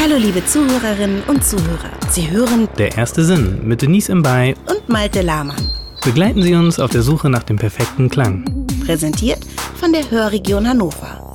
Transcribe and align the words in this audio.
Hallo 0.00 0.16
liebe 0.16 0.44
Zuhörerinnen 0.44 1.22
und 1.24 1.44
Zuhörer. 1.44 1.90
Sie 2.10 2.30
hören 2.30 2.68
Der 2.78 2.96
erste 2.96 3.24
Sinn 3.24 3.66
mit 3.66 3.82
Denise 3.82 4.10
Imbay. 4.10 4.54
und 4.68 4.88
Malte 4.88 5.22
Lahmann. 5.22 5.70
Begleiten 6.04 6.42
Sie 6.42 6.54
uns 6.54 6.78
auf 6.78 6.90
der 6.90 7.02
Suche 7.02 7.28
nach 7.28 7.42
dem 7.42 7.56
perfekten 7.56 8.08
Klang. 8.08 8.66
Präsentiert 8.86 9.44
von 9.74 9.92
der 9.92 10.08
Hörregion 10.10 10.68
Hannover. 10.68 11.34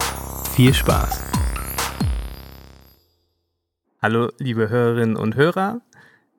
Viel 0.56 0.74
Spaß. 0.74 1.22
Hallo, 4.02 4.30
liebe 4.40 4.70
Hörerinnen 4.70 5.16
und 5.16 5.36
Hörer. 5.36 5.82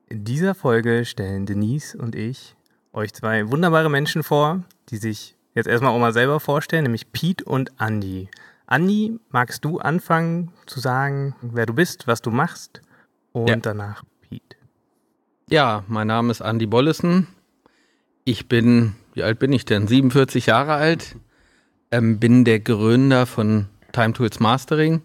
In 0.08 0.24
dieser 0.24 0.54
Folge 0.54 1.04
stellen 1.04 1.46
Denise 1.46 1.96
und 1.96 2.14
ich 2.14 2.56
euch 2.92 3.12
zwei 3.12 3.50
wunderbare 3.50 3.90
Menschen 3.90 4.22
vor, 4.22 4.64
die 4.90 4.96
sich 4.96 5.36
jetzt 5.54 5.66
erstmal 5.66 5.92
auch 5.92 5.98
mal 5.98 6.12
selber 6.12 6.40
vorstellen, 6.40 6.84
nämlich 6.84 7.12
Pete 7.12 7.44
und 7.44 7.72
Andy. 7.78 8.28
Andy, 8.74 9.20
magst 9.30 9.64
du 9.64 9.78
anfangen 9.78 10.50
zu 10.66 10.80
sagen, 10.80 11.36
wer 11.42 11.64
du 11.64 11.74
bist, 11.74 12.08
was 12.08 12.22
du 12.22 12.32
machst? 12.32 12.82
Und 13.32 13.48
Ja. 13.48 13.56
danach 13.56 14.02
Pete. 14.20 14.56
Ja, 15.48 15.84
mein 15.86 16.08
Name 16.08 16.32
ist 16.32 16.40
Andy 16.40 16.66
Bollesen. 16.66 17.28
Ich 18.24 18.48
bin, 18.48 18.96
wie 19.12 19.22
alt 19.22 19.38
bin 19.38 19.52
ich 19.52 19.64
denn? 19.64 19.86
47 19.86 20.46
Jahre 20.46 20.74
alt. 20.74 21.14
Ähm, 21.92 22.18
bin 22.18 22.44
der 22.44 22.58
Gründer 22.58 23.26
von 23.26 23.66
Time 23.92 24.12
Tools 24.12 24.40
Mastering, 24.40 25.02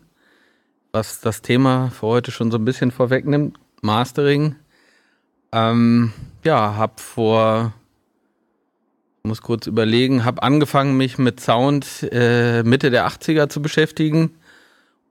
was 0.92 1.22
das 1.22 1.44
Thema 1.44 1.92
für 1.92 2.08
heute 2.08 2.32
schon 2.32 2.50
so 2.50 2.58
ein 2.58 2.66
bisschen 2.66 2.90
vorwegnimmt. 2.90 3.60
Mastering. 3.84 4.56
Ähm, 5.52 6.12
ja, 6.44 6.76
hab 6.76 7.00
vor, 7.00 7.74
muss 9.30 9.42
kurz 9.42 9.68
überlegen, 9.68 10.26
hab 10.26 10.44
angefangen, 10.44 10.98
mich 10.98 11.18
mit 11.18 11.40
Sound 11.40 12.06
äh, 12.12 12.64
Mitte 12.64 12.92
der 12.92 13.08
80er 13.08 13.48
zu 13.48 13.62
beschäftigen 13.62 14.32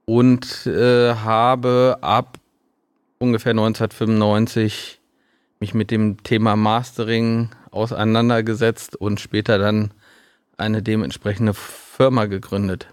und 0.05 0.67
äh, 0.67 1.15
habe 1.15 1.97
ab 2.01 2.37
ungefähr 3.17 3.51
1995 3.51 4.99
mich 5.59 5.73
mit 5.73 5.89
dem 5.89 6.21
Thema 6.23 6.55
Mastering 6.55 7.49
auseinandergesetzt 7.71 8.95
und 8.95 9.19
später 9.19 9.57
dann 9.57 9.91
eine 10.57 10.81
dementsprechende 10.83 11.53
Firma 11.53 12.25
gegründet. 12.25 12.87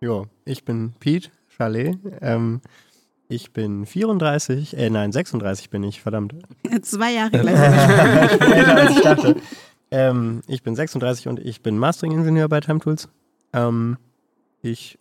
Jo, 0.00 0.26
ich 0.44 0.64
bin 0.64 0.94
Pete 1.00 1.30
Chalet. 1.56 1.96
Ähm, 2.20 2.60
ich 3.28 3.52
bin 3.52 3.84
34, 3.84 4.76
äh, 4.76 4.88
nein, 4.88 5.12
36 5.12 5.68
bin 5.68 5.82
ich, 5.82 6.00
verdammt. 6.00 6.34
Zwei 6.82 7.12
Jahre 7.12 7.30
gleich. 7.30 8.40
Älter 8.56 8.76
als 8.76 8.90
ich 8.96 9.00
dachte. 9.02 9.36
Ähm, 9.90 10.42
ich 10.46 10.62
bin 10.62 10.74
36 10.74 11.28
und 11.28 11.40
ich 11.40 11.62
bin 11.62 11.78
Mastering-Ingenieur 11.78 12.48
bei 12.48 12.60
Time 12.60 12.80
Tools. 12.80 13.08
Ähm, 13.52 13.96
ich, 14.62 14.98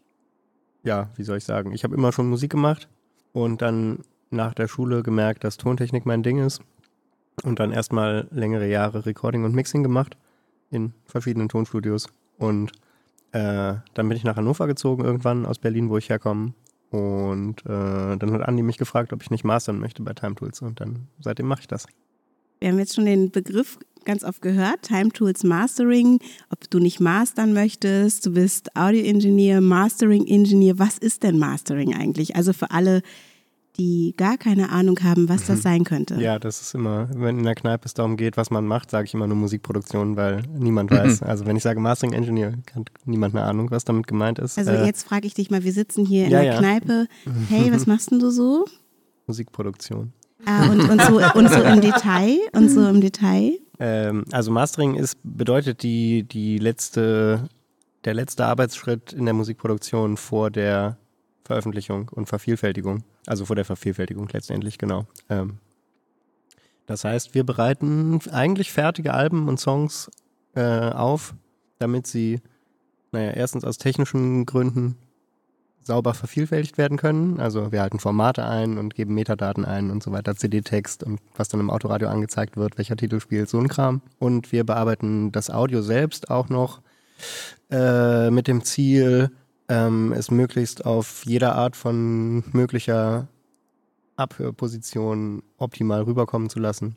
ja, 0.83 1.09
wie 1.15 1.23
soll 1.23 1.37
ich 1.37 1.43
sagen, 1.43 1.73
ich 1.73 1.83
habe 1.83 1.95
immer 1.95 2.11
schon 2.11 2.29
Musik 2.29 2.51
gemacht 2.51 2.87
und 3.33 3.61
dann 3.61 3.99
nach 4.29 4.53
der 4.53 4.67
Schule 4.67 5.03
gemerkt, 5.03 5.43
dass 5.43 5.57
Tontechnik 5.57 6.05
mein 6.05 6.23
Ding 6.23 6.39
ist 6.39 6.61
und 7.43 7.59
dann 7.59 7.71
erstmal 7.71 8.27
längere 8.31 8.67
Jahre 8.67 9.05
Recording 9.05 9.43
und 9.43 9.53
Mixing 9.53 9.83
gemacht 9.83 10.17
in 10.69 10.93
verschiedenen 11.05 11.49
Tonstudios 11.49 12.07
und 12.37 12.71
äh, 13.31 13.75
dann 13.93 14.09
bin 14.09 14.17
ich 14.17 14.23
nach 14.23 14.35
Hannover 14.35 14.67
gezogen 14.67 15.03
irgendwann 15.03 15.45
aus 15.45 15.59
Berlin, 15.59 15.89
wo 15.89 15.97
ich 15.97 16.09
herkomme 16.09 16.53
und 16.89 17.65
äh, 17.65 18.17
dann 18.17 18.31
hat 18.31 18.41
Andi 18.41 18.63
mich 18.63 18.77
gefragt, 18.77 19.11
ob 19.13 19.21
ich 19.21 19.31
nicht 19.31 19.43
mastern 19.43 19.79
möchte 19.79 20.01
bei 20.01 20.13
Time 20.13 20.35
Tools 20.35 20.61
und 20.61 20.79
dann 20.79 21.07
seitdem 21.19 21.47
mache 21.47 21.61
ich 21.61 21.67
das. 21.67 21.87
Wir 22.59 22.69
haben 22.69 22.79
jetzt 22.79 22.95
schon 22.95 23.05
den 23.05 23.29
Begriff 23.29 23.77
ganz 24.07 24.23
oft 24.23 24.41
gehört, 24.41 24.81
Time 24.83 25.09
Tools 25.09 25.43
Mastering, 25.43 26.19
ob 26.49 26.67
du 26.71 26.79
nicht 26.79 26.99
mastern 26.99 27.53
möchtest, 27.53 28.25
du 28.25 28.31
bist 28.31 28.75
Audio-Ingenieur, 28.75 29.61
Mastering-Ingenieur. 29.61 30.79
Was 30.79 30.97
ist 30.97 31.21
denn 31.23 31.37
Mastering 31.37 31.93
eigentlich? 31.93 32.35
Also 32.35 32.53
für 32.53 32.71
alle, 32.71 33.01
die 33.77 34.15
gar 34.17 34.37
keine 34.37 34.69
Ahnung 34.71 34.97
haben, 35.03 35.29
was 35.29 35.45
das 35.45 35.61
sein 35.61 35.83
könnte. 35.83 36.15
Ja, 36.19 36.39
das 36.39 36.61
ist 36.61 36.73
immer, 36.73 37.09
wenn 37.13 37.37
in 37.37 37.43
der 37.43 37.53
Kneipe 37.53 37.85
es 37.85 37.93
darum 37.93 38.17
geht, 38.17 38.37
was 38.37 38.49
man 38.49 38.65
macht, 38.65 38.89
sage 38.89 39.05
ich 39.05 39.13
immer 39.13 39.27
nur 39.27 39.37
Musikproduktion, 39.37 40.15
weil 40.15 40.41
niemand 40.57 40.89
weiß. 40.89 41.21
Also 41.21 41.45
wenn 41.45 41.57
ich 41.57 41.63
sage 41.63 41.79
Mastering 41.79 42.13
Engineer, 42.13 42.53
hat 42.75 42.89
niemand 43.05 43.35
eine 43.35 43.43
Ahnung, 43.45 43.69
was 43.69 43.83
damit 43.85 44.07
gemeint 44.07 44.39
ist. 44.39 44.57
Also 44.57 44.71
Äh, 44.71 44.85
jetzt 44.85 45.03
frage 45.03 45.27
ich 45.27 45.33
dich 45.35 45.51
mal, 45.51 45.63
wir 45.63 45.73
sitzen 45.73 46.05
hier 46.05 46.25
in 46.25 46.31
Ja, 46.31 46.41
der 46.41 46.53
ja. 46.53 46.57
Kneipe. 46.59 47.07
Hey, 47.49 47.71
was 47.71 47.85
machst 47.91 48.09
denn 48.09 48.19
du 48.19 48.31
so? 48.31 48.65
Musikproduktion. 49.27 50.13
Ah, 50.45 50.69
und, 50.71 50.79
und, 50.89 51.01
so, 51.01 51.19
und 51.37 51.49
so 51.51 51.61
im 51.61 51.81
Detail? 51.81 52.37
Und 52.53 52.69
so 52.69 52.87
im 52.87 53.01
Detail? 53.01 53.59
Ähm, 53.79 54.25
also 54.31 54.51
Mastering 54.51 54.95
ist, 54.95 55.17
bedeutet 55.23 55.83
die, 55.83 56.23
die 56.23 56.57
letzte, 56.57 57.47
der 58.05 58.13
letzte 58.13 58.45
Arbeitsschritt 58.45 59.13
in 59.13 59.25
der 59.25 59.33
Musikproduktion 59.33 60.17
vor 60.17 60.49
der 60.49 60.97
Veröffentlichung 61.43 62.09
und 62.09 62.27
Vervielfältigung. 62.27 63.03
Also 63.25 63.45
vor 63.45 63.55
der 63.55 63.65
Vervielfältigung 63.65 64.27
letztendlich, 64.31 64.77
genau. 64.77 65.05
Ähm, 65.29 65.59
das 66.85 67.03
heißt, 67.03 67.33
wir 67.33 67.43
bereiten 67.43 68.19
eigentlich 68.31 68.71
fertige 68.71 69.13
Alben 69.13 69.47
und 69.47 69.59
Songs 69.59 70.09
äh, 70.55 70.61
auf, 70.61 71.35
damit 71.79 72.07
sie, 72.07 72.41
naja, 73.11 73.31
erstens 73.31 73.63
aus 73.65 73.77
technischen 73.77 74.45
Gründen 74.45 74.97
sauber 75.87 76.13
vervielfältigt 76.13 76.77
werden 76.77 76.97
können. 76.97 77.39
Also 77.39 77.71
wir 77.71 77.81
halten 77.81 77.99
Formate 77.99 78.45
ein 78.45 78.77
und 78.77 78.93
geben 78.93 79.15
Metadaten 79.15 79.65
ein 79.65 79.89
und 79.89 80.03
so 80.03 80.11
weiter, 80.11 80.35
CD-Text 80.35 81.03
und 81.03 81.19
was 81.35 81.49
dann 81.49 81.59
im 81.59 81.71
Autoradio 81.71 82.09
angezeigt 82.09 82.55
wird, 82.57 82.77
welcher 82.77 82.95
Titel 82.95 83.19
spielt, 83.19 83.49
so 83.49 83.57
ein 83.57 83.67
Kram. 83.67 84.01
Und 84.19 84.51
wir 84.51 84.63
bearbeiten 84.63 85.31
das 85.31 85.49
Audio 85.49 85.81
selbst 85.81 86.29
auch 86.29 86.49
noch 86.49 86.81
äh, 87.71 88.29
mit 88.29 88.47
dem 88.47 88.63
Ziel, 88.63 89.31
ähm, 89.69 90.13
es 90.13 90.29
möglichst 90.29 90.85
auf 90.85 91.23
jeder 91.25 91.55
Art 91.55 91.75
von 91.75 92.43
möglicher 92.53 93.27
Abhörposition 94.15 95.43
optimal 95.57 96.03
rüberkommen 96.03 96.49
zu 96.49 96.59
lassen. 96.59 96.95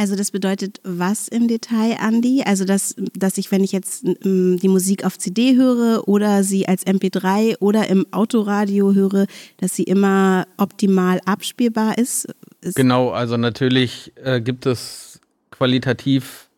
Also 0.00 0.14
das 0.14 0.30
bedeutet 0.30 0.80
was 0.84 1.26
im 1.26 1.48
Detail, 1.48 1.96
Andi? 1.98 2.44
Also 2.46 2.64
dass, 2.64 2.94
dass 3.14 3.36
ich, 3.36 3.50
wenn 3.50 3.64
ich 3.64 3.72
jetzt 3.72 4.04
ähm, 4.04 4.56
die 4.62 4.68
Musik 4.68 5.04
auf 5.04 5.18
CD 5.18 5.56
höre 5.56 6.06
oder 6.06 6.44
sie 6.44 6.68
als 6.68 6.86
MP3 6.86 7.56
oder 7.58 7.88
im 7.88 8.06
Autoradio 8.12 8.94
höre, 8.94 9.26
dass 9.56 9.74
sie 9.74 9.82
immer 9.82 10.46
optimal 10.56 11.20
abspielbar 11.24 11.98
ist? 11.98 12.28
ist 12.60 12.76
Genau, 12.76 13.10
also 13.10 13.36
natürlich 13.36 14.12
äh, 14.22 14.40
gibt 14.40 14.66
es 14.66 15.18
qualitativ 15.50 16.48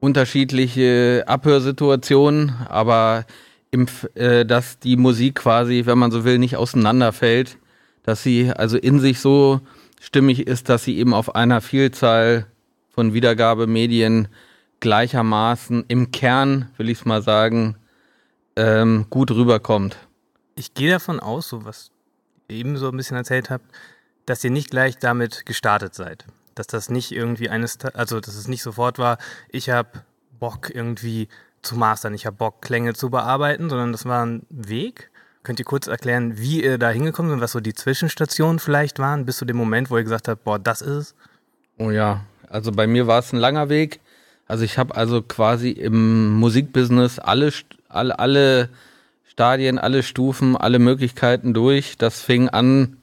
unterschiedliche 0.00 1.22
Abhörsituationen, 1.28 2.50
aber 2.68 3.26
im, 3.70 3.86
äh, 4.14 4.44
dass 4.44 4.80
die 4.80 4.96
Musik 4.96 5.36
quasi, 5.36 5.82
wenn 5.86 5.98
man 5.98 6.10
so 6.10 6.24
will, 6.24 6.38
nicht 6.38 6.56
auseinanderfällt, 6.56 7.58
dass 8.02 8.24
sie 8.24 8.50
also 8.50 8.76
in 8.76 8.98
sich 8.98 9.20
so 9.20 9.60
stimmig 10.00 10.48
ist, 10.48 10.68
dass 10.68 10.82
sie 10.82 10.98
eben 10.98 11.14
auf 11.14 11.36
einer 11.36 11.60
Vielzahl 11.60 12.46
von 12.96 13.12
Wiedergabemedien 13.12 14.28
gleichermaßen 14.80 15.84
im 15.88 16.10
Kern, 16.10 16.70
will 16.78 16.88
ich 16.88 17.00
es 17.00 17.04
mal 17.04 17.22
sagen, 17.22 17.76
ähm, 18.56 19.06
gut 19.10 19.30
rüberkommt. 19.30 19.98
Ich 20.54 20.72
gehe 20.72 20.90
davon 20.90 21.20
aus, 21.20 21.50
so 21.50 21.66
was 21.66 21.90
ihr 22.48 22.56
eben 22.56 22.78
so 22.78 22.88
ein 22.88 22.96
bisschen 22.96 23.18
erzählt 23.18 23.50
habt, 23.50 23.66
dass 24.24 24.42
ihr 24.42 24.50
nicht 24.50 24.70
gleich 24.70 24.98
damit 24.98 25.44
gestartet 25.44 25.94
seid. 25.94 26.24
Dass 26.54 26.66
das 26.66 26.88
nicht 26.88 27.12
irgendwie 27.12 27.50
eines, 27.50 27.78
also 27.84 28.18
dass 28.18 28.34
es 28.34 28.48
nicht 28.48 28.62
sofort 28.62 28.98
war, 28.98 29.18
ich 29.50 29.68
habe 29.68 29.90
Bock 30.40 30.74
irgendwie 30.74 31.28
zu 31.60 31.76
mastern, 31.76 32.14
ich 32.14 32.24
habe 32.24 32.36
Bock 32.36 32.62
Klänge 32.62 32.94
zu 32.94 33.10
bearbeiten, 33.10 33.68
sondern 33.68 33.92
das 33.92 34.06
war 34.06 34.24
ein 34.24 34.46
Weg. 34.48 35.10
Könnt 35.42 35.58
ihr 35.58 35.66
kurz 35.66 35.86
erklären, 35.86 36.38
wie 36.38 36.64
ihr 36.64 36.78
da 36.78 36.88
hingekommen 36.88 37.30
seid, 37.30 37.40
was 37.42 37.52
so 37.52 37.60
die 37.60 37.74
Zwischenstationen 37.74 38.58
vielleicht 38.58 38.98
waren, 38.98 39.26
bis 39.26 39.36
zu 39.36 39.44
dem 39.44 39.58
Moment, 39.58 39.90
wo 39.90 39.98
ihr 39.98 40.02
gesagt 40.02 40.28
habt, 40.28 40.44
boah, 40.44 40.58
das 40.58 40.80
ist 40.80 40.88
es? 40.88 41.14
Oh 41.78 41.90
ja, 41.90 42.24
also 42.48 42.72
bei 42.72 42.86
mir 42.86 43.06
war 43.06 43.18
es 43.18 43.32
ein 43.32 43.38
langer 43.38 43.68
Weg. 43.68 44.00
Also 44.46 44.64
ich 44.64 44.78
habe 44.78 44.94
also 44.94 45.22
quasi 45.22 45.70
im 45.70 46.34
Musikbusiness 46.34 47.18
alle, 47.18 47.52
alle, 47.88 48.18
alle 48.18 48.68
Stadien, 49.24 49.78
alle 49.78 50.02
Stufen, 50.02 50.56
alle 50.56 50.78
Möglichkeiten 50.78 51.52
durch. 51.52 51.96
Das 51.98 52.22
fing 52.22 52.48
an 52.48 52.96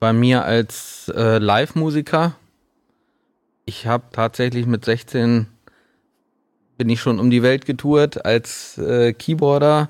bei 0.00 0.12
mir 0.12 0.44
als 0.44 1.10
äh, 1.14 1.38
Live-Musiker. 1.38 2.34
Ich 3.64 3.86
habe 3.86 4.04
tatsächlich 4.12 4.66
mit 4.66 4.84
16 4.84 5.46
bin 6.76 6.88
ich 6.88 7.00
schon 7.00 7.20
um 7.20 7.30
die 7.30 7.42
Welt 7.42 7.64
getourt 7.64 8.24
als 8.24 8.76
äh, 8.78 9.12
Keyboarder. 9.12 9.88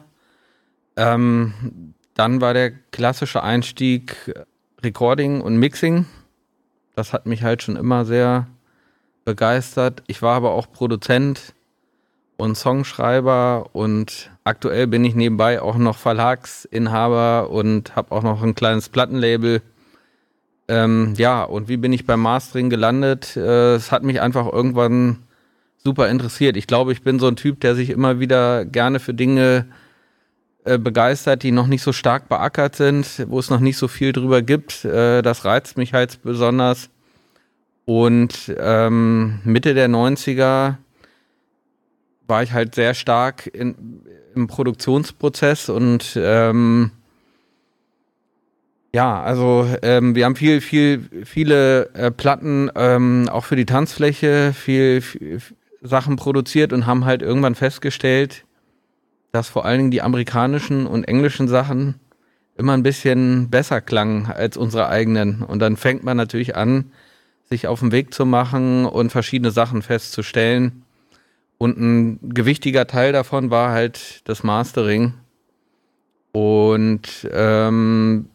Ähm, 0.96 1.94
dann 2.14 2.42
war 2.42 2.52
der 2.52 2.70
klassische 2.70 3.42
Einstieg 3.42 4.34
Recording 4.82 5.40
und 5.40 5.56
Mixing. 5.56 6.06
Das 6.94 7.14
hat 7.14 7.24
mich 7.24 7.42
halt 7.42 7.62
schon 7.62 7.76
immer 7.76 8.04
sehr 8.04 8.46
begeistert. 9.24 10.02
Ich 10.06 10.22
war 10.22 10.36
aber 10.36 10.52
auch 10.52 10.70
Produzent 10.72 11.54
und 12.36 12.56
Songschreiber 12.56 13.70
und 13.72 14.30
aktuell 14.44 14.86
bin 14.86 15.04
ich 15.04 15.14
nebenbei 15.14 15.62
auch 15.62 15.76
noch 15.76 15.96
Verlagsinhaber 15.96 17.50
und 17.50 17.94
habe 17.94 18.12
auch 18.12 18.22
noch 18.22 18.42
ein 18.42 18.54
kleines 18.54 18.88
Plattenlabel. 18.88 19.62
Ähm, 20.68 21.14
ja, 21.16 21.44
und 21.44 21.68
wie 21.68 21.76
bin 21.76 21.92
ich 21.92 22.06
beim 22.06 22.20
Mastering 22.20 22.70
gelandet? 22.70 23.36
Äh, 23.36 23.74
es 23.74 23.92
hat 23.92 24.02
mich 24.02 24.20
einfach 24.20 24.50
irgendwann 24.50 25.18
super 25.76 26.08
interessiert. 26.08 26.56
Ich 26.56 26.66
glaube, 26.66 26.92
ich 26.92 27.02
bin 27.02 27.18
so 27.18 27.28
ein 27.28 27.36
Typ, 27.36 27.60
der 27.60 27.74
sich 27.74 27.90
immer 27.90 28.20
wieder 28.20 28.64
gerne 28.64 29.00
für 29.00 29.14
Dinge 29.14 29.66
äh, 30.64 30.78
begeistert, 30.78 31.42
die 31.42 31.50
noch 31.50 31.66
nicht 31.66 31.82
so 31.82 31.92
stark 31.92 32.28
beackert 32.28 32.76
sind, 32.76 33.26
wo 33.28 33.38
es 33.38 33.50
noch 33.50 33.60
nicht 33.60 33.76
so 33.76 33.88
viel 33.88 34.12
drüber 34.12 34.42
gibt. 34.42 34.84
Äh, 34.84 35.22
das 35.22 35.44
reizt 35.44 35.76
mich 35.76 35.92
halt 35.92 36.22
besonders. 36.22 36.88
Und 37.84 38.54
ähm, 38.58 39.40
Mitte 39.44 39.74
der 39.74 39.88
90er 39.88 40.76
war 42.26 42.42
ich 42.42 42.52
halt 42.52 42.74
sehr 42.74 42.94
stark 42.94 43.46
in, 43.46 44.02
im 44.34 44.46
Produktionsprozess 44.46 45.68
und 45.68 46.16
ähm, 46.16 46.92
ja, 48.94 49.22
also 49.22 49.66
ähm, 49.82 50.14
wir 50.14 50.26
haben 50.26 50.36
viel, 50.36 50.60
viel, 50.60 51.08
viele 51.24 51.94
äh, 51.94 52.10
Platten 52.10 52.70
ähm, 52.74 53.28
auch 53.30 53.44
für 53.44 53.56
die 53.56 53.64
Tanzfläche, 53.64 54.52
viel, 54.52 55.00
viel, 55.00 55.40
Sachen 55.80 56.16
produziert 56.16 56.72
und 56.72 56.86
haben 56.86 57.04
halt 57.04 57.22
irgendwann 57.22 57.54
festgestellt, 57.54 58.44
dass 59.32 59.48
vor 59.48 59.64
allen 59.64 59.78
Dingen 59.78 59.90
die 59.90 60.02
amerikanischen 60.02 60.86
und 60.86 61.04
englischen 61.04 61.48
Sachen 61.48 61.96
immer 62.56 62.74
ein 62.74 62.82
bisschen 62.82 63.50
besser 63.50 63.80
klangen 63.80 64.26
als 64.26 64.56
unsere 64.56 64.88
eigenen. 64.88 65.42
Und 65.42 65.58
dann 65.58 65.76
fängt 65.76 66.04
man 66.04 66.16
natürlich 66.16 66.54
an, 66.54 66.92
sich 67.48 67.66
auf 67.66 67.80
den 67.80 67.92
Weg 67.92 68.14
zu 68.14 68.24
machen 68.24 68.86
und 68.86 69.10
verschiedene 69.10 69.50
Sachen 69.50 69.82
festzustellen. 69.82 70.84
Und 71.58 71.78
ein 71.78 72.34
gewichtiger 72.34 72.86
Teil 72.86 73.12
davon 73.12 73.50
war 73.50 73.72
halt 73.72 74.22
das 74.24 74.42
Mastering. 74.42 75.14
Und 76.32 77.28
ähm, 77.30 78.26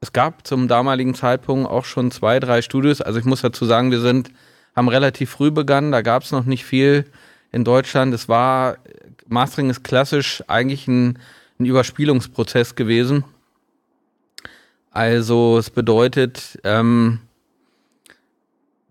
es 0.00 0.12
gab 0.12 0.46
zum 0.46 0.68
damaligen 0.68 1.14
Zeitpunkt 1.14 1.70
auch 1.70 1.84
schon 1.84 2.10
zwei, 2.10 2.40
drei 2.40 2.60
Studios. 2.62 3.00
Also 3.00 3.18
ich 3.18 3.24
muss 3.24 3.40
dazu 3.40 3.64
sagen, 3.64 3.90
wir 3.90 4.00
sind, 4.00 4.30
haben 4.76 4.88
relativ 4.88 5.30
früh 5.30 5.50
begonnen. 5.50 5.92
Da 5.92 6.02
gab 6.02 6.22
es 6.22 6.32
noch 6.32 6.44
nicht 6.44 6.64
viel 6.64 7.06
in 7.52 7.64
Deutschland. 7.64 8.12
Es 8.12 8.28
war, 8.28 8.76
Mastering 9.28 9.70
ist 9.70 9.82
klassisch 9.82 10.42
eigentlich 10.46 10.86
ein, 10.88 11.18
ein 11.58 11.66
Überspielungsprozess 11.66 12.74
gewesen. 12.74 13.24
Also 14.90 15.56
es 15.56 15.70
bedeutet, 15.70 16.60
ähm, 16.64 17.20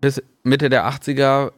bis 0.02 0.22
Mitte 0.42 0.68
der 0.68 0.86
80er 0.86 1.52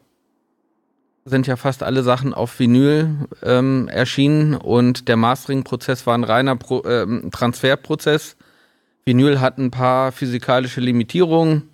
sind 1.24 1.46
ja 1.46 1.56
fast 1.56 1.82
alle 1.82 2.02
Sachen 2.02 2.34
auf 2.34 2.58
Vinyl 2.58 3.08
ähm, 3.42 3.88
erschienen 3.88 4.54
und 4.54 5.08
der 5.08 5.16
Mastering-Prozess 5.16 6.06
war 6.06 6.16
ein 6.16 6.24
reiner 6.24 6.54
Pro, 6.54 6.82
äh, 6.82 7.06
Transferprozess. 7.30 8.36
Vinyl 9.06 9.40
hat 9.40 9.56
ein 9.56 9.70
paar 9.70 10.12
physikalische 10.12 10.82
Limitierungen 10.82 11.70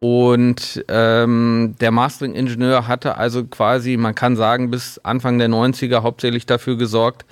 und 0.00 0.84
ähm, 0.88 1.74
der 1.80 1.90
Mastering-Ingenieur 1.90 2.86
hatte 2.86 3.16
also 3.16 3.46
quasi, 3.46 3.96
man 3.96 4.14
kann 4.14 4.36
sagen, 4.36 4.70
bis 4.70 4.98
Anfang 4.98 5.38
der 5.38 5.48
90er 5.48 6.02
hauptsächlich 6.02 6.44
dafür 6.44 6.76
gesorgt, 6.76 7.24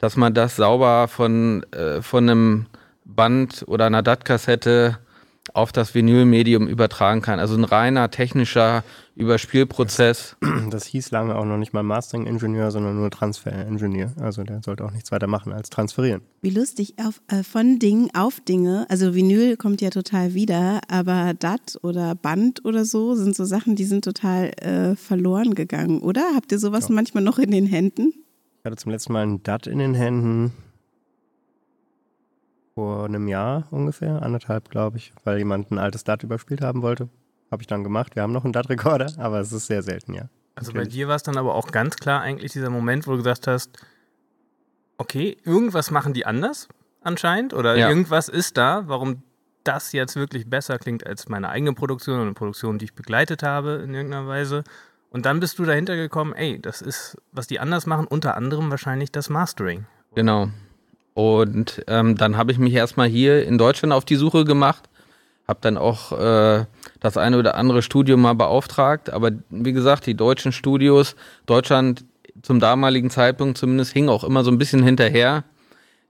dass 0.00 0.16
man 0.16 0.34
das 0.34 0.56
sauber 0.56 1.06
von, 1.06 1.62
äh, 1.72 2.02
von 2.02 2.28
einem 2.28 2.66
Band 3.04 3.64
oder 3.68 3.86
einer 3.86 4.02
DAT-Kassette 4.02 4.98
auf 5.54 5.72
das 5.72 5.94
Vinylmedium 5.94 6.68
übertragen 6.68 7.22
kann. 7.22 7.38
Also 7.38 7.54
ein 7.56 7.64
reiner 7.64 8.10
technischer 8.10 8.84
Überspielprozess. 9.14 10.36
Das, 10.40 10.70
das 10.70 10.86
hieß 10.86 11.10
lange 11.10 11.34
auch 11.36 11.44
noch 11.44 11.58
nicht 11.58 11.72
mal 11.72 11.82
Mastering-Ingenieur, 11.82 12.70
sondern 12.70 12.96
nur 12.96 13.10
Transfer-Ingenieur. 13.10 14.12
Also 14.20 14.44
der 14.44 14.62
sollte 14.62 14.84
auch 14.84 14.92
nichts 14.92 15.12
weiter 15.12 15.26
machen 15.26 15.52
als 15.52 15.70
transferieren. 15.70 16.22
Wie 16.42 16.50
lustig, 16.50 16.94
auf, 17.04 17.20
äh, 17.28 17.42
von 17.42 17.78
Dingen 17.78 18.10
auf 18.14 18.40
Dinge. 18.40 18.86
Also 18.88 19.14
Vinyl 19.14 19.56
kommt 19.56 19.80
ja 19.80 19.90
total 19.90 20.34
wieder, 20.34 20.80
aber 20.88 21.34
DAT 21.34 21.78
oder 21.82 22.14
Band 22.14 22.64
oder 22.64 22.84
so 22.84 23.14
sind 23.14 23.36
so 23.36 23.44
Sachen, 23.44 23.76
die 23.76 23.84
sind 23.84 24.04
total 24.04 24.50
äh, 24.60 24.96
verloren 24.96 25.54
gegangen, 25.54 26.00
oder? 26.00 26.22
Habt 26.34 26.52
ihr 26.52 26.58
sowas 26.58 26.88
ja. 26.88 26.94
manchmal 26.94 27.22
noch 27.22 27.38
in 27.38 27.50
den 27.50 27.66
Händen? 27.66 28.12
Ich 28.58 28.64
hatte 28.64 28.76
zum 28.76 28.92
letzten 28.92 29.12
Mal 29.12 29.26
ein 29.26 29.42
DAT 29.42 29.66
in 29.66 29.78
den 29.78 29.94
Händen 29.94 30.52
vor 32.80 33.04
einem 33.04 33.28
Jahr 33.28 33.64
ungefähr, 33.70 34.22
anderthalb, 34.22 34.70
glaube 34.70 34.96
ich, 34.96 35.12
weil 35.24 35.36
jemand 35.36 35.70
ein 35.70 35.78
altes 35.78 36.02
DAT 36.02 36.22
überspielt 36.22 36.62
haben 36.62 36.80
wollte. 36.80 37.10
Habe 37.50 37.62
ich 37.62 37.66
dann 37.66 37.84
gemacht. 37.84 38.16
Wir 38.16 38.22
haben 38.22 38.32
noch 38.32 38.44
einen 38.44 38.54
DAT-Rekorder, 38.54 39.12
aber 39.18 39.38
es 39.38 39.52
ist 39.52 39.66
sehr 39.66 39.82
selten, 39.82 40.14
ja. 40.14 40.30
Also 40.54 40.70
Natürlich. 40.72 40.88
bei 40.88 40.94
dir 40.94 41.08
war 41.08 41.16
es 41.16 41.22
dann 41.22 41.36
aber 41.36 41.54
auch 41.54 41.72
ganz 41.72 41.96
klar 41.96 42.22
eigentlich 42.22 42.52
dieser 42.52 42.70
Moment, 42.70 43.06
wo 43.06 43.10
du 43.10 43.18
gesagt 43.18 43.46
hast, 43.46 43.70
okay, 44.96 45.36
irgendwas 45.44 45.90
machen 45.90 46.14
die 46.14 46.24
anders 46.24 46.68
anscheinend 47.02 47.52
oder 47.52 47.76
ja. 47.76 47.90
irgendwas 47.90 48.30
ist 48.30 48.56
da, 48.56 48.84
warum 48.86 49.24
das 49.62 49.92
jetzt 49.92 50.16
wirklich 50.16 50.48
besser 50.48 50.78
klingt 50.78 51.06
als 51.06 51.28
meine 51.28 51.50
eigene 51.50 51.74
Produktion 51.74 52.14
oder 52.14 52.24
eine 52.24 52.32
Produktion, 52.32 52.78
die 52.78 52.86
ich 52.86 52.94
begleitet 52.94 53.42
habe 53.42 53.82
in 53.84 53.92
irgendeiner 53.92 54.26
Weise. 54.26 54.64
Und 55.10 55.26
dann 55.26 55.38
bist 55.38 55.58
du 55.58 55.66
dahinter 55.66 55.96
gekommen, 55.96 56.32
ey, 56.32 56.58
das 56.58 56.80
ist, 56.80 57.18
was 57.30 57.46
die 57.46 57.60
anders 57.60 57.84
machen, 57.84 58.06
unter 58.06 58.38
anderem 58.38 58.70
wahrscheinlich 58.70 59.12
das 59.12 59.28
Mastering. 59.28 59.84
Genau. 60.14 60.48
Und 61.20 61.84
ähm, 61.86 62.16
dann 62.16 62.38
habe 62.38 62.50
ich 62.50 62.58
mich 62.58 62.72
erstmal 62.72 63.06
hier 63.06 63.46
in 63.46 63.58
Deutschland 63.58 63.92
auf 63.92 64.06
die 64.06 64.16
Suche 64.16 64.44
gemacht, 64.44 64.88
habe 65.46 65.58
dann 65.60 65.76
auch 65.76 66.12
äh, 66.18 66.64
das 66.98 67.18
eine 67.18 67.38
oder 67.38 67.56
andere 67.56 67.82
Studio 67.82 68.16
mal 68.16 68.32
beauftragt. 68.32 69.10
Aber 69.10 69.30
wie 69.50 69.74
gesagt, 69.74 70.06
die 70.06 70.14
deutschen 70.14 70.50
Studios, 70.50 71.16
Deutschland 71.44 72.06
zum 72.40 72.58
damaligen 72.58 73.10
Zeitpunkt 73.10 73.58
zumindest 73.58 73.92
hing 73.92 74.08
auch 74.08 74.24
immer 74.24 74.44
so 74.44 74.50
ein 74.50 74.56
bisschen 74.56 74.82
hinterher. 74.82 75.44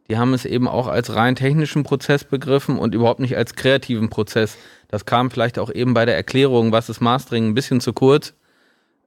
Die 0.09 0.17
haben 0.17 0.33
es 0.33 0.45
eben 0.45 0.69
auch 0.69 0.87
als 0.87 1.13
rein 1.13 1.35
technischen 1.35 1.83
Prozess 1.83 2.23
begriffen 2.23 2.79
und 2.79 2.95
überhaupt 2.95 3.19
nicht 3.19 3.37
als 3.37 3.57
kreativen 3.57 4.11
Prozess. 4.11 4.59
Das 4.87 5.07
kam 5.07 5.33
vielleicht 5.33 5.59
auch 5.59 5.73
eben 5.73 5.93
bei 5.93 6.05
der 6.05 6.15
Erklärung, 6.15 6.71
was 6.71 6.89
ist 6.89 7.01
Mastering, 7.01 7.49
ein 7.49 7.55
bisschen 7.55 7.81
zu 7.81 7.93
kurz. 7.93 8.33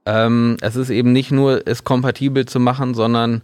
Ähm, 0.05 0.57
es 0.59 0.75
ist 0.75 0.89
eben 0.89 1.13
nicht 1.13 1.31
nur, 1.31 1.65
es 1.65 1.85
kompatibel 1.85 2.45
zu 2.45 2.59
machen, 2.59 2.93
sondern 2.93 3.41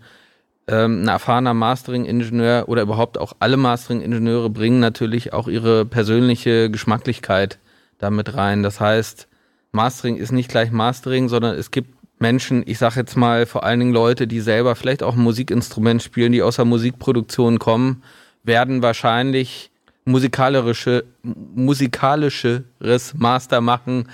ähm, 0.70 1.04
ein 1.04 1.08
erfahrener 1.08 1.54
Mastering-Ingenieur 1.54 2.66
oder 2.68 2.84
überhaupt 2.84 3.18
auch 3.18 3.34
alle 3.40 3.58
Mastering-Ingenieure 3.58 4.50
bringen 4.50 4.80
natürlich 4.80 5.34
auch 5.34 5.48
ihre 5.48 5.86
persönliche 5.86 6.70
Geschmacklichkeit 6.70 7.60
damit 7.98 8.36
rein. 8.36 8.64
Das 8.64 8.80
heißt, 8.80 9.28
Mastering 9.72 10.18
ist 10.18 10.32
nicht 10.32 10.50
gleich 10.50 10.72
Mastering, 10.72 11.28
sondern 11.28 11.56
es 11.56 11.72
gibt 11.72 11.94
Menschen, 12.20 12.64
ich 12.66 12.78
sage 12.78 13.00
jetzt 13.00 13.16
mal 13.16 13.46
vor 13.46 13.64
allen 13.64 13.80
Dingen 13.80 13.94
Leute, 13.94 14.28
die 14.28 14.42
selber 14.42 14.76
vielleicht 14.76 15.04
auch 15.04 15.16
ein 15.16 15.22
Musikinstrument 15.22 16.04
spielen, 16.04 16.32
die 16.32 16.44
aus 16.44 16.58
der 16.58 16.66
Musikproduktion 16.66 17.60
kommen, 17.60 18.04
werden 18.44 18.82
wahrscheinlich 18.82 19.72
musikalische, 20.06 21.06
musikalischeres 21.24 23.14
Master 23.16 23.62
machen 23.62 24.10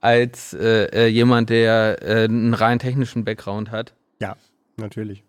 als 0.00 0.54
äh, 0.54 0.84
äh, 0.84 1.06
jemand, 1.08 1.50
der 1.50 2.02
äh, 2.02 2.24
einen 2.24 2.54
rein 2.54 2.78
technischen 2.78 3.24
Background 3.24 3.70
hat. 3.70 3.94
Ja, 4.20 4.36
natürlich. 4.76 5.24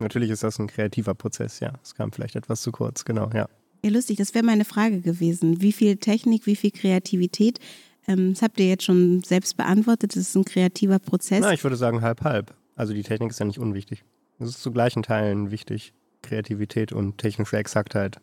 Natürlich 0.00 0.30
ist 0.30 0.42
das 0.42 0.58
ein 0.58 0.66
kreativer 0.66 1.14
Prozess, 1.14 1.60
ja. 1.60 1.72
Es 1.82 1.94
kam 1.94 2.12
vielleicht 2.12 2.36
etwas 2.36 2.62
zu 2.62 2.72
kurz, 2.72 3.04
genau, 3.04 3.30
ja. 3.32 3.48
Ja, 3.82 3.90
lustig, 3.90 4.18
das 4.18 4.34
wäre 4.34 4.44
meine 4.44 4.64
Frage 4.64 5.00
gewesen. 5.00 5.62
Wie 5.62 5.72
viel 5.72 5.96
Technik, 5.96 6.46
wie 6.46 6.56
viel 6.56 6.70
Kreativität? 6.70 7.58
Ähm, 8.06 8.34
das 8.34 8.42
habt 8.42 8.58
ihr 8.60 8.68
jetzt 8.68 8.84
schon 8.84 9.22
selbst 9.22 9.56
beantwortet, 9.56 10.16
das 10.16 10.22
ist 10.22 10.36
ein 10.36 10.44
kreativer 10.44 10.98
Prozess. 10.98 11.40
Na, 11.40 11.52
ich 11.52 11.62
würde 11.62 11.76
sagen 11.76 12.02
halb, 12.02 12.22
halb. 12.22 12.54
Also 12.76 12.92
die 12.92 13.02
Technik 13.02 13.30
ist 13.30 13.38
ja 13.38 13.46
nicht 13.46 13.58
unwichtig. 13.58 14.04
Es 14.38 14.48
ist 14.48 14.62
zu 14.62 14.72
gleichen 14.72 15.02
Teilen 15.02 15.50
wichtig, 15.50 15.92
Kreativität 16.22 16.92
und 16.92 17.18
technische 17.18 17.58
Exaktheit 17.58 18.20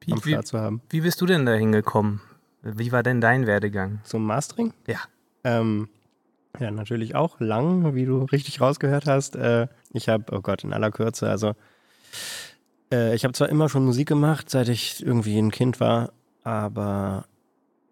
wie, 0.00 0.12
am 0.12 0.20
Start 0.20 0.46
zu 0.46 0.58
haben. 0.58 0.82
Wie 0.90 1.00
bist 1.00 1.20
du 1.20 1.26
denn 1.26 1.46
da 1.46 1.54
hingekommen? 1.54 2.20
Wie 2.62 2.92
war 2.92 3.02
denn 3.02 3.20
dein 3.20 3.46
Werdegang? 3.46 4.00
Zum 4.04 4.26
Mastering? 4.26 4.72
Ja. 4.86 4.98
Ähm, 5.44 5.88
ja, 6.58 6.70
natürlich 6.70 7.14
auch 7.14 7.40
lang, 7.40 7.94
wie 7.94 8.04
du 8.04 8.24
richtig 8.24 8.60
rausgehört 8.60 9.06
hast. 9.06 9.36
Äh, 9.36 9.68
ich 9.92 10.08
habe, 10.08 10.24
oh 10.32 10.40
Gott, 10.40 10.64
in 10.64 10.72
aller 10.72 10.90
Kürze, 10.90 11.30
also 11.30 11.54
äh, 12.92 13.14
ich 13.14 13.24
habe 13.24 13.34
zwar 13.34 13.48
immer 13.48 13.68
schon 13.68 13.84
Musik 13.84 14.08
gemacht, 14.08 14.50
seit 14.50 14.68
ich 14.68 15.04
irgendwie 15.04 15.38
ein 15.38 15.50
Kind 15.50 15.80
war, 15.80 16.12
aber 16.42 17.26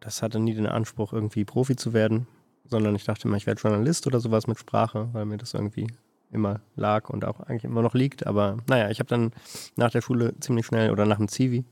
das 0.00 0.22
hatte 0.22 0.40
nie 0.40 0.54
den 0.54 0.66
Anspruch, 0.66 1.12
irgendwie 1.12 1.44
Profi 1.44 1.76
zu 1.76 1.92
werden, 1.92 2.26
sondern 2.64 2.94
ich 2.94 3.04
dachte 3.04 3.28
immer, 3.28 3.36
ich 3.36 3.46
werde 3.46 3.60
Journalist 3.60 4.06
oder 4.06 4.20
sowas 4.20 4.46
mit 4.46 4.58
Sprache, 4.58 5.08
weil 5.12 5.24
mir 5.24 5.38
das 5.38 5.54
irgendwie 5.54 5.86
immer 6.30 6.60
lag 6.76 7.08
und 7.08 7.24
auch 7.24 7.40
eigentlich 7.40 7.64
immer 7.64 7.82
noch 7.82 7.94
liegt. 7.94 8.26
Aber 8.26 8.58
naja, 8.68 8.90
ich 8.90 8.98
habe 8.98 9.08
dann 9.08 9.32
nach 9.76 9.90
der 9.90 10.02
Schule 10.02 10.34
ziemlich 10.40 10.66
schnell 10.66 10.90
oder 10.90 11.06
nach 11.06 11.16
dem 11.16 11.28
Zivi 11.28 11.64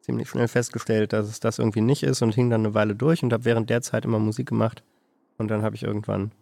ziemlich 0.00 0.28
schnell 0.28 0.48
festgestellt, 0.48 1.12
dass 1.12 1.28
es 1.28 1.40
das 1.40 1.58
irgendwie 1.58 1.80
nicht 1.80 2.02
ist 2.02 2.22
und 2.22 2.34
hing 2.34 2.50
dann 2.50 2.60
eine 2.60 2.74
Weile 2.74 2.94
durch 2.94 3.22
und 3.22 3.32
habe 3.32 3.44
während 3.44 3.70
der 3.70 3.80
Zeit 3.80 4.04
immer 4.04 4.18
Musik 4.18 4.48
gemacht. 4.48 4.82
Und 5.38 5.48
dann 5.48 5.62
habe 5.62 5.76
ich 5.76 5.82
irgendwann 5.82 6.32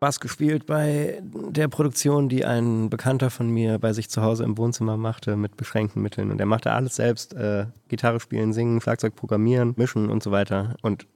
Bass 0.00 0.18
gespielt 0.18 0.64
bei 0.64 1.22
der 1.22 1.68
Produktion, 1.68 2.30
die 2.30 2.46
ein 2.46 2.88
Bekannter 2.88 3.28
von 3.28 3.50
mir 3.50 3.78
bei 3.78 3.92
sich 3.92 4.08
zu 4.08 4.22
Hause 4.22 4.44
im 4.44 4.56
Wohnzimmer 4.56 4.96
machte 4.96 5.36
mit 5.36 5.58
beschränkten 5.58 6.00
Mitteln. 6.00 6.30
Und 6.30 6.40
er 6.40 6.46
machte 6.46 6.72
alles 6.72 6.96
selbst: 6.96 7.34
äh, 7.34 7.66
Gitarre 7.88 8.18
spielen, 8.18 8.54
singen, 8.54 8.80
Schlagzeug 8.80 9.14
programmieren, 9.14 9.74
mischen 9.76 10.08
und 10.08 10.22
so 10.22 10.30
weiter. 10.30 10.74
Und 10.80 11.06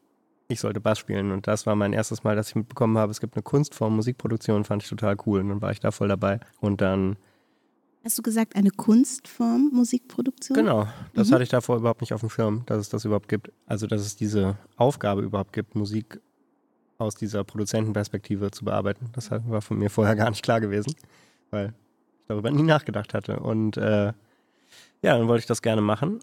ich 0.48 0.60
sollte 0.60 0.80
Bass 0.80 0.98
spielen. 0.98 1.32
Und 1.32 1.46
das 1.46 1.64
war 1.64 1.74
mein 1.74 1.94
erstes 1.94 2.24
Mal, 2.24 2.36
dass 2.36 2.48
ich 2.48 2.54
mitbekommen 2.56 2.98
habe, 2.98 3.10
es 3.10 3.20
gibt 3.20 3.34
eine 3.36 3.42
Kunstform 3.42 3.96
Musikproduktion, 3.96 4.64
fand 4.64 4.82
ich 4.82 4.88
total 4.88 5.16
cool. 5.26 5.40
Und 5.40 5.48
dann 5.48 5.62
war 5.62 5.70
ich 5.70 5.80
da 5.80 5.90
voll 5.90 6.08
dabei. 6.08 6.40
Und 6.60 6.82
dann. 6.82 7.16
Hast 8.04 8.18
du 8.18 8.22
gesagt, 8.22 8.54
eine 8.54 8.70
Kunstform 8.70 9.70
Musikproduktion? 9.72 10.54
Genau, 10.54 10.86
das 11.14 11.30
mhm. 11.30 11.34
hatte 11.34 11.44
ich 11.44 11.48
davor 11.48 11.78
überhaupt 11.78 12.02
nicht 12.02 12.12
auf 12.12 12.20
dem 12.20 12.28
Schirm, 12.28 12.64
dass 12.66 12.78
es 12.78 12.90
das 12.90 13.06
überhaupt 13.06 13.28
gibt. 13.28 13.50
Also, 13.64 13.86
dass 13.86 14.02
es 14.02 14.14
diese 14.14 14.58
Aufgabe 14.76 15.22
überhaupt 15.22 15.54
gibt, 15.54 15.74
Musik 15.74 16.20
aus 16.98 17.14
dieser 17.14 17.44
Produzentenperspektive 17.44 18.50
zu 18.50 18.64
bearbeiten. 18.64 19.10
Das 19.12 19.30
war 19.30 19.62
von 19.62 19.78
mir 19.78 19.90
vorher 19.90 20.16
gar 20.16 20.30
nicht 20.30 20.42
klar 20.42 20.60
gewesen, 20.60 20.94
weil 21.50 21.74
darüber 22.28 22.50
nie 22.50 22.62
nachgedacht 22.62 23.14
hatte. 23.14 23.40
Und 23.40 23.76
äh, 23.76 24.12
ja, 25.02 25.18
dann 25.18 25.28
wollte 25.28 25.40
ich 25.40 25.46
das 25.46 25.62
gerne 25.62 25.82
machen 25.82 26.20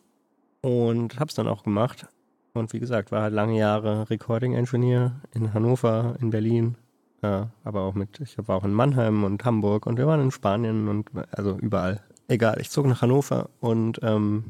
und 0.61 1.19
habe 1.19 1.29
es 1.29 1.35
dann 1.35 1.47
auch 1.47 1.63
gemacht. 1.63 2.07
Und 2.53 2.73
wie 2.73 2.79
gesagt, 2.79 3.11
war 3.11 3.23
halt 3.23 3.33
lange 3.33 3.57
Jahre 3.57 4.09
Recording 4.09 4.53
Engineer 4.53 5.21
in 5.33 5.53
Hannover, 5.53 6.15
in 6.19 6.31
Berlin, 6.31 6.75
ja, 7.21 7.51
aber 7.63 7.81
auch 7.81 7.93
mit, 7.93 8.19
ich 8.19 8.35
war 8.37 8.57
auch 8.57 8.63
in 8.65 8.73
Mannheim 8.73 9.23
und 9.23 9.45
Hamburg 9.45 9.85
und 9.85 9.97
wir 9.97 10.07
waren 10.07 10.21
in 10.21 10.31
Spanien 10.31 10.87
und 10.87 11.09
also 11.31 11.57
überall. 11.57 12.01
Egal, 12.27 12.59
ich 12.59 12.69
zog 12.69 12.87
nach 12.87 13.01
Hannover 13.01 13.49
und 13.59 13.99
ähm, 14.03 14.45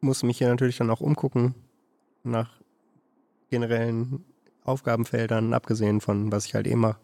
musste 0.00 0.26
mich 0.26 0.38
hier 0.38 0.48
natürlich 0.48 0.76
dann 0.76 0.90
auch 0.90 1.00
umgucken 1.00 1.54
nach 2.24 2.50
generellen 3.50 4.24
Aufgabenfeldern, 4.68 5.54
abgesehen 5.54 6.00
von 6.00 6.30
was 6.30 6.46
ich 6.46 6.54
halt 6.54 6.66
eh 6.66 6.76
mache. 6.76 6.98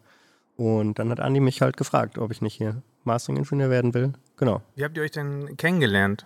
Und 0.57 0.99
dann 0.99 1.09
hat 1.09 1.19
Andi 1.19 1.39
mich 1.39 1.61
halt 1.61 1.77
gefragt, 1.77 2.17
ob 2.17 2.31
ich 2.31 2.41
nicht 2.41 2.55
hier 2.55 2.81
Mastering-Ingenieur 3.03 3.69
werden 3.69 3.93
will. 3.93 4.13
Genau. 4.37 4.61
Wie 4.75 4.83
habt 4.83 4.95
ihr 4.97 5.03
euch 5.03 5.11
denn 5.11 5.57
kennengelernt? 5.57 6.25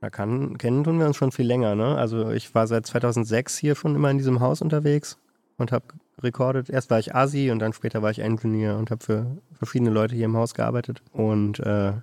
Da 0.00 0.10
kann, 0.10 0.58
kennen 0.58 0.84
tun 0.84 0.98
wir 0.98 1.06
uns 1.06 1.16
schon 1.16 1.32
viel 1.32 1.46
länger, 1.46 1.74
ne? 1.74 1.96
Also 1.96 2.30
ich 2.30 2.54
war 2.54 2.66
seit 2.66 2.86
2006 2.86 3.56
hier 3.56 3.74
schon 3.74 3.94
immer 3.94 4.10
in 4.10 4.18
diesem 4.18 4.40
Haus 4.40 4.60
unterwegs 4.60 5.18
und 5.56 5.72
habe 5.72 5.86
recorded. 6.22 6.68
Erst 6.68 6.90
war 6.90 6.98
ich 6.98 7.14
Asi 7.14 7.50
und 7.50 7.60
dann 7.60 7.72
später 7.72 8.02
war 8.02 8.10
ich 8.10 8.18
Engineer 8.18 8.76
und 8.76 8.90
habe 8.90 9.02
für 9.02 9.26
verschiedene 9.52 9.90
Leute 9.90 10.14
hier 10.14 10.26
im 10.26 10.36
Haus 10.36 10.54
gearbeitet. 10.54 11.02
Und 11.12 11.60
äh, 11.60 11.94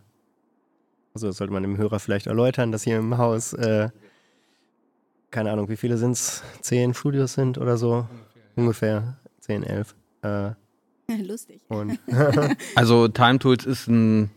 also 1.14 1.28
das 1.28 1.38
sollte 1.38 1.54
man 1.54 1.64
dem 1.64 1.78
Hörer 1.78 2.00
vielleicht 2.00 2.28
erläutern, 2.28 2.72
dass 2.72 2.84
hier 2.84 2.98
im 2.98 3.18
Haus, 3.18 3.54
äh, 3.54 3.90
keine 5.30 5.52
Ahnung, 5.52 5.70
wie 5.70 5.78
viele 5.78 5.98
sind 5.98 6.14
es, 6.14 6.44
zehn 6.62 6.94
Studios 6.94 7.34
sind 7.34 7.60
oder 7.60 7.78
so? 7.78 8.08
Ungefähr, 8.56 9.18
zehn, 9.40 9.64
elf. 9.64 9.96
Äh, 10.22 10.52
Lustig. 11.22 11.62
und 11.68 12.00
Also 12.76 13.08
Time 13.08 13.40
Tools 13.40 13.66
ist 13.66 13.88
ein, 13.88 14.32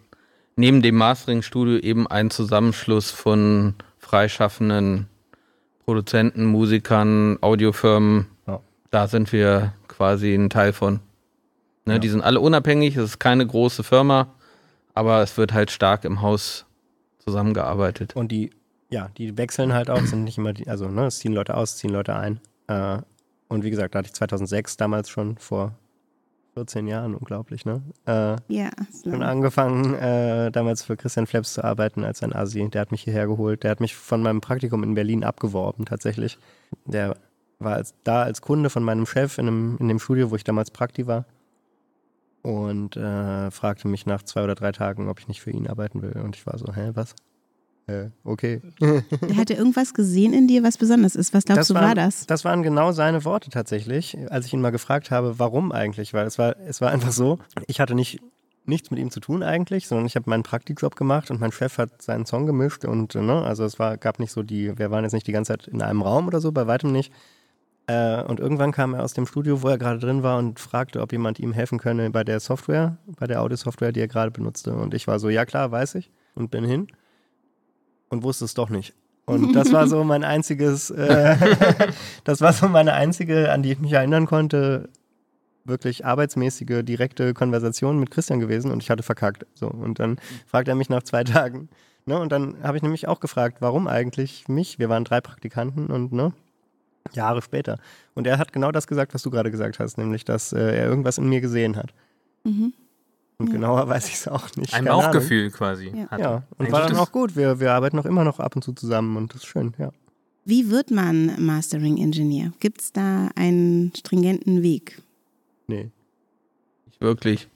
neben 0.57 0.83
dem 0.83 0.97
Mastering-Studio 0.97 1.79
eben 1.79 2.07
ein 2.07 2.31
Zusammenschluss 2.31 3.11
von 3.11 3.75
freischaffenden 3.99 5.09
Produzenten, 5.85 6.45
Musikern, 6.47 7.39
Audiofirmen. 7.41 8.27
Ja. 8.47 8.61
Da 8.91 9.07
sind 9.09 9.33
wir 9.33 9.73
quasi 9.89 10.35
ein 10.35 10.51
Teil 10.51 10.73
von. 10.73 11.01
Ne, 11.85 11.95
Ja. 11.95 11.99
Die 11.99 12.09
sind 12.09 12.23
alle 12.23 12.41
unabhängig, 12.41 12.97
es 12.97 13.05
ist 13.05 13.19
keine 13.21 13.47
große 13.47 13.85
Firma, 13.85 14.35
aber 14.95 15.23
es 15.23 15.37
wird 15.39 15.53
halt 15.53 15.71
stark 15.71 16.05
im 16.05 16.21
Haus 16.23 16.67
zusammengearbeitet. 17.21 18.17
Und 18.17 18.33
die, 18.33 18.51
ja, 18.91 19.09
die 19.17 19.37
wechseln 19.39 19.73
halt 19.73 19.89
auch, 19.91 20.01
sind 20.01 20.25
nicht 20.25 20.39
immer 20.39 20.53
die, 20.53 20.69
also 20.69 20.89
ne, 20.89 21.07
es 21.07 21.19
ziehen 21.19 21.33
Leute 21.33 21.57
aus, 21.57 21.77
ziehen 21.77 21.91
Leute 21.91 22.17
ein. 22.17 22.41
Äh, 22.67 22.99
und 23.49 23.65
wie 23.65 23.71
gesagt, 23.71 23.95
da 23.95 23.99
hatte 24.01 24.07
ich 24.07 24.15
2006 24.15 24.77
damals 24.77 25.09
schon 25.09 25.39
vor 25.39 25.75
14 26.55 26.87
Jahren, 26.87 27.15
unglaublich, 27.15 27.67
ne? 27.67 27.83
Äh, 28.07 28.37
Ja, 28.49 28.71
ist 28.91 29.05
schon 29.05 29.23
angefangen, 29.23 29.95
äh, 29.95 30.51
damals 30.51 30.83
für 30.83 30.97
Christian 30.97 31.27
Flaps 31.27 31.53
zu 31.53 31.63
arbeiten 31.63 32.03
als 32.03 32.23
ein 32.23 32.33
Asi. 32.33 32.67
Der 32.71 32.81
hat 32.81 32.93
mich 32.93 33.03
hierher 33.03 33.27
geholt. 33.27 33.63
Der 33.63 33.71
hat 33.71 33.81
mich 33.81 33.95
von 33.95 34.23
meinem 34.23 34.41
Praktikum 34.41 34.83
in 34.83 34.95
Berlin 34.95 35.23
abgeworben, 35.23 35.85
tatsächlich. 35.85 36.39
Der 36.87 37.17
war 37.59 37.75
als, 37.75 37.95
da 38.05 38.23
als 38.23 38.41
Kunde 38.41 38.71
von 38.71 38.83
meinem 38.83 39.05
Chef 39.05 39.37
in, 39.37 39.49
einem, 39.49 39.77
in 39.81 39.89
dem 39.89 39.99
Studio, 39.99 40.31
wo 40.31 40.37
ich 40.37 40.45
damals 40.45 40.71
Prakti 40.71 41.07
war. 41.07 41.27
Und 42.43 42.97
äh, 42.97 43.51
fragte 43.51 43.87
mich 43.89 44.07
nach 44.07 44.23
zwei 44.23 44.43
oder 44.45 44.55
drei 44.55 44.73
Tagen, 44.73 45.09
ob 45.09 45.21
ich 45.21 45.29
nicht 45.29 45.43
für 45.43 45.51
ihn 45.51 45.67
arbeiten 45.67 46.01
will. 46.01 46.19
Und 46.23 46.37
ich 46.37 46.47
war 46.47 46.57
so, 46.59 46.73
hä, 46.75 46.93
was? 46.95 47.15
Okay. 48.25 48.61
Der 48.81 49.05
hatte 49.37 49.55
irgendwas 49.55 49.95
gesehen 49.95 50.33
in 50.33 50.49
dir, 50.49 50.63
was 50.65 50.77
besonders 50.77 51.15
ist. 51.15 51.33
Was 51.35 51.45
glaubst 51.45 51.61
Das 51.61 51.69
du, 51.69 51.75
war 51.75 51.83
waren- 51.83 51.95
das? 51.97 52.27
Das 52.27 52.45
waren 52.45 52.63
genau 52.63 52.91
seine 52.93 53.25
Worte 53.25 53.51
tatsächlich, 53.51 54.17
als 54.31 54.47
ich 54.47 54.53
ihn 54.53 54.61
mal 54.61 54.71
gefragt 54.71 55.11
habe, 55.11 55.39
warum 55.39 55.71
eigentlich, 55.71 56.13
weil 56.13 56.27
es 56.27 56.39
war, 56.39 56.57
es 56.67 56.81
war 56.81 56.91
einfach 56.91 57.13
so, 57.13 57.39
ich 57.69 57.81
hatte 57.81 57.95
nicht 57.95 58.21
nichts 58.69 58.91
mit 58.91 58.99
ihm 58.99 59.13
zu 59.13 59.21
tun 59.21 59.45
eigentlich, 59.45 59.87
sondern 59.87 60.07
ich 60.07 60.17
habe 60.17 60.29
meinen 60.29 60.43
Praktikjob 60.43 60.97
gemacht 60.97 61.31
und 61.31 61.41
mein 61.41 61.53
Chef 61.53 61.79
hat 61.79 62.03
seinen 62.03 62.27
Song 62.27 62.47
gemischt 62.47 62.85
und 62.85 63.15
ne, 63.15 63.43
also 63.45 63.65
es 63.65 63.79
war, 63.79 63.97
gab 63.97 64.19
nicht 64.19 64.33
so 64.33 64.43
die, 64.43 64.77
wir 64.77 64.91
waren 64.91 65.05
jetzt 65.05 65.13
nicht 65.13 65.29
die 65.29 65.33
ganze 65.33 65.53
Zeit 65.53 65.69
in 65.69 65.81
einem 65.83 66.03
Raum 66.03 66.27
oder 66.27 66.41
so, 66.41 66.51
bei 66.51 66.67
weitem 66.67 66.91
nicht. 66.91 67.13
Äh, 67.87 68.25
und 68.25 68.41
irgendwann 68.41 68.73
kam 68.73 68.95
er 68.95 69.05
aus 69.05 69.13
dem 69.15 69.27
Studio, 69.27 69.63
wo 69.63 69.69
er 69.69 69.79
gerade 69.79 70.01
drin 70.01 70.25
war 70.25 70.39
und 70.39 70.59
fragte, 70.59 71.01
ob 71.01 71.13
jemand 71.13 71.39
ihm 71.39 71.53
helfen 71.53 71.79
könne 71.79 72.11
bei 72.11 72.25
der 72.25 72.41
Software, 72.41 72.97
bei 73.21 73.29
der 73.29 73.41
Audiosoftware, 73.43 73.93
die 73.93 74.01
er 74.01 74.09
gerade 74.09 74.33
benutzte. 74.33 74.75
Und 74.75 74.95
ich 74.95 75.07
war 75.07 75.21
so, 75.21 75.29
ja 75.29 75.45
klar, 75.45 75.71
weiß 75.71 75.95
ich 75.95 76.11
und 76.35 76.51
bin 76.51 76.65
hin 76.65 76.89
und 78.09 78.23
wusste 78.23 78.45
es 78.45 78.55
doch 78.55 78.69
nicht. 78.69 78.95
Und 79.25 79.53
das 79.55 79.73
war 79.73 79.87
so 79.87 80.05
mein 80.05 80.25
einziges, 80.25 80.91
äh, 80.91 81.37
das 82.25 82.41
war 82.41 82.53
so 82.53 82.69
meine 82.69 82.95
einzige, 82.95 83.53
an 83.53 83.63
die 83.63 83.73
ich 83.73 83.79
mich 83.79 83.93
erinnern 83.93 84.27
konnte, 84.27 84.89
wirklich 85.65 86.07
arbeitsmäßige, 86.07 86.83
direkte 86.85 87.35
Konversation 87.35 87.99
mit 87.99 88.11
Christian 88.11 88.41
gewesen 88.41 88.71
und 88.71 88.83
ich 88.83 88.91
hatte 88.91 89.03
verkackt. 89.03 89.47
So. 89.55 89.69
Und 89.69 89.99
dann 89.99 90.19
fragt 90.47 90.69
er 90.69 90.77
mich 90.77 90.89
nach 90.89 91.03
zwei 91.03 91.25
Tagen. 91.25 91.69
Ne? 92.07 92.19
Und 92.19 92.31
dann 92.31 92.63
habe 92.63 92.77
ich 92.77 92.83
nämlich 92.85 93.09
auch 93.09 93.19
gefragt, 93.19 93.59
warum 93.61 93.89
eigentlich 93.89 94.47
mich? 94.49 94.79
Wir 94.79 94.89
waren 94.89 95.05
drei 95.05 95.21
Praktikanten 95.21 95.87
und 95.87 96.13
ne? 96.13 96.33
Jahre 97.13 97.43
später. 97.43 97.79
Und 98.15 98.27
er 98.27 98.39
hat 98.39 98.53
genau 98.53 98.73
das 98.73 98.87
gesagt, 98.87 99.15
was 99.15 99.23
du 99.23 99.31
gerade 99.31 99.51
gesagt 99.51 99.79
hast, 99.79 99.99
nämlich, 99.99 100.25
dass 100.25 100.53
äh, 100.53 100.77
er 100.77 100.87
irgendwas 100.87 101.19
in 101.19 101.29
mir 101.29 101.41
gesehen 101.41 101.77
hat. 101.77 101.93
Mhm. 102.45 102.73
Und 103.39 103.49
Ja. 103.49 103.53
genauer 103.55 103.87
weiß 103.89 104.09
ich 104.09 104.15
es 104.15 104.29
auch 104.29 104.49
nicht. 104.57 104.73
Ein 104.73 104.85
Keine 104.85 104.91
Ahnung. 104.93 105.03
Bauchgefühl 105.05 105.51
quasi. 105.51 105.93
Ja. 105.95 106.09
hatte. 106.11 106.23
Ja, 106.23 106.43
und 106.57 106.67
Ein 106.67 106.73
war 106.73 106.87
dann 106.89 106.97
auch 106.97 107.13
gut. 107.13 107.37
Wir, 107.37 107.61
wir 107.61 107.73
arbeiten 107.73 107.99
auch 107.99 108.07
immer 108.07 108.25
noch 108.25 108.41
ab 108.41 108.57
und 108.57 108.63
zu 108.63 108.73
zusammen 108.73 109.17
und 109.17 109.35
das 109.35 109.43
ist 109.43 109.47
schön, 109.49 109.75
ja. 109.79 109.91
Wie 110.45 110.71
wird 110.71 110.91
man 110.91 111.33
Mastering 111.45 111.99
Engineer? 111.99 112.53
Gibt 112.61 112.81
es 112.81 112.93
da 112.93 113.29
einen 113.35 113.93
stringenten 113.97 114.63
Weg? 114.63 115.03
Nee. 115.67 115.91
Nicht 116.87 117.01
wirklich. 117.01 117.49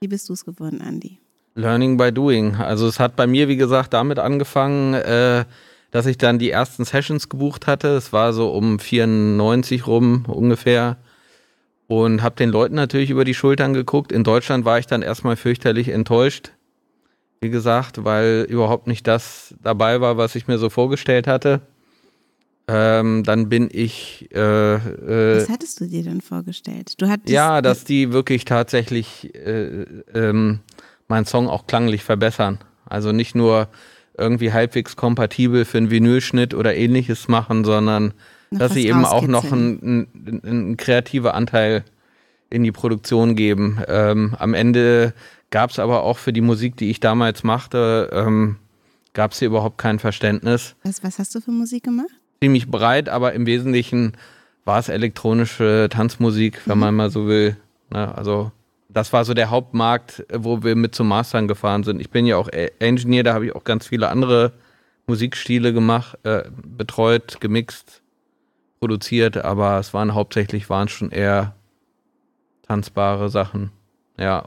Wie 0.00 0.08
bist 0.08 0.28
du 0.28 0.32
es 0.32 0.44
geworden, 0.44 0.80
Andy? 0.80 1.18
Learning 1.54 1.96
by 1.96 2.12
doing. 2.12 2.56
Also 2.56 2.88
es 2.88 2.98
hat 2.98 3.14
bei 3.14 3.26
mir, 3.28 3.46
wie 3.46 3.56
gesagt, 3.56 3.94
damit 3.94 4.18
angefangen, 4.18 4.94
äh, 4.94 5.44
dass 5.92 6.06
ich 6.06 6.18
dann 6.18 6.40
die 6.40 6.50
ersten 6.50 6.84
Sessions 6.84 7.28
gebucht 7.28 7.68
hatte. 7.68 7.88
Es 7.96 8.12
war 8.12 8.32
so 8.32 8.50
um 8.52 8.80
94 8.80 9.86
rum 9.86 10.24
ungefähr. 10.26 10.96
Und 11.86 12.22
habe 12.22 12.36
den 12.36 12.50
Leuten 12.50 12.74
natürlich 12.74 13.10
über 13.10 13.24
die 13.24 13.34
Schultern 13.34 13.74
geguckt. 13.74 14.10
In 14.10 14.24
Deutschland 14.24 14.64
war 14.64 14.78
ich 14.78 14.86
dann 14.86 15.02
erstmal 15.02 15.36
fürchterlich 15.36 15.88
enttäuscht. 15.88 16.52
Wie 17.40 17.50
gesagt, 17.50 18.04
weil 18.04 18.46
überhaupt 18.48 18.86
nicht 18.86 19.06
das 19.06 19.54
dabei 19.62 20.00
war, 20.00 20.16
was 20.16 20.34
ich 20.34 20.46
mir 20.48 20.56
so 20.56 20.70
vorgestellt 20.70 21.26
hatte. 21.26 21.60
Ähm, 22.66 23.24
dann 23.24 23.50
bin 23.50 23.68
ich 23.70 24.30
äh, 24.32 24.74
äh, 24.76 25.36
Was 25.36 25.50
hattest 25.50 25.80
du 25.80 25.86
dir 25.86 26.02
denn 26.02 26.22
vorgestellt? 26.22 26.94
Du 26.98 27.08
hattest, 27.08 27.28
ja, 27.28 27.60
dass 27.60 27.84
die 27.84 28.12
wirklich 28.12 28.46
tatsächlich 28.46 29.34
äh, 29.34 29.82
ähm, 30.14 30.60
meinen 31.06 31.26
Song 31.26 31.48
auch 31.48 31.66
klanglich 31.66 32.02
verbessern. 32.02 32.58
Also 32.86 33.12
nicht 33.12 33.34
nur 33.34 33.68
irgendwie 34.16 34.52
halbwegs 34.52 34.96
kompatibel 34.96 35.66
für 35.66 35.78
einen 35.78 35.90
Vinylschnitt 35.90 36.54
oder 36.54 36.74
ähnliches 36.74 37.28
machen, 37.28 37.64
sondern 37.64 38.14
noch 38.54 38.60
dass 38.60 38.72
sie 38.74 38.86
eben 38.88 39.04
auch 39.04 39.26
noch 39.26 39.44
einen, 39.52 40.08
einen 40.44 40.76
kreativer 40.76 41.34
Anteil 41.34 41.84
in 42.50 42.62
die 42.62 42.72
Produktion 42.72 43.36
geben. 43.36 43.80
Ähm, 43.88 44.34
am 44.38 44.54
Ende 44.54 45.12
gab 45.50 45.70
es 45.70 45.78
aber 45.78 46.02
auch 46.02 46.18
für 46.18 46.32
die 46.32 46.40
Musik, 46.40 46.76
die 46.76 46.90
ich 46.90 47.00
damals 47.00 47.42
machte, 47.42 48.10
ähm, 48.12 48.56
gab 49.12 49.32
es 49.32 49.38
hier 49.38 49.48
überhaupt 49.48 49.78
kein 49.78 49.98
Verständnis. 49.98 50.74
Was, 50.82 51.02
was 51.04 51.18
hast 51.18 51.34
du 51.34 51.40
für 51.40 51.50
Musik 51.52 51.84
gemacht? 51.84 52.08
Ziemlich 52.42 52.68
breit, 52.68 53.08
aber 53.08 53.32
im 53.32 53.46
Wesentlichen 53.46 54.12
war 54.64 54.78
es 54.78 54.88
elektronische 54.88 55.88
Tanzmusik, 55.90 56.60
wenn 56.66 56.78
man 56.78 56.94
mal 56.94 57.10
so 57.10 57.26
will. 57.26 57.56
Ne, 57.90 58.16
also 58.16 58.50
das 58.88 59.12
war 59.12 59.24
so 59.24 59.34
der 59.34 59.50
Hauptmarkt, 59.50 60.24
wo 60.32 60.62
wir 60.62 60.74
mit 60.76 60.94
zum 60.94 61.08
Mastern 61.08 61.48
gefahren 61.48 61.84
sind. 61.84 62.00
Ich 62.00 62.10
bin 62.10 62.26
ja 62.26 62.36
auch 62.36 62.48
E- 62.52 62.70
Engineer, 62.78 63.24
da 63.24 63.34
habe 63.34 63.46
ich 63.46 63.54
auch 63.54 63.64
ganz 63.64 63.86
viele 63.88 64.08
andere 64.08 64.52
Musikstile 65.06 65.72
gemacht, 65.72 66.18
äh, 66.24 66.44
betreut, 66.64 67.38
gemixt, 67.40 68.00
produziert, 68.88 69.38
aber 69.38 69.78
es 69.78 69.94
waren 69.94 70.12
hauptsächlich 70.12 70.68
waren 70.68 70.88
schon 70.88 71.10
eher 71.10 71.54
tanzbare 72.68 73.30
Sachen. 73.30 73.70
Ja, 74.18 74.44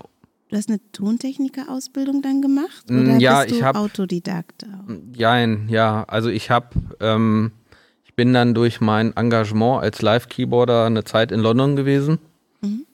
Du 0.50 0.56
hast 0.56 0.70
eine 0.70 0.80
Tontechniker-Ausbildung 0.94 2.22
dann 2.22 2.42
gemacht? 2.42 2.86
Mm, 2.90 3.02
Oder 3.02 3.18
ja, 3.18 3.40
bist 3.42 3.52
du 3.52 3.56
ich 3.58 3.64
hab- 3.64 3.76
Autodidakt 3.76 4.64
auch? 4.64 4.90
Jein, 5.14 5.68
ja. 5.68 6.06
Also 6.08 6.30
ich 6.30 6.50
habe, 6.52 6.68
ähm, 7.02 7.52
ich 8.06 8.14
bin 8.14 8.32
dann 8.32 8.54
durch 8.54 8.80
mein 8.80 9.14
Engagement 9.18 9.84
als 9.84 10.02
Live-Keyboarder 10.02 10.86
eine 10.86 11.04
Zeit 11.04 11.32
in 11.34 11.42
London 11.42 11.76
gewesen 11.76 12.20
Mhm. 12.62 12.86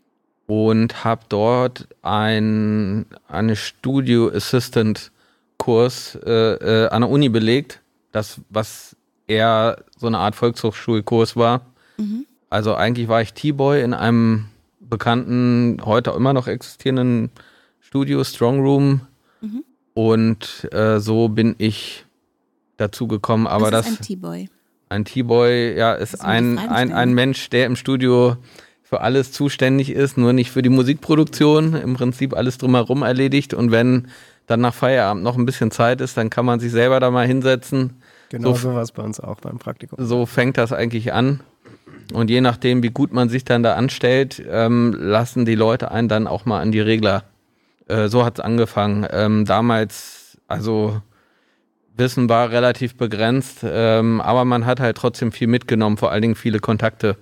und 0.47 1.03
habe 1.03 1.25
dort 1.29 1.87
ein 2.01 3.05
eine 3.27 3.55
Studio 3.55 4.29
Assistant 4.29 5.11
Kurs 5.57 6.15
äh, 6.25 6.31
äh, 6.55 6.87
an 6.89 7.01
der 7.01 7.09
Uni 7.11 7.29
belegt, 7.29 7.81
das 8.13 8.41
was 8.49 8.95
eher 9.27 9.83
so 9.97 10.07
eine 10.07 10.19
Art 10.19 10.35
Volkshochschulkurs 10.35 11.35
war. 11.35 11.65
Mhm. 11.97 12.25
Also 12.49 12.75
eigentlich 12.75 13.07
war 13.07 13.21
ich 13.21 13.33
T-Boy 13.33 13.81
in 13.83 13.93
einem 13.93 14.45
bekannten, 14.79 15.81
heute 15.85 16.11
immer 16.11 16.33
noch 16.33 16.47
existierenden 16.47 17.31
Studio, 17.79 18.23
Strong 18.23 18.61
Room. 18.61 19.01
Mhm. 19.41 19.63
Und 19.93 20.67
äh, 20.71 20.99
so 20.99 21.29
bin 21.29 21.55
ich 21.57 22.05
dazu 22.77 23.07
gekommen. 23.07 23.47
Aber 23.47 23.71
das, 23.71 23.87
ist 23.87 24.01
ein 24.01 24.05
T-Boy? 24.05 24.49
ein 24.89 25.05
T-Boy, 25.05 25.75
ja, 25.77 25.93
ist 25.93 26.13
Das 26.13 26.21
ein, 26.21 26.57
ein, 26.59 26.91
ein 26.91 27.13
Mensch, 27.13 27.49
der 27.49 27.65
im 27.65 27.75
Studio 27.75 28.37
für 28.83 29.01
alles 29.01 29.31
zuständig 29.31 29.89
ist, 29.91 30.17
nur 30.17 30.33
nicht 30.33 30.51
für 30.51 30.61
die 30.61 30.69
Musikproduktion, 30.69 31.73
im 31.73 31.95
Prinzip 31.95 32.35
alles 32.35 32.59
drumherum 32.59 33.01
erledigt. 33.01 33.53
Und 33.53 33.71
wenn 33.71 34.07
dann 34.45 34.61
nach 34.61 34.73
Feierabend 34.73 35.23
noch 35.23 35.37
ein 35.37 35.45
bisschen 35.45 35.71
Zeit 35.71 36.01
ist, 36.01 36.15
dann 36.17 36.29
kann 36.29 36.45
man 36.45 36.59
sich 36.59 36.71
selber 36.71 36.99
da 36.99 37.09
mal 37.09 37.25
hinsetzen. 37.25 38.01
Genau 38.33 38.55
So- 38.55 38.73
war 38.73 38.81
es 38.81 38.91
bei 38.91 39.03
uns 39.03 39.19
auch 39.19 39.39
beim 39.41 39.59
Praktikum. 39.59 40.03
So 40.03 40.25
fängt 40.25 40.57
das 40.57 40.73
eigentlich 40.73 41.13
an. 41.13 41.41
Und 42.13 42.31
je 42.31 42.41
nachdem, 42.41 42.81
wie 42.81 42.89
gut 42.89 43.13
man 43.13 43.29
sich 43.29 43.45
dann 43.45 43.61
da 43.61 43.75
anstellt, 43.75 44.43
ähm, 44.49 44.95
lassen 44.97 45.45
die 45.45 45.53
Leute 45.53 45.91
einen 45.91 46.07
dann 46.09 46.25
auch 46.25 46.43
mal 46.45 46.59
an 46.59 46.71
die 46.71 46.79
Regler. 46.79 47.25
Äh, 47.87 48.07
so 48.07 48.25
hat 48.25 48.39
es 48.39 48.43
angefangen. 48.43 49.05
Ähm, 49.11 49.45
damals, 49.45 50.39
also 50.47 50.99
Wissen 51.95 52.27
war 52.27 52.49
relativ 52.49 52.95
begrenzt, 52.97 53.59
ähm, 53.63 54.19
aber 54.19 54.45
man 54.45 54.65
hat 54.65 54.79
halt 54.79 54.97
trotzdem 54.97 55.31
viel 55.31 55.47
mitgenommen, 55.47 55.97
vor 55.97 56.11
allen 56.11 56.23
Dingen 56.23 56.35
viele 56.35 56.57
Kontakte 56.59 57.17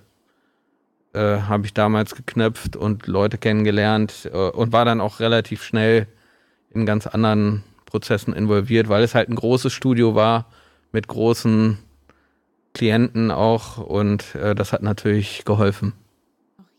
äh, 1.13 1.39
habe 1.41 1.65
ich 1.65 1.73
damals 1.73 2.15
geknüpft 2.15 2.77
und 2.77 3.05
Leute 3.05 3.37
kennengelernt 3.37 4.29
äh, 4.31 4.37
und 4.37 4.71
war 4.71 4.85
dann 4.85 5.01
auch 5.01 5.19
relativ 5.19 5.61
schnell 5.61 6.07
in 6.73 6.85
ganz 6.85 7.05
anderen 7.05 7.65
Prozessen 7.85 8.33
involviert, 8.33 8.87
weil 8.87 9.03
es 9.03 9.13
halt 9.13 9.27
ein 9.27 9.35
großes 9.35 9.73
Studio 9.73 10.15
war 10.15 10.45
mit 10.91 11.07
großen 11.07 11.77
Klienten 12.73 13.31
auch 13.31 13.77
und 13.77 14.35
äh, 14.35 14.55
das 14.55 14.71
hat 14.73 14.81
natürlich 14.81 15.43
geholfen. 15.45 15.93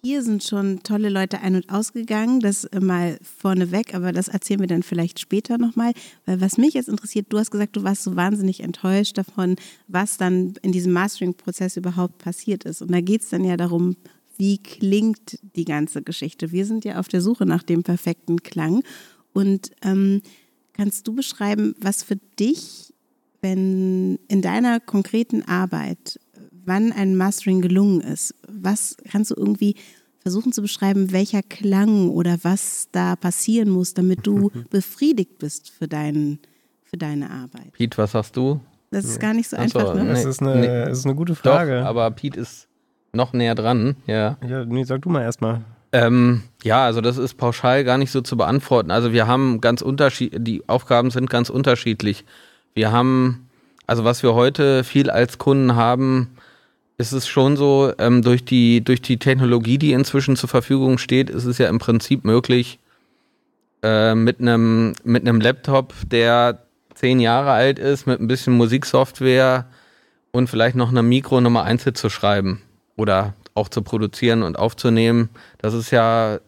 Hier 0.05 0.25
sind 0.25 0.43
schon 0.43 0.83
tolle 0.83 1.11
Leute 1.11 1.43
ein- 1.43 1.55
und 1.55 1.71
ausgegangen, 1.71 2.41
das 2.41 2.65
äh, 2.65 2.81
mal 2.81 3.19
vorneweg, 3.23 3.95
aber 3.95 4.11
das 4.11 4.27
erzählen 4.27 4.59
wir 4.59 4.67
dann 4.67 4.83
vielleicht 4.83 5.21
später 5.21 5.59
nochmal. 5.59 5.93
Weil 6.27 6.41
was 6.41 6.59
mich 6.59 6.75
jetzt 6.75 6.89
interessiert, 6.89 7.27
du 7.29 7.39
hast 7.39 7.53
gesagt, 7.53 7.77
du 7.77 7.85
warst 7.85 8.03
so 8.03 8.17
wahnsinnig 8.17 8.65
enttäuscht 8.65 9.17
davon, 9.17 9.55
was 9.87 10.17
dann 10.17 10.55
in 10.63 10.73
diesem 10.73 10.93
Mastering-Prozess 10.93 11.77
überhaupt 11.77 12.19
passiert 12.19 12.65
ist. 12.65 12.83
Und 12.83 12.91
da 12.91 13.01
geht 13.01 13.21
es 13.21 13.29
dann 13.29 13.45
ja 13.45 13.57
darum, 13.57 13.95
wie 14.39 14.59
klingt 14.59 15.39
die 15.55 15.65
ganze 15.65 16.03
Geschichte. 16.03 16.51
Wir 16.51 16.67
sind 16.67 16.85
ja 16.85 16.99
auf 16.99 17.07
der 17.07 17.21
Suche 17.21 17.47
nach 17.47 17.63
dem 17.63 17.85
perfekten 17.85 18.43
Klang. 18.43 18.83
Und 19.33 19.71
ähm, 19.83 20.21
kannst 20.73 21.07
du 21.07 21.15
beschreiben, 21.15 21.77
was 21.79 22.03
für 22.03 22.17
dich, 22.41 22.93
wenn 23.43 24.19
in 24.29 24.41
deiner 24.41 24.81
konkreten 24.81 25.43
Arbeit 25.43 26.19
wann 26.65 26.93
ein 26.93 27.17
Mastering 27.17 27.61
gelungen 27.61 28.01
ist. 28.01 28.35
Was 28.49 28.97
kannst 29.11 29.31
du 29.31 29.35
irgendwie 29.37 29.77
versuchen 30.21 30.53
zu 30.53 30.63
beschreiben, 30.63 31.13
welcher 31.13 31.43
Klang 31.43 32.09
oder 32.11 32.39
was 32.43 32.89
da 32.93 33.17
passieren 33.17 33.69
muss, 33.71 33.95
damit 33.95 34.27
du 34.27 34.51
befriedigt 34.71 35.39
bist 35.39 35.71
für, 35.71 35.89
dein, 35.89 36.39
für 36.85 36.97
deine 36.97 37.31
Arbeit? 37.31 37.73
Pete, 37.73 37.99
was 37.99 38.13
sagst 38.13 38.37
du? 38.37 38.61
Das 38.91 39.07
ist 39.07 39.21
gar 39.21 39.33
nicht 39.33 39.49
so 39.49 39.57
Ach 39.57 39.69
so, 39.69 39.79
einfach, 39.79 39.95
ne? 39.95 40.07
Das 40.07 40.25
ist 40.25 40.43
eine, 40.43 40.57
nee. 40.57 40.67
das 40.67 40.99
ist 40.99 41.07
eine 41.07 41.15
gute 41.15 41.33
Doch, 41.33 41.41
Frage. 41.41 41.85
aber 41.85 42.11
Pete 42.11 42.39
ist 42.39 42.69
noch 43.13 43.33
näher 43.33 43.55
dran, 43.55 43.97
ja. 44.07 44.37
ja, 44.47 44.65
nee, 44.65 44.85
sag 44.85 45.03
du 45.03 45.09
mal 45.09 45.23
erstmal. 45.23 45.63
Ähm, 45.93 46.43
ja, 46.63 46.85
also 46.85 47.01
das 47.01 47.17
ist 47.19 47.35
pauschal 47.35 47.85
gar 47.85 47.99
nicht 47.99 48.11
so 48.11 48.21
zu 48.21 48.37
beantworten. 48.37 48.91
Also 48.91 49.13
wir 49.13 49.27
haben 49.27 49.61
ganz 49.61 49.83
unterschied, 49.83 50.35
die 50.39 50.67
Aufgaben 50.69 51.11
sind 51.11 51.29
ganz 51.29 51.51
unterschiedlich. 51.51 52.25
Wir 52.75 52.93
haben, 52.93 53.49
also 53.87 54.05
was 54.05 54.23
wir 54.23 54.35
heute 54.35 54.85
viel 54.85 55.11
als 55.11 55.39
Kunden 55.39 55.75
haben, 55.75 56.37
ist 56.99 57.13
es 57.13 57.27
schon 57.27 57.57
so, 57.57 57.93
ähm, 57.99 58.23
durch 58.23 58.45
die, 58.45 58.83
durch 58.83 59.03
die 59.03 59.19
Technologie, 59.19 59.79
die 59.79 59.93
inzwischen 59.93 60.37
zur 60.37 60.49
Verfügung 60.49 60.99
steht, 60.99 61.31
ist 61.31 61.45
es 61.45 61.59
ja 61.59 61.69
im 61.69 61.79
Prinzip 61.79 62.25
möglich, 62.25 62.79
äh, 63.83 64.15
mit 64.15 64.41
einem, 64.41 64.95
mit 65.05 65.25
Laptop, 65.25 65.93
der 66.07 66.63
zehn 66.95 67.21
Jahre 67.21 67.51
alt 67.51 67.79
ist, 67.79 68.07
mit 68.07 68.21
ein 68.21 68.29
bisschen 68.29 68.55
Musiksoftware 68.55 69.67
und 70.31 70.49
vielleicht 70.49 70.77
noch 70.77 70.91
einem 70.91 71.09
Mikro 71.09 71.41
Nummer 71.41 71.65
1 71.65 71.85
Hit 71.85 71.99
zu 71.99 72.09
schreiben 72.09 72.63
oder 72.97 73.35
auch 73.55 73.69
zu 73.69 73.83
produzieren 73.83 74.43
und 74.43 74.59
aufzunehmen. 74.59 75.29
Das 75.59 75.75
ist 75.75 75.91
ja 75.91 76.39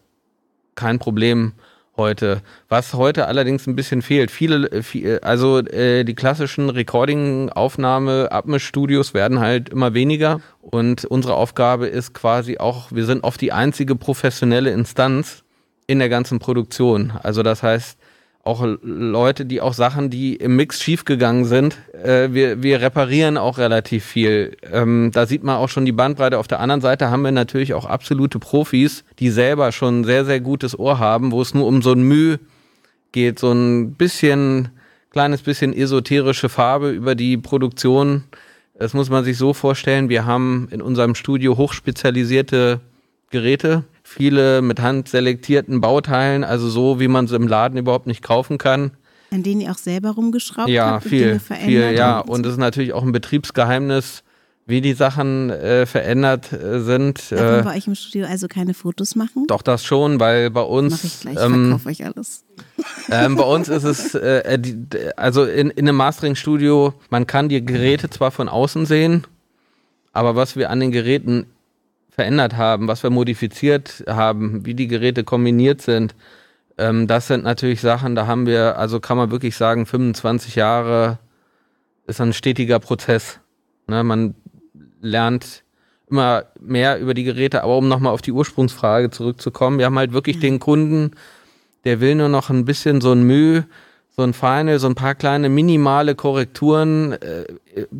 kein 0.75 0.99
Problem 0.99 1.53
heute. 1.97 2.41
Was 2.69 2.93
heute 2.93 3.27
allerdings 3.27 3.67
ein 3.67 3.75
bisschen 3.75 4.01
fehlt, 4.01 4.31
viele, 4.31 4.67
äh, 4.71 4.83
viel- 4.83 5.19
also 5.21 5.59
äh, 5.59 6.03
die 6.03 6.15
klassischen 6.15 6.69
Recording-Aufnahme, 6.69 8.31
Abmischstudios 8.31 9.13
werden 9.13 9.39
halt 9.39 9.69
immer 9.69 9.93
weniger 9.93 10.41
und 10.61 11.05
unsere 11.05 11.35
Aufgabe 11.35 11.87
ist 11.87 12.13
quasi 12.13 12.57
auch, 12.57 12.91
wir 12.91 13.05
sind 13.05 13.23
oft 13.23 13.39
die 13.41 13.51
einzige 13.51 13.95
professionelle 13.95 14.71
Instanz 14.71 15.43
in 15.87 15.99
der 15.99 16.09
ganzen 16.09 16.39
Produktion. 16.39 17.13
Also 17.23 17.43
das 17.43 17.63
heißt, 17.63 17.97
auch 18.45 18.63
Leute, 18.83 19.45
die 19.45 19.59
auch 19.59 19.73
Sachen, 19.73 20.11
die 20.11 20.35
im 20.35 20.55
Mix 20.55 20.81
schiefgegangen 20.81 21.45
sind, 21.45 21.77
äh, 21.93 22.29
wir, 22.31 22.61
wir 22.61 22.79
reparieren 22.79 23.37
auch 23.37 23.57
relativ 23.57 24.05
viel. 24.05 24.55
Ähm, 24.71 25.09
da 25.11 25.25
sieht 25.25 25.43
man 25.43 25.57
auch 25.57 25.67
schon 25.67 25.83
die 25.83 25.91
Bandbreite. 25.91 26.37
Auf 26.37 26.47
der 26.47 26.59
anderen 26.59 26.79
Seite 26.79 27.09
haben 27.09 27.23
wir 27.23 27.31
natürlich 27.31 27.73
auch 27.73 27.85
absolute 27.87 28.37
Profis, 28.37 29.03
die 29.17 29.31
selber 29.31 29.71
schon 29.71 30.03
sehr, 30.03 30.25
sehr 30.25 30.41
gutes 30.41 30.77
Ohr 30.77 30.99
haben, 30.99 31.31
wo 31.31 31.41
es 31.41 31.55
nur 31.55 31.65
um 31.65 31.81
so 31.81 31.93
ein 31.93 32.03
Mühe 32.03 32.39
geht, 33.11 33.39
so 33.39 33.51
ein 33.51 33.95
bisschen, 33.95 34.69
kleines 35.09 35.41
bisschen 35.41 35.73
esoterische 35.73 36.47
Farbe 36.47 36.91
über 36.91 37.15
die 37.15 37.37
Produktion. 37.37 38.25
Das 38.77 38.93
muss 38.93 39.09
man 39.09 39.23
sich 39.23 39.39
so 39.39 39.53
vorstellen. 39.53 40.07
Wir 40.09 40.25
haben 40.25 40.67
in 40.69 40.83
unserem 40.83 41.15
Studio 41.15 41.57
hochspezialisierte 41.57 42.79
Geräte, 43.31 43.85
viele 44.15 44.61
mit 44.61 44.81
Hand 44.81 45.09
selektierten 45.09 45.81
Bauteilen, 45.81 46.43
also 46.43 46.69
so, 46.69 46.99
wie 46.99 47.07
man 47.07 47.27
sie 47.27 47.35
im 47.35 47.47
Laden 47.47 47.77
überhaupt 47.77 48.07
nicht 48.07 48.21
kaufen 48.23 48.57
kann. 48.57 48.91
An 49.31 49.43
denen 49.43 49.61
ihr 49.61 49.71
auch 49.71 49.77
selber 49.77 50.11
rumgeschraubt 50.11 50.69
Ja, 50.69 50.91
habt 50.91 51.05
und 51.05 51.09
viel, 51.09 51.19
Dinge 51.19 51.39
viel, 51.39 51.57
verändert 51.57 51.97
ja. 51.97 52.05
habt? 52.17 52.29
Und 52.29 52.45
es 52.45 52.53
ist 52.53 52.57
natürlich 52.59 52.93
auch 52.93 53.03
ein 53.03 53.11
Betriebsgeheimnis, 53.11 54.23
wie 54.67 54.81
die 54.81 54.93
Sachen 54.93 55.49
äh, 55.51 55.85
verändert 55.85 56.51
äh, 56.53 56.79
sind. 56.81 57.31
Darf 57.31 57.39
man 57.41 57.59
Äh, 57.59 57.63
bei 57.63 57.75
euch 57.77 57.87
im 57.87 57.95
Studio 57.95 58.25
also 58.27 58.47
keine 58.47 58.73
Fotos 58.73 59.15
machen? 59.15 59.45
doch 59.47 59.61
das 59.61 59.83
schon, 59.83 60.19
weil 60.19 60.49
bei 60.49 60.61
Mach 60.61 60.67
uns, 60.69 61.03
ich 61.03 61.19
gleich, 61.19 61.37
ähm, 61.39 61.65
verkaufe 61.77 61.89
euch 61.89 62.05
alles. 62.05 62.45
ähm, 63.11 63.35
bei 63.35 63.43
uns 63.43 63.67
ist 63.67 63.83
es, 63.83 64.15
äh, 64.15 64.39
äh, 64.39 64.59
die, 64.59 64.77
also 65.17 65.43
in, 65.43 65.69
in 65.71 65.87
einem 65.87 65.97
Mastering-Studio, 65.97 66.93
man 67.09 67.27
kann 67.27 67.49
die 67.49 67.63
Geräte 67.63 68.09
zwar 68.09 68.31
von 68.31 68.47
außen 68.49 68.85
sehen, 68.85 69.25
aber 70.13 70.35
was 70.35 70.55
wir 70.55 70.69
an 70.69 70.79
den 70.79 70.91
Geräten 70.91 71.45
verändert 72.15 72.55
haben, 72.55 72.87
was 72.87 73.03
wir 73.03 73.09
modifiziert 73.09 74.03
haben, 74.07 74.65
wie 74.65 74.73
die 74.73 74.87
Geräte 74.87 75.25
kombiniert 75.25 75.81
sind, 75.81 76.15
ähm, 76.77 77.07
das 77.07 77.27
sind 77.27 77.43
natürlich 77.43 77.81
Sachen, 77.81 78.15
da 78.15 78.25
haben 78.25 78.47
wir, 78.47 78.77
also 78.77 78.99
kann 78.99 79.17
man 79.17 79.31
wirklich 79.31 79.55
sagen, 79.55 79.85
25 79.85 80.55
Jahre 80.55 81.19
ist 82.07 82.21
ein 82.21 82.33
stetiger 82.33 82.79
Prozess. 82.79 83.39
Ne, 83.87 84.03
man 84.03 84.35
lernt 85.01 85.63
immer 86.09 86.45
mehr 86.59 86.99
über 86.99 87.13
die 87.13 87.23
Geräte, 87.23 87.63
aber 87.63 87.77
um 87.77 87.87
nochmal 87.87 88.13
auf 88.13 88.21
die 88.21 88.31
Ursprungsfrage 88.31 89.09
zurückzukommen, 89.09 89.77
wir 89.77 89.85
haben 89.85 89.97
halt 89.97 90.13
wirklich 90.13 90.39
den 90.39 90.59
Kunden, 90.59 91.11
der 91.83 91.99
will 91.99 92.15
nur 92.15 92.29
noch 92.29 92.49
ein 92.49 92.65
bisschen 92.65 93.01
so 93.01 93.11
ein 93.11 93.23
Mühe, 93.23 93.65
so 94.15 94.23
ein 94.23 94.33
Final, 94.33 94.79
so 94.79 94.87
ein 94.87 94.95
paar 94.95 95.13
kleine 95.13 95.49
minimale 95.49 96.15
Korrekturen 96.15 97.13
äh, 97.13 97.45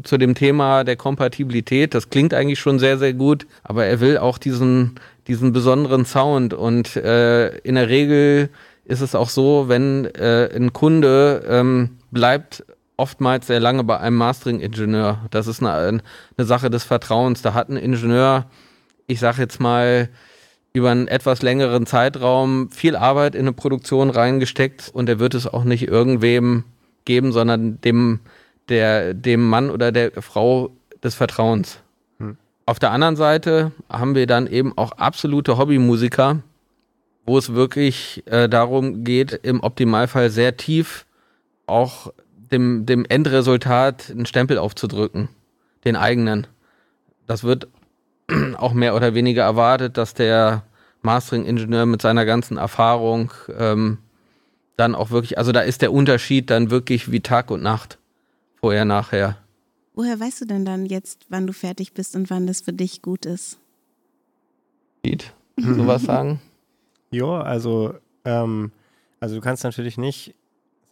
zu 0.04 0.18
dem 0.18 0.34
Thema 0.34 0.86
der 0.86 0.96
Kompatibilität. 0.96 1.94
Das 1.94 2.10
klingt 2.10 2.34
eigentlich 2.34 2.60
schon 2.60 2.80
sehr, 2.80 2.98
sehr 2.98 3.14
gut, 3.14 3.46
aber 3.64 3.86
er 3.86 4.00
will 4.00 4.18
auch 4.18 4.38
diesen, 4.38 4.96
diesen 5.28 5.52
besonderen 5.52 6.06
Sound. 6.06 6.54
Und 6.54 6.96
äh, 6.96 7.58
in 7.60 7.76
der 7.76 7.90
Regel 7.90 8.50
ist 8.86 9.02
es 9.02 9.14
auch 9.14 9.30
so, 9.30 9.66
wenn 9.68 10.06
äh, 10.06 10.50
ein 10.56 10.72
Kunde 10.72 11.44
ähm, 11.50 11.98
bleibt 12.12 12.64
oftmals 12.98 13.48
sehr 13.48 13.60
lange 13.60 13.84
bei 13.84 14.00
einem 14.00 14.16
Mastering-Ingenieur. 14.16 15.20
Das 15.32 15.48
ist 15.48 15.62
eine, 15.62 15.74
eine 15.74 16.46
Sache 16.46 16.70
des 16.70 16.86
Vertrauens. 16.86 17.42
Da 17.42 17.54
hat 17.54 17.68
ein 17.68 17.76
Ingenieur, 17.76 18.46
ich 19.08 19.20
sag 19.20 19.38
jetzt 19.38 19.60
mal, 19.60 20.08
über 20.76 20.92
einen 20.92 21.08
etwas 21.08 21.42
längeren 21.42 21.86
Zeitraum 21.86 22.70
viel 22.70 22.98
Arbeit 22.98 23.34
in 23.34 23.42
eine 23.42 23.54
Produktion 23.54 24.10
reingesteckt 24.10 24.92
und 24.94 25.08
er 25.08 25.20
wird 25.20 25.34
es 25.34 25.48
auch 25.48 25.64
nicht 25.64 25.88
irgendwem 25.88 26.66
geben, 27.06 27.32
sondern 27.32 27.80
dem, 27.80 28.20
der, 28.68 29.14
dem 29.14 29.48
Mann 29.48 29.70
oder 29.70 29.94
der 29.94 30.22
Frau 30.22 30.72
des 31.02 31.16
Vertrauens. 31.16 31.80
Auf 32.66 32.80
der 32.80 32.92
anderen 32.92 33.16
Seite 33.16 33.72
haben 33.90 34.16
wir 34.16 34.28
dann 34.28 34.48
eben 34.48 34.78
auch 34.78 34.92
absolute 34.94 35.58
Hobbymusiker, 35.58 36.42
wo 37.26 37.38
es 37.38 37.54
wirklich 37.54 38.24
äh, 38.26 38.50
darum 38.50 39.06
geht, 39.06 39.32
im 39.32 39.62
Optimalfall 39.62 40.30
sehr 40.30 40.58
tief 40.58 41.06
auch 41.68 42.12
dem, 42.36 42.86
dem 42.86 43.06
Endresultat 43.06 44.12
einen 44.12 44.26
Stempel 44.26 44.58
aufzudrücken, 44.58 45.30
den 45.86 45.96
eigenen. 45.96 46.48
Das 47.28 47.44
wird 47.44 47.68
auch 48.58 48.74
mehr 48.74 48.96
oder 48.96 49.14
weniger 49.14 49.44
erwartet, 49.44 49.98
dass 49.98 50.14
der 50.14 50.64
Mastering-Ingenieur 51.02 51.86
mit 51.86 52.02
seiner 52.02 52.26
ganzen 52.26 52.58
Erfahrung 52.58 53.32
ähm, 53.58 54.00
dann 54.78 54.96
auch 54.96 55.12
wirklich, 55.12 55.38
also 55.38 55.52
da 55.52 55.62
ist 55.62 55.82
der 55.82 55.94
Unterschied 55.94 56.50
dann 56.50 56.70
wirklich 56.70 57.12
wie 57.12 57.22
Tag 57.22 57.52
und 57.52 57.64
Nacht, 57.64 57.98
vorher, 58.56 58.86
nachher. 58.86 59.38
Woher 59.94 60.20
weißt 60.20 60.42
du 60.42 60.46
denn 60.46 60.66
dann 60.66 60.86
jetzt, 60.86 61.26
wann 61.30 61.48
du 61.48 61.54
fertig 61.54 61.94
bist 61.94 62.16
und 62.16 62.30
wann 62.30 62.48
das 62.48 62.62
für 62.62 62.74
dich 62.74 63.02
gut 63.02 63.26
ist? 63.26 63.58
Piet, 65.04 65.34
sowas 65.58 66.04
sagen? 66.06 66.42
Ja, 67.12 67.42
also, 67.42 67.94
ähm, 68.26 68.72
also 69.20 69.36
du 69.36 69.42
kannst 69.42 69.64
natürlich 69.64 69.98
nicht 69.98 70.36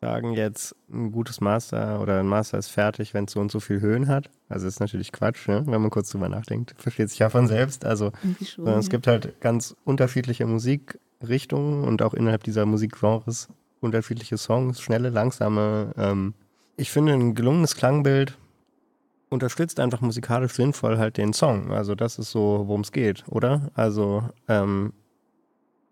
sagen, 0.03 0.33
jetzt 0.33 0.75
ein 0.91 1.11
gutes 1.13 1.39
Master 1.39 2.01
oder 2.01 2.19
ein 2.19 2.27
Master 2.27 2.57
ist 2.57 2.67
fertig, 2.67 3.13
wenn 3.13 3.23
es 3.23 3.31
so 3.31 3.39
und 3.39 3.51
so 3.51 3.61
viel 3.61 3.79
Höhen 3.79 4.09
hat. 4.09 4.29
Also 4.49 4.67
ist 4.67 4.81
natürlich 4.81 5.13
Quatsch, 5.13 5.47
ne? 5.47 5.63
wenn 5.65 5.81
man 5.81 5.89
kurz 5.89 6.09
drüber 6.09 6.27
nachdenkt. 6.27 6.75
Versteht 6.77 7.09
sich 7.09 7.19
ja 7.19 7.29
von 7.29 7.47
selbst. 7.47 7.85
Also 7.85 8.11
schon. 8.45 8.67
es 8.67 8.87
ja. 8.87 8.89
gibt 8.89 9.07
halt 9.07 9.39
ganz 9.39 9.75
unterschiedliche 9.85 10.45
Musikrichtungen 10.45 11.85
und 11.85 12.01
auch 12.01 12.13
innerhalb 12.13 12.43
dieser 12.43 12.65
Musikgenres 12.65 13.47
unterschiedliche 13.79 14.37
Songs, 14.37 14.81
schnelle, 14.81 15.09
langsame. 15.09 15.93
Ähm, 15.97 16.33
ich 16.75 16.91
finde, 16.91 17.13
ein 17.13 17.33
gelungenes 17.33 17.75
Klangbild 17.75 18.37
unterstützt 19.29 19.79
einfach 19.79 20.01
musikalisch 20.01 20.53
sinnvoll 20.53 20.97
halt 20.97 21.15
den 21.15 21.31
Song. 21.31 21.71
Also 21.71 21.95
das 21.95 22.19
ist 22.19 22.31
so, 22.31 22.63
worum 22.65 22.81
es 22.81 22.91
geht, 22.91 23.23
oder? 23.29 23.71
Also 23.73 24.23
ähm, 24.49 24.91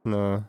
eine, 0.04 0.44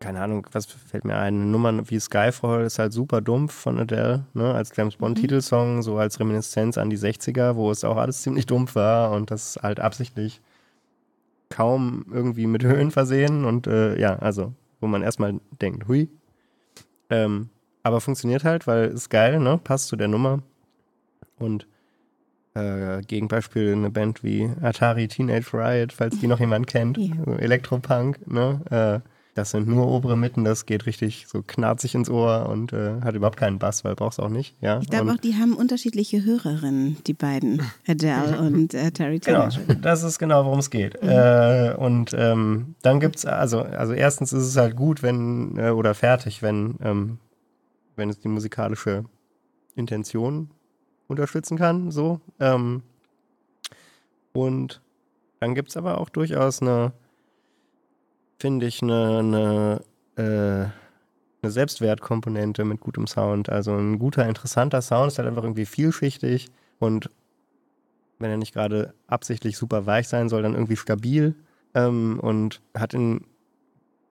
keine 0.00 0.20
Ahnung, 0.22 0.46
was 0.52 0.66
fällt 0.66 1.04
mir 1.04 1.16
ein, 1.16 1.34
eine 1.34 1.44
Nummer 1.44 1.88
wie 1.90 2.00
Skyfall 2.00 2.64
ist 2.64 2.78
halt 2.78 2.92
super 2.92 3.20
dumpf 3.20 3.52
von 3.52 3.78
Adele, 3.78 4.24
ne, 4.34 4.52
als 4.54 4.72
James 4.74 4.96
Bond 4.96 5.16
Mhm. 5.18 5.20
Titelsong, 5.22 5.82
so 5.82 5.98
als 5.98 6.18
Reminiszenz 6.18 6.78
an 6.78 6.90
die 6.90 6.98
60er, 6.98 7.54
wo 7.54 7.70
es 7.70 7.84
auch 7.84 7.96
alles 7.96 8.22
ziemlich 8.22 8.46
dumpf 8.46 8.74
war 8.74 9.12
und 9.12 9.30
das 9.30 9.58
halt 9.62 9.78
absichtlich 9.78 10.40
kaum 11.50 12.06
irgendwie 12.12 12.46
mit 12.46 12.64
Höhen 12.64 12.90
versehen 12.90 13.44
und 13.44 13.66
äh, 13.66 13.98
ja, 14.00 14.16
also 14.16 14.52
wo 14.80 14.86
man 14.86 15.02
erstmal 15.02 15.38
denkt, 15.60 15.86
hui. 15.88 16.08
Ähm, 17.10 17.50
aber 17.82 18.00
funktioniert 18.00 18.44
halt, 18.44 18.66
weil 18.66 18.86
ist 18.88 19.10
geil, 19.10 19.40
ne? 19.40 19.58
Passt 19.62 19.88
zu 19.88 19.96
der 19.96 20.08
Nummer. 20.08 20.42
Und 21.38 21.66
äh, 22.54 23.00
Gegenbeispiel 23.02 23.72
eine 23.72 23.90
Band 23.90 24.22
wie 24.22 24.50
Atari 24.62 25.08
Teenage 25.08 25.52
Riot, 25.52 25.92
falls 25.92 26.18
die 26.20 26.26
noch 26.26 26.40
jemand 26.40 26.66
kennt, 26.66 26.98
Ja. 26.98 27.14
so 27.24 27.32
Elektropunk, 27.32 28.26
ne? 28.30 28.60
Äh, 29.04 29.08
das 29.34 29.50
sind 29.50 29.68
nur 29.68 29.86
obere 29.86 30.16
Mitten, 30.16 30.44
das 30.44 30.66
geht 30.66 30.86
richtig 30.86 31.26
so 31.28 31.42
knarzig 31.42 31.94
ins 31.94 32.10
Ohr 32.10 32.48
und 32.48 32.72
äh, 32.72 33.00
hat 33.02 33.14
überhaupt 33.14 33.38
keinen 33.38 33.58
Bass, 33.58 33.84
weil 33.84 33.94
brauchst 33.94 34.20
auch 34.20 34.28
nicht, 34.28 34.56
ja. 34.60 34.80
Ich 34.80 34.88
glaube 34.88 35.12
auch, 35.12 35.16
die 35.16 35.34
haben 35.36 35.54
unterschiedliche 35.54 36.24
Hörerinnen, 36.24 36.96
die 37.06 37.14
beiden, 37.14 37.62
Adele 37.86 38.38
und 38.40 38.74
äh, 38.74 38.90
Terry 38.90 39.18
Genau, 39.18 39.48
Teenage. 39.48 39.76
das 39.80 40.02
ist 40.02 40.18
genau, 40.18 40.44
worum 40.44 40.58
es 40.58 40.70
geht. 40.70 40.96
Äh, 41.02 41.74
und 41.78 42.14
ähm, 42.16 42.74
dann 42.82 43.00
gibt 43.00 43.16
es, 43.16 43.26
also, 43.26 43.60
also 43.62 43.92
erstens 43.92 44.32
ist 44.32 44.44
es 44.44 44.56
halt 44.56 44.76
gut, 44.76 45.02
wenn, 45.02 45.56
äh, 45.56 45.70
oder 45.70 45.94
fertig, 45.94 46.42
wenn, 46.42 46.76
ähm, 46.82 47.18
wenn 47.96 48.10
es 48.10 48.18
die 48.18 48.28
musikalische 48.28 49.04
Intention 49.76 50.50
unterstützen 51.06 51.56
kann, 51.56 51.90
so. 51.90 52.20
Ähm, 52.40 52.82
und 54.32 54.80
dann 55.40 55.54
gibt 55.54 55.70
es 55.70 55.76
aber 55.76 55.98
auch 55.98 56.08
durchaus 56.08 56.62
eine, 56.62 56.92
finde 58.40 58.66
ich, 58.66 58.82
eine, 58.82 59.18
eine, 59.18 59.80
äh, 60.16 60.70
eine 61.42 61.50
Selbstwertkomponente 61.50 62.64
mit 62.64 62.80
gutem 62.80 63.06
Sound. 63.06 63.50
Also 63.50 63.76
ein 63.76 63.98
guter, 63.98 64.26
interessanter 64.26 64.82
Sound 64.82 65.12
ist 65.12 65.18
halt 65.18 65.28
einfach 65.28 65.44
irgendwie 65.44 65.66
vielschichtig 65.66 66.48
und 66.78 67.10
wenn 68.18 68.30
er 68.30 68.36
nicht 68.36 68.52
gerade 68.52 68.94
absichtlich 69.06 69.56
super 69.56 69.86
weich 69.86 70.08
sein 70.08 70.28
soll, 70.28 70.42
dann 70.42 70.54
irgendwie 70.54 70.76
stabil 70.76 71.34
ähm, 71.74 72.18
und 72.20 72.60
hat 72.76 72.94
in, 72.94 73.24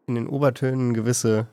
in 0.08 0.16
den 0.16 0.28
Obertönen 0.28 0.94
gewisse 0.94 1.48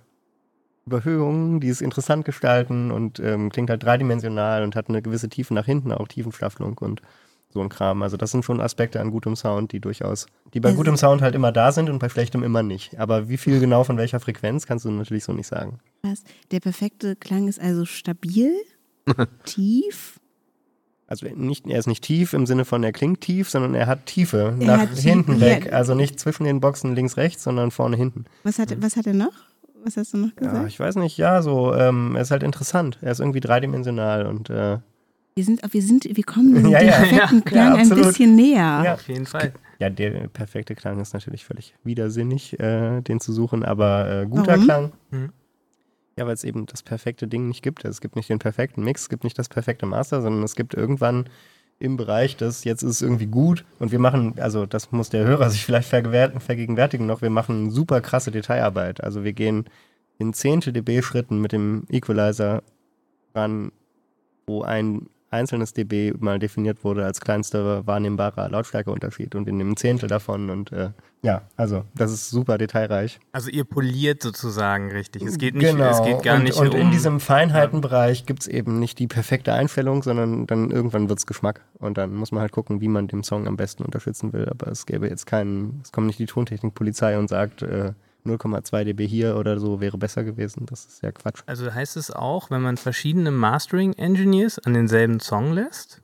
Überhöhungen, 0.86 1.60
die 1.60 1.68
es 1.68 1.80
interessant 1.80 2.24
gestalten 2.24 2.90
und 2.90 3.18
ähm, 3.20 3.50
klingt 3.50 3.70
halt 3.70 3.82
dreidimensional 3.82 4.62
und 4.62 4.76
hat 4.76 4.88
eine 4.88 5.02
gewisse 5.02 5.28
Tiefe 5.28 5.52
nach 5.52 5.66
hinten, 5.66 5.92
auch 5.92 6.08
Tiefenstaffelung 6.08 6.78
und 6.78 7.02
so 7.56 7.62
ein 7.62 7.68
Kram. 7.68 8.02
Also 8.02 8.16
das 8.16 8.30
sind 8.30 8.44
schon 8.44 8.60
Aspekte 8.60 9.00
an 9.00 9.10
gutem 9.10 9.34
Sound, 9.34 9.72
die 9.72 9.80
durchaus, 9.80 10.26
die 10.54 10.60
bei 10.60 10.68
Also- 10.68 10.78
gutem 10.78 10.96
Sound 10.96 11.20
halt 11.22 11.34
immer 11.34 11.50
da 11.50 11.72
sind 11.72 11.90
und 11.90 11.98
bei 11.98 12.08
schlechtem 12.08 12.42
immer 12.44 12.62
nicht. 12.62 12.98
Aber 13.00 13.28
wie 13.28 13.36
viel 13.36 13.58
genau 13.58 13.82
von 13.82 13.96
welcher 13.98 14.20
Frequenz 14.20 14.66
kannst 14.66 14.84
du 14.84 14.90
natürlich 14.90 15.24
so 15.24 15.32
nicht 15.32 15.48
sagen. 15.48 15.80
Krass. 16.04 16.22
Der 16.52 16.60
perfekte 16.60 17.16
Klang 17.16 17.48
ist 17.48 17.60
also 17.60 17.84
stabil, 17.84 18.52
tief. 19.44 20.20
Also 21.08 21.26
nicht, 21.28 21.66
er 21.68 21.78
ist 21.78 21.86
nicht 21.86 22.02
tief 22.02 22.32
im 22.32 22.46
Sinne 22.46 22.64
von 22.64 22.82
er 22.82 22.90
klingt 22.92 23.20
tief, 23.20 23.48
sondern 23.48 23.74
er 23.74 23.86
hat 23.86 24.06
Tiefe 24.06 24.56
Er 24.58 24.66
nach 24.66 24.78
hat 24.80 24.98
hinten 24.98 25.34
Tiefe, 25.34 25.40
weg. 25.46 25.66
ja. 25.66 25.72
Also 25.72 25.94
nicht 25.94 26.18
zwischen 26.18 26.44
den 26.44 26.60
Boxen 26.60 26.94
links, 26.96 27.16
rechts, 27.16 27.44
sondern 27.44 27.70
vorne, 27.70 27.96
hinten. 27.96 28.24
Was 28.42 28.58
hat, 28.58 28.80
was 28.82 28.96
hat 28.96 29.06
er 29.06 29.14
noch? 29.14 29.32
Was 29.84 29.96
hast 29.96 30.14
du 30.14 30.18
noch 30.18 30.30
Ja, 30.40 30.48
gesagt? 30.48 30.68
ich 30.68 30.80
weiß 30.80 30.96
nicht, 30.96 31.16
ja, 31.16 31.42
so, 31.42 31.72
ähm, 31.74 32.16
er 32.16 32.22
ist 32.22 32.32
halt 32.32 32.42
interessant. 32.42 32.98
Er 33.02 33.12
ist 33.12 33.20
irgendwie 33.20 33.38
dreidimensional 33.38 34.26
und 34.26 34.50
äh, 34.50 34.78
Wir 35.36 35.44
sind, 35.44 35.60
wir 35.70 35.82
sind, 35.82 36.04
wir 36.10 36.24
kommen 36.24 36.54
dem 36.62 36.66
Ja, 36.70 36.80
ja, 36.80 36.92
perfekten 36.92 37.36
ja, 37.36 37.40
Klang 37.42 37.74
ja, 37.74 37.82
ein 37.82 37.88
bisschen 37.90 38.34
näher. 38.34 38.82
Ja. 38.84 38.94
Auf 38.94 39.06
jeden 39.06 39.26
Fall. 39.26 39.52
ja, 39.78 39.90
der 39.90 40.28
perfekte 40.28 40.74
Klang 40.74 40.98
ist 40.98 41.12
natürlich 41.12 41.44
völlig 41.44 41.74
widersinnig, 41.84 42.58
äh, 42.58 43.02
den 43.02 43.20
zu 43.20 43.34
suchen, 43.34 43.62
aber 43.62 44.22
äh, 44.22 44.26
guter 44.26 44.52
Warum? 44.52 44.64
Klang. 44.64 44.92
Mhm. 45.10 45.32
Ja, 46.18 46.26
weil 46.26 46.32
es 46.32 46.42
eben 46.42 46.64
das 46.64 46.82
perfekte 46.82 47.28
Ding 47.28 47.48
nicht 47.48 47.62
gibt. 47.62 47.84
Es 47.84 48.00
gibt 48.00 48.16
nicht 48.16 48.30
den 48.30 48.38
perfekten 48.38 48.82
Mix, 48.82 49.02
es 49.02 49.08
gibt 49.10 49.24
nicht 49.24 49.38
das 49.38 49.50
perfekte 49.50 49.84
Master, 49.84 50.22
sondern 50.22 50.42
es 50.42 50.56
gibt 50.56 50.72
irgendwann 50.72 51.28
im 51.78 51.98
Bereich, 51.98 52.38
das 52.38 52.64
jetzt 52.64 52.82
ist 52.82 52.90
es 52.90 53.02
irgendwie 53.02 53.26
gut 53.26 53.66
und 53.78 53.92
wir 53.92 53.98
machen, 53.98 54.36
also 54.38 54.64
das 54.64 54.92
muss 54.92 55.10
der 55.10 55.26
Hörer 55.26 55.50
sich 55.50 55.62
vielleicht 55.62 55.88
vergegenwärtigen 55.90 57.04
noch, 57.04 57.20
wir 57.20 57.28
machen 57.28 57.70
super 57.70 58.00
krasse 58.00 58.30
Detailarbeit. 58.30 59.04
Also 59.04 59.24
wir 59.24 59.34
gehen 59.34 59.66
in 60.18 60.32
Zehntel 60.32 60.72
dB 60.72 61.02
Schritten 61.02 61.42
mit 61.42 61.52
dem 61.52 61.84
Equalizer 61.90 62.62
ran, 63.34 63.72
wo 64.46 64.62
ein 64.62 65.10
einzelnes 65.36 65.72
dB 65.72 66.14
mal 66.18 66.38
definiert 66.38 66.84
wurde 66.84 67.04
als 67.04 67.20
kleinster 67.20 67.86
wahrnehmbarer 67.86 68.48
Lautstärkeunterschied 68.48 69.34
und 69.34 69.46
wir 69.46 69.52
nehmen 69.52 69.72
ein 69.72 69.76
Zehntel 69.76 70.08
davon 70.08 70.50
und 70.50 70.72
äh, 70.72 70.90
ja, 71.22 71.42
also 71.56 71.84
das 71.94 72.12
ist 72.12 72.30
super 72.30 72.56
detailreich. 72.56 73.18
Also 73.32 73.50
ihr 73.50 73.64
poliert 73.64 74.22
sozusagen 74.22 74.92
richtig. 74.92 75.22
Es 75.22 75.38
geht 75.38 75.56
nicht, 75.56 75.72
genau. 75.72 75.90
es 75.90 76.02
geht 76.04 76.22
gar 76.22 76.36
und, 76.36 76.44
nicht 76.44 76.56
Und 76.56 76.72
um. 76.72 76.80
in 76.80 76.90
diesem 76.92 77.18
Feinheitenbereich 77.18 78.26
gibt 78.26 78.42
es 78.42 78.48
eben 78.48 78.78
nicht 78.78 78.98
die 78.98 79.08
perfekte 79.08 79.52
Einstellung, 79.52 80.04
sondern 80.04 80.46
dann 80.46 80.70
irgendwann 80.70 81.08
wird 81.08 81.18
es 81.18 81.26
Geschmack. 81.26 81.62
Und 81.78 81.98
dann 81.98 82.14
muss 82.14 82.30
man 82.30 82.42
halt 82.42 82.52
gucken, 82.52 82.80
wie 82.80 82.88
man 82.88 83.08
den 83.08 83.24
Song 83.24 83.48
am 83.48 83.56
besten 83.56 83.82
unterstützen 83.82 84.32
will. 84.32 84.48
Aber 84.48 84.70
es 84.70 84.86
gäbe 84.86 85.08
jetzt 85.08 85.26
keinen, 85.26 85.80
es 85.82 85.90
kommt 85.90 86.06
nicht 86.06 86.20
die 86.20 86.26
Tontechnikpolizei 86.26 87.18
und 87.18 87.28
sagt, 87.28 87.62
äh, 87.62 87.92
0,2 88.26 88.84
dB 88.84 89.06
hier 89.06 89.36
oder 89.36 89.58
so 89.58 89.80
wäre 89.80 89.98
besser 89.98 90.24
gewesen. 90.24 90.66
Das 90.66 90.84
ist 90.84 91.02
ja 91.02 91.12
Quatsch. 91.12 91.42
Also 91.46 91.72
heißt 91.72 91.96
es 91.96 92.10
auch, 92.10 92.50
wenn 92.50 92.62
man 92.62 92.76
verschiedene 92.76 93.30
Mastering 93.30 93.92
Engineers 93.94 94.58
an 94.58 94.74
denselben 94.74 95.20
Song 95.20 95.52
lässt, 95.52 96.02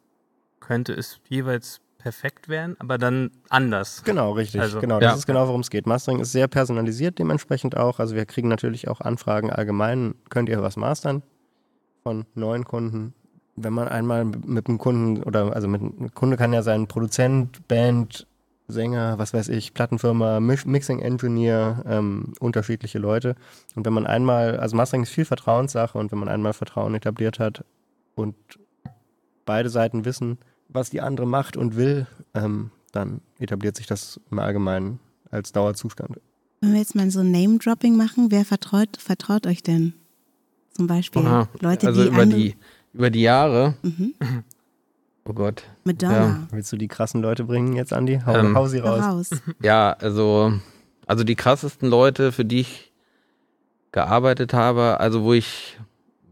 könnte 0.60 0.92
es 0.92 1.20
jeweils 1.28 1.80
perfekt 2.02 2.48
werden, 2.48 2.76
aber 2.80 2.98
dann 2.98 3.30
anders. 3.48 4.02
Genau, 4.04 4.32
richtig. 4.32 4.60
Also, 4.60 4.80
genau, 4.80 4.98
das 4.98 5.12
ja. 5.12 5.16
ist 5.18 5.26
genau, 5.26 5.46
worum 5.46 5.60
es 5.60 5.70
geht. 5.70 5.86
Mastering 5.86 6.18
ist 6.20 6.32
sehr 6.32 6.48
personalisiert 6.48 7.18
dementsprechend 7.18 7.76
auch. 7.76 8.00
Also 8.00 8.16
wir 8.16 8.26
kriegen 8.26 8.48
natürlich 8.48 8.88
auch 8.88 9.00
Anfragen 9.00 9.50
allgemein. 9.50 10.14
Könnt 10.28 10.48
ihr 10.48 10.62
was 10.62 10.76
mastern 10.76 11.22
von 12.02 12.26
neuen 12.34 12.64
Kunden? 12.64 13.14
Wenn 13.54 13.72
man 13.72 13.86
einmal 13.86 14.24
mit 14.24 14.68
einem 14.68 14.78
Kunden 14.78 15.22
oder 15.22 15.54
also 15.54 15.68
mit 15.68 15.80
einem 15.80 16.12
Kunde 16.14 16.36
kann 16.36 16.52
ja 16.52 16.62
sein 16.62 16.88
Produzent, 16.88 17.68
Band, 17.68 18.26
Sänger, 18.72 19.18
was 19.18 19.32
weiß 19.32 19.48
ich, 19.48 19.74
Plattenfirma, 19.74 20.40
Mix 20.40 20.64
Mixing 20.64 21.00
Engineer, 21.00 21.84
ähm, 21.86 22.32
unterschiedliche 22.40 22.98
Leute. 22.98 23.36
Und 23.74 23.86
wenn 23.86 23.92
man 23.92 24.06
einmal, 24.06 24.58
also 24.58 24.76
Mastering 24.76 25.02
ist 25.02 25.10
viel 25.10 25.24
Vertrauenssache 25.24 25.96
und 25.96 26.10
wenn 26.12 26.18
man 26.18 26.28
einmal 26.28 26.52
Vertrauen 26.52 26.94
etabliert 26.94 27.38
hat 27.38 27.64
und 28.14 28.34
beide 29.44 29.68
Seiten 29.68 30.04
wissen, 30.04 30.38
was 30.68 30.90
die 30.90 31.00
andere 31.00 31.26
macht 31.26 31.56
und 31.56 31.76
will, 31.76 32.06
ähm, 32.34 32.70
dann 32.92 33.20
etabliert 33.38 33.76
sich 33.76 33.86
das 33.86 34.20
im 34.30 34.38
Allgemeinen 34.38 35.00
als 35.30 35.52
Dauerzustand. 35.52 36.20
Wenn 36.60 36.72
wir 36.72 36.78
jetzt 36.78 36.94
mal 36.94 37.10
so 37.10 37.20
ein 37.20 37.30
Name-Dropping 37.30 37.96
machen, 37.96 38.30
wer 38.30 38.44
vertraut, 38.44 38.96
vertraut 38.98 39.46
euch 39.46 39.62
denn? 39.62 39.94
Zum 40.70 40.86
Beispiel 40.86 41.26
Aha. 41.26 41.48
Leute, 41.60 41.86
also 41.86 42.02
die 42.02 42.08
über 42.08 42.26
die, 42.26 42.56
über 42.92 43.10
die 43.10 43.22
Jahre. 43.22 43.74
Mhm. 43.82 44.14
Oh 45.24 45.32
Gott. 45.32 45.62
Madonna. 45.84 46.48
Willst 46.50 46.72
du 46.72 46.76
die 46.76 46.88
krassen 46.88 47.22
Leute 47.22 47.44
bringen 47.44 47.74
jetzt, 47.74 47.92
Andi? 47.92 48.20
Hau, 48.26 48.34
Ähm, 48.34 48.56
hau 48.56 48.66
sie 48.66 48.78
raus. 48.78 49.02
raus. 49.02 49.30
Ja, 49.62 49.92
also, 50.00 50.52
also 51.06 51.22
die 51.24 51.36
krassesten 51.36 51.88
Leute, 51.88 52.32
für 52.32 52.44
die 52.44 52.60
ich 52.60 52.92
gearbeitet 53.92 54.52
habe, 54.52 54.98
also 55.00 55.22
wo 55.22 55.32
ich 55.34 55.78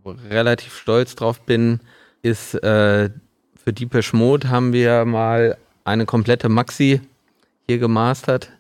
relativ 0.05 0.76
stolz 0.76 1.14
drauf 1.14 1.40
bin, 1.42 1.81
ist 2.22 2.55
äh, 2.55 3.11
für 3.55 3.72
Deepesh 3.72 4.12
Mode 4.12 4.48
haben 4.48 4.72
wir 4.72 5.05
mal 5.05 5.57
eine 5.85 6.07
komplette 6.07 6.48
Maxi 6.48 7.00
hier 7.68 7.79
gemastert, 7.79 8.50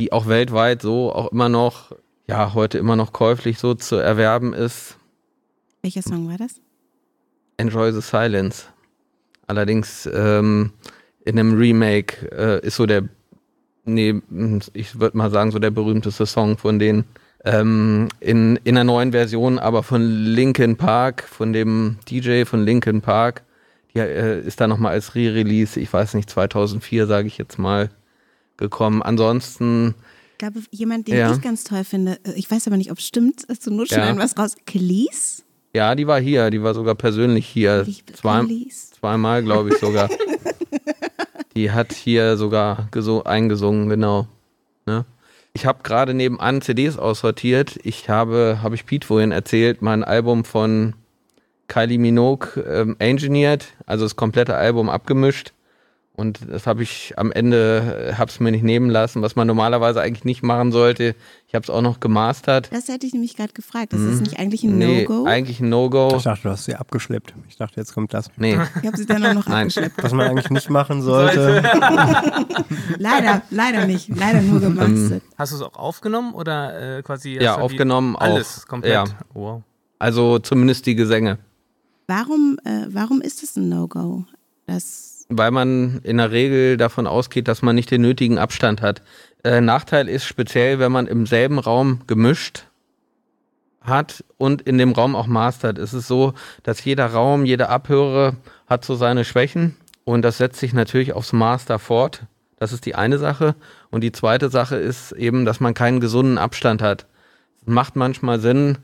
die 0.00 0.12
auch 0.12 0.26
weltweit 0.26 0.82
so 0.82 1.12
auch 1.12 1.30
immer 1.30 1.48
noch, 1.48 1.92
ja, 2.26 2.54
heute 2.54 2.78
immer 2.78 2.96
noch 2.96 3.12
käuflich 3.12 3.58
so 3.58 3.74
zu 3.74 3.96
erwerben 3.96 4.54
ist. 4.54 4.96
Welcher 5.82 6.02
Song 6.02 6.28
war 6.28 6.36
das? 6.38 6.60
Enjoy 7.58 7.92
the 7.92 8.00
Silence. 8.00 8.64
Allerdings 9.48 10.08
ähm, 10.12 10.72
in 11.24 11.38
einem 11.38 11.54
Remake 11.58 12.30
äh, 12.30 12.64
ist 12.66 12.76
so 12.76 12.86
der, 12.86 13.02
nee, 13.84 14.14
ich 14.74 15.00
würde 15.00 15.16
mal 15.16 15.30
sagen, 15.30 15.50
so 15.50 15.58
der 15.58 15.70
berühmteste 15.70 16.26
Song 16.26 16.56
von 16.56 16.78
denen. 16.78 17.04
Ähm, 17.44 18.08
in, 18.20 18.56
in 18.64 18.76
einer 18.76 18.84
neuen 18.84 19.12
Version, 19.12 19.58
aber 19.58 19.82
von 19.82 20.02
Linkin 20.02 20.76
Park, 20.76 21.22
von 21.22 21.52
dem 21.52 21.96
DJ 22.10 22.44
von 22.44 22.64
Linkin 22.64 23.00
Park. 23.00 23.42
Die 23.94 24.00
äh, 24.00 24.40
ist 24.46 24.60
da 24.60 24.66
nochmal 24.66 24.92
als 24.92 25.14
Re-Release, 25.14 25.78
ich 25.80 25.92
weiß 25.92 26.14
nicht, 26.14 26.28
2004, 26.28 27.06
sage 27.06 27.26
ich 27.26 27.38
jetzt 27.38 27.58
mal, 27.58 27.90
gekommen. 28.56 29.02
Ansonsten, 29.02 29.94
Ich 30.32 30.38
glaube, 30.38 30.60
jemand, 30.70 31.08
den 31.08 31.16
Ja. 31.16 31.32
ich 31.32 31.40
ganz 31.40 31.64
toll 31.64 31.84
finde, 31.84 32.18
äh, 32.24 32.32
ich 32.34 32.50
weiß 32.50 32.66
aber 32.66 32.76
nicht, 32.76 32.90
ob 32.90 32.98
es 32.98 33.06
stimmt, 33.06 33.46
zur 33.60 33.72
Not 33.72 33.90
Ja. 33.90 34.14
was 34.18 34.36
raus. 34.36 34.56
Kelis? 34.66 35.44
Ja, 35.78 35.94
die 35.94 36.08
war 36.08 36.20
hier, 36.20 36.50
die 36.50 36.60
war 36.60 36.74
sogar 36.74 36.96
persönlich 36.96 37.46
hier. 37.46 37.84
Liebe 37.84 38.12
Zwei. 38.12 38.44
Zweimal, 38.98 39.44
glaube 39.44 39.68
ich 39.68 39.78
sogar. 39.78 40.10
die 41.54 41.70
hat 41.70 41.92
hier 41.92 42.36
sogar 42.36 42.88
eingesungen, 43.24 43.88
genau. 43.88 44.26
Ne? 44.86 45.04
Ich 45.52 45.66
habe 45.66 45.84
gerade 45.84 46.14
nebenan 46.14 46.62
CDs 46.62 46.98
aussortiert. 46.98 47.78
Ich 47.84 48.08
habe, 48.08 48.58
habe 48.60 48.74
ich 48.74 48.86
Pete 48.86 49.06
vorhin 49.06 49.30
erzählt, 49.30 49.80
mein 49.80 50.02
Album 50.02 50.44
von 50.44 50.94
Kylie 51.68 51.98
Minogue 51.98 52.60
ähm, 52.68 52.96
engineert, 52.98 53.68
also 53.86 54.04
das 54.04 54.16
komplette 54.16 54.56
Album 54.56 54.90
abgemischt. 54.90 55.52
Und 56.18 56.40
das 56.50 56.66
habe 56.66 56.82
ich 56.82 57.14
am 57.16 57.30
Ende, 57.30 58.12
habe 58.18 58.28
es 58.28 58.40
mir 58.40 58.50
nicht 58.50 58.64
nehmen 58.64 58.90
lassen, 58.90 59.22
was 59.22 59.36
man 59.36 59.46
normalerweise 59.46 60.00
eigentlich 60.00 60.24
nicht 60.24 60.42
machen 60.42 60.72
sollte. 60.72 61.14
Ich 61.46 61.54
habe 61.54 61.62
es 61.62 61.70
auch 61.70 61.80
noch 61.80 62.00
gemastert. 62.00 62.70
Das 62.72 62.88
hätte 62.88 63.06
ich 63.06 63.12
nämlich 63.12 63.36
gerade 63.36 63.52
gefragt. 63.52 63.92
Das 63.92 64.00
ist 64.00 64.20
nicht 64.22 64.36
eigentlich 64.36 64.64
ein 64.64 64.78
Nee, 64.78 65.02
No-Go? 65.02 65.26
eigentlich 65.26 65.60
ein 65.60 65.68
No-Go. 65.68 66.14
Ich 66.16 66.24
dachte, 66.24 66.42
du 66.42 66.50
hast 66.50 66.64
sie 66.64 66.74
abgeschleppt. 66.74 67.34
Ich 67.48 67.56
dachte, 67.56 67.76
jetzt 67.78 67.94
kommt 67.94 68.12
das. 68.14 68.32
Nee. 68.36 68.58
Ich 68.82 68.86
habe 68.88 68.96
sie 68.96 69.06
dann 69.06 69.24
auch 69.26 69.34
noch 69.34 69.46
Nein. 69.48 69.68
abgeschleppt. 69.68 70.02
Was 70.02 70.12
man 70.12 70.26
eigentlich 70.26 70.50
nicht 70.50 70.70
machen 70.70 71.02
sollte. 71.02 71.62
Leider, 72.98 73.42
leider 73.50 73.86
nicht. 73.86 74.08
Leider 74.08 74.40
nur 74.42 74.60
gemastert. 74.60 75.22
Hast 75.36 75.52
du 75.52 75.56
es 75.56 75.62
auch 75.62 75.76
aufgenommen 75.76 76.34
oder 76.34 76.98
äh, 76.98 77.02
quasi? 77.02 77.38
Ja, 77.40 77.56
aufgenommen 77.58 78.16
auch. 78.16 78.22
Alles 78.22 78.66
komplett. 78.66 78.92
Ja. 78.92 79.04
Wow. 79.34 79.62
Also 80.00 80.40
zumindest 80.40 80.84
die 80.86 80.94
Gesänge. 80.96 81.38
Warum, 82.08 82.58
äh, 82.64 82.86
warum 82.88 83.20
ist 83.20 83.42
es 83.42 83.56
ein 83.56 83.68
No-Go? 83.68 84.24
Das, 84.66 85.17
weil 85.28 85.50
man 85.50 86.00
in 86.02 86.16
der 86.16 86.30
Regel 86.30 86.76
davon 86.76 87.06
ausgeht, 87.06 87.48
dass 87.48 87.62
man 87.62 87.74
nicht 87.74 87.90
den 87.90 88.02
nötigen 88.02 88.38
Abstand 88.38 88.82
hat. 88.82 89.02
Äh, 89.44 89.60
Nachteil 89.60 90.08
ist 90.08 90.24
speziell, 90.24 90.78
wenn 90.78 90.92
man 90.92 91.06
im 91.06 91.26
selben 91.26 91.58
Raum 91.58 92.00
gemischt 92.06 92.64
hat 93.80 94.24
und 94.36 94.62
in 94.62 94.78
dem 94.78 94.92
Raum 94.92 95.14
auch 95.14 95.26
mastert. 95.26 95.78
Es 95.78 95.94
ist 95.94 96.08
so, 96.08 96.34
dass 96.62 96.84
jeder 96.84 97.06
Raum, 97.06 97.44
jeder 97.44 97.68
Abhörer 97.70 98.34
hat 98.66 98.84
so 98.84 98.94
seine 98.94 99.24
Schwächen 99.24 99.76
und 100.04 100.22
das 100.22 100.38
setzt 100.38 100.60
sich 100.60 100.72
natürlich 100.72 101.12
aufs 101.12 101.32
Master 101.32 101.78
fort. 101.78 102.22
Das 102.58 102.72
ist 102.72 102.86
die 102.86 102.94
eine 102.94 103.18
Sache. 103.18 103.54
Und 103.90 104.02
die 104.02 104.12
zweite 104.12 104.48
Sache 104.48 104.76
ist 104.76 105.12
eben, 105.12 105.44
dass 105.44 105.60
man 105.60 105.74
keinen 105.74 106.00
gesunden 106.00 106.38
Abstand 106.38 106.82
hat. 106.82 107.06
Es 107.62 107.72
macht 107.72 107.94
manchmal 107.94 108.40
Sinn 108.40 108.78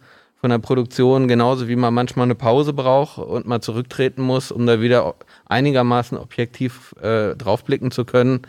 von 0.44 0.50
der 0.50 0.59
Produktion, 0.59 1.26
genauso 1.26 1.68
wie 1.68 1.74
man 1.74 1.94
manchmal 1.94 2.24
eine 2.24 2.35
Pause 2.35 2.74
braucht 2.74 3.16
und 3.16 3.46
mal 3.46 3.62
zurücktreten 3.62 4.20
muss, 4.20 4.52
um 4.52 4.66
da 4.66 4.83
wieder 4.83 5.14
einigermaßen 5.46 6.18
objektiv 6.18 6.94
äh, 7.00 7.35
draufblicken 7.35 7.90
zu 7.90 8.04
können, 8.04 8.42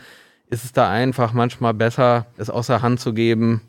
ist 0.50 0.62
es 0.62 0.72
da 0.72 0.90
einfach 0.90 1.32
manchmal 1.32 1.72
besser, 1.72 2.26
es 2.36 2.50
außer 2.50 2.82
Hand 2.82 3.00
zu 3.00 3.14
geben 3.14 3.62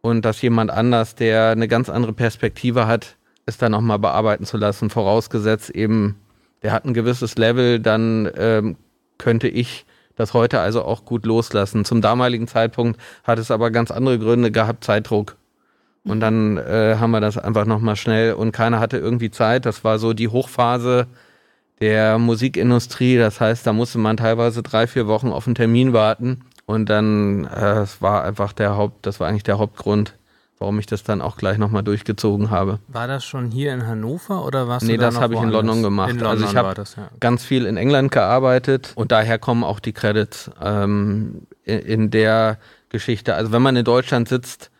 und 0.00 0.24
dass 0.24 0.40
jemand 0.40 0.70
anders, 0.70 1.14
der 1.14 1.50
eine 1.50 1.68
ganz 1.68 1.90
andere 1.90 2.14
Perspektive 2.14 2.86
hat, 2.86 3.16
es 3.44 3.58
dann 3.58 3.72
nochmal 3.72 3.98
bearbeiten 3.98 4.46
zu 4.46 4.56
lassen. 4.56 4.88
Vorausgesetzt 4.88 5.68
eben, 5.68 6.16
der 6.62 6.72
hat 6.72 6.86
ein 6.86 6.94
gewisses 6.94 7.36
Level, 7.36 7.80
dann 7.80 8.30
ähm, 8.38 8.76
könnte 9.18 9.48
ich 9.48 9.84
das 10.16 10.32
heute 10.32 10.60
also 10.60 10.84
auch 10.84 11.04
gut 11.04 11.26
loslassen. 11.26 11.84
Zum 11.84 12.00
damaligen 12.00 12.48
Zeitpunkt 12.48 12.98
hat 13.24 13.38
es 13.38 13.50
aber 13.50 13.70
ganz 13.70 13.90
andere 13.90 14.18
Gründe 14.18 14.50
gehabt, 14.50 14.84
Zeitdruck. 14.84 15.36
Und 16.04 16.20
dann 16.20 16.56
äh, 16.56 16.96
haben 16.98 17.10
wir 17.10 17.20
das 17.20 17.36
einfach 17.36 17.66
nochmal 17.66 17.96
schnell 17.96 18.32
und 18.32 18.52
keiner 18.52 18.80
hatte 18.80 18.96
irgendwie 18.98 19.30
Zeit. 19.30 19.66
Das 19.66 19.84
war 19.84 19.98
so 19.98 20.12
die 20.14 20.28
Hochphase 20.28 21.06
der 21.80 22.18
Musikindustrie. 22.18 23.18
Das 23.18 23.40
heißt, 23.40 23.66
da 23.66 23.72
musste 23.72 23.98
man 23.98 24.16
teilweise 24.16 24.62
drei, 24.62 24.86
vier 24.86 25.06
Wochen 25.06 25.28
auf 25.30 25.46
einen 25.46 25.54
Termin 25.54 25.92
warten. 25.92 26.42
Und 26.66 26.88
dann, 26.88 27.44
äh, 27.44 27.80
es 27.80 28.00
war 28.02 28.24
einfach 28.24 28.52
der 28.52 28.76
Haupt, 28.76 29.06
das 29.06 29.20
war 29.20 29.28
eigentlich 29.28 29.42
der 29.42 29.58
Hauptgrund, 29.58 30.14
warum 30.58 30.78
ich 30.78 30.86
das 30.86 31.02
dann 31.02 31.20
auch 31.22 31.36
gleich 31.36 31.56
nochmal 31.56 31.82
durchgezogen 31.82 32.50
habe. 32.50 32.78
War 32.88 33.06
das 33.06 33.24
schon 33.24 33.50
hier 33.50 33.72
in 33.72 33.86
Hannover 33.86 34.44
oder 34.44 34.66
warst 34.68 34.86
Nee, 34.86 34.94
du 34.96 34.98
da 35.00 35.06
das 35.06 35.20
habe 35.20 35.34
ich 35.34 35.40
in? 35.40 35.48
London 35.50 35.82
gemacht. 35.82 36.10
In 36.10 36.16
Also 36.18 36.26
London 36.44 36.50
ich 36.50 36.56
hab- 36.56 36.66
war 36.66 36.74
das, 36.74 36.96
ja. 36.96 37.08
Ganz 37.20 37.44
viel 37.44 37.64
in 37.64 37.76
England 37.76 38.12
gearbeitet 38.12 38.92
und 38.96 39.12
daher 39.12 39.38
kommen 39.38 39.64
auch 39.64 39.80
die 39.80 39.92
Credits 39.92 40.50
ähm, 40.62 41.42
in, 41.64 41.78
in 41.80 42.10
der 42.10 42.58
Geschichte. 42.90 43.34
Also 43.34 43.50
wenn 43.52 43.62
man 43.62 43.76
in 43.76 43.84
Deutschland 43.84 44.28
sitzt, 44.28 44.70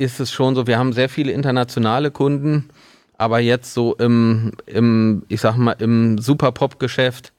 ist 0.00 0.18
es 0.18 0.32
schon 0.32 0.54
so, 0.54 0.66
wir 0.66 0.78
haben 0.78 0.92
sehr 0.92 1.08
viele 1.10 1.32
internationale 1.32 2.10
Kunden, 2.10 2.70
aber 3.18 3.38
jetzt 3.38 3.74
so 3.74 3.94
im, 3.96 4.52
im 4.66 5.24
ich 5.28 5.42
sag 5.42 5.56
mal, 5.56 5.72
im 5.78 6.16
Super-Pop-Geschäft, 6.16 7.32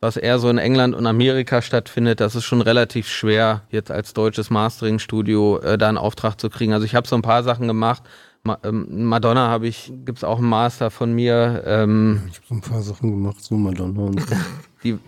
was 0.00 0.16
eher 0.16 0.38
so 0.40 0.48
in 0.48 0.58
England 0.58 0.94
und 0.94 1.06
Amerika 1.06 1.62
stattfindet, 1.62 2.20
das 2.20 2.34
ist 2.34 2.44
schon 2.44 2.62
relativ 2.62 3.06
schwer, 3.08 3.62
jetzt 3.70 3.92
als 3.92 4.12
deutsches 4.12 4.50
Mastering-Studio 4.50 5.58
äh, 5.58 5.78
da 5.78 5.88
einen 5.88 5.98
Auftrag 5.98 6.40
zu 6.40 6.50
kriegen. 6.50 6.72
Also 6.72 6.84
ich 6.84 6.96
habe 6.96 7.06
so 7.06 7.14
ein 7.14 7.22
paar 7.22 7.44
Sachen 7.44 7.68
gemacht. 7.68 8.02
Ma 8.42 8.58
ähm, 8.64 9.04
Madonna 9.04 9.48
habe 9.48 9.68
ich, 9.68 9.92
gibt's 10.04 10.24
auch 10.24 10.38
einen 10.38 10.48
Master 10.48 10.90
von 10.90 11.12
mir. 11.12 11.62
Ähm, 11.66 12.22
Ich 12.30 12.36
habe 12.38 12.46
so 12.48 12.54
ein 12.54 12.60
paar 12.62 12.82
Sachen 12.82 13.10
gemacht, 13.10 13.36
so 13.40 13.54
Madonna 13.54 14.00
und 14.00 14.20
so. 14.20 14.34
die, 14.82 14.98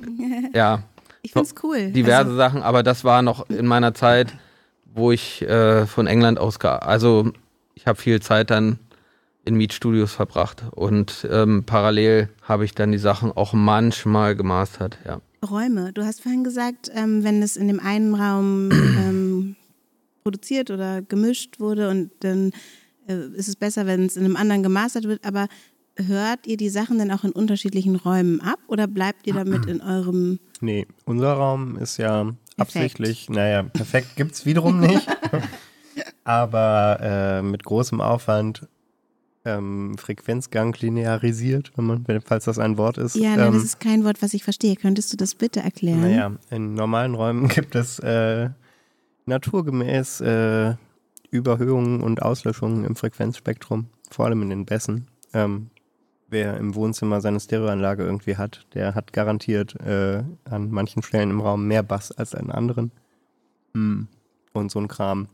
ja, 0.55 0.83
ich 1.23 1.33
find's 1.33 1.55
cool. 1.65 1.91
diverse 1.91 2.27
Also, 2.27 2.37
Sachen, 2.37 2.63
aber 2.63 2.83
das 2.83 3.03
war 3.03 3.23
noch 3.23 3.49
in 3.49 3.67
meiner 3.67 3.95
Zeit, 3.95 4.35
wo 4.95 5.13
ich 5.13 5.43
äh, 5.43 5.87
von 5.87 6.07
England 6.07 6.39
aus, 6.39 6.61
also 6.61 7.33
ich 7.75 7.87
habe 7.87 8.01
viel 8.01 8.21
Zeit 8.21 8.51
dann 8.51 8.79
in 9.45 9.57
Mietstudios 9.57 10.13
verbracht 10.13 10.63
und 10.71 11.27
ähm, 11.31 11.65
parallel 11.65 12.29
habe 12.43 12.65
ich 12.65 12.75
dann 12.75 12.93
die 12.93 12.99
Sachen 12.99 13.33
auch 13.33 13.53
manchmal 13.53 14.37
gemastert, 14.37 14.99
ja. 15.05 15.21
Räume. 15.49 15.93
Du 15.93 16.05
hast 16.05 16.23
vorhin 16.23 16.45
gesagt, 16.45 16.91
ähm, 16.95 17.25
wenn 17.25 17.43
es 17.43 17.57
in 17.57 17.67
dem 17.67 17.81
einen 17.81 18.15
Raum 18.15 18.71
ähm, 18.73 19.57
produziert 20.23 20.71
oder 20.71 21.03
gemischt 21.03 21.59
wurde 21.59 21.91
und 21.91 22.13
dann 22.21 22.53
äh, 23.09 23.27
ist 23.35 23.49
es 23.49 23.57
besser, 23.57 23.87
wenn 23.87 24.07
es 24.07 24.17
in 24.17 24.25
einem 24.25 24.37
anderen 24.37 24.63
gemastert 24.63 25.05
wird. 25.05 25.25
Aber 25.25 25.49
hört 25.97 26.47
ihr 26.47 26.57
die 26.57 26.69
Sachen 26.69 26.99
dann 26.99 27.11
auch 27.11 27.25
in 27.25 27.33
unterschiedlichen 27.33 27.97
Räumen 27.97 28.41
ab 28.41 28.61
oder 28.69 28.87
bleibt 28.87 29.27
ihr 29.27 29.35
damit 29.35 29.67
in 29.67 29.81
eurem 29.81 30.39
Nee, 30.61 30.87
unser 31.07 31.33
Raum 31.33 31.77
ist 31.77 31.97
ja 31.97 32.33
absichtlich, 32.59 33.31
naja, 33.31 33.63
perfekt 33.63 34.17
gibt 34.17 34.33
es 34.33 34.47
wiederum 34.47 34.81
nicht. 34.81 35.07
aber 36.25 36.99
äh, 37.01 37.43
mit 37.43 37.65
großem 37.65 38.01
Aufwand 38.01 38.69
ähm, 39.45 39.97
Frequenzgang 39.99 40.75
linearisiert, 40.79 41.73
wenn 41.77 41.85
man, 41.85 42.07
falls 42.25 42.45
das 42.45 42.59
ein 42.59 42.79
Wort 42.79 42.99
ist. 42.99 43.17
Ja, 43.17 43.37
nein, 43.37 43.49
ähm, 43.49 43.55
das 43.55 43.65
ist 43.65 43.81
kein 43.81 44.05
Wort, 44.05 44.23
was 44.23 44.35
ich 44.35 44.45
verstehe. 44.45 44.77
Könntest 44.77 45.13
du 45.13 45.17
das 45.17 45.35
bitte 45.35 45.61
erklären? 45.61 46.01
Naja, 46.01 46.33
in 46.51 46.75
normalen 46.75 47.15
Räumen 47.15 47.49
gibt 47.49 47.75
es 47.75 47.99
äh, 47.99 48.51
naturgemäß 49.27 50.21
äh, 50.21 50.75
Überhöhungen 51.31 52.03
und 52.03 52.23
Auslöschungen 52.23 52.85
im 52.85 52.95
Frequenzspektrum, 52.95 53.87
vor 54.11 54.27
allem 54.27 54.43
in 54.43 54.51
den 54.51 54.65
Bässen. 54.65 55.09
Ähm, 55.35 55.71
wer 56.33 56.57
im 56.57 56.75
Wohnzimmer 56.75 57.21
seine 57.21 57.39
Stereoanlage 57.41 58.03
irgendwie 58.03 58.37
hat, 58.37 58.67
der 58.75 58.95
hat 58.95 59.13
garantiert 59.13 59.77
äh, 59.81 60.23
an 60.45 60.71
manchen 60.71 61.03
Stellen 61.03 61.31
im 61.31 61.41
Raum 61.41 61.67
mehr 61.69 61.83
Bass 61.83 62.11
als 62.13 62.35
an 62.35 62.51
anderen. 62.51 62.91
Hm. 63.75 64.09
Und 64.53 64.71
so 64.71 64.81
ein 64.81 64.89
Kram 64.89 65.29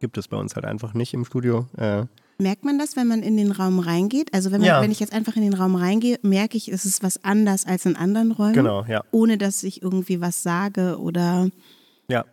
gibt 0.00 0.16
es 0.18 0.28
bei 0.28 0.36
uns 0.36 0.54
halt 0.56 0.64
einfach 0.64 0.94
nicht 0.94 1.14
im 1.14 1.24
Studio. 1.24 1.66
Äh, 1.76 2.04
Merkt 2.38 2.64
man 2.64 2.78
das, 2.78 2.96
wenn 2.96 3.06
man 3.06 3.22
in 3.22 3.36
den 3.36 3.52
Raum 3.52 3.78
reingeht? 3.78 4.32
Also 4.34 4.50
wenn, 4.50 4.60
man, 4.60 4.66
Ja. 4.68 4.80
wenn 4.82 4.90
ich 4.90 4.98
jetzt 5.00 5.12
einfach 5.12 5.36
in 5.36 5.42
den 5.42 5.54
Raum 5.54 5.76
reingehe, 5.76 6.18
merke 6.22 6.56
ich, 6.56 6.68
es 6.72 6.84
ist 6.84 7.02
was 7.02 7.22
anders 7.22 7.66
als 7.66 7.86
in 7.86 7.94
anderen 7.94 8.32
Räumen, 8.32 8.54
genau, 8.54 8.84
ja. 8.88 9.04
ohne 9.12 9.38
dass 9.38 9.62
ich 9.62 9.82
irgendwie 9.82 10.20
was 10.20 10.42
sage 10.42 10.98
oder 10.98 11.50
Ja. 12.08 12.24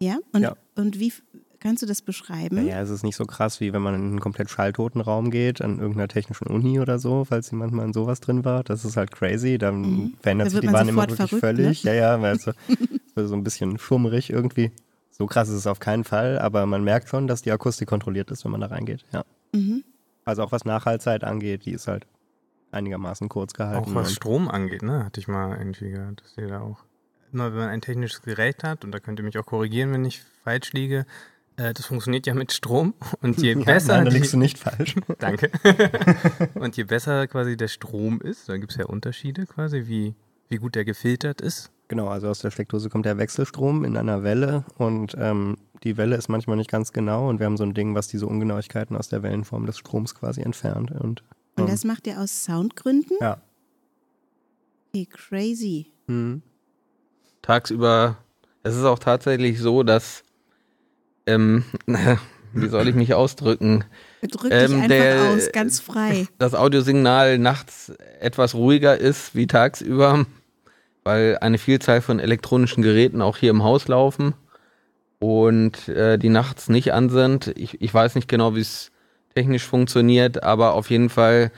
ja. 0.00 0.18
Und, 0.32 0.42
Ja. 0.42 0.56
und 0.76 1.00
wie 1.00 1.12
kannst 1.60 1.82
du 1.82 1.86
das 1.86 2.02
beschreiben? 2.02 2.56
Naja, 2.56 2.80
es 2.80 2.90
ist 2.90 3.02
nicht 3.02 3.16
so 3.16 3.24
krass, 3.24 3.60
wie 3.60 3.72
wenn 3.72 3.82
man 3.82 3.94
in 3.94 4.00
einen 4.02 4.20
komplett 4.20 4.50
schalltoten 4.50 5.00
Raum 5.00 5.30
geht, 5.30 5.60
an 5.62 5.78
irgendeiner 5.78 6.08
technischen 6.08 6.46
Uni 6.46 6.80
oder 6.80 6.98
so, 6.98 7.24
falls 7.24 7.50
jemand 7.50 7.72
mal 7.72 7.84
in 7.84 7.92
sowas 7.92 8.20
drin 8.20 8.44
war. 8.44 8.62
Das 8.64 8.84
ist 8.84 8.96
halt 8.96 9.10
crazy. 9.12 9.58
Dann 9.58 9.80
Mhm. 9.80 10.12
verändert 10.20 10.46
Da 10.46 10.50
sich 10.50 10.60
die 10.60 10.72
Wahrnehmung 10.72 11.02
wirklich 11.08 11.16
verrückt, 11.16 11.32
ne? 11.32 11.38
völlig. 11.40 11.82
Ja, 11.84 11.92
ja, 11.94 12.20
weil 12.22 12.36
es 12.36 12.42
so, 12.44 12.52
so 13.26 13.34
ein 13.34 13.44
bisschen 13.44 13.78
schummerig 13.78 14.30
irgendwie. 14.30 14.70
So 15.10 15.26
krass 15.26 15.48
ist 15.48 15.54
es 15.56 15.66
auf 15.66 15.78
keinen 15.80 16.04
Fall, 16.04 16.38
aber 16.38 16.66
man 16.66 16.84
merkt 16.84 17.08
schon, 17.08 17.26
dass 17.26 17.40
die 17.42 17.50
Akustik 17.50 17.88
kontrolliert 17.88 18.30
ist, 18.30 18.44
wenn 18.44 18.52
man 18.52 18.60
da 18.60 18.66
reingeht. 18.66 19.04
Ja. 19.12 19.24
Mhm. 19.54 19.82
Also 20.24 20.42
auch 20.42 20.52
was 20.52 20.64
Nachhaltzeit 20.64 21.24
angeht, 21.24 21.64
die 21.64 21.72
ist 21.72 21.86
halt 21.88 22.06
einigermaßen 22.72 23.28
kurz 23.28 23.54
gehalten. 23.54 23.90
Auch 23.90 23.94
was 23.94 24.12
Strom 24.12 24.48
angeht, 24.48 24.82
ne? 24.82 25.04
Hatte 25.04 25.20
ich 25.20 25.28
mal 25.28 25.56
irgendwie 25.56 25.90
gehört, 25.90 26.22
dass 26.22 26.36
ihr 26.36 26.48
da 26.48 26.60
auch. 26.60 26.84
Immer 27.32 27.50
wenn 27.52 27.58
man 27.60 27.68
ein 27.70 27.80
technisches 27.80 28.22
Gerät 28.22 28.62
hat, 28.62 28.84
und 28.84 28.92
da 28.92 29.00
könnt 29.00 29.18
ihr 29.20 29.24
mich 29.24 29.38
auch 29.38 29.46
korrigieren, 29.46 29.92
wenn 29.92 30.04
ich 30.04 30.22
falsch 30.44 30.72
liege, 30.72 31.06
das 31.56 31.86
funktioniert 31.86 32.26
ja 32.26 32.34
mit 32.34 32.52
Strom. 32.52 32.94
Und 33.22 33.40
je 33.40 33.54
ja, 33.58 33.64
besser. 33.64 33.94
nein, 33.96 34.04
da 34.04 34.10
die- 34.10 34.16
liegst 34.16 34.32
du 34.32 34.36
nicht 34.38 34.58
falsch. 34.58 34.94
Danke. 35.18 35.50
und 36.54 36.76
je 36.76 36.84
besser 36.84 37.26
quasi 37.26 37.56
der 37.56 37.68
Strom 37.68 38.20
ist, 38.20 38.48
da 38.48 38.56
gibt 38.58 38.72
es 38.72 38.78
ja 38.78 38.86
Unterschiede 38.86 39.46
quasi, 39.46 39.84
wie, 39.86 40.14
wie 40.48 40.56
gut 40.56 40.74
der 40.74 40.84
gefiltert 40.84 41.40
ist. 41.40 41.70
Genau, 41.88 42.08
also 42.08 42.28
aus 42.28 42.40
der 42.40 42.50
Steckdose 42.50 42.88
kommt 42.90 43.06
der 43.06 43.16
Wechselstrom 43.16 43.84
in 43.84 43.96
einer 43.96 44.22
Welle 44.24 44.64
und 44.76 45.14
ähm, 45.18 45.56
die 45.84 45.96
Welle 45.96 46.16
ist 46.16 46.28
manchmal 46.28 46.56
nicht 46.56 46.68
ganz 46.70 46.92
genau 46.92 47.28
und 47.28 47.38
wir 47.38 47.46
haben 47.46 47.56
so 47.56 47.62
ein 47.62 47.74
Ding, 47.74 47.94
was 47.94 48.08
diese 48.08 48.26
Ungenauigkeiten 48.26 48.96
aus 48.96 49.08
der 49.08 49.22
Wellenform 49.22 49.66
des 49.66 49.78
Stroms 49.78 50.14
quasi 50.16 50.40
entfernt. 50.42 50.90
Und, 50.90 51.22
Und 51.54 51.58
ähm, 51.58 51.66
das 51.68 51.84
macht 51.84 52.06
ihr 52.08 52.20
aus 52.20 52.44
Soundgründen? 52.44 53.16
ja. 53.20 53.40
Okay, 54.92 55.06
crazy. 55.06 55.92
Hm. 56.08 56.42
Tagsüber, 57.42 58.16
es 58.62 58.74
ist 58.74 58.84
auch 58.84 58.98
tatsächlich 58.98 59.60
so, 59.60 59.82
dass, 59.82 60.24
ähm, 61.26 61.64
wie 62.52 62.68
soll 62.68 62.88
ich 62.88 62.94
mich 62.94 63.14
ausdrücken, 63.14 63.84
Drück 64.22 64.50
Ähm, 64.52 64.60
dich 64.66 64.74
einfach 64.74 64.88
der- 64.88 65.30
aus, 65.34 65.52
ganz 65.52 65.80
frei. 65.80 66.26
das 66.38 66.54
Audiosignal 66.54 67.38
nachts 67.38 67.92
etwas 68.20 68.54
ruhiger 68.54 68.98
ist 68.98 69.34
wie 69.36 69.46
tagsüber, 69.46 70.26
weil 71.04 71.38
eine 71.40 71.58
Vielzahl 71.58 72.00
von 72.00 72.18
elektronischen 72.18 72.82
Geräten 72.82 73.22
auch 73.22 73.36
hier 73.36 73.50
im 73.50 73.62
Haus 73.62 73.88
laufen. 73.88 74.34
und 75.18 75.88
äh, 75.88 76.18
die 76.18 76.28
nachts 76.28 76.68
nicht 76.68 76.92
an 76.92 77.08
sind. 77.08 77.52
Ich, 77.56 77.80
ich 77.80 77.92
weiß 77.94 78.16
nicht 78.16 78.28
genau, 78.28 78.54
wie 78.54 78.60
es 78.60 78.90
technisch 79.34 79.64
funktioniert, 79.64 80.42
aber 80.42 80.74
auf 80.74 80.90
jeden 80.90 81.08
Fall 81.08 81.52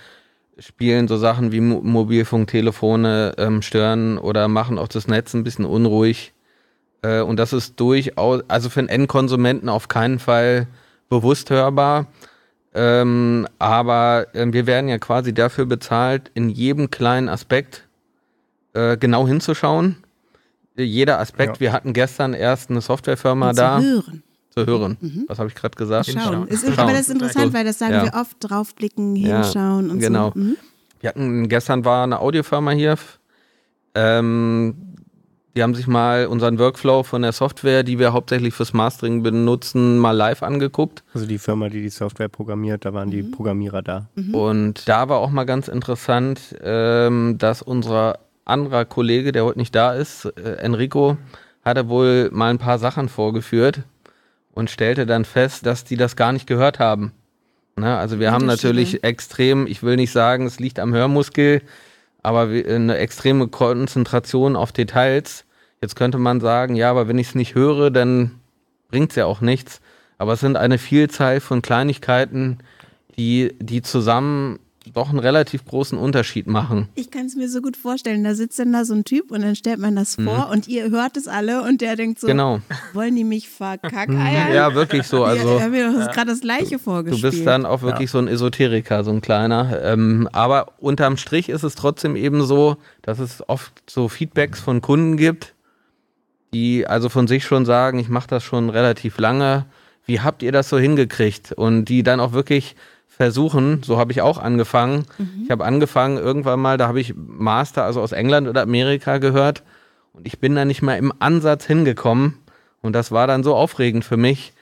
spielen 0.58 1.08
so 1.08 1.16
Sachen 1.16 1.50
wie 1.52 1.60
Mo 1.60 1.80
Mobilfunktelefone 1.82 3.34
ähm, 3.36 3.62
stören 3.62 4.18
oder 4.18 4.46
machen 4.48 4.78
auch 4.78 4.88
das 4.88 5.08
Netz 5.08 5.34
ein 5.34 5.42
bisschen 5.44 5.64
unruhig. 5.64 6.32
Äh, 7.02 7.20
und 7.20 7.36
das 7.38 7.52
ist 7.52 7.78
durchaus, 7.80 8.42
also 8.48 8.68
für 8.70 8.80
einen 8.80 8.88
Endkonsumenten 8.88 9.68
auf 9.68 9.88
keinen 9.88 10.18
Fall 10.18 10.66
bewusst 11.08 11.50
hörbar. 11.50 12.06
Ähm, 12.74 13.46
aber 13.58 14.26
äh, 14.34 14.46
wir 14.52 14.66
werden 14.66 14.88
ja 14.88 14.98
quasi 14.98 15.32
dafür 15.32 15.66
bezahlt, 15.66 16.30
in 16.34 16.48
jedem 16.50 16.90
kleinen 16.90 17.28
Aspekt 17.28 17.86
äh, 18.74 18.96
genau 18.96 19.26
hinzuschauen. 19.26 19.96
Jeder 20.76 21.18
Aspekt, 21.18 21.56
Ja. 21.56 21.60
wir 21.60 21.72
hatten 21.72 21.92
gestern 21.92 22.34
erst 22.34 22.70
eine 22.70 22.80
Softwarefirma 22.80 23.50
Und 23.50 23.58
da 23.58 23.80
zu 23.80 23.84
hören. 23.86 24.22
zu 24.50 24.66
hören. 24.66 24.96
Mhm. 25.00 25.24
Was 25.26 25.38
habe 25.38 25.48
ich 25.48 25.54
gerade 25.56 25.76
gesagt? 25.76 26.06
Schauen. 26.06 26.20
Hinschauen. 26.22 26.48
Ist, 26.48 26.64
Schauen. 26.66 26.78
aber 26.78 26.92
das 26.92 27.00
ist 27.02 27.10
interessant, 27.10 27.52
weil 27.52 27.64
das 27.64 27.78
sagen 27.78 27.94
Ja. 27.94 28.04
wir 28.04 28.14
oft, 28.14 28.36
draufblicken, 28.40 29.16
Ja, 29.16 29.42
hinschauen 29.42 29.90
und 29.90 29.98
genau. 29.98 30.30
so. 30.34 30.38
Mhm. 30.40 30.56
Wir 31.00 31.08
hatten, 31.10 31.48
gestern 31.48 31.84
war 31.84 32.04
eine 32.04 32.20
Audiofirma 32.20 32.72
hier. 32.72 32.96
Ähm, 33.94 34.74
die 35.58 35.62
haben 35.64 35.74
sich 35.74 35.88
mal 35.88 36.26
unseren 36.26 36.56
Workflow 36.60 37.02
von 37.02 37.22
der 37.22 37.32
Software, 37.32 37.82
die 37.82 37.98
wir 37.98 38.12
hauptsächlich 38.12 38.54
fürs 38.54 38.72
Mastering 38.74 39.24
benutzen, 39.24 39.98
mal 39.98 40.12
live 40.12 40.44
angeguckt. 40.44 41.02
Also 41.14 41.26
die 41.26 41.38
Firma, 41.38 41.68
die 41.68 41.82
die 41.82 41.88
Software 41.88 42.28
programmiert, 42.28 42.84
da 42.84 42.94
waren 42.94 43.10
die 43.10 43.24
Mhm. 43.24 43.32
Programmierer 43.32 43.82
da. 43.82 44.06
Und 44.30 44.88
da 44.88 45.08
war 45.08 45.18
auch 45.18 45.30
mal 45.30 45.46
ganz 45.46 45.66
interessant, 45.66 46.54
ähm, 46.62 47.38
dass 47.38 47.60
unser 47.60 48.20
anderer 48.44 48.84
Kollege, 48.84 49.32
der 49.32 49.44
heute 49.44 49.58
nicht 49.58 49.74
da 49.74 49.94
ist, 49.94 50.26
äh, 50.26 50.58
Enrico, 50.58 51.16
hatte 51.64 51.88
wohl 51.88 52.30
mal 52.30 52.50
ein 52.50 52.58
paar 52.58 52.78
Sachen 52.78 53.08
vorgeführt 53.08 53.80
und 54.52 54.70
stellte 54.70 55.06
dann 55.06 55.24
fest, 55.24 55.66
dass 55.66 55.82
die 55.82 55.96
das 55.96 56.14
gar 56.14 56.32
nicht 56.32 56.46
gehört 56.46 56.78
haben. 56.78 57.10
Ne? 57.74 57.96
Also 57.96 58.20
wir 58.20 58.30
haben 58.30 58.46
natürlich 58.46 59.02
extrem, 59.02 59.66
ich 59.66 59.82
will 59.82 59.96
nicht 59.96 60.12
sagen, 60.12 60.46
es 60.46 60.60
liegt 60.60 60.78
am 60.78 60.94
Hörmuskel, 60.94 61.62
aber 62.22 62.42
eine 62.42 62.96
extreme 62.98 63.48
Konzentration 63.48 64.54
auf 64.54 64.70
Details. 64.70 65.44
Jetzt 65.80 65.96
könnte 65.96 66.18
man 66.18 66.40
sagen, 66.40 66.74
ja, 66.74 66.90
aber 66.90 67.08
wenn 67.08 67.18
ich 67.18 67.28
es 67.28 67.34
nicht 67.34 67.54
höre, 67.54 67.90
dann 67.90 68.32
bringt 68.90 69.10
es 69.10 69.16
ja 69.16 69.26
auch 69.26 69.40
nichts. 69.40 69.80
Aber 70.18 70.32
es 70.32 70.40
sind 70.40 70.56
eine 70.56 70.78
Vielzahl 70.78 71.40
von 71.40 71.62
Kleinigkeiten, 71.62 72.58
die, 73.16 73.54
die 73.60 73.82
zusammen 73.82 74.58
doch 74.94 75.10
einen 75.10 75.18
relativ 75.18 75.66
großen 75.66 75.98
Unterschied 75.98 76.46
machen. 76.46 76.88
Ich 76.94 77.10
kann 77.10 77.26
es 77.26 77.36
mir 77.36 77.48
so 77.50 77.60
gut 77.60 77.76
vorstellen. 77.76 78.24
Da 78.24 78.34
sitzt 78.34 78.58
dann 78.58 78.72
da 78.72 78.86
so 78.86 78.94
ein 78.94 79.04
Typ 79.04 79.30
und 79.30 79.42
dann 79.42 79.54
stellt 79.54 79.78
man 79.78 79.94
das 79.94 80.14
vor 80.14 80.48
und 80.50 80.66
ihr 80.66 80.90
hört 80.90 81.16
es 81.18 81.28
alle 81.28 81.62
und 81.62 81.82
der 81.82 81.94
denkt 81.94 82.18
so, 82.20 82.26
Mhm. 82.26 82.30
Genau. 82.30 82.60
wollen 82.94 83.14
die 83.14 83.24
mich 83.24 83.48
verkackeiern? 83.50 84.52
Ja, 84.54 84.74
wirklich 84.74 85.06
so. 85.06 85.24
Also 85.24 85.56
ich 85.56 85.62
habe 85.62 85.72
mir 85.72 85.92
doch 85.92 86.10
gerade 86.12 86.30
das 86.30 86.40
Gleiche 86.40 86.76
du 86.76 86.78
vorgespielt. 86.78 87.22
bist 87.34 87.46
dann 87.46 87.66
auch 87.66 87.82
wirklich 87.82 88.10
so 88.10 88.18
ein 88.18 88.28
Esoteriker, 88.28 89.04
so 89.04 89.10
ein 89.10 89.20
kleiner. 89.20 89.78
Ähm, 89.84 90.26
aber 90.32 90.72
unterm 90.78 91.18
Strich 91.18 91.50
ist 91.50 91.64
es 91.64 91.74
trotzdem 91.74 92.16
eben 92.16 92.42
so, 92.46 92.78
dass 93.02 93.18
es 93.18 93.46
oft 93.46 93.72
so 93.90 94.08
Feedbacks 94.08 94.58
von 94.58 94.80
Kunden 94.80 95.18
gibt, 95.18 95.54
die 96.52 96.86
also 96.86 97.08
von 97.08 97.26
sich 97.26 97.44
schon 97.44 97.64
sagen, 97.66 97.98
ich 97.98 98.08
mache 98.08 98.28
das 98.28 98.42
schon 98.42 98.70
relativ 98.70 99.18
lange. 99.18 99.66
Wie 100.06 100.20
habt 100.20 100.42
ihr 100.42 100.52
das 100.52 100.68
so 100.68 100.78
hingekriegt? 100.78 101.52
Und 101.52 101.86
die 101.86 102.02
dann 102.02 102.20
auch 102.20 102.32
wirklich 102.32 102.76
versuchen, 103.08 103.82
so 103.82 103.98
habe 103.98 104.12
ich 104.12 104.22
auch 104.22 104.38
angefangen. 104.38 105.04
Ich 105.44 105.50
habe 105.50 105.64
angefangen 105.64 106.18
irgendwann 106.18 106.60
mal, 106.60 106.78
da 106.78 106.86
habe 106.86 107.00
ich 107.00 107.14
Master, 107.16 107.84
also 107.84 108.00
aus 108.00 108.12
England 108.12 108.48
oder 108.48 108.62
Amerika 108.62 109.18
gehört. 109.18 109.64
Und 110.12 110.26
ich 110.26 110.38
bin 110.38 110.54
da 110.54 110.64
nicht 110.64 110.82
mal 110.82 110.96
im 110.96 111.12
Ansatz 111.18 111.66
hingekommen. 111.66 112.34
Und 112.80 112.92
das 112.92 113.10
war 113.10 113.26
dann 113.26 113.42
so 113.42 113.56
aufregend 113.56 114.04
für 114.04 114.16
mich, 114.16 114.52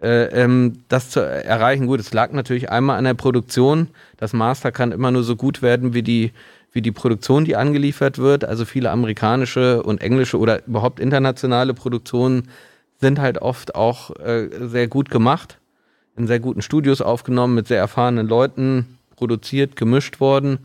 äh, 0.00 0.26
ähm, 0.42 0.84
das 0.88 1.10
zu 1.10 1.20
erreichen. 1.20 1.86
Gut, 1.86 1.98
es 1.98 2.12
lag 2.12 2.32
natürlich 2.32 2.70
einmal 2.70 2.98
an 2.98 3.04
der 3.04 3.14
Produktion. 3.14 3.88
Das 4.16 4.32
Master 4.32 4.70
kann 4.70 4.92
immer 4.92 5.10
nur 5.10 5.24
so 5.24 5.34
gut 5.34 5.60
werden 5.60 5.92
wie 5.92 6.02
die, 6.02 6.32
wie 6.74 6.82
die 6.82 6.92
Produktion, 6.92 7.44
die 7.44 7.56
angeliefert 7.56 8.18
wird. 8.18 8.44
Also 8.44 8.64
viele 8.64 8.90
amerikanische 8.90 9.82
und 9.82 10.02
englische 10.02 10.38
oder 10.38 10.66
überhaupt 10.66 11.00
internationale 11.00 11.72
Produktionen 11.72 12.48
sind 13.00 13.20
halt 13.20 13.38
oft 13.38 13.74
auch 13.76 14.10
äh, 14.16 14.48
sehr 14.68 14.88
gut 14.88 15.08
gemacht, 15.08 15.58
in 16.16 16.26
sehr 16.26 16.40
guten 16.40 16.62
Studios 16.62 17.00
aufgenommen, 17.00 17.54
mit 17.54 17.68
sehr 17.68 17.78
erfahrenen 17.78 18.26
Leuten 18.26 18.98
produziert, 19.16 19.76
gemischt 19.76 20.20
worden. 20.20 20.58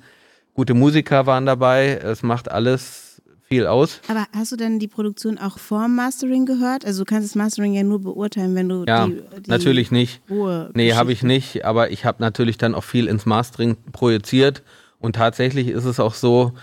Gute 0.55 0.73
Musiker 0.73 1.27
waren 1.27 1.45
dabei. 1.45 1.99
Es 2.03 2.23
macht 2.23 2.49
alles 2.49 3.21
viel 3.43 3.67
aus. 3.67 4.01
Aber 4.07 4.25
hast 4.35 4.51
du 4.51 4.55
denn 4.55 4.79
die 4.79 4.87
Produktion 4.87 5.37
auch 5.37 5.59
vorm 5.59 5.95
Mastering 5.95 6.47
gehört? 6.47 6.85
Also 6.85 7.03
du 7.03 7.05
kannst 7.05 7.29
das 7.29 7.35
Mastering 7.35 7.73
ja 7.73 7.83
nur 7.83 8.01
beurteilen, 8.01 8.55
wenn 8.55 8.69
du 8.69 8.85
Ja, 8.87 9.07
die, 9.07 9.21
die 9.41 9.49
natürlich 9.49 9.91
nicht. 9.91 10.21
Ruhe 10.29 10.71
Nee, 10.73 10.93
habe 10.93 11.11
ich 11.11 11.21
nicht, 11.21 11.65
aber 11.65 11.91
ich 11.91 12.03
habe 12.03 12.21
natürlich 12.21 12.57
dann 12.57 12.73
auch 12.73 12.83
viel 12.83 13.07
ins 13.07 13.27
Mastering 13.27 13.77
projiziert 13.91 14.63
und 14.99 15.15
tatsächlich 15.15 15.67
ist 15.67 15.85
es 15.85 15.99
auch 15.99 16.13
so, 16.13 16.53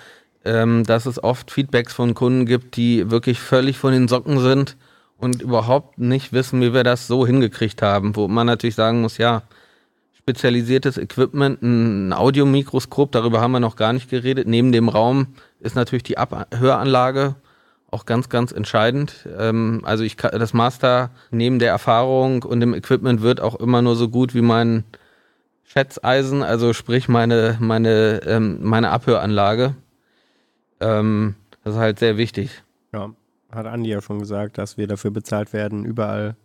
ähm, 0.44 0.84
dass 0.84 1.06
es 1.06 1.22
oft 1.22 1.50
Feedbacks 1.50 1.92
von 1.92 2.14
Kunden 2.14 2.46
gibt, 2.46 2.76
die 2.76 3.10
wirklich 3.10 3.40
völlig 3.40 3.78
von 3.78 3.92
den 3.92 4.08
Socken 4.08 4.38
sind 4.40 4.76
und 5.18 5.42
überhaupt 5.42 5.98
nicht 5.98 6.32
wissen, 6.32 6.60
wie 6.60 6.72
wir 6.72 6.84
das 6.84 7.06
so 7.06 7.26
hingekriegt 7.26 7.82
haben, 7.82 8.16
wo 8.16 8.28
man 8.28 8.46
natürlich 8.46 8.76
sagen 8.76 9.00
muss, 9.00 9.18
ja, 9.18 9.42
spezialisiertes 10.12 10.98
Equipment, 10.98 11.62
ein 11.62 12.12
Audiomikroskop, 12.12 13.12
darüber 13.12 13.40
haben 13.40 13.52
wir 13.52 13.60
noch 13.60 13.76
gar 13.76 13.92
nicht 13.92 14.10
geredet. 14.10 14.48
Neben 14.48 14.72
dem 14.72 14.88
Raum 14.88 15.28
ist 15.60 15.76
natürlich 15.76 16.02
die 16.02 16.18
Abhöranlage 16.18 17.36
auch 17.90 18.06
ganz, 18.06 18.28
ganz 18.28 18.52
entscheidend. 18.52 19.28
Ähm, 19.38 19.82
also 19.84 20.04
ich 20.04 20.16
das 20.16 20.52
Master 20.52 21.10
neben 21.30 21.58
der 21.58 21.70
Erfahrung 21.70 22.42
und 22.42 22.60
dem 22.60 22.74
Equipment 22.74 23.22
wird 23.22 23.40
auch 23.40 23.54
immer 23.54 23.82
nur 23.82 23.96
so 23.96 24.08
gut 24.08 24.34
wie 24.34 24.42
mein 24.42 24.84
Schätzeisen, 25.66 26.42
also 26.42 26.72
sprich 26.72 27.08
meine, 27.08 27.58
meine, 27.60 28.20
ähm, 28.24 28.58
meine 28.62 28.90
Abhöranlage. 28.90 29.74
Ähm, 30.80 31.34
das 31.64 31.74
ist 31.74 31.80
halt 31.80 31.98
sehr 31.98 32.16
wichtig. 32.16 32.62
Ja, 32.92 33.10
hat 33.50 33.66
Andi 33.66 33.90
ja 33.90 34.00
schon 34.00 34.20
gesagt, 34.20 34.58
dass 34.58 34.76
wir 34.76 34.86
dafür 34.86 35.10
bezahlt 35.10 35.52
werden, 35.52 35.84
überall 35.84 36.36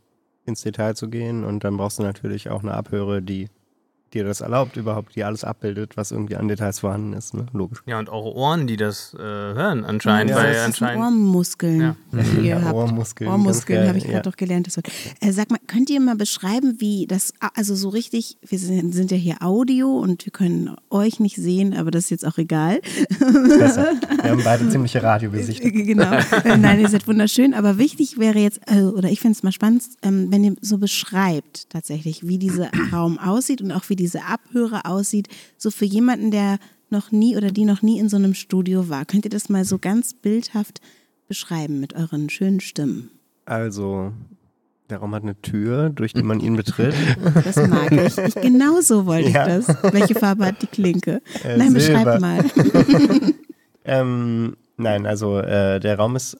ins 0.45 0.63
Detail 0.63 0.95
zu 0.95 1.09
gehen. 1.09 1.43
Und 1.43 1.63
dann 1.63 1.77
brauchst 1.77 1.99
du 1.99 2.03
natürlich 2.03 2.49
auch 2.49 2.63
eine 2.63 2.73
Abhöre, 2.73 3.21
die 3.21 3.49
dir 4.13 4.23
das 4.23 4.41
erlaubt, 4.41 4.77
überhaupt, 4.77 5.15
die 5.15 5.23
alles 5.23 5.43
abbildet, 5.43 5.97
was 5.97 6.11
irgendwie 6.11 6.35
an 6.35 6.47
Details 6.47 6.79
vorhanden 6.79 7.13
ist. 7.13 7.33
Ne? 7.33 7.45
Logisch. 7.53 7.81
Ja, 7.85 7.99
und 7.99 8.09
eure 8.09 8.33
Ohren, 8.35 8.67
die 8.67 8.77
das 8.77 9.13
äh, 9.13 9.17
hören 9.19 9.85
anscheinend, 9.85 10.31
Ja, 10.31 10.37
weil 10.37 10.47
das 10.53 10.57
ist 10.57 10.65
anscheinend. 10.81 11.03
Ohrmuskeln, 11.05 11.81
Ja. 11.81 11.95
die 12.11 12.47
ihr 12.47 12.63
habt. 12.63 12.73
Ohrmuskeln. 12.75 13.29
Ohrmuskeln 13.29 13.87
habe 13.87 13.97
ich 13.97 14.05
gerade 14.05 14.29
doch 14.29 14.37
gelernt. 14.37 14.67
Das 14.67 14.77
Wort. 14.77 14.87
Äh, 15.19 15.31
sag 15.31 15.49
mal, 15.51 15.59
könnt 15.67 15.89
ihr 15.89 15.99
mal 15.99 16.15
beschreiben, 16.15 16.75
wie 16.79 17.07
das, 17.07 17.33
also 17.55 17.75
so 17.75 17.89
richtig, 17.89 18.37
wir 18.47 18.59
sind, 18.59 18.93
sind 18.93 19.11
ja 19.11 19.17
hier 19.17 19.41
Audio 19.41 19.97
und 19.99 20.25
wir 20.25 20.31
können 20.31 20.75
euch 20.89 21.19
nicht 21.19 21.35
sehen, 21.37 21.73
aber 21.75 21.91
das 21.91 22.05
ist 22.05 22.09
jetzt 22.09 22.25
auch 22.27 22.37
egal. 22.37 22.81
Besser. 23.19 23.93
Wir 24.21 24.31
haben 24.31 24.43
beide 24.43 24.69
ziemliche 24.69 25.01
Radiogesichter. 25.03 25.71
genau. 25.71 26.11
Äh, 26.43 26.57
Nein, 26.57 26.79
ihr 26.79 26.89
seid 26.89 27.07
wunderschön, 27.07 27.53
aber 27.53 27.77
wichtig 27.77 28.17
wäre 28.19 28.39
jetzt, 28.39 28.59
äh, 28.67 28.81
oder 28.83 29.09
ich 29.09 29.19
finde 29.19 29.35
es 29.37 29.43
mal 29.43 29.51
spannend, 29.51 29.83
ähm, 30.01 30.27
wenn 30.31 30.43
ihr 30.43 30.55
so 30.61 30.77
beschreibt 30.77 31.69
tatsächlich, 31.69 32.27
wie 32.27 32.37
dieser 32.37 32.69
Raum 32.91 33.17
aussieht 33.19 33.61
und 33.61 33.71
auch 33.71 33.83
wie 33.89 33.95
diese 34.01 34.23
Abhöre 34.25 34.85
aussieht, 34.85 35.27
so 35.57 35.71
für 35.71 35.85
jemanden, 35.85 36.31
der 36.31 36.57
noch 36.89 37.11
nie 37.11 37.37
oder 37.37 37.51
die 37.51 37.63
noch 37.65 37.81
nie 37.81 37.99
in 37.99 38.09
so 38.09 38.17
einem 38.17 38.33
Studio 38.33 38.89
war. 38.89 39.05
Könnt 39.05 39.23
ihr 39.25 39.31
das 39.31 39.47
mal 39.47 39.63
so 39.63 39.77
ganz 39.79 40.13
bildhaft 40.13 40.81
beschreiben 41.27 41.79
mit 41.79 41.93
euren 41.95 42.29
schönen 42.29 42.59
Stimmen? 42.59 43.09
Also, 43.45 44.11
der 44.89 44.97
Raum 44.97 45.15
hat 45.15 45.23
eine 45.23 45.39
Tür, 45.41 45.89
durch 45.89 46.11
die 46.13 46.23
man 46.23 46.41
ihn 46.41 46.57
betritt. 46.57 46.93
Das 47.45 47.55
mag 47.55 47.91
ich. 47.93 48.17
ich 48.17 48.35
genau 48.35 48.81
so 48.81 49.05
wollte 49.05 49.29
Ja. 49.29 49.57
ich 49.57 49.65
das. 49.65 49.93
Welche 49.93 50.15
Farbe 50.15 50.45
hat 50.47 50.61
die 50.61 50.67
Klinke? 50.67 51.21
Äh, 51.45 51.57
Nein, 51.57 51.71
Silber. 51.79 52.03
beschreib 52.03 52.19
mal. 52.21 52.43
Ähm, 53.83 54.57
nein, 54.77 55.05
also 55.07 55.39
äh, 55.39 55.79
der 55.79 55.97
Raum 55.97 56.15
ist 56.15 56.37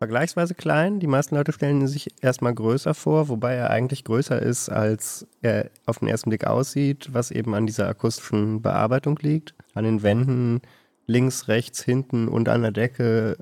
vergleichsweise 0.00 0.54
klein. 0.54 0.98
Die 0.98 1.06
meisten 1.06 1.34
Leute 1.34 1.52
stellen 1.52 1.86
sich 1.86 2.08
erstmal 2.22 2.54
größer 2.54 2.94
vor, 2.94 3.28
wobei 3.28 3.52
er 3.52 3.68
eigentlich 3.68 4.02
größer 4.02 4.40
ist, 4.40 4.70
als 4.70 5.26
er 5.42 5.70
auf 5.84 5.98
den 5.98 6.08
ersten 6.08 6.30
Blick 6.30 6.46
aussieht, 6.46 7.10
was 7.12 7.30
eben 7.30 7.54
an 7.54 7.66
dieser 7.66 7.86
akustischen 7.86 8.62
Bearbeitung 8.62 9.18
liegt. 9.20 9.54
An 9.74 9.84
den 9.84 10.02
Wänden 10.02 10.62
links, 11.06 11.48
rechts, 11.48 11.82
hinten 11.82 12.28
und 12.28 12.48
an 12.48 12.62
der 12.62 12.72
Decke 12.72 13.36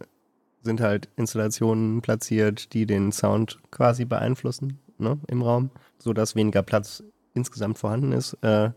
sind 0.62 0.80
halt 0.80 1.08
Installationen 1.14 2.02
platziert, 2.02 2.72
die 2.72 2.86
den 2.86 3.12
Sound 3.12 3.60
quasi 3.70 4.04
beeinflussen 4.04 4.80
ne, 4.98 5.16
im 5.28 5.42
Raum, 5.42 5.70
sodass 5.98 6.34
weniger 6.34 6.64
Platz 6.64 7.04
insgesamt 7.34 7.78
vorhanden 7.78 8.10
ist. 8.10 8.36
Äh, 8.42 8.70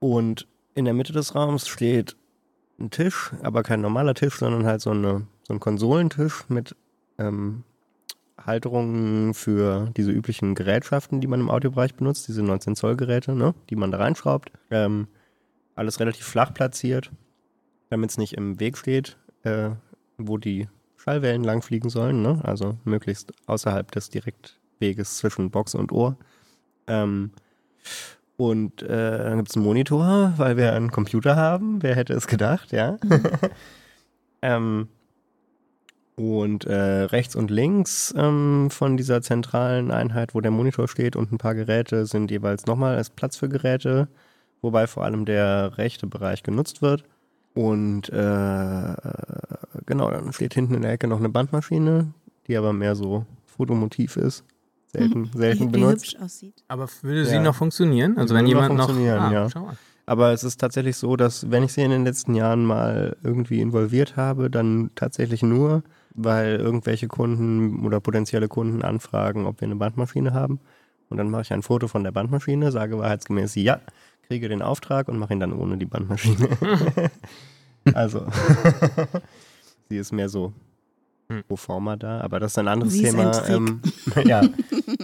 und 0.00 0.46
in 0.74 0.84
der 0.84 0.92
Mitte 0.92 1.14
des 1.14 1.34
Raums 1.34 1.66
steht 1.66 2.14
ein 2.78 2.90
Tisch, 2.90 3.32
aber 3.42 3.62
kein 3.62 3.80
normaler 3.80 4.12
Tisch, 4.12 4.38
sondern 4.38 4.66
halt 4.66 4.82
so, 4.82 4.90
eine, 4.90 5.26
so 5.42 5.52
ein 5.54 5.60
Konsolentisch 5.60 6.44
mit 6.48 6.76
ähm, 7.18 7.64
Halterungen 8.38 9.34
für 9.34 9.90
diese 9.96 10.10
üblichen 10.10 10.54
Gerätschaften, 10.54 11.20
die 11.20 11.26
man 11.26 11.40
im 11.40 11.50
Audiobereich 11.50 11.94
benutzt, 11.94 12.28
diese 12.28 12.42
19 12.42 12.76
Zoll 12.76 12.96
Geräte, 12.96 13.34
ne, 13.34 13.54
die 13.70 13.76
man 13.76 13.90
da 13.90 13.98
reinschraubt. 13.98 14.50
Ähm, 14.70 15.08
alles 15.74 16.00
relativ 16.00 16.24
flach 16.24 16.52
platziert, 16.52 17.10
damit 17.90 18.10
es 18.10 18.18
nicht 18.18 18.34
im 18.34 18.60
Weg 18.60 18.76
steht, 18.76 19.16
äh, 19.44 19.70
wo 20.18 20.38
die 20.38 20.68
Schallwellen 20.96 21.42
lang 21.42 21.62
fliegen 21.62 21.88
sollen, 21.88 22.22
ne? 22.22 22.40
also 22.44 22.78
möglichst 22.84 23.32
außerhalb 23.46 23.90
des 23.90 24.10
Direktweges 24.10 25.16
zwischen 25.16 25.50
Box 25.50 25.74
und 25.74 25.90
Ohr. 25.90 26.16
Ähm, 26.86 27.32
und 28.36 28.82
äh, 28.82 29.18
dann 29.18 29.38
gibt 29.38 29.50
es 29.50 29.56
einen 29.56 29.64
Monitor, 29.64 30.34
weil 30.36 30.56
wir 30.56 30.72
einen 30.72 30.90
Computer 30.90 31.36
haben. 31.36 31.82
Wer 31.82 31.96
hätte 31.96 32.12
es 32.12 32.26
gedacht, 32.26 32.72
ja? 32.72 32.98
ähm, 34.42 34.88
und 36.16 36.64
äh, 36.66 36.74
rechts 37.04 37.34
und 37.36 37.50
links 37.50 38.12
ähm, 38.16 38.68
von 38.70 38.96
dieser 38.96 39.22
zentralen 39.22 39.90
Einheit, 39.90 40.34
wo 40.34 40.40
der 40.40 40.50
Monitor 40.50 40.88
steht 40.88 41.16
und 41.16 41.32
ein 41.32 41.38
paar 41.38 41.54
Geräte, 41.54 42.06
sind 42.06 42.30
jeweils 42.30 42.66
nochmal 42.66 42.96
als 42.96 43.10
Platz 43.10 43.36
für 43.36 43.48
Geräte, 43.48 44.08
wobei 44.60 44.86
vor 44.86 45.04
allem 45.04 45.24
der 45.24 45.78
rechte 45.78 46.06
Bereich 46.06 46.42
genutzt 46.42 46.82
wird. 46.82 47.04
Und 47.54 48.08
äh, 48.10 48.94
genau, 49.86 50.10
dann 50.10 50.32
steht 50.32 50.54
hinten 50.54 50.74
in 50.74 50.82
der 50.82 50.92
Ecke 50.92 51.06
noch 51.06 51.18
eine 51.18 51.28
Bandmaschine, 51.28 52.12
die 52.46 52.56
aber 52.56 52.72
mehr 52.72 52.94
so 52.94 53.24
fotomotiv 53.46 54.16
ist. 54.16 54.44
Selten, 54.86 55.30
selten 55.34 55.64
wie, 55.64 55.66
wie 55.68 55.70
benutzt. 55.80 56.04
hübsch 56.12 56.16
aussieht. 56.22 56.62
Aber 56.68 56.86
würde 57.02 57.24
sie 57.24 57.34
Ja. 57.36 57.42
noch 57.42 57.54
funktionieren? 57.54 58.18
Also 58.18 58.34
Die 58.34 58.38
wenn 58.40 58.46
jemand 58.46 58.74
noch. 58.74 58.86
funktionieren, 58.86 59.18
ah, 59.18 59.32
ja. 59.32 59.50
schau 59.50 59.66
an. 59.66 59.78
Aber 60.04 60.32
es 60.32 60.44
ist 60.44 60.60
tatsächlich 60.60 60.96
so, 60.96 61.16
dass 61.16 61.50
wenn 61.50 61.62
ich 61.62 61.72
sie 61.72 61.82
in 61.82 61.90
den 61.90 62.04
letzten 62.04 62.34
Jahren 62.34 62.64
mal 62.64 63.16
irgendwie 63.22 63.60
involviert 63.60 64.16
habe, 64.16 64.50
dann 64.50 64.90
tatsächlich 64.96 65.42
nur, 65.42 65.82
weil 66.14 66.56
irgendwelche 66.56 67.08
Kunden 67.08 67.84
oder 67.84 68.00
potenzielle 68.00 68.48
Kunden 68.48 68.82
anfragen, 68.82 69.46
ob 69.46 69.60
wir 69.60 69.66
eine 69.66 69.76
Bandmaschine 69.76 70.32
haben. 70.32 70.60
Und 71.08 71.18
dann 71.18 71.30
mache 71.30 71.42
ich 71.42 71.52
ein 71.52 71.62
Foto 71.62 71.88
von 71.88 72.04
der 72.04 72.12
Bandmaschine, 72.12 72.72
sage 72.72 72.98
wahrheitsgemäß 72.98 73.54
ja, 73.56 73.80
kriege 74.26 74.48
den 74.48 74.62
Auftrag 74.62 75.08
und 75.08 75.18
mache 75.18 75.32
ihn 75.34 75.40
dann 75.40 75.52
ohne 75.52 75.76
die 75.76 75.86
Bandmaschine. 75.86 76.48
also, 77.94 78.26
sie 79.88 79.98
ist 79.98 80.12
mehr 80.12 80.28
so 80.28 80.52
Hm. 81.32 81.44
pro 81.48 81.56
forma 81.56 81.96
da, 81.96 82.20
aber 82.20 82.40
das 82.40 82.52
ist 82.52 82.58
ein 82.58 82.68
anderes 82.68 82.92
Sie 82.92 83.04
ist 83.04 83.10
Thema. 83.12 83.26
ein 83.26 83.32
Trick. 83.32 83.50
Ähm, 83.56 83.80
ja, 84.28 84.42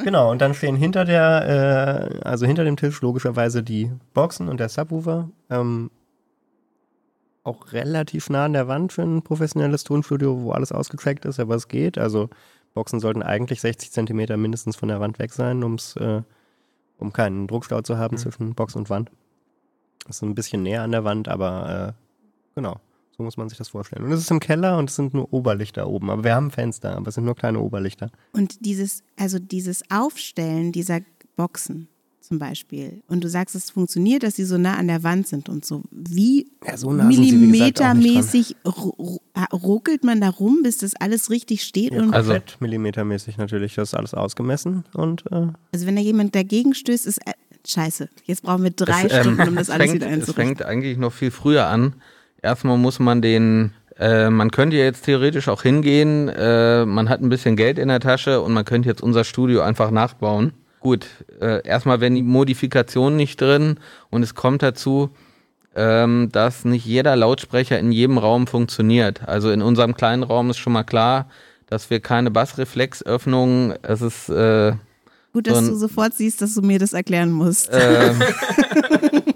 genau. 0.04 0.30
Und 0.30 0.40
dann 0.40 0.54
stehen 0.54 0.76
hinter 0.76 1.04
der, 1.04 2.10
äh, 2.14 2.20
also 2.20 2.46
hinter 2.46 2.64
dem 2.64 2.76
Tisch 2.76 3.00
logischerweise 3.00 3.62
die 3.62 3.90
Boxen 4.14 4.48
und 4.48 4.60
der 4.60 4.68
Subwoofer. 4.68 5.28
Ähm, 5.50 5.90
auch 7.48 7.72
relativ 7.72 8.30
nah 8.30 8.44
an 8.44 8.52
der 8.52 8.68
Wand 8.68 8.92
für 8.92 9.02
ein 9.02 9.22
professionelles 9.22 9.84
Tonstudio, 9.84 10.42
wo 10.42 10.52
alles 10.52 10.70
ausgetrackt 10.72 11.24
ist, 11.24 11.40
aber 11.40 11.54
es 11.56 11.68
geht. 11.68 11.98
Also 11.98 12.28
Boxen 12.74 13.00
sollten 13.00 13.22
eigentlich 13.22 13.60
60 13.60 13.90
Zentimeter 13.90 14.36
mindestens 14.36 14.76
von 14.76 14.88
der 14.88 15.00
Wand 15.00 15.18
weg 15.18 15.32
sein, 15.32 15.64
um's, 15.64 15.96
äh, 15.96 16.22
um 16.98 17.12
keinen 17.12 17.46
Druckstau 17.46 17.80
zu 17.82 17.98
haben 17.98 18.16
Mhm. 18.16 18.20
zwischen 18.20 18.54
Box 18.54 18.76
und 18.76 18.90
Wand. 18.90 19.10
Das 20.06 20.16
ist 20.16 20.22
ein 20.22 20.34
bisschen 20.34 20.62
näher 20.62 20.82
an 20.82 20.92
der 20.92 21.04
Wand, 21.04 21.28
aber 21.28 21.94
äh, 21.96 22.54
genau. 22.54 22.80
So 23.16 23.24
muss 23.24 23.36
man 23.36 23.48
sich 23.48 23.58
das 23.58 23.70
vorstellen. 23.70 24.04
Und 24.04 24.12
es 24.12 24.20
ist 24.20 24.30
im 24.30 24.38
Keller 24.38 24.78
und 24.78 24.88
es 24.90 24.94
sind 24.96 25.12
nur 25.12 25.32
Oberlichter 25.32 25.88
oben. 25.88 26.08
Aber 26.08 26.22
wir 26.22 26.36
haben 26.36 26.52
Fenster, 26.52 26.96
aber 26.96 27.08
es 27.08 27.16
sind 27.16 27.24
nur 27.24 27.34
kleine 27.34 27.58
Oberlichter. 27.58 28.10
Und 28.32 28.64
dieses, 28.64 29.02
also 29.16 29.40
dieses 29.40 29.82
Aufstellen 29.90 30.70
dieser 30.70 31.00
Boxen 31.34 31.88
zum 32.28 32.38
Beispiel, 32.38 33.02
und 33.08 33.24
du 33.24 33.28
sagst, 33.28 33.54
es 33.54 33.70
funktioniert, 33.70 34.22
dass 34.22 34.36
sie 34.36 34.44
so 34.44 34.58
nah 34.58 34.76
an 34.76 34.86
der 34.86 35.02
Wand 35.02 35.26
sind 35.26 35.48
und 35.48 35.64
so. 35.64 35.82
Wie 35.90 36.46
Ja, 36.66 36.76
so 36.76 36.90
millimetermäßig 36.90 38.56
ru- 38.64 38.94
ru- 38.98 39.52
ruckelt 39.56 40.04
man 40.04 40.20
da 40.20 40.28
rum, 40.28 40.60
bis 40.62 40.78
das 40.78 40.94
alles 40.94 41.30
richtig 41.30 41.62
steht? 41.62 41.92
Ja, 41.94 42.02
und, 42.02 42.12
Also- 42.14 42.34
millimetermäßig 42.60 43.38
natürlich. 43.38 43.74
Das 43.76 43.90
ist 43.90 43.94
alles 43.94 44.12
ausgemessen 44.14 44.84
und 44.94 45.24
äh, 45.32 45.46
also 45.72 45.86
wenn 45.86 45.96
da 45.96 46.02
jemand 46.02 46.34
dagegen 46.34 46.74
stößt, 46.74 47.06
ist 47.06 47.18
äh, 47.26 47.32
scheiße. 47.66 48.08
Jetzt 48.24 48.42
brauchen 48.42 48.62
wir 48.64 48.70
drei 48.72 49.04
Es, 49.04 49.12
ähm, 49.12 49.20
Stunden, 49.34 49.48
um 49.48 49.54
das 49.56 49.68
es 49.68 49.70
alles 49.70 49.86
fängt, 49.90 49.94
wieder 49.94 50.06
Es 50.08 50.12
einzurichten. 50.12 50.44
fängt 50.44 50.62
eigentlich 50.62 50.98
noch 50.98 51.12
viel 51.12 51.30
früher 51.30 51.66
an. 51.68 51.94
Erstmal 52.42 52.76
muss 52.76 52.98
man 52.98 53.22
den, 53.22 53.72
äh, 53.98 54.28
man 54.28 54.50
könnte 54.50 54.76
ja 54.76 54.84
jetzt 54.84 55.04
theoretisch 55.06 55.48
auch 55.48 55.62
hingehen, 55.62 56.28
äh, 56.28 56.84
man 56.84 57.08
hat 57.08 57.20
ein 57.22 57.28
bisschen 57.30 57.56
Geld 57.56 57.78
in 57.78 57.88
der 57.88 58.00
Tasche 58.00 58.42
und 58.42 58.52
man 58.52 58.64
könnte 58.66 58.88
jetzt 58.88 59.02
unser 59.02 59.24
Studio 59.24 59.62
einfach 59.62 59.90
nachbauen. 59.90 60.52
Gut, 60.80 61.06
äh, 61.40 61.66
erstmal 61.66 62.00
werden 62.00 62.14
die 62.14 62.22
Modifikationen 62.22 63.16
nicht 63.16 63.40
drin 63.40 63.78
und 64.10 64.22
es 64.22 64.34
kommt 64.34 64.62
dazu, 64.62 65.10
ähm, 65.74 66.28
dass 66.32 66.64
nicht 66.64 66.86
jeder 66.86 67.14
Lautsprecher 67.16 67.78
in 67.78 67.92
jedem 67.92 68.18
Raum 68.18 68.46
funktioniert. 68.46 69.26
Also 69.28 69.50
in 69.50 69.60
unserem 69.62 69.94
kleinen 69.94 70.22
Raum 70.22 70.50
ist 70.50 70.58
schon 70.58 70.72
mal 70.72 70.84
klar, 70.84 71.28
dass 71.66 71.90
wir 71.90 72.00
keine 72.00 72.30
Bassreflexöffnungen, 72.30 73.74
es 73.82 74.00
ist 74.02 74.28
äh, 74.28 74.72
Gut, 75.32 75.46
dass 75.46 75.58
so 75.58 75.64
ein- 75.64 75.68
du 75.68 75.76
sofort 75.76 76.14
siehst, 76.14 76.40
dass 76.42 76.54
du 76.54 76.62
mir 76.62 76.78
das 76.78 76.92
erklären 76.94 77.30
musst. 77.32 77.68
ähm, 77.72 78.22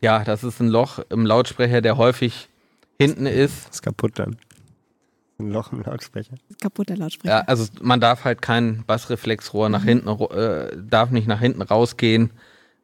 ja, 0.00 0.24
das 0.24 0.44
ist 0.44 0.60
ein 0.60 0.68
Loch 0.68 0.98
im 1.10 1.24
Lautsprecher, 1.26 1.80
der 1.80 1.96
häufig 1.96 2.48
hinten 2.98 3.26
ist. 3.26 3.68
ist 3.70 3.82
kaputt 3.82 4.12
dann. 4.18 4.36
Ein 5.38 5.50
Loch 5.50 5.72
im 5.72 5.82
Lautsprecher. 5.82 6.34
Kaputter 6.60 6.96
Lautsprecher. 6.96 7.34
Ja, 7.38 7.40
also 7.46 7.66
man 7.80 8.00
darf 8.00 8.24
halt 8.24 8.42
kein 8.42 8.84
Bassreflexrohr 8.86 9.68
nach 9.68 9.82
hinten, 9.84 10.08
ro- 10.08 10.30
äh, 10.32 10.76
darf 10.76 11.10
nicht 11.10 11.26
nach 11.26 11.40
hinten 11.40 11.62
rausgehen, 11.62 12.30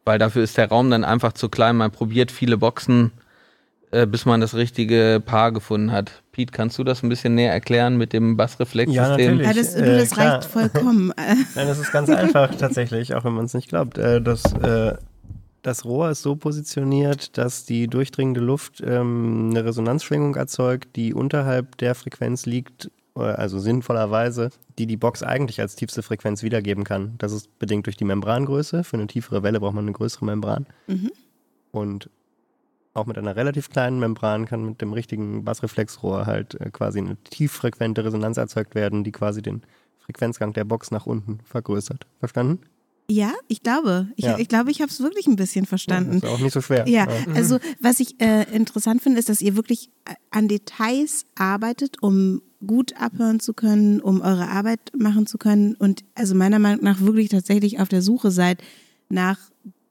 weil 0.05 0.18
dafür 0.18 0.42
ist 0.42 0.57
der 0.57 0.68
Raum 0.68 0.90
dann 0.90 1.05
einfach 1.05 1.32
zu 1.32 1.49
klein. 1.49 1.76
Man 1.76 1.90
probiert 1.90 2.32
viele 2.32 2.57
Boxen, 2.57 3.12
äh, 3.90 4.07
bis 4.07 4.24
man 4.26 4.40
das 4.40 4.55
richtige 4.55 5.22
Paar 5.24 5.53
gefunden 5.53 5.92
hat. 5.92 6.22
Pete, 6.32 6.53
kannst 6.53 6.78
du 6.78 6.84
das 6.84 7.03
ein 7.03 7.09
bisschen 7.09 7.34
näher 7.34 7.53
erklären 7.53 7.96
mit 7.96 8.12
dem 8.12 8.36
Bassreflexsystem? 8.36 9.03
Ja, 9.05 9.09
natürlich. 9.11 9.46
Ja, 9.46 9.53
das, 9.53 9.74
du, 9.74 9.80
äh, 9.82 9.99
das 9.99 10.11
klar. 10.11 10.34
reicht 10.36 10.44
vollkommen. 10.46 11.11
Äh, 11.12 11.34
Nein, 11.55 11.68
das 11.68 11.78
ist 11.78 11.92
ganz 11.92 12.09
einfach 12.11 12.55
tatsächlich, 12.55 13.14
auch 13.14 13.24
wenn 13.24 13.34
man 13.34 13.44
es 13.44 13.55
nicht 13.55 13.68
glaubt. 13.68 13.99
Äh, 13.99 14.20
das, 14.20 14.44
äh, 14.55 14.94
das 15.68 15.84
Rohr 15.84 16.10
ist 16.10 16.22
so 16.22 16.34
positioniert, 16.34 17.36
dass 17.36 17.66
die 17.66 17.88
durchdringende 17.88 18.40
Luft 18.40 18.82
ähm, 18.84 19.50
eine 19.50 19.66
Resonanzschwingung 19.66 20.34
erzeugt, 20.34 20.96
die 20.96 21.12
unterhalb 21.12 21.76
der 21.76 21.94
Frequenz 21.94 22.46
liegt, 22.46 22.90
äh, 23.16 23.20
also 23.20 23.58
sinnvollerweise, 23.58 24.48
die 24.78 24.86
die 24.86 24.96
Box 24.96 25.22
eigentlich 25.22 25.60
als 25.60 25.76
tiefste 25.76 26.02
Frequenz 26.02 26.42
wiedergeben 26.42 26.84
kann. 26.84 27.16
Das 27.18 27.32
ist 27.32 27.58
bedingt 27.58 27.84
durch 27.84 27.98
die 27.98 28.06
Membrangröße. 28.06 28.82
Für 28.82 28.96
eine 28.96 29.08
tiefere 29.08 29.42
Welle 29.42 29.60
braucht 29.60 29.74
man 29.74 29.84
eine 29.84 29.92
größere 29.92 30.24
Membran. 30.24 30.66
Mhm. 30.86 31.12
Und 31.70 32.08
auch 32.94 33.04
mit 33.04 33.18
einer 33.18 33.36
relativ 33.36 33.68
kleinen 33.68 34.00
Membran 34.00 34.46
kann 34.46 34.64
mit 34.64 34.80
dem 34.80 34.94
richtigen 34.94 35.44
Bassreflexrohr 35.44 36.24
halt 36.24 36.54
äh, 36.54 36.70
quasi 36.70 36.98
eine 36.98 37.16
tieffrequente 37.24 38.04
Resonanz 38.06 38.38
erzeugt 38.38 38.74
werden, 38.74 39.04
die 39.04 39.12
quasi 39.12 39.42
den 39.42 39.62
Frequenzgang 39.98 40.54
der 40.54 40.64
Box 40.64 40.90
nach 40.90 41.04
unten 41.04 41.40
vergrößert. 41.44 42.06
Verstanden? 42.20 42.62
Ja, 43.11 43.32
ich 43.48 43.62
glaube. 43.62 44.09
Ich, 44.16 44.24
Ja. 44.24 44.38
ich 44.38 44.48
glaube, 44.48 44.70
ich 44.70 44.80
habe 44.82 44.90
es 44.90 45.00
wirklich 45.00 45.26
ein 45.26 45.36
bisschen 45.36 45.66
verstanden. 45.66 46.18
Ist 46.18 46.26
auch 46.26 46.38
nicht 46.38 46.52
so 46.52 46.61
schwer. 46.61 46.86
Ja, 46.88 47.06
also 47.34 47.59
was 47.80 48.00
ich 48.00 48.20
äh, 48.20 48.44
interessant 48.54 49.02
finde, 49.02 49.18
ist, 49.18 49.28
dass 49.28 49.40
ihr 49.40 49.56
wirklich 49.56 49.90
äh, 50.04 50.14
an 50.30 50.48
Details 50.48 51.24
arbeitet, 51.34 52.02
um 52.02 52.42
gut 52.66 52.94
abhören 53.00 53.40
zu 53.40 53.54
können, 53.54 54.00
um 54.00 54.20
eure 54.20 54.48
Arbeit 54.48 54.80
machen 54.96 55.26
zu 55.26 55.38
können 55.38 55.74
und 55.76 56.04
also 56.14 56.34
meiner 56.34 56.59
Meinung 56.59 56.84
nach 56.84 57.00
wirklich 57.00 57.28
tatsächlich 57.28 57.78
auf 57.80 57.88
der 57.88 58.02
Suche 58.02 58.30
seid 58.30 58.61
nach 59.09 59.38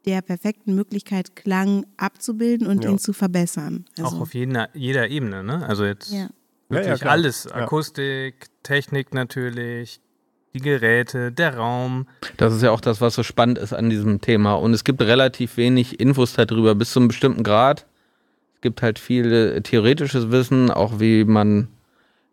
der 0.05 0.21
perfekten 0.21 0.75
Möglichkeit, 0.75 1.35
Klang 1.35 1.85
abzubilden 1.97 2.67
und 2.67 2.83
Ja. 2.83 2.91
ihn 2.91 2.97
zu 2.99 3.13
verbessern. 3.13 3.85
Also, 3.97 4.17
Auch 4.17 4.21
auf 4.21 4.33
jeden, 4.33 4.57
jeder 4.73 5.09
Ebene, 5.09 5.43
ne? 5.43 5.65
Also 5.67 5.85
jetzt 5.85 6.11
ja. 6.11 6.19
Ja, 6.19 6.29
wirklich 6.69 7.01
ja, 7.01 7.07
alles. 7.07 7.45
Ja. 7.45 7.55
Akustik, 7.55 8.47
Technik 8.63 9.13
natürlich, 9.13 9.99
die 10.57 10.63
Geräte, 10.63 11.31
der 11.31 11.55
Raum. 11.55 12.07
Das 12.37 12.53
ist 12.53 12.63
ja 12.63 12.71
auch 12.71 12.81
das, 12.81 13.01
was 13.01 13.15
so 13.15 13.23
spannend 13.23 13.57
ist 13.57 13.73
an 13.73 13.89
diesem 13.89 14.21
Thema. 14.21 14.53
Und 14.53 14.73
es 14.73 14.83
gibt 14.83 15.01
relativ 15.01 15.57
wenig 15.57 15.99
Infos 15.99 16.33
darüber, 16.33 16.75
bis 16.75 16.91
zu 16.91 16.99
einem 16.99 17.07
bestimmten 17.07 17.43
Grad. 17.43 17.85
Es 18.55 18.61
gibt 18.61 18.81
halt 18.81 18.99
viel 18.99 19.31
äh, 19.31 19.61
theoretisches 19.61 20.31
Wissen, 20.31 20.71
auch 20.71 20.99
wie 20.99 21.23
man 21.23 21.67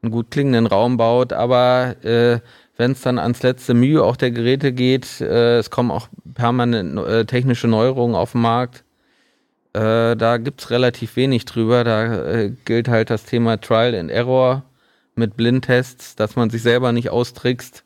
einen 0.02 0.10
gut 0.10 0.30
klingenden 0.30 0.66
Raum 0.66 0.96
baut. 0.96 1.32
Aber 1.32 1.96
äh, 2.02 2.40
wenn 2.76 2.92
es 2.92 3.02
dann 3.02 3.18
ans 3.18 3.42
letzte 3.42 3.74
Mühe 3.74 4.02
auch 4.02 4.16
der 4.16 4.30
Geräte 4.30 4.72
geht, 4.72 5.20
äh, 5.20 5.58
es 5.58 5.70
kommen 5.70 5.90
auch 5.90 6.08
permanent 6.34 6.98
äh, 6.98 7.24
technische 7.26 7.68
Neuerungen 7.68 8.16
auf 8.16 8.32
den 8.32 8.40
Markt. 8.40 8.84
Äh, 9.74 10.16
da 10.16 10.38
gibt 10.38 10.62
es 10.62 10.70
relativ 10.70 11.16
wenig 11.16 11.44
drüber. 11.44 11.84
Da 11.84 12.26
äh, 12.26 12.52
gilt 12.64 12.88
halt 12.88 13.10
das 13.10 13.24
Thema 13.24 13.60
Trial 13.60 13.94
and 13.94 14.10
Error 14.10 14.64
mit 15.16 15.36
Blindtests, 15.36 16.16
dass 16.16 16.36
man 16.36 16.50
sich 16.50 16.62
selber 16.62 16.92
nicht 16.92 17.10
austrickst 17.10 17.84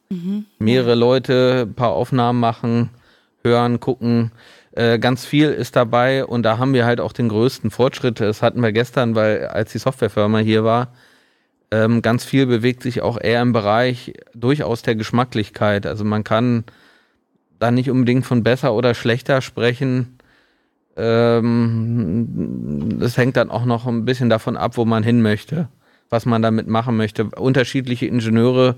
mehrere 0.59 0.95
Leute 0.95 1.67
ein 1.69 1.75
paar 1.75 1.93
Aufnahmen 1.93 2.41
machen, 2.41 2.91
hören, 3.43 3.81
gucken. 3.81 4.33
Äh, 4.73 4.99
ganz 4.99 5.25
viel 5.25 5.51
ist 5.51 5.77
dabei 5.77 6.25
und 6.25 6.43
da 6.43 6.59
haben 6.59 6.73
wir 6.73 6.87
halt 6.87 7.01
auch 7.01 7.13
den 7.13 7.29
größten 7.29 7.71
Fortschritt. 7.71 8.21
Das 8.21 8.43
hatten 8.43 8.63
wir 8.63 8.73
gestern, 8.73 9.15
weil 9.15 9.49
als 9.49 9.73
die 9.73 9.79
Softwarefirma 9.79 10.39
hier 10.39 10.65
war, 10.65 10.93
ähm, 11.71 12.01
ganz 12.01 12.25
viel 12.25 12.47
bewegt 12.47 12.83
sich 12.83 13.03
auch 13.03 13.19
eher 13.21 13.43
im 13.43 13.53
Bereich 13.53 14.15
durchaus 14.35 14.83
der 14.83 14.95
Geschmacklichkeit. 14.95 15.87
Also 15.87 16.05
man 16.05 16.25
kann 16.25 16.65
da 17.59 17.71
nicht 17.71 17.91
unbedingt 17.91 18.25
von 18.25 18.43
besser 18.43 18.73
oder 18.73 18.95
schlechter 18.95 19.43
sprechen. 19.43 20.19
Ähm, 20.97 22.97
das 22.99 23.17
hängt 23.17 23.37
dann 23.37 23.51
auch 23.51 23.65
noch 23.65 23.87
ein 23.87 24.05
bisschen 24.05 24.31
davon 24.31 24.57
ab, 24.57 24.77
wo 24.77 24.85
man 24.85 25.03
hin 25.03 25.23
möchte, 25.23 25.69
was 26.11 26.27
man 26.27 26.43
damit 26.43 26.67
machen 26.69 26.97
möchte. 26.97 27.25
Unterschiedliche 27.25 28.07
Ingenieure 28.07 28.77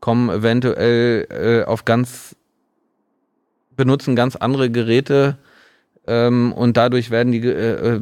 kommen 0.00 0.30
eventuell 0.30 1.26
äh, 1.30 1.64
auf 1.64 1.84
ganz, 1.84 2.36
benutzen 3.76 4.16
ganz 4.16 4.36
andere 4.36 4.70
Geräte 4.70 5.38
ähm, 6.06 6.52
und 6.52 6.76
dadurch 6.76 7.10
werden 7.10 7.32
die, 7.32 7.46
äh, 7.46 7.96
äh, 7.96 8.00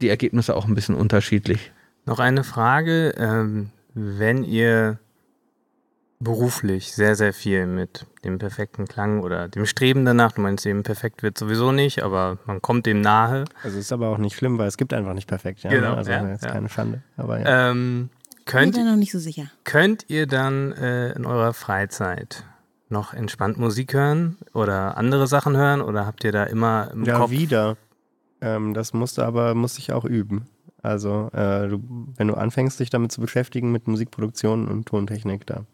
die 0.00 0.08
Ergebnisse 0.08 0.54
auch 0.56 0.66
ein 0.66 0.74
bisschen 0.74 0.94
unterschiedlich. 0.94 1.72
Noch 2.04 2.18
eine 2.18 2.44
Frage. 2.44 3.14
Ähm, 3.18 3.70
wenn 3.94 4.44
ihr 4.44 4.98
beruflich 6.18 6.92
sehr, 6.92 7.14
sehr 7.14 7.32
viel 7.32 7.66
mit 7.66 8.06
dem 8.24 8.38
perfekten 8.38 8.86
Klang 8.86 9.20
oder 9.20 9.48
dem 9.48 9.66
Streben 9.66 10.04
danach, 10.04 10.32
du 10.32 10.40
meinst 10.40 10.64
eben 10.66 10.82
perfekt 10.82 11.22
wird 11.22 11.36
sowieso 11.36 11.72
nicht, 11.72 12.02
aber 12.02 12.38
man 12.46 12.62
kommt 12.62 12.86
dem 12.86 13.00
nahe. 13.02 13.44
Also 13.62 13.78
ist 13.78 13.92
aber 13.92 14.08
auch 14.08 14.18
nicht 14.18 14.36
schlimm, 14.36 14.58
weil 14.58 14.66
es 14.68 14.76
gibt 14.78 14.92
einfach 14.94 15.12
nicht 15.14 15.28
perfekt. 15.28 15.62
Ja, 15.62 15.70
Genau? 15.70 15.94
Also 15.94 16.10
ja, 16.10 16.26
jetzt 16.28 16.44
ja. 16.44 16.52
keine 16.52 16.68
Schande. 16.68 17.02
Aber 17.16 17.40
ja. 17.40 17.70
Ähm, 17.70 18.08
Bin 18.08 18.44
könnt, 18.46 18.76
mir 18.76 18.84
da 18.84 18.90
noch 18.90 18.96
nicht 18.96 19.12
so 19.12 19.18
sicher. 19.18 19.50
könnt 19.64 20.06
ihr 20.08 20.26
dann 20.26 20.72
äh, 20.72 21.12
in 21.12 21.26
eurer 21.26 21.52
Freizeit 21.52 22.44
noch 22.88 23.12
entspannt 23.12 23.58
Musik 23.58 23.92
hören 23.94 24.38
oder 24.54 24.96
andere 24.96 25.26
Sachen 25.26 25.56
hören 25.56 25.80
oder 25.82 26.06
habt 26.06 26.24
ihr 26.24 26.32
da 26.32 26.44
immer 26.44 26.90
im 26.92 27.04
Ja, 27.04 27.18
Kopf? 27.18 27.30
wieder. 27.30 27.76
Ähm, 28.40 28.72
das 28.74 28.92
musst 28.94 29.18
du 29.18 29.22
aber, 29.22 29.54
musste 29.54 29.80
ich 29.80 29.92
auch 29.92 30.04
üben. 30.04 30.46
Also, 30.82 31.30
äh, 31.32 31.66
du, 31.68 31.82
wenn 32.16 32.28
du 32.28 32.34
anfängst, 32.34 32.78
dich 32.78 32.90
damit 32.90 33.10
zu 33.10 33.20
beschäftigen, 33.20 33.72
mit 33.72 33.88
Musikproduktion 33.88 34.68
und 34.68 34.86
Tontechnik, 34.86 35.44
da 35.46 35.64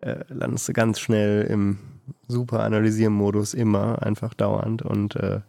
äh, 0.00 0.24
landest 0.28 0.68
du 0.68 0.72
ganz 0.72 1.00
schnell 1.00 1.42
im 1.44 1.78
super 2.28 2.62
Analysieren-Modus, 2.62 3.54
immer, 3.54 4.02
einfach 4.02 4.34
dauernd. 4.34 4.82
Und 4.82 5.16
äh, 5.16 5.40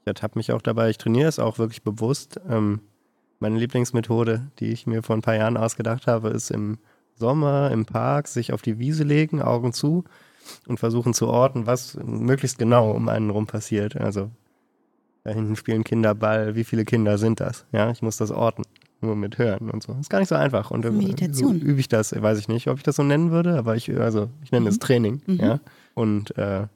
ich 0.00 0.06
ertappe 0.06 0.38
mich 0.38 0.52
auch 0.52 0.62
dabei, 0.62 0.90
ich 0.90 0.98
trainiere 0.98 1.28
es 1.28 1.38
auch 1.38 1.58
wirklich 1.58 1.82
bewusst. 1.82 2.40
Ähm, 2.48 2.80
meine 3.40 3.58
Lieblingsmethode, 3.58 4.50
die 4.58 4.72
ich 4.72 4.86
mir 4.86 5.02
vor 5.02 5.16
ein 5.16 5.22
paar 5.22 5.36
Jahren 5.36 5.56
ausgedacht 5.56 6.06
habe, 6.06 6.28
ist 6.30 6.50
im 6.50 6.78
Sommer 7.14 7.70
im 7.70 7.84
Park 7.84 8.28
sich 8.28 8.52
auf 8.52 8.62
die 8.62 8.78
Wiese 8.78 9.04
legen, 9.04 9.42
Augen 9.42 9.72
zu 9.72 10.04
und 10.66 10.80
versuchen 10.80 11.14
zu 11.14 11.28
orten, 11.28 11.66
was 11.66 11.94
möglichst 12.02 12.58
genau 12.58 12.90
um 12.90 13.08
einen 13.08 13.30
rum 13.30 13.46
passiert. 13.46 13.96
Also 13.96 14.30
da 15.24 15.30
hinten 15.30 15.56
spielen 15.56 15.84
Kinder 15.84 16.14
Ball. 16.14 16.54
Wie 16.54 16.64
viele 16.64 16.84
Kinder 16.84 17.18
sind 17.18 17.40
das? 17.40 17.64
Ja, 17.72 17.90
ich 17.90 18.02
muss 18.02 18.16
das 18.16 18.30
orten. 18.30 18.62
Nur 19.02 19.16
mit 19.16 19.36
Hören 19.36 19.70
und 19.70 19.82
so. 19.82 19.94
Ist 20.00 20.10
gar 20.10 20.20
nicht 20.20 20.28
so 20.28 20.36
einfach. 20.36 20.70
Und 20.70 20.84
äh, 20.84 20.90
Meditation. 20.90 21.60
So 21.60 21.66
übe 21.66 21.80
ich 21.80 21.88
das. 21.88 22.12
Weiß 22.20 22.38
ich 22.38 22.48
nicht, 22.48 22.68
ob 22.68 22.78
ich 22.78 22.82
das 22.84 22.96
so 22.96 23.02
nennen 23.02 23.30
würde, 23.32 23.58
aber 23.58 23.74
ich, 23.76 23.90
also, 23.98 24.30
ich 24.44 24.52
nenne 24.52 24.68
es 24.68 24.78
Training. 24.78 25.20
Mhm. 25.26 25.36
Ja. 25.36 25.60
Und 25.94 26.36
äh, 26.38 26.68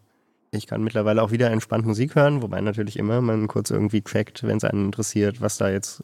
ich 0.51 0.67
kann 0.67 0.83
mittlerweile 0.83 1.23
auch 1.23 1.31
wieder 1.31 1.51
entspannt 1.51 1.87
Musik 1.87 2.17
hören, 2.17 2.43
wobei 2.43 2.61
natürlich 2.61 2.99
immer 2.99 3.21
man 3.21 3.47
kurz 3.47 3.71
irgendwie 3.71 4.03
checkt, 4.03 4.43
wenn 4.43 4.57
es 4.57 4.65
einen 4.65 4.87
interessiert, 4.87 5.41
was 5.41 5.57
da 5.57 5.71
jetzt, 5.71 6.03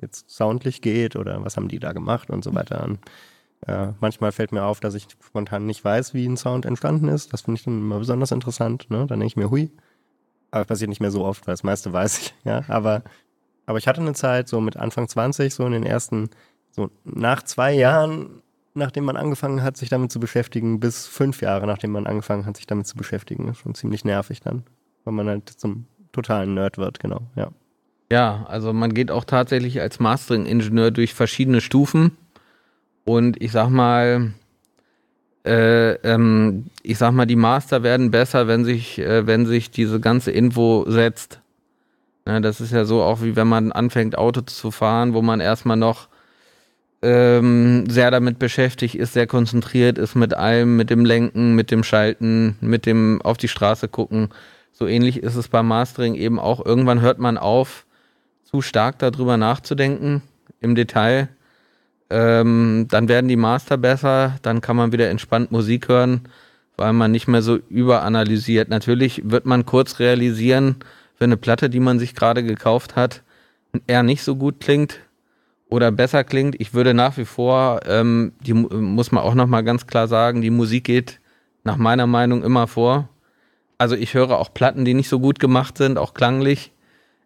jetzt 0.00 0.30
soundlich 0.30 0.80
geht 0.80 1.16
oder 1.16 1.44
was 1.44 1.56
haben 1.56 1.68
die 1.68 1.78
da 1.78 1.92
gemacht 1.92 2.30
und 2.30 2.44
so 2.44 2.54
weiter. 2.54 2.84
Und, 2.84 2.98
äh, 3.66 3.88
manchmal 4.00 4.32
fällt 4.32 4.52
mir 4.52 4.64
auf, 4.64 4.80
dass 4.80 4.94
ich 4.94 5.08
spontan 5.24 5.66
nicht 5.66 5.84
weiß, 5.84 6.14
wie 6.14 6.26
ein 6.26 6.36
Sound 6.36 6.66
entstanden 6.66 7.08
ist. 7.08 7.32
Das 7.32 7.42
finde 7.42 7.58
ich 7.58 7.64
dann 7.64 7.78
immer 7.78 7.98
besonders 7.98 8.30
interessant. 8.30 8.86
Ne? 8.90 9.06
Dann 9.08 9.18
denke 9.18 9.26
ich 9.26 9.36
mir, 9.36 9.50
hui, 9.50 9.72
aber 10.50 10.64
passiert 10.64 10.88
nicht 10.88 11.00
mehr 11.00 11.10
so 11.10 11.24
oft, 11.24 11.46
weil 11.46 11.52
das 11.52 11.64
meiste 11.64 11.92
weiß 11.92 12.18
ich, 12.18 12.34
ja. 12.44 12.62
Aber, 12.68 13.02
aber 13.68 13.76
ich 13.76 13.86
hatte 13.86 14.00
eine 14.00 14.14
Zeit, 14.14 14.48
so 14.48 14.62
mit 14.62 14.78
Anfang 14.78 15.08
20, 15.08 15.52
so 15.52 15.66
in 15.66 15.72
den 15.72 15.82
ersten, 15.82 16.30
so 16.70 16.88
nach 17.04 17.42
zwei 17.42 17.74
Jahren, 17.74 18.40
nachdem 18.72 19.04
man 19.04 19.18
angefangen 19.18 19.62
hat, 19.62 19.76
sich 19.76 19.90
damit 19.90 20.10
zu 20.10 20.18
beschäftigen, 20.18 20.80
bis 20.80 21.06
fünf 21.06 21.42
Jahre, 21.42 21.66
nachdem 21.66 21.90
man 21.90 22.06
angefangen 22.06 22.46
hat, 22.46 22.56
sich 22.56 22.66
damit 22.66 22.86
zu 22.86 22.96
beschäftigen. 22.96 23.46
Ist 23.48 23.58
schon 23.58 23.74
ziemlich 23.74 24.06
nervig 24.06 24.40
dann, 24.40 24.62
weil 25.04 25.12
man 25.12 25.28
halt 25.28 25.50
zum 25.50 25.84
totalen 26.12 26.54
Nerd 26.54 26.78
wird, 26.78 26.98
genau, 26.98 27.20
ja. 27.36 27.50
Ja, 28.10 28.46
also 28.48 28.72
man 28.72 28.94
geht 28.94 29.10
auch 29.10 29.24
tatsächlich 29.24 29.82
als 29.82 30.00
Mastering-Ingenieur 30.00 30.90
durch 30.90 31.12
verschiedene 31.12 31.60
Stufen. 31.60 32.16
Und 33.04 33.38
ich 33.42 33.52
sag 33.52 33.68
mal, 33.68 34.32
äh, 35.44 35.92
ähm, 35.92 36.70
ich 36.82 36.96
sag 36.96 37.12
mal, 37.12 37.26
die 37.26 37.36
Master 37.36 37.82
werden 37.82 38.10
besser, 38.10 38.48
wenn 38.48 38.64
sich, 38.64 38.98
äh, 38.98 39.26
wenn 39.26 39.44
sich 39.44 39.70
diese 39.70 40.00
ganze 40.00 40.30
Info 40.30 40.86
setzt. 40.88 41.42
Ne, 42.28 42.42
das 42.42 42.60
ist 42.60 42.72
ja 42.72 42.84
so 42.84 43.02
auch 43.02 43.22
wie 43.22 43.36
wenn 43.36 43.48
man 43.48 43.72
anfängt, 43.72 44.18
Auto 44.18 44.42
zu 44.42 44.70
fahren, 44.70 45.14
wo 45.14 45.22
man 45.22 45.40
erstmal 45.40 45.78
noch 45.78 46.08
ähm, 47.00 47.88
sehr 47.88 48.10
damit 48.10 48.38
beschäftigt 48.38 48.96
ist, 48.96 49.14
sehr 49.14 49.26
konzentriert 49.26 49.96
ist 49.96 50.14
mit 50.14 50.34
allem, 50.34 50.76
mit 50.76 50.90
dem 50.90 51.06
Lenken, 51.06 51.54
mit 51.54 51.70
dem 51.70 51.82
Schalten, 51.82 52.58
mit 52.60 52.84
dem 52.84 53.22
auf 53.22 53.38
die 53.38 53.48
Straße 53.48 53.88
gucken. 53.88 54.28
So 54.72 54.86
ähnlich 54.86 55.22
ist 55.22 55.36
es 55.36 55.48
beim 55.48 55.68
Mastering 55.68 56.16
eben 56.16 56.38
auch. 56.38 56.62
Irgendwann 56.62 57.00
hört 57.00 57.18
man 57.18 57.38
auf, 57.38 57.86
zu 58.44 58.60
stark 58.60 58.98
darüber 58.98 59.38
nachzudenken 59.38 60.20
im 60.60 60.74
Detail. 60.74 61.30
Ähm, 62.10 62.88
dann 62.90 63.08
werden 63.08 63.28
die 63.28 63.36
Master 63.36 63.78
besser, 63.78 64.34
dann 64.42 64.60
kann 64.60 64.76
man 64.76 64.92
wieder 64.92 65.08
entspannt 65.08 65.50
Musik 65.50 65.88
hören, 65.88 66.28
weil 66.76 66.92
man 66.92 67.10
nicht 67.10 67.26
mehr 67.26 67.40
so 67.40 67.56
überanalysiert. 67.70 68.68
Natürlich 68.68 69.22
wird 69.30 69.46
man 69.46 69.64
kurz 69.64 69.98
realisieren, 69.98 70.76
wenn 71.18 71.28
eine 71.28 71.36
Platte, 71.36 71.70
die 71.70 71.80
man 71.80 71.98
sich 71.98 72.14
gerade 72.14 72.42
gekauft 72.42 72.96
hat, 72.96 73.22
eher 73.86 74.02
nicht 74.02 74.22
so 74.22 74.36
gut 74.36 74.60
klingt 74.60 75.00
oder 75.68 75.92
besser 75.92 76.24
klingt. 76.24 76.60
Ich 76.60 76.74
würde 76.74 76.94
nach 76.94 77.16
wie 77.16 77.24
vor, 77.24 77.80
ähm, 77.86 78.32
die 78.40 78.54
mu- 78.54 78.68
muss 78.68 79.12
man 79.12 79.22
auch 79.22 79.34
noch 79.34 79.46
mal 79.46 79.62
ganz 79.62 79.86
klar 79.86 80.08
sagen, 80.08 80.40
die 80.40 80.50
Musik 80.50 80.84
geht 80.84 81.20
nach 81.64 81.76
meiner 81.76 82.06
Meinung 82.06 82.42
immer 82.42 82.66
vor. 82.66 83.08
Also 83.76 83.94
ich 83.94 84.14
höre 84.14 84.38
auch 84.38 84.54
Platten, 84.54 84.84
die 84.84 84.94
nicht 84.94 85.08
so 85.08 85.20
gut 85.20 85.38
gemacht 85.38 85.78
sind, 85.78 85.98
auch 85.98 86.14
klanglich, 86.14 86.72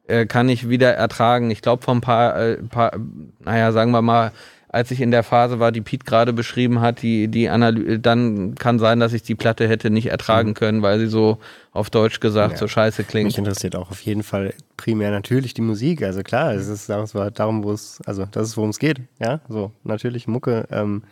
äh, 0.09 0.26
kann 0.26 0.49
ich 0.49 0.68
wieder 0.68 0.93
ertragen. 0.95 1.51
Ich 1.51 1.62
glaube, 1.62 1.82
vor 1.82 1.95
ein 1.95 2.01
paar, 2.01 2.38
äh, 2.38 2.57
paar, 2.57 2.93
naja, 3.38 3.72
sagen 3.72 3.93
wir 3.93 4.03
mal, 4.03 4.32
als 4.73 4.91
ich 4.91 5.01
in 5.03 5.11
der 5.11 5.23
Phase 5.23 5.61
war, 5.61 5.70
die 5.70 5.83
Pete 5.83 6.05
gerade 6.05 6.33
beschrieben 6.33 6.81
hat, 6.81 7.03
die, 7.03 7.29
die 7.29 7.49
Analyse, 7.51 7.99
dann 8.01 8.55
kann 8.55 8.79
sein, 8.79 8.99
dass 9.01 9.12
ich 9.12 9.23
die 9.23 9.35
Platte 9.35 9.68
hätte 9.68 9.91
nicht 9.91 10.07
ertragen 10.07 10.55
können, 10.55 10.81
weil 10.81 10.99
sie 10.99 11.07
so 11.09 11.39
auf 11.73 11.91
Deutsch 11.91 12.20
gesagt 12.20 12.53
Ja. 12.55 12.59
so 12.59 12.66
scheiße 12.68 13.03
Mich 13.03 13.09
klingt. 13.09 13.37
interessiert 13.39 13.77
auch 13.77 13.91
auf 13.91 14.01
jeden 14.01 14.23
Fall 14.23 14.55
primär 14.79 15.11
natürlich 15.11 15.53
die 15.55 15.61
Musik. 15.61 16.03
Also 16.03 16.23
klar, 16.23 16.55
es 16.55 16.68
ist 16.68 16.89
darum, 16.89 17.62
wo 17.62 17.70
es, 17.73 18.01
also 18.07 18.27
das 18.31 18.49
ist, 18.49 18.57
worum 18.57 18.70
es 18.70 18.79
geht. 18.79 19.03
Ja, 19.20 19.41
so 19.49 19.73
natürlich 19.85 20.27
Mucke. 20.27 20.66
Ähm, 20.70 21.03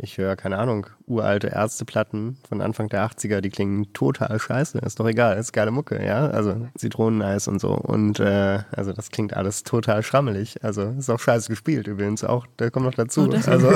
ich 0.00 0.16
höre, 0.16 0.36
keine 0.36 0.58
Ahnung, 0.58 0.86
uralte 1.06 1.48
Ärzteplatten 1.48 2.38
von 2.48 2.60
Anfang 2.60 2.88
der 2.88 3.04
80er, 3.04 3.40
die 3.40 3.50
klingen 3.50 3.92
total 3.92 4.38
scheiße. 4.38 4.78
Ist 4.78 5.00
doch 5.00 5.08
egal, 5.08 5.36
ist 5.36 5.52
geile 5.52 5.72
Mucke, 5.72 6.04
ja. 6.04 6.28
Also 6.28 6.68
Zitroneneis 6.76 7.48
und 7.48 7.60
so. 7.60 7.72
Und 7.72 8.20
äh, 8.20 8.60
also 8.70 8.92
das 8.92 9.10
klingt 9.10 9.34
alles 9.34 9.64
total 9.64 10.04
schrammelig. 10.04 10.62
Also 10.62 10.94
ist 10.96 11.10
auch 11.10 11.18
scheiße 11.18 11.48
gespielt 11.48 11.88
übrigens 11.88 12.22
auch. 12.22 12.46
Der 12.60 12.70
kommt 12.70 12.86
noch 12.86 12.94
dazu. 12.94 13.28
Oh, 13.28 13.50
also 13.50 13.72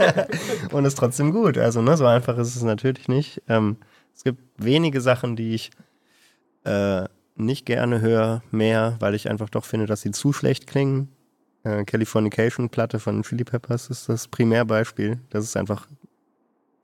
und 0.70 0.84
ist 0.84 0.96
trotzdem 0.96 1.32
gut. 1.32 1.58
Also, 1.58 1.82
ne, 1.82 1.96
so 1.96 2.06
einfach 2.06 2.38
ist 2.38 2.54
es 2.54 2.62
natürlich 2.62 3.08
nicht. 3.08 3.42
Ähm, 3.48 3.78
es 4.14 4.22
gibt 4.22 4.40
wenige 4.56 5.00
Sachen, 5.00 5.34
die 5.34 5.54
ich 5.54 5.72
äh, 6.62 7.08
nicht 7.34 7.66
gerne 7.66 8.00
höre, 8.00 8.42
mehr, 8.52 8.94
weil 9.00 9.16
ich 9.16 9.28
einfach 9.28 9.50
doch 9.50 9.64
finde, 9.64 9.86
dass 9.86 10.02
sie 10.02 10.12
zu 10.12 10.32
schlecht 10.32 10.68
klingen. 10.68 11.08
Äh, 11.62 11.84
Californication-Platte 11.84 12.98
von 13.00 13.22
Chili 13.22 13.44
Peppers 13.44 13.88
ist 13.90 14.08
das 14.08 14.28
Primärbeispiel. 14.28 15.20
Das 15.30 15.44
ist 15.44 15.56
einfach 15.56 15.86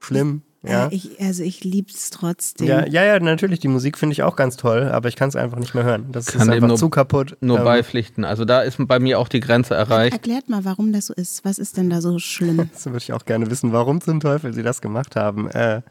schlimm. 0.00 0.42
Ja. 0.62 0.88
Äh, 0.88 0.94
ich, 0.94 1.20
also 1.20 1.42
ich 1.44 1.62
lieb's 1.64 2.10
trotzdem. 2.10 2.66
Ja, 2.66 2.86
ja, 2.86 3.04
ja, 3.04 3.20
natürlich, 3.20 3.60
die 3.60 3.68
Musik 3.68 3.96
finde 3.98 4.14
ich 4.14 4.22
auch 4.22 4.34
ganz 4.36 4.56
toll, 4.56 4.88
aber 4.92 5.08
ich 5.08 5.16
kann 5.16 5.28
es 5.28 5.36
einfach 5.36 5.58
nicht 5.58 5.74
mehr 5.74 5.84
hören. 5.84 6.06
Das 6.10 6.26
Kann 6.26 6.42
ist 6.42 6.48
einfach 6.48 6.68
nur- 6.68 6.76
zu 6.76 6.90
kaputt. 6.90 7.36
Nur 7.40 7.58
Ähm, 7.58 7.64
beipflichten. 7.64 8.24
Also 8.24 8.44
da 8.44 8.62
ist 8.62 8.76
bei 8.80 8.98
mir 8.98 9.18
auch 9.20 9.28
die 9.28 9.40
Grenze 9.40 9.74
erreicht. 9.74 10.12
Erklärt 10.12 10.48
mal, 10.48 10.64
warum 10.64 10.92
das 10.92 11.06
so 11.06 11.14
ist. 11.14 11.44
Was 11.44 11.58
ist 11.58 11.76
denn 11.76 11.88
da 11.88 12.00
so 12.00 12.18
schlimm? 12.18 12.68
Das 12.72 12.84
würde 12.86 12.98
ich 12.98 13.12
auch 13.12 13.24
gerne 13.24 13.48
wissen, 13.50 13.72
warum 13.72 14.00
zum 14.00 14.20
Teufel 14.20 14.52
sie 14.52 14.62
das 14.62 14.80
gemacht 14.80 15.14
haben. 15.16 15.48
Äh, 15.50 15.82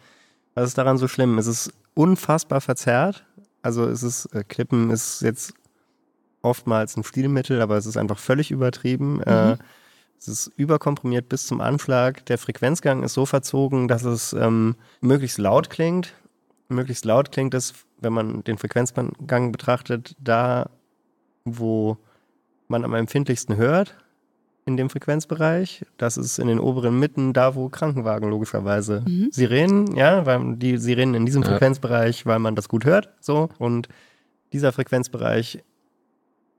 was 0.56 0.68
ist 0.70 0.78
daran 0.78 0.98
so 0.98 1.08
schlimm? 1.08 1.38
Es 1.38 1.48
ist 1.48 1.72
unfassbar 1.94 2.60
verzerrt. 2.62 3.26
Also 3.62 3.86
es 3.88 4.04
ist, 4.04 4.26
äh, 4.36 4.44
Klippen 4.44 4.92
ist 4.92 5.22
jetzt 5.22 5.54
oftmals 6.46 6.96
ein 6.96 7.04
Stilmittel, 7.04 7.62
aber 7.62 7.76
es 7.78 7.86
ist 7.86 7.98
einfach 7.98 8.18
völlig 8.20 8.52
übertrieben. 8.52 9.22
Äh, 9.24 9.58
es 10.18 10.28
ist 10.30 10.52
überkomprimiert 10.56 11.28
bis 11.28 11.46
zum 11.48 11.60
Anschlag. 11.60 12.26
Der 12.28 12.38
Frequenzgang 12.38 13.04
ist 13.04 13.14
so 13.14 13.26
verzogen, 13.26 13.88
dass 13.88 14.04
es 14.06 14.32
ähm, 14.34 14.76
möglichst 15.02 15.38
laut 15.38 15.70
klingt. 15.70 16.14
Möglichst 16.70 17.06
laut 17.06 17.32
klingt 17.32 17.54
es, 17.54 17.74
wenn 18.00 18.14
man 18.14 18.44
den 18.44 18.58
Frequenzgang 18.58 19.52
betrachtet, 19.52 20.16
da, 20.20 20.70
wo 21.44 21.98
man 22.68 22.84
am 22.84 22.94
empfindlichsten 22.94 23.58
hört 23.58 23.96
in 24.66 24.78
dem 24.78 24.90
Frequenzbereich. 24.90 25.86
Das 25.98 26.18
ist 26.18 26.40
in 26.40 26.48
den 26.48 26.60
oberen 26.60 26.98
Mitten, 26.98 27.34
da 27.34 27.54
wo 27.54 27.70
Krankenwagen 27.70 28.30
logischerweise 28.30 29.04
Mhm. 29.06 29.28
Sirenen, 29.32 29.96
ja, 29.96 30.26
weil 30.26 30.56
die 30.56 30.78
Sirenen 30.78 31.14
in 31.14 31.26
diesem 31.28 31.44
Ja. 31.44 31.50
Frequenzbereich, 31.50 32.26
weil 32.26 32.40
man 32.40 32.56
das 32.56 32.68
gut 32.68 32.84
hört, 32.86 33.10
so. 33.20 33.50
Und 33.60 33.90
dieser 34.54 34.72
Frequenzbereich 34.72 35.64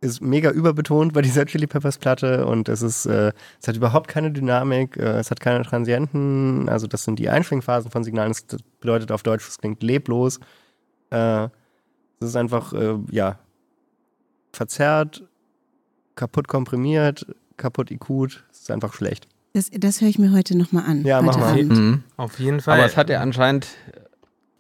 ist 0.01 0.21
mega 0.21 0.51
überbetont 0.51 1.13
bei 1.13 1.23
dieser 1.23 1.47
Chili 1.47 1.67
Peppers 1.67 1.99
Platte 1.99 2.47
und 2.47 2.69
es 2.69 2.83
ist, 2.83 3.07
äh, 3.07 3.33
es 3.61 3.69
hat 3.69 3.77
überhaupt 3.77 4.09
keine 4.09 4.31
Dynamik, 4.31 4.97
äh, 4.97 5.19
es 5.19 5.31
hat 5.31 5.41
keine 5.41 5.65
Transienten, 5.65 6.69
also 6.69 6.87
das 6.87 7.05
sind 7.05 7.19
die 7.19 7.29
Einschwingphasen 7.29 7.91
von 7.91 8.05
Signalen, 8.05 8.33
das 8.33 8.61
bedeutet 8.81 9.11
auf 9.11 9.23
Deutsch, 9.23 9.49
es 9.49 9.59
klingt 9.59 9.83
leblos. 9.83 10.39
Äh, 11.11 11.45
es 12.21 12.29
ist 12.29 12.37
einfach, 12.37 12.73
äh, 12.73 12.97
ja, 13.11 13.39
verzerrt, 14.53 15.23
kaputt 16.15 16.49
komprimiert, 16.49 17.27
kaputt 17.57 17.91
IQt, 17.91 18.45
es 18.51 18.61
ist 18.61 18.71
einfach 18.71 18.93
schlecht. 18.93 19.29
Das, 19.53 19.71
das 19.71 20.03
höre 20.03 20.09
ich 20.09 20.19
mir 20.19 20.33
heute 20.33 20.57
nochmal 20.57 20.85
an. 20.85 21.03
Ja, 21.05 21.23
mach 21.23 21.39
mal. 21.39 21.63
Mhm. 21.63 22.03
Auf 22.19 22.39
jeden 22.39 22.61
Fall. 22.61 22.79
Aber 22.79 22.87
es 22.87 22.97
hat 22.97 23.09
ja 23.09 23.21
anscheinend, 23.21 23.69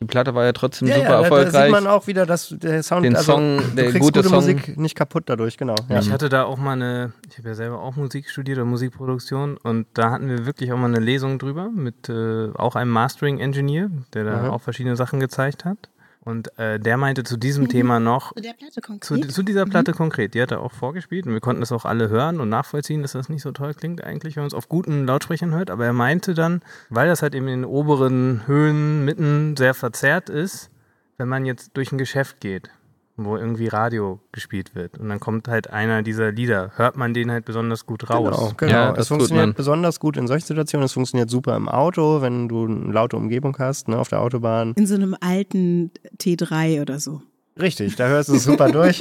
die 0.06 0.10
Platte 0.12 0.34
war 0.34 0.44
ja 0.44 0.52
trotzdem 0.52 0.88
Ja, 0.88 0.94
super 0.96 1.04
ja, 1.06 1.10
da, 1.10 1.16
da 1.18 1.22
erfolgreich. 1.24 1.62
sieht 1.64 1.72
man 1.72 1.86
auch 1.86 2.06
wieder, 2.06 2.26
dass 2.26 2.54
der 2.58 2.82
Sound, 2.82 3.04
Den 3.04 3.16
also, 3.16 3.32
Song, 3.32 3.58
du 3.58 3.62
der 3.76 3.84
kriegst 3.86 4.00
gute 4.00 4.18
gute 4.20 4.28
Song- 4.28 4.36
Musik 4.36 4.76
nicht 4.78 4.94
kaputt 4.94 5.24
dadurch, 5.26 5.56
genau. 5.58 5.74
Ja. 5.88 5.98
Ich 6.00 6.10
hatte 6.12 6.28
da 6.28 6.44
auch 6.44 6.58
mal 6.58 6.72
eine, 6.72 7.12
ich 7.30 7.38
habe 7.38 7.48
ja 7.48 7.54
selber 7.54 7.80
auch 7.82 7.96
Musik 7.96 8.28
studiert 8.30 8.58
oder 8.58 8.64
Musikproduktion 8.66 9.56
und 9.56 9.86
da 9.94 10.10
hatten 10.10 10.28
wir 10.28 10.46
wirklich 10.46 10.72
auch 10.72 10.78
mal 10.78 10.86
eine 10.86 11.00
Lesung 11.00 11.38
drüber 11.38 11.68
mit 11.74 12.08
äh, 12.08 12.48
auch 12.54 12.76
einem 12.76 12.90
Mastering-Engineer, 12.92 13.90
der 14.14 14.24
da 14.24 14.42
Mhm. 14.42 14.50
auch 14.50 14.60
verschiedene 14.62 14.96
Sachen 14.96 15.20
gezeigt 15.20 15.64
hat. 15.64 15.88
Und 16.26 16.58
äh, 16.58 16.80
der 16.80 16.96
meinte 16.96 17.22
zu 17.22 17.36
diesem 17.36 17.68
Thema 17.68 18.00
noch, 18.00 18.34
Zu 18.34 18.42
der 18.42 18.54
Platte 18.54 18.72
zu, 18.72 18.80
konkret? 18.80 19.30
zu 19.30 19.42
dieser 19.44 19.64
Platte 19.64 19.92
konkret, 19.92 20.34
die 20.34 20.42
hat 20.42 20.50
er 20.50 20.60
auch 20.60 20.72
vorgespielt 20.72 21.24
und 21.24 21.32
wir 21.32 21.40
konnten 21.40 21.60
das 21.60 21.70
auch 21.70 21.84
alle 21.84 22.08
hören 22.08 22.40
und 22.40 22.48
nachvollziehen, 22.48 23.02
dass 23.02 23.12
das 23.12 23.28
nicht 23.28 23.42
so 23.42 23.52
toll 23.52 23.74
klingt 23.74 24.02
eigentlich, 24.02 24.34
wenn 24.34 24.42
man 24.42 24.48
es 24.48 24.54
auf 24.54 24.68
guten 24.68 25.06
Lautsprechern 25.06 25.54
hört. 25.54 25.70
Aber 25.70 25.86
er 25.86 25.92
meinte 25.92 26.34
dann, 26.34 26.62
weil 26.90 27.06
das 27.06 27.22
halt 27.22 27.36
eben 27.36 27.46
in 27.46 27.60
den 27.60 27.64
oberen 27.64 28.42
Höhen 28.48 29.04
mitten 29.04 29.56
sehr 29.56 29.72
verzerrt 29.72 30.28
ist, 30.28 30.68
wenn 31.16 31.28
man 31.28 31.46
jetzt 31.46 31.76
durch 31.76 31.92
ein 31.92 31.98
Geschäft 31.98 32.40
geht, 32.40 32.70
wo 33.16 33.36
irgendwie 33.36 33.68
Radio 33.68 34.20
gespielt 34.32 34.74
wird 34.74 34.98
und 34.98 35.08
dann 35.08 35.20
kommt 35.20 35.48
halt 35.48 35.70
einer 35.70 36.02
dieser 36.02 36.32
Lieder, 36.32 36.72
hört 36.76 36.96
man 36.96 37.14
den 37.14 37.30
halt 37.30 37.44
besonders 37.44 37.86
gut 37.86 38.10
raus. 38.10 38.36
Genau, 38.36 38.52
genau. 38.56 38.72
Ja, 38.72 38.90
es 38.90 38.96
das 38.96 39.08
tut 39.08 39.16
funktioniert 39.18 39.46
man. 39.46 39.54
besonders 39.54 40.00
gut 40.00 40.16
in 40.16 40.26
solchen 40.26 40.46
Situationen. 40.46 40.84
Es 40.84 40.92
funktioniert 40.92 41.30
super 41.30 41.56
im 41.56 41.68
Auto, 41.68 42.20
wenn 42.22 42.48
du 42.48 42.66
eine 42.66 42.92
laute 42.92 43.16
Umgebung 43.16 43.56
hast, 43.58 43.88
ne, 43.88 43.98
auf 43.98 44.08
der 44.08 44.20
Autobahn. 44.20 44.72
In 44.76 44.86
so 44.86 44.94
einem 44.94 45.16
alten 45.20 45.90
T3 46.18 46.82
oder 46.82 46.98
so. 47.00 47.22
Richtig, 47.58 47.96
da 47.96 48.06
hörst 48.08 48.28
du 48.28 48.34
es 48.34 48.44
super 48.44 48.70
durch. 48.72 49.00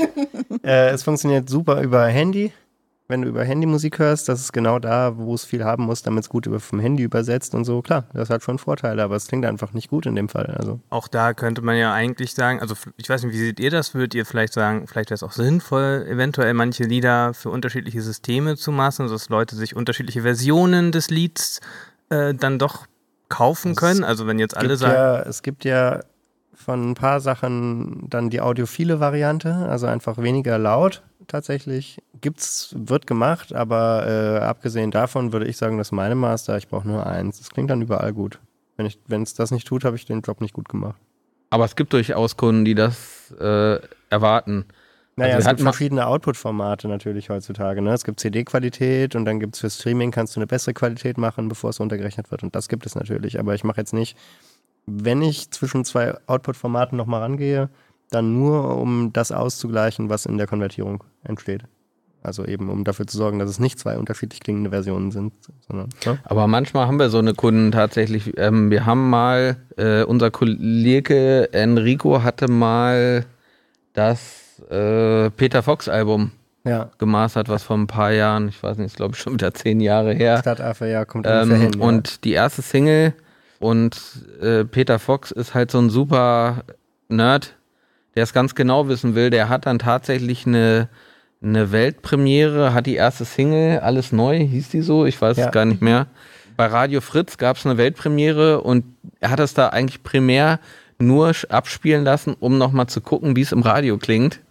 Äh, 0.64 0.90
es 0.92 1.04
funktioniert 1.04 1.50
super 1.50 1.82
über 1.82 2.06
Handy. 2.06 2.54
Wenn 3.08 3.22
du 3.22 3.28
über 3.28 3.44
Handy 3.44 3.68
Musik 3.68 4.00
hörst, 4.00 4.28
das 4.30 4.42
ist 4.42 4.52
genau 4.52 4.80
da, 4.80 5.16
wo 5.18 5.36
es 5.36 5.46
viel 5.46 5.64
haben 5.64 5.84
muss, 5.84 6.02
damit 6.02 6.24
es 6.24 6.30
gut 6.30 6.48
über 6.48 6.60
vom 6.60 6.80
Handy 6.80 7.04
übersetzt 7.04 7.54
und 7.54 7.64
so. 7.64 7.84
Klar, 7.84 8.06
das 8.14 8.32
hat 8.32 8.42
schon 8.42 8.58
Vorteile, 8.58 9.04
aber 9.04 9.16
es 9.16 9.28
klingt 9.28 9.46
einfach 9.46 9.74
nicht 9.74 9.90
gut 9.90 10.08
in 10.08 10.16
dem 10.16 10.28
Fall. 10.28 10.56
Also 10.58 10.80
Auch 10.90 11.08
da 11.08 11.36
könnte 11.36 11.62
man 11.62 11.78
ja 11.78 11.94
eigentlich 11.94 12.34
sagen, 12.34 12.62
also 12.62 12.74
ich 12.98 13.08
weiß 13.08 13.24
nicht, 13.24 13.34
wie 13.34 13.38
seht 13.38 13.60
ihr 13.60 13.70
das? 13.70 13.94
Würdet 13.94 14.16
ihr 14.16 14.26
vielleicht 14.26 14.54
sagen, 14.54 14.88
vielleicht 14.88 15.12
wäre 15.12 15.16
es 15.16 15.24
auch 15.24 15.34
sinnvoll, 15.34 16.06
eventuell 16.10 16.56
manche 16.56 16.84
Lieder 16.84 17.36
für 17.36 17.52
unterschiedliche 17.52 18.02
Systeme 18.02 18.58
zu 18.58 18.72
machen, 18.72 19.08
dass 19.08 19.30
Leute 19.30 19.56
sich 19.56 19.76
unterschiedliche 19.76 20.24
Versionen 20.24 20.92
des 20.92 21.12
Lieds 21.12 21.62
äh, 22.10 22.34
dann 22.34 22.58
doch 22.58 22.88
kaufen 23.30 23.76
können? 23.76 24.04
Also 24.04 24.26
wenn 24.26 24.40
jetzt 24.40 24.58
alle 24.58 24.78
sagen, 24.78 24.96
ja, 24.96 25.20
es 25.22 25.44
gibt 25.44 25.64
ja 25.64 26.02
von 26.56 26.92
ein 26.92 26.94
paar 26.96 27.20
Sachen 27.20 28.08
dann 28.10 28.30
die 28.30 28.42
audiophile 28.42 29.00
Variante, 29.00 29.54
also 29.54 29.88
einfach 29.88 30.18
weniger 30.18 30.58
laut 30.58 31.04
tatsächlich. 31.28 32.02
Gibt's, 32.22 32.74
wird 32.78 33.08
gemacht, 33.08 33.54
aber 33.54 34.08
äh, 34.08 34.44
abgesehen 34.44 34.92
davon 34.92 35.34
würde 35.34 35.48
ich 35.48 35.58
sagen, 35.58 35.78
dass 35.78 35.92
meine 35.92 36.16
Master, 36.16 36.58
ich 36.58 36.68
brauche 36.68 36.88
nur 36.88 37.06
eins. 37.06 37.40
Das 37.40 37.50
klingt 37.50 37.70
dann 37.70 37.82
überall 37.82 38.14
gut. 38.14 38.40
Wenn 38.78 39.22
es 39.24 39.34
das 39.34 39.52
nicht 39.52 39.68
tut, 39.68 39.86
habe 39.86 39.96
ich 39.96 40.06
den 40.06 40.22
Job 40.22 40.42
nicht 40.42 40.54
gut 40.54 40.68
gemacht. 40.68 41.00
Aber 41.50 41.66
es 41.66 41.76
gibt 41.76 41.94
durchaus 41.94 42.36
Kunden, 42.36 42.66
die 42.66 42.76
das 42.76 43.34
äh, 43.40 43.80
erwarten. 44.10 44.66
Naja, 45.16 45.36
Also 45.36 45.48
es 45.48 45.56
gibt 45.56 45.62
verschiedene 45.62 46.08
Output-Formate 46.08 46.90
natürlich 46.90 47.30
heutzutage. 47.30 47.82
Ne? 47.82 47.94
Es 47.94 48.04
gibt 48.04 48.20
CD-Qualität 48.20 49.16
und 49.16 49.24
dann 49.24 49.40
gibt 49.40 49.56
es 49.56 49.62
für 49.62 49.70
Streaming 49.70 50.12
kannst 50.12 50.36
du 50.36 50.40
eine 50.40 50.48
bessere 50.48 50.74
Qualität 50.74 51.18
machen, 51.18 51.48
bevor 51.48 51.70
es 51.70 51.80
runtergerechnet 51.80 52.32
wird. 52.32 52.44
Und 52.44 52.54
das 52.54 52.68
gibt 52.68 52.86
es 52.86 52.96
natürlich. 52.96 53.40
Aber 53.40 53.56
ich 53.56 53.64
mache 53.64 53.80
jetzt 53.80 53.94
nicht, 53.94 54.18
wenn 54.86 55.22
ich 55.22 55.52
zwischen 55.52 55.86
zwei 55.86 56.16
Output-Formaten 56.28 56.98
nochmal 56.98 57.22
rangehe, 57.22 57.70
dann 58.12 58.34
nur, 58.34 58.78
um 58.78 59.12
das 59.14 59.32
auszugleichen, 59.32 60.10
was 60.10 60.26
in 60.26 60.38
der 60.38 60.48
Konvertierung 60.48 61.04
entsteht. 61.24 61.64
Also 62.22 62.44
eben, 62.46 62.70
um 62.70 62.84
dafür 62.84 63.06
zu 63.06 63.18
sorgen, 63.18 63.38
dass 63.38 63.50
es 63.50 63.60
nicht 63.60 63.78
zwei 63.78 63.98
unterschiedlich 63.98 64.40
klingende 64.40 64.72
Versionen 64.72 65.12
sind, 65.12 65.34
sondern. 65.68 65.90
Ne? 66.06 66.18
Aber 66.24 66.48
manchmal 66.48 66.88
haben 66.88 66.98
wir 66.98 67.10
so 67.10 67.20
eine 67.20 67.36
Kunden 67.36 67.72
tatsächlich. 67.72 68.34
Ähm, 68.38 68.72
wir 68.72 68.86
haben 68.88 69.10
mal, 69.12 69.58
äh, 69.78 70.04
unser 70.04 70.32
Kollege 70.32 71.54
Enrico 71.54 72.24
hatte 72.24 72.48
mal 72.50 73.26
das 73.94 74.60
äh, 74.70 75.30
Peter 75.32 75.62
Fox 75.64 75.88
Album 75.88 76.32
Ja, 76.64 76.90
gemastert, 76.98 77.48
was 77.48 77.62
vor 77.64 77.78
ein 77.78 77.88
paar 77.88 78.12
Jahren, 78.12 78.48
ich 78.50 78.62
weiß 78.62 78.78
nicht, 78.78 78.88
ist 78.88 78.96
glaube 78.98 79.14
ich 79.16 79.20
schon 79.22 79.34
wieder 79.34 79.54
zehn 79.54 79.80
Jahre 79.80 80.14
her. 80.14 80.40
Stadtaffe, 80.40 80.88
ja, 80.88 81.06
kommt 81.06 81.28
Ähm, 81.30 81.52
hin. 81.54 81.72
ja. 81.78 81.86
und 81.86 82.24
die 82.24 82.32
erste 82.34 82.62
Single 82.64 83.14
und 83.66 83.98
äh, 84.42 84.64
Peter 84.64 85.00
Fox 85.00 85.32
ist 85.32 85.56
halt 85.56 85.72
so 85.72 85.80
ein 85.80 85.90
super 85.90 86.64
Nerd, 87.10 87.56
der 88.16 88.22
es 88.22 88.32
ganz 88.32 88.54
genau 88.54 88.88
wissen 88.88 89.16
will. 89.16 89.32
Der 89.32 89.50
hat 89.50 89.66
dann 89.66 89.80
tatsächlich 89.80 90.46
eine, 90.46 90.88
eine 91.42 91.72
Weltpremiere, 91.72 92.76
hat 92.76 92.86
die 92.86 92.94
erste 92.94 93.26
Single, 93.26 93.80
alles 93.80 94.12
neu, 94.12 94.38
hieß 94.38 94.70
die 94.70 94.82
so, 94.82 95.08
ich 95.08 95.20
weiß 95.20 95.38
Ja. 95.38 95.48
es 95.48 95.52
gar 95.52 95.66
nicht 95.66 95.82
mehr. 95.82 96.06
Bei 96.56 96.68
Radio 96.68 97.02
Fritz 97.02 97.38
gab 97.38 97.58
es 97.58 97.66
eine 97.66 97.78
Weltpremiere 97.80 98.62
und 98.62 98.86
er 99.20 99.32
hat 99.32 99.40
es 99.40 99.56
da 99.56 99.70
eigentlich 99.70 100.04
primär 100.04 100.60
nur 101.00 101.32
abspielen 101.50 102.04
lassen, 102.04 102.36
um 102.40 102.60
nochmal 102.60 102.86
zu 102.86 103.02
gucken, 103.02 103.36
wie 103.36 103.42
es 103.42 103.52
im 103.52 103.64
Radio 103.64 103.98
klingt. 103.98 104.42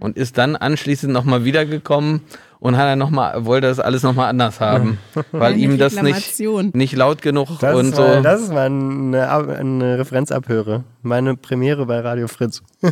Und 0.00 0.16
ist 0.16 0.38
dann 0.38 0.56
anschließend 0.56 1.12
nochmal 1.12 1.44
wiedergekommen 1.44 2.22
und 2.64 2.78
hat 2.78 2.86
er 2.86 2.96
noch 2.96 3.10
mal, 3.10 3.44
wollte 3.44 3.66
das 3.66 3.78
alles 3.78 4.02
nochmal 4.02 4.30
anders 4.30 4.58
haben, 4.58 4.96
weil 5.32 5.52
Eine 5.52 5.60
ihm 5.62 5.76
das 5.76 6.00
nicht, 6.00 6.40
nicht 6.74 6.96
laut 6.96 7.20
genug 7.20 7.58
das, 7.60 7.76
und 7.76 7.88
ist 7.90 7.96
so. 7.96 8.00
mal, 8.02 8.22
das 8.22 8.40
ist 8.40 8.52
mal 8.54 8.64
eine, 8.64 9.28
eine 9.30 9.98
Referenzabhöre. 9.98 10.82
Meine 11.02 11.36
Premiere 11.36 11.84
bei 11.84 12.00
Radio 12.00 12.26
Fritz. 12.26 12.62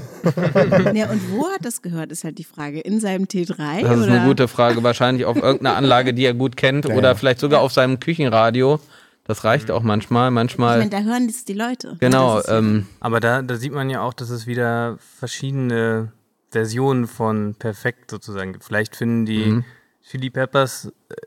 Ja, 0.94 1.10
und 1.10 1.20
wo 1.32 1.48
hat 1.48 1.64
das 1.64 1.80
gehört, 1.80 2.12
ist 2.12 2.22
halt 2.24 2.36
die 2.38 2.44
Frage. 2.44 2.80
In 2.80 3.00
seinem 3.00 3.24
T3? 3.24 3.80
Das 3.82 3.98
ist 3.98 4.04
oder? 4.04 4.12
eine 4.12 4.26
gute 4.26 4.46
Frage. 4.46 4.82
Wahrscheinlich 4.82 5.24
auf 5.24 5.36
irgendeiner 5.36 5.76
Anlage, 5.76 6.12
die 6.12 6.24
er 6.26 6.34
gut 6.34 6.58
kennt 6.58 6.84
Ja, 6.86 6.94
oder 6.94 7.08
ja. 7.10 7.14
vielleicht 7.14 7.40
sogar 7.40 7.60
auf 7.62 7.72
seinem 7.72 7.98
Küchenradio. 7.98 8.78
Das 9.24 9.44
reicht 9.44 9.70
auch 9.70 9.82
manchmal. 9.82 10.28
Ich 10.28 10.34
Manchmal, 10.34 10.78
meine, 10.80 10.90
da 10.90 11.00
hören 11.00 11.28
das 11.28 11.44
die 11.46 11.54
Leute. 11.54 11.96
genau. 12.00 12.40
Ja- 12.40 12.58
Ähm, 12.58 12.86
aber 13.00 13.20
da, 13.20 13.40
da 13.40 13.54
sieht 13.56 13.72
man 13.72 13.88
ja 13.88 14.02
auch, 14.02 14.12
dass 14.12 14.28
es 14.28 14.46
wieder 14.46 14.98
verschiedene 15.18 16.12
Versionen 16.53 17.07
von 17.07 17.55
Perfekt 17.59 18.11
sozusagen 18.11 18.53
gibt. 18.53 18.64
Vielleicht 18.64 18.94
finden 18.96 19.26
die 19.26 19.46
Mhm. 19.46 19.64
Chili 20.05 20.30
Peppers 20.30 20.86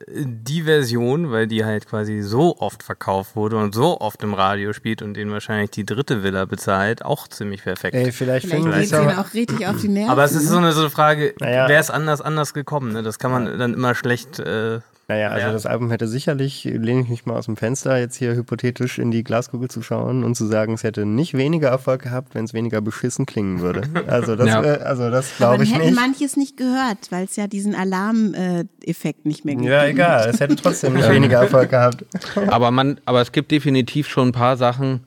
äh, 0.09 0.23
die 0.25 0.63
Version, 0.63 1.31
weil 1.31 1.47
die 1.47 1.63
halt 1.63 1.87
quasi 1.87 2.21
so 2.21 2.57
oft 2.59 2.83
verkauft 2.83 3.35
wurde 3.37 3.55
und 3.57 3.73
so 3.73 4.01
oft 4.01 4.21
im 4.21 4.33
Radio 4.33 4.73
spielt 4.73 5.01
und 5.01 5.13
denen 5.13 5.31
wahrscheinlich 5.31 5.71
die 5.71 5.85
dritte 5.85 6.23
Villa 6.23 6.43
bezahlt, 6.43 7.03
auch 7.05 7.29
ziemlich 7.29 7.63
perfekt. 7.63 7.95
Ey, 7.95 8.11
vielleicht, 8.11 8.45
Vielleicht 8.47 8.63
finden 8.65 8.77
geht 8.77 8.91
es 8.91 8.91
ihnen 8.91 9.11
auch. 9.11 9.29
auch 9.29 9.33
richtig 9.33 9.65
auf 9.67 9.79
die 9.79 9.87
Nerven. 9.89 10.09
Aber 10.11 10.25
es 10.25 10.33
ist 10.33 10.49
so 10.49 10.57
eine, 10.57 10.73
so 10.73 10.81
eine 10.81 10.89
Frage, 10.89 11.33
Naja. 11.39 11.69
wäre 11.69 11.79
es 11.79 11.89
anders, 11.89 12.19
anders 12.19 12.53
gekommen? 12.53 12.91
Ne? 12.91 13.01
Das 13.01 13.17
kann 13.17 13.31
man 13.31 13.57
dann 13.57 13.73
immer 13.73 13.95
schlecht. 13.95 14.39
Äh, 14.39 14.81
Naja, 15.07 15.29
also 15.29 15.45
Ja. 15.47 15.53
das 15.53 15.67
Album 15.67 15.91
hätte 15.91 16.07
sicherlich, 16.07 16.63
lehne 16.63 17.01
ich 17.01 17.09
mich 17.09 17.25
mal 17.27 17.35
aus 17.37 17.45
dem 17.45 17.57
Fenster, 17.57 17.97
jetzt 17.99 18.15
hier 18.15 18.33
hypothetisch 18.35 18.97
in 18.97 19.11
die 19.11 19.23
Glaskugel 19.23 19.69
zu 19.69 19.83
schauen 19.83 20.23
und 20.23 20.33
zu 20.33 20.47
sagen, 20.47 20.73
es 20.73 20.83
hätte 20.83 21.05
nicht 21.05 21.35
weniger 21.35 21.67
Erfolg 21.69 22.01
gehabt, 22.01 22.33
wenn 22.33 22.43
es 22.45 22.55
weniger 22.55 22.81
beschissen 22.81 23.27
klingen 23.27 23.61
würde. 23.61 23.81
Also 24.07 24.35
das, 24.35 24.47
Ja. 24.47 24.63
äh, 24.63 24.79
also 24.81 25.11
das 25.11 25.29
Aber 25.39 25.49
glaube 25.51 25.63
ich 25.65 25.73
hätten 25.75 25.85
nicht. 25.85 25.95
manches 25.95 26.37
nicht 26.37 26.57
gehört, 26.57 26.97
weil 27.11 27.25
es 27.25 27.35
ja 27.35 27.45
diesen 27.45 27.75
Alarmeffekt 27.75 29.25
nicht 29.25 29.45
mehr 29.45 29.55
gibt. 29.55 29.67
Ja, 29.67 29.85
egal, 29.85 30.27
es 30.29 30.39
hätte 30.39 30.55
trotzdem 30.55 30.93
nicht 30.95 31.09
weniger 31.09 31.39
Erfolg 31.41 31.69
gehabt. 31.69 32.03
aber 32.47 32.71
man, 32.71 32.99
aber 33.05 33.21
es 33.21 33.31
gibt 33.31 33.51
definitiv 33.51 34.07
schon 34.09 34.29
ein 34.29 34.33
paar 34.33 34.57
Sachen. 34.57 35.01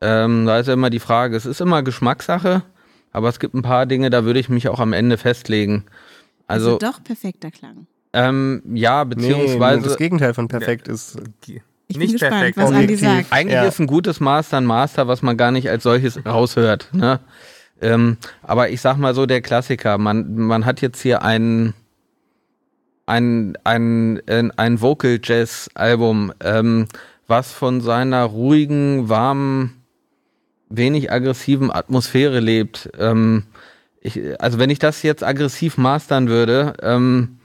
Ähm, 0.00 0.46
da 0.46 0.58
ist 0.58 0.66
ja 0.66 0.74
immer 0.74 0.90
die 0.90 0.98
Frage, 1.00 1.36
es 1.36 1.46
ist 1.46 1.60
immer 1.60 1.82
Geschmackssache, 1.82 2.62
aber 3.12 3.28
es 3.28 3.38
gibt 3.38 3.54
ein 3.54 3.62
paar 3.62 3.86
Dinge, 3.86 4.10
da 4.10 4.24
würde 4.24 4.40
ich 4.40 4.48
mich 4.48 4.68
auch 4.68 4.80
am 4.80 4.92
Ende 4.92 5.16
festlegen. 5.18 5.84
Also, 6.46 6.76
Also, 6.76 6.78
doch 6.78 7.02
perfekter 7.02 7.50
Klang. 7.50 7.86
Ähm, 8.16 8.62
ja, 8.72 9.04
Nee, 9.04 9.14
beziehungsweise 9.14 9.82
das 9.82 9.96
Gegenteil 9.96 10.32
von 10.34 10.48
perfekt 10.48 10.88
ist. 10.88 11.18
die- 11.46 11.60
Ich 11.88 11.98
bin 11.98 12.02
nicht 12.08 12.12
gespannt, 12.12 12.32
perfekt. 12.34 12.56
was 12.58 12.72
Andi 12.72 12.96
sagt. 12.96 13.26
Eigentlich 13.30 13.54
Ja. 13.54 13.64
ist 13.64 13.78
ein 13.78 13.86
gutes 13.86 14.18
Master 14.20 14.56
ein 14.56 14.64
Master, 14.64 15.06
was 15.06 15.22
man 15.22 15.36
gar 15.36 15.50
nicht 15.52 15.68
als 15.70 15.82
solches 15.84 16.24
raushört. 16.26 16.88
Ne? 16.92 17.20
Ähm, 17.80 18.16
aber 18.42 18.70
ich 18.70 18.80
sag 18.80 18.96
mal 18.96 19.14
so, 19.14 19.26
der 19.26 19.42
Klassiker, 19.42 19.98
man, 19.98 20.34
man 20.36 20.64
hat 20.64 20.80
jetzt 20.80 21.00
hier 21.02 21.22
ein, 21.22 21.74
ein, 23.06 23.56
ein, 23.64 24.20
ein, 24.26 24.50
ein 24.56 24.80
Vocal 24.80 25.20
Jazz 25.22 25.70
Album, 25.74 26.32
ähm, 26.40 26.86
was 27.28 27.52
von 27.52 27.80
seiner 27.80 28.24
ruhigen, 28.24 29.08
warmen, 29.08 29.82
wenig 30.68 31.12
aggressiven 31.12 31.70
Atmosphäre 31.70 32.40
lebt. 32.40 32.90
Ähm, 32.98 33.44
ich, 34.00 34.20
also 34.40 34.58
wenn 34.58 34.70
ich 34.70 34.78
das 34.78 35.02
jetzt 35.02 35.22
aggressiv 35.22 35.76
mastern 35.78 36.28
würde, 36.28 36.74
ähm, 36.82 37.38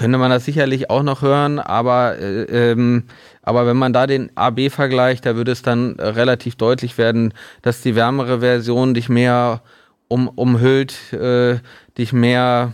könnte 0.00 0.16
man 0.16 0.30
das 0.30 0.46
sicherlich 0.46 0.88
auch 0.88 1.02
noch 1.02 1.20
hören, 1.20 1.58
aber, 1.58 2.16
äh, 2.18 2.70
ähm, 2.70 3.04
aber 3.42 3.66
wenn 3.66 3.76
man 3.76 3.92
da 3.92 4.06
den 4.06 4.34
AB 4.34 4.70
vergleicht, 4.70 5.26
da 5.26 5.36
würde 5.36 5.52
es 5.52 5.60
dann 5.60 5.98
äh, 5.98 6.06
relativ 6.06 6.56
deutlich 6.56 6.96
werden, 6.96 7.34
dass 7.60 7.82
die 7.82 7.94
wärmere 7.94 8.40
Version 8.40 8.94
dich 8.94 9.10
mehr 9.10 9.60
um, 10.08 10.26
umhüllt, 10.26 11.12
äh, 11.12 11.58
dich 11.98 12.14
mehr, 12.14 12.72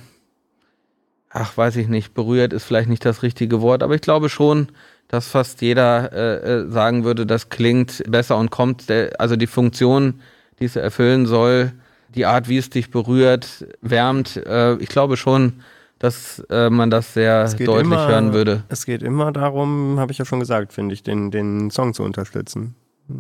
ach 1.29 1.57
weiß 1.57 1.75
ich 1.79 1.89
nicht, 1.89 2.15
berührt 2.15 2.53
ist 2.53 2.63
vielleicht 2.63 2.89
nicht 2.89 3.05
das 3.05 3.25
richtige 3.25 3.61
Wort, 3.61 3.83
aber 3.83 3.97
ich 3.97 4.03
glaube 4.03 4.29
schon, 4.29 4.69
dass 5.09 5.27
fast 5.27 5.63
jeder 5.63 6.13
äh, 6.13 6.37
äh, 6.37 6.71
sagen 6.71 7.03
würde, 7.03 7.27
das 7.27 7.49
klingt 7.49 8.05
besser 8.07 8.37
und 8.37 8.53
kommt, 8.53 8.89
der, 8.89 9.21
also 9.21 9.35
die 9.35 9.49
Funktion, 9.49 10.21
die 10.61 10.67
es 10.67 10.77
erfüllen 10.77 11.27
soll, 11.27 11.73
die 12.15 12.25
Art, 12.25 12.49
wie 12.49 12.59
es 12.59 12.71
dich 12.71 12.93
berührt, 12.93 13.67
wärmt, 13.81 14.37
äh, 14.47 14.77
ich 14.77 14.91
glaube 14.91 15.17
schon, 15.17 15.55
dass 15.99 16.41
äh, 16.51 16.69
man 16.71 16.91
das 16.91 17.15
sehr 17.15 17.45
deutlich 17.49 17.81
immer- 17.87 18.09
hören 18.09 18.33
würde. 18.33 18.65
Es 18.69 18.85
geht 18.87 19.03
immer 19.03 19.33
darum, 19.33 19.99
habe 19.99 20.13
ich 20.13 20.19
ja 20.19 20.25
schon 20.25 20.41
gesagt, 20.41 20.73
finde 20.73 20.93
ich, 20.95 21.03
den, 21.03 21.31
den 21.31 21.71
Song 21.71 21.95
zu 21.95 22.03
unterstützen. 22.03 22.75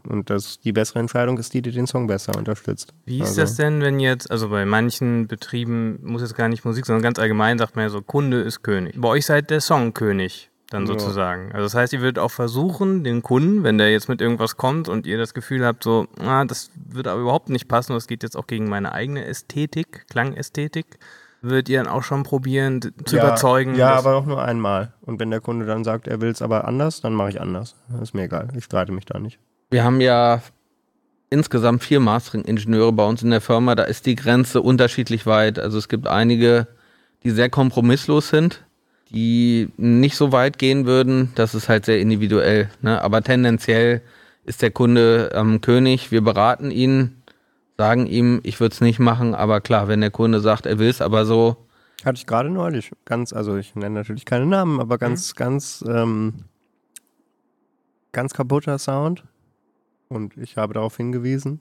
Und 0.08 0.30
das, 0.30 0.58
die 0.58 0.72
bessere 0.72 0.98
Entscheidung 0.98 1.38
ist 1.38 1.54
die, 1.54 1.62
die 1.62 1.70
den 1.70 1.86
Song 1.86 2.08
besser 2.08 2.36
unterstützt. 2.36 2.92
Wie 3.04 3.20
ist 3.20 3.28
Also- 3.28 3.40
das 3.42 3.54
denn, 3.54 3.80
wenn 3.80 4.00
jetzt, 4.00 4.30
also 4.30 4.48
bei 4.48 4.64
manchen 4.66 5.28
Betrieben 5.28 6.00
muss 6.02 6.22
jetzt 6.22 6.34
gar 6.36 6.48
nicht 6.48 6.64
Musik, 6.64 6.84
sondern 6.86 7.02
ganz 7.02 7.18
allgemein 7.20 7.56
sagt 7.58 7.76
man 7.76 7.84
ja 7.84 7.88
so, 7.90 8.02
Kunde 8.02 8.40
ist 8.40 8.62
König. 8.62 8.94
Bei 9.00 9.08
euch 9.08 9.24
seid 9.26 9.48
der 9.50 9.60
Songkönig 9.60 10.50
dann 10.70 10.82
Ja. 10.82 10.88
sozusagen. 10.88 11.52
Also 11.52 11.62
das 11.66 11.74
heißt, 11.76 11.92
ihr 11.92 12.00
würdet 12.00 12.18
auch 12.18 12.32
versuchen, 12.32 13.04
den 13.04 13.22
Kunden, 13.22 13.62
wenn 13.62 13.78
der 13.78 13.92
jetzt 13.92 14.08
mit 14.08 14.20
irgendwas 14.20 14.56
kommt 14.56 14.88
und 14.88 15.06
ihr 15.06 15.16
das 15.18 15.32
Gefühl 15.32 15.64
habt, 15.64 15.84
so, 15.84 16.08
ah, 16.18 16.44
das 16.44 16.70
wird 16.74 17.06
aber 17.06 17.20
überhaupt 17.20 17.48
nicht 17.50 17.68
passen, 17.68 17.92
das 17.92 18.08
geht 18.08 18.24
jetzt 18.24 18.36
auch 18.36 18.48
gegen 18.48 18.68
meine 18.68 18.90
eigene 18.90 19.24
Ästhetik, 19.24 20.06
Klangästhetik, 20.10 20.98
würdet 21.46 21.68
ihr 21.68 21.78
dann 21.78 21.88
auch 21.88 22.02
schon 22.02 22.22
probieren 22.22 22.80
zu 23.04 23.16
ja, 23.16 23.24
überzeugen. 23.24 23.74
Ja, 23.74 23.94
aber 23.94 24.16
auch 24.16 24.26
nur 24.26 24.42
einmal. 24.42 24.92
Und 25.02 25.20
wenn 25.20 25.30
der 25.30 25.40
Kunde 25.40 25.66
dann 25.66 25.84
sagt, 25.84 26.08
er 26.08 26.20
will 26.20 26.30
es 26.30 26.42
aber 26.42 26.66
anders, 26.66 27.00
dann 27.00 27.14
mache 27.14 27.30
ich 27.30 27.40
anders. 27.40 27.76
Das 27.88 28.00
ist 28.02 28.14
mir 28.14 28.24
egal. 28.24 28.48
Ich 28.56 28.64
streite 28.64 28.92
mich 28.92 29.04
da 29.04 29.18
nicht. 29.18 29.38
Wir 29.70 29.84
haben 29.84 30.00
ja 30.00 30.42
insgesamt 31.30 31.82
vier 31.82 32.00
Mastering-Ingenieure 32.00 32.92
bei 32.92 33.04
uns 33.06 33.22
in 33.22 33.30
der 33.30 33.40
Firma. 33.40 33.74
Da 33.74 33.84
ist 33.84 34.06
die 34.06 34.14
Grenze 34.14 34.62
unterschiedlich 34.62 35.26
weit. 35.26 35.58
Also 35.58 35.78
es 35.78 35.88
gibt 35.88 36.06
einige, 36.06 36.66
die 37.22 37.30
sehr 37.30 37.50
kompromisslos 37.50 38.28
sind, 38.28 38.64
die 39.10 39.68
nicht 39.76 40.16
so 40.16 40.32
weit 40.32 40.58
gehen 40.58 40.86
würden. 40.86 41.32
Das 41.34 41.54
ist 41.54 41.68
halt 41.68 41.84
sehr 41.84 42.00
individuell. 42.00 42.70
Ne? 42.82 43.00
Aber 43.02 43.22
tendenziell 43.22 44.02
ist 44.44 44.62
der 44.62 44.70
Kunde 44.70 45.30
ähm, 45.34 45.60
König. 45.60 46.12
Wir 46.12 46.22
beraten 46.22 46.70
ihn, 46.70 47.22
sagen 47.78 48.06
ihm, 48.06 48.40
ich 48.42 48.58
würde 48.60 48.74
es 48.74 48.80
nicht 48.80 48.98
machen. 48.98 49.34
Aber 49.34 49.60
klar, 49.60 49.88
wenn 49.88 50.00
der 50.00 50.10
Kunde 50.10 50.40
sagt, 50.40 50.66
er 50.66 50.78
will 50.78 50.88
es 50.88 51.00
aber 51.02 51.26
so, 51.26 51.56
Hatte 52.04 52.16
ich 52.18 52.26
gerade 52.26 52.50
neulich. 52.50 52.92
Ganz, 53.04 53.32
also 53.32 53.56
ich 53.56 53.74
nenne 53.74 53.94
natürlich 53.96 54.24
keine 54.24 54.46
Namen, 54.46 54.80
aber 54.80 54.98
ganz, 54.98 55.34
ganz, 55.34 55.84
ähm, 55.88 56.44
ganz 58.12 58.32
kaputter 58.34 58.78
Sound. 58.78 59.24
Und 60.08 60.36
ich 60.36 60.56
habe 60.56 60.74
darauf 60.74 60.96
hingewiesen, 60.96 61.60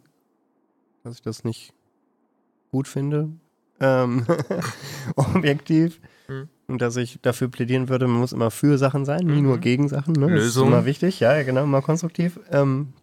dass 1.04 1.16
ich 1.16 1.22
das 1.22 1.44
nicht 1.44 1.74
gut 2.72 2.88
finde. 2.88 3.30
Ähm, 3.80 4.26
objektiv. 5.16 6.00
Mhm. 6.28 6.50
Und 6.68 6.82
dass 6.82 6.96
ich 6.96 7.20
dafür 7.22 7.48
plädieren 7.50 7.90
würde, 7.90 8.08
man 8.08 8.20
muss 8.20 8.34
immer 8.34 8.52
für 8.52 8.78
Sachen 8.78 9.06
sein, 9.06 9.26
nie 9.26 9.42
nur 9.42 9.58
Mhm. 9.58 9.62
gegen 9.62 9.88
Sachen. 9.90 10.14
Ne? 10.14 10.28
Das 10.28 10.32
Lösung. 10.32 10.68
ist 10.68 10.74
immer 10.74 10.86
wichtig, 10.86 11.20
ja, 11.20 11.42
genau, 11.44 11.64
immer 11.64 11.82
konstruktiv. 11.82 12.40
Ähm, 12.52 12.94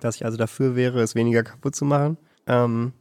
dass 0.00 0.16
ich 0.16 0.24
also 0.24 0.36
dafür 0.38 0.74
wäre, 0.76 1.00
es 1.02 1.14
weniger 1.14 1.42
kaputt 1.42 1.74
zu 1.74 1.84
machen. 1.84 2.16
Ähm, 2.46 2.92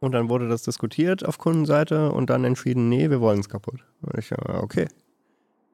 und 0.00 0.12
dann 0.12 0.28
wurde 0.28 0.48
das 0.48 0.62
diskutiert 0.62 1.24
auf 1.24 1.38
Kundenseite 1.38 2.12
und 2.12 2.28
dann 2.28 2.44
entschieden, 2.44 2.88
nee, 2.88 3.08
wir 3.08 3.20
wollen 3.20 3.40
es 3.40 3.48
kaputt. 3.48 3.80
Und 4.02 4.18
ich, 4.18 4.32
äh, 4.32 4.36
okay, 4.60 4.86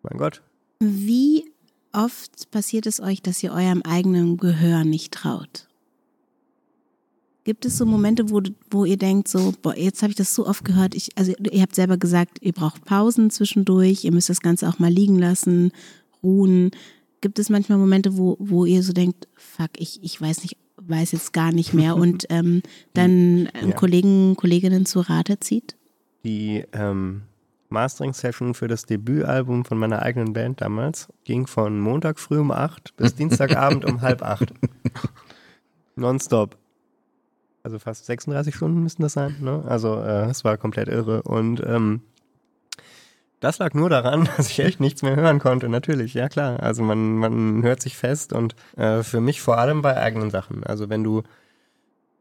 mein 0.02 0.18
Gott. 0.18 0.42
Wie 0.78 1.50
oft 1.92 2.50
passiert 2.50 2.86
es 2.86 3.00
euch, 3.00 3.22
dass 3.22 3.42
ihr 3.42 3.52
eurem 3.52 3.82
eigenen 3.82 4.36
Gehör 4.36 4.84
nicht 4.84 5.12
traut? 5.12 5.68
Gibt 7.44 7.64
es 7.64 7.78
so 7.78 7.86
Momente, 7.86 8.30
wo, 8.30 8.42
wo 8.70 8.84
ihr 8.84 8.98
denkt, 8.98 9.26
so, 9.26 9.52
boah, 9.62 9.76
jetzt 9.76 10.02
habe 10.02 10.10
ich 10.10 10.16
das 10.16 10.34
so 10.34 10.46
oft 10.46 10.64
gehört, 10.64 10.94
ich, 10.94 11.16
also 11.16 11.32
ihr 11.50 11.62
habt 11.62 11.74
selber 11.74 11.96
gesagt, 11.96 12.38
ihr 12.42 12.52
braucht 12.52 12.84
Pausen 12.84 13.30
zwischendurch, 13.30 14.04
ihr 14.04 14.12
müsst 14.12 14.28
das 14.28 14.40
Ganze 14.40 14.68
auch 14.68 14.78
mal 14.78 14.92
liegen 14.92 15.18
lassen, 15.18 15.72
ruhen. 16.22 16.70
Gibt 17.22 17.38
es 17.38 17.48
manchmal 17.48 17.78
Momente, 17.78 18.16
wo, 18.16 18.36
wo 18.38 18.66
ihr 18.66 18.82
so 18.82 18.92
denkt, 18.92 19.26
fuck, 19.34 19.70
ich, 19.78 20.02
ich 20.02 20.20
weiß 20.20 20.42
nicht, 20.42 20.56
weiß 20.90 21.12
jetzt 21.12 21.32
gar 21.32 21.52
nicht 21.52 21.72
mehr 21.72 21.96
und 21.96 22.26
ähm, 22.28 22.62
dann 22.94 23.48
ähm, 23.54 23.70
Ja. 23.70 23.72
Kollegen, 23.76 24.36
Kolleginnen 24.36 24.84
zu 24.84 25.00
Rate 25.00 25.38
zieht? 25.40 25.76
Die 26.24 26.64
ähm, 26.72 27.22
Mastering-Session 27.70 28.54
für 28.54 28.68
das 28.68 28.84
Debütalbum 28.84 29.64
von 29.64 29.78
meiner 29.78 30.02
eigenen 30.02 30.32
Band 30.32 30.60
damals 30.60 31.08
ging 31.24 31.46
von 31.46 31.80
Montag 31.80 32.18
früh 32.18 32.38
um 32.38 32.50
8 32.50 32.96
bis 32.96 33.14
Dienstagabend 33.14 33.84
um 33.84 34.00
halb 34.02 34.22
8. 34.22 34.52
Nonstop. 35.96 36.56
Also 37.62 37.78
fast 37.78 38.06
36 38.06 38.54
Stunden 38.54 38.82
müssten 38.82 39.02
das 39.02 39.12
sein. 39.12 39.36
Ne? 39.40 39.62
Also 39.66 39.96
äh, 39.96 40.26
es 40.30 40.44
war 40.44 40.56
komplett 40.56 40.88
irre. 40.88 41.22
Und 41.22 41.62
ähm, 41.64 42.00
das 43.40 43.58
lag 43.58 43.74
nur 43.74 43.90
daran, 43.90 44.28
dass 44.36 44.50
ich 44.50 44.60
echt 44.60 44.80
nichts 44.80 45.02
mehr 45.02 45.16
hören 45.16 45.38
konnte, 45.38 45.68
natürlich, 45.68 46.14
ja 46.14 46.28
klar. 46.28 46.60
Also 46.60 46.82
man, 46.82 47.16
man 47.16 47.62
hört 47.62 47.82
sich 47.82 47.96
fest 47.96 48.32
und 48.32 48.54
äh, 48.76 49.02
für 49.02 49.20
mich 49.20 49.40
vor 49.40 49.58
allem 49.58 49.82
bei 49.82 49.96
eigenen 49.96 50.30
Sachen. 50.30 50.62
Also 50.64 50.88
wenn 50.88 51.02
du, 51.02 51.22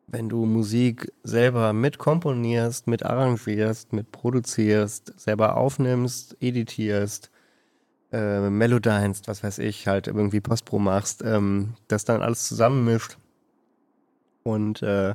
wenn 0.07 0.29
du 0.29 0.45
Musik 0.45 1.11
selber 1.23 1.73
mit 1.73 1.97
komponierst, 1.97 2.87
mit 2.87 3.05
arrangierst, 3.05 3.93
mit 3.93 4.11
produzierst, 4.11 5.13
selber 5.19 5.57
aufnimmst, 5.57 6.37
editierst, 6.41 7.29
äh, 8.11 8.49
melodinst, 8.49 9.27
was 9.27 9.43
weiß 9.43 9.59
ich, 9.59 9.87
halt 9.87 10.07
irgendwie 10.07 10.41
Postpro 10.41 10.79
machst, 10.79 11.21
ähm, 11.23 11.75
das 11.87 12.05
dann 12.05 12.21
alles 12.21 12.47
zusammenmischt 12.47 13.17
und 14.43 14.81
äh, 14.81 15.13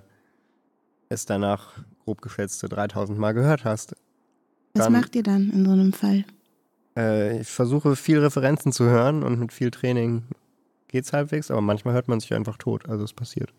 es 1.09 1.27
danach 1.27 1.73
grob 2.05 2.23
geschätzte 2.23 2.69
3000 2.69 3.19
Mal 3.19 3.33
gehört 3.33 3.65
hast. 3.65 3.97
Was 4.75 4.87
Dann- 4.87 4.93
macht 4.93 5.15
ihr 5.15 5.23
dann 5.23 5.51
in 5.51 5.65
so 5.65 5.71
einem 5.73 5.93
Fall? 5.93 6.25
Äh, 6.97 7.41
ich 7.41 7.49
versuche 7.49 7.95
viel 7.95 8.19
Referenzen 8.19 8.73
zu 8.73 8.85
hören 8.85 9.23
und 9.23 9.39
mit 9.39 9.53
viel 9.53 9.71
Training 9.71 10.25
geht's 10.89 11.13
halbwegs, 11.13 11.51
aber 11.51 11.61
manchmal 11.61 11.95
hört 11.95 12.09
man 12.09 12.19
sich 12.19 12.35
einfach 12.35 12.57
tot. 12.57 12.89
Also 12.89 13.05
es 13.05 13.13
passiert. 13.13 13.51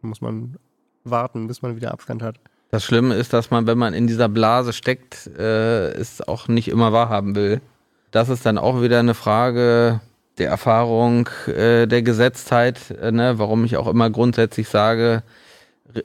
Da 0.00 0.08
muss 0.08 0.20
man 0.20 0.56
warten, 1.02 1.48
bis 1.48 1.62
man 1.62 1.74
wieder 1.74 1.90
Abstand 1.92 2.22
hat. 2.22 2.36
Das 2.70 2.84
Schlimme 2.84 3.16
ist, 3.16 3.32
dass 3.32 3.50
man, 3.50 3.66
wenn 3.66 3.78
man 3.78 3.94
in 3.94 4.06
dieser 4.06 4.28
Blase 4.28 4.72
steckt, 4.72 5.26
äh, 5.26 5.88
es 5.90 6.20
auch 6.26 6.46
nicht 6.46 6.68
immer 6.68 6.92
wahrhaben 6.92 7.34
will. 7.34 7.60
Das 8.12 8.28
ist 8.28 8.46
dann 8.46 8.58
auch 8.58 8.80
wieder 8.80 9.00
eine 9.00 9.14
Frage 9.14 10.00
der 10.38 10.50
Erfahrung, 10.50 11.28
äh, 11.48 11.86
der 11.86 12.02
Gesetztheit, 12.02 12.92
äh, 12.92 13.10
ne? 13.10 13.38
warum 13.38 13.64
ich 13.64 13.76
auch 13.76 13.88
immer 13.88 14.08
grundsätzlich 14.08 14.68
sage, 14.68 15.24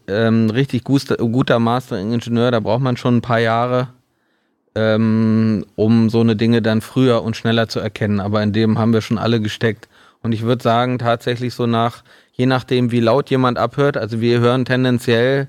ähm, 0.08 0.50
richtig 0.50 0.84
guster, 0.84 1.18
guter 1.18 1.60
Mastering-Ingenieur, 1.60 2.50
da 2.50 2.60
braucht 2.60 2.82
man 2.82 2.98
schon 2.98 3.18
ein 3.18 3.22
paar 3.22 3.40
Jahre, 3.40 3.90
ähm, 4.76 5.66
um 5.76 6.10
so 6.10 6.22
eine 6.22 6.36
Dinge 6.36 6.62
dann 6.62 6.82
früher 6.82 7.24
und 7.24 7.36
schneller 7.36 7.68
zu 7.68 7.80
erkennen. 7.80 8.20
Aber 8.20 8.44
in 8.44 8.54
dem 8.54 8.78
haben 8.78 8.94
wir 8.94 9.02
schon 9.02 9.18
alle 9.18 9.42
gesteckt. 9.42 9.88
Und 10.22 10.32
ich 10.32 10.42
würde 10.44 10.64
sagen, 10.64 11.00
tatsächlich 11.00 11.54
so 11.54 11.66
nach, 11.66 12.04
je 12.34 12.46
nachdem, 12.46 12.92
wie 12.92 13.00
laut 13.00 13.30
jemand 13.30 13.58
abhört, 13.58 13.98
also 13.98 14.22
wir 14.22 14.40
hören 14.40 14.66
tendenziell 14.66 15.48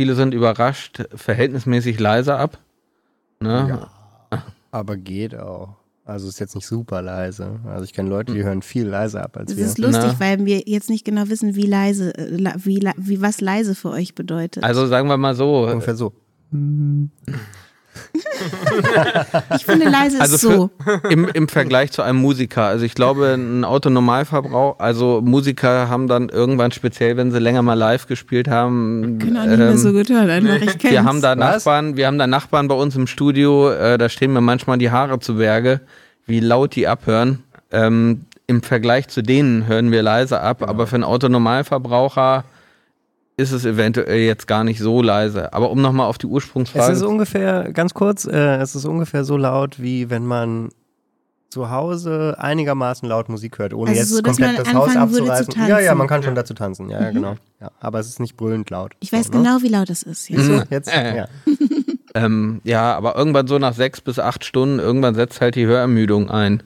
Viele 0.00 0.14
sind 0.14 0.32
überrascht, 0.32 1.02
verhältnismäßig 1.14 2.00
leise 2.00 2.34
ab. 2.34 2.56
Ne? 3.38 3.86
Aber 4.70 4.96
geht 4.96 5.38
auch. 5.38 5.76
Also 6.06 6.26
ist 6.26 6.40
jetzt 6.40 6.54
nicht 6.54 6.66
super 6.66 7.02
leise. 7.02 7.60
Also 7.66 7.84
ich 7.84 7.92
kenne 7.92 8.08
Leute, 8.08 8.32
die 8.32 8.42
hören 8.42 8.62
viel 8.62 8.86
leiser 8.86 9.22
ab 9.22 9.36
als 9.36 9.50
Das 9.50 9.58
wir. 9.58 9.66
ist 9.66 9.76
lustig, 9.76 10.12
Na. 10.18 10.20
weil 10.20 10.46
wir 10.46 10.62
jetzt 10.64 10.88
nicht 10.88 11.04
genau 11.04 11.28
wissen, 11.28 11.54
wie 11.54 11.66
leise, 11.66 12.16
äh, 12.16 12.54
wie, 12.64 12.80
wie 12.96 13.20
was 13.20 13.42
leise 13.42 13.74
für 13.74 13.90
euch 13.90 14.14
bedeutet. 14.14 14.64
Also 14.64 14.86
sagen 14.86 15.06
wir 15.06 15.18
mal 15.18 15.34
so, 15.34 15.66
Ungefähr 15.66 15.94
so. 15.94 16.14
ich 19.56 19.64
finde, 19.64 19.88
leise 19.88 20.20
also 20.20 20.34
ist 20.34 20.40
so. 20.40 20.70
für, 20.82 21.08
im, 21.08 21.28
im 21.28 21.48
Vergleich 21.48 21.92
zu 21.92 22.02
einem 22.02 22.18
Musiker. 22.18 22.64
Also 22.64 22.84
ich 22.84 22.94
glaube, 22.94 23.34
ein 23.34 23.64
Autonormalverbrauch, 23.64 24.78
also 24.78 25.20
Musiker 25.22 25.88
haben 25.88 26.08
dann 26.08 26.28
irgendwann 26.28 26.72
speziell, 26.72 27.16
wenn 27.16 27.30
sie 27.30 27.38
länger 27.38 27.62
mal 27.62 27.74
live 27.74 28.06
gespielt 28.06 28.48
haben, 28.48 29.18
Können 29.20 29.36
auch 29.36 29.46
nicht 29.46 29.58
mehr 29.58 29.70
ähm, 29.70 29.76
so 29.76 29.92
gut 29.92 30.08
hören, 30.08 30.30
einfach. 30.30 30.56
Ich 30.56 30.78
kenn's. 30.78 30.92
wir 30.92 31.04
haben 31.04 31.20
da 31.22 31.30
Was? 31.30 31.38
Nachbarn, 31.38 31.96
wir 31.96 32.06
haben 32.06 32.18
da 32.18 32.26
Nachbarn 32.26 32.68
bei 32.68 32.74
uns 32.74 32.96
im 32.96 33.06
Studio, 33.06 33.70
äh, 33.70 33.98
da 33.98 34.08
stehen 34.08 34.32
mir 34.32 34.40
manchmal 34.40 34.78
die 34.78 34.90
Haare 34.90 35.18
zu 35.20 35.36
Berge, 35.36 35.80
wie 36.26 36.40
laut 36.40 36.76
die 36.76 36.88
abhören. 36.88 37.42
Ähm, 37.72 38.22
Im 38.46 38.62
Vergleich 38.62 39.08
zu 39.08 39.22
denen 39.22 39.66
hören 39.66 39.92
wir 39.92 40.02
leise 40.02 40.40
ab, 40.40 40.62
aber 40.62 40.86
für 40.86 40.96
einen 40.96 41.04
Autonormalverbraucher 41.04 42.44
ist 43.40 43.52
es 43.52 43.64
eventuell 43.64 44.20
jetzt 44.20 44.46
gar 44.46 44.64
nicht 44.64 44.78
so 44.80 45.02
leise. 45.02 45.52
Aber 45.52 45.70
um 45.70 45.80
nochmal 45.80 46.06
auf 46.06 46.18
die 46.18 46.26
Es 46.26 46.32
Ursprungsfrage 46.32 46.92
ist 46.92 47.02
ungefähr, 47.02 47.72
ganz 47.72 47.94
kurz, 47.94 48.24
äh, 48.26 48.56
es 48.58 48.74
ist 48.74 48.84
ungefähr 48.84 49.24
so 49.24 49.36
laut, 49.36 49.80
wie 49.80 50.10
wenn 50.10 50.26
man 50.26 50.68
zu 51.48 51.68
Hause 51.70 52.36
einigermaßen 52.38 53.08
laut 53.08 53.28
Musik 53.28 53.58
hört, 53.58 53.74
ohne 53.74 53.90
Also 53.90 54.00
jetzt 54.00 54.10
so, 54.10 54.20
dass 54.22 54.36
komplett 54.36 54.56
man 54.58 54.64
das 54.66 54.74
Haus 54.74 54.96
abzureißen. 54.96 55.54
Ja, 55.66 55.80
ja, 55.80 55.94
man 55.96 56.06
kann 56.06 56.22
schon 56.22 56.36
dazu 56.36 56.54
tanzen. 56.54 56.88
Ja, 56.90 57.00
ja, 57.02 57.10
Mhm. 57.10 57.14
genau. 57.14 57.34
Ja, 57.60 57.70
aber 57.80 57.98
es 57.98 58.06
ist 58.08 58.20
nicht 58.20 58.36
brüllend 58.36 58.70
laut. 58.70 58.92
Ich 59.00 59.12
weiß 59.12 59.26
So, 59.26 59.32
ne? 59.32 59.38
genau, 59.42 59.62
wie 59.62 59.68
laut 59.68 59.90
es 59.90 60.04
ist. 60.04 60.28
Ja. 60.28 60.40
So, 60.40 60.62
jetzt, 60.70 60.94
Äh. 60.94 61.16
ja. 61.16 61.28
Ähm, 62.14 62.60
ja, 62.64 62.94
aber 62.96 63.16
irgendwann 63.16 63.46
so 63.48 63.58
nach 63.58 63.74
sechs 63.74 64.00
bis 64.00 64.18
acht 64.18 64.44
Stunden, 64.44 64.78
irgendwann 64.78 65.14
setzt 65.14 65.40
halt 65.40 65.54
die 65.56 65.66
Hörermüdung 65.66 66.30
ein. 66.30 66.62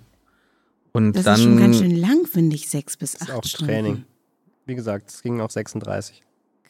Und 0.93 1.14
Das 1.14 1.25
dann. 1.25 1.35
ist 1.35 1.43
schon 1.43 1.57
ganz 1.59 1.79
schön 1.79 1.97
lang, 1.97 2.27
finde 2.31 2.55
ich, 2.57 2.68
sechs 2.68 2.97
bis 2.97 3.12
Das 3.12 3.22
acht 3.22 3.29
ist 3.31 3.35
auch 3.37 3.45
Stunden. 3.45 3.72
Training. 3.72 4.05
Wie 4.66 4.75
gesagt, 4.75 5.11
es 5.11 5.22
ging 5.22 5.41
auf 5.41 5.51
36. 5.51 6.22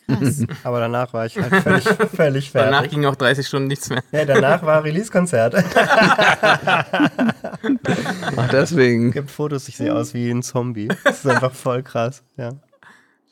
Krass. 0.07 0.45
Aber 0.65 0.81
danach 0.81 1.13
war 1.13 1.27
ich 1.27 1.37
halt 1.37 1.55
völlig, 1.63 1.85
völlig 2.15 2.53
Danach 2.53 2.81
fertig. 2.81 2.93
ging 2.93 3.05
auch 3.07 3.17
30 3.17 3.47
Stunden 3.47 3.69
nichts 3.69 3.89
mehr. 3.91 4.03
Ja, 4.13 4.25
danach 4.25 4.63
war 4.63 4.85
Release-Konzert. 4.85 5.55
Ach, 8.37 8.49
deswegen. 8.51 9.11
gibt 9.13 9.31
Fotos, 9.31 9.69
ich 9.69 9.77
sehe 9.77 9.95
aus 9.95 10.15
wie 10.15 10.31
ein 10.31 10.43
Zombie. 10.43 10.89
Das 11.05 11.19
ist 11.25 11.27
einfach 11.27 11.53
voll 11.53 11.83
krass, 11.83 12.23
ja. 12.37 12.51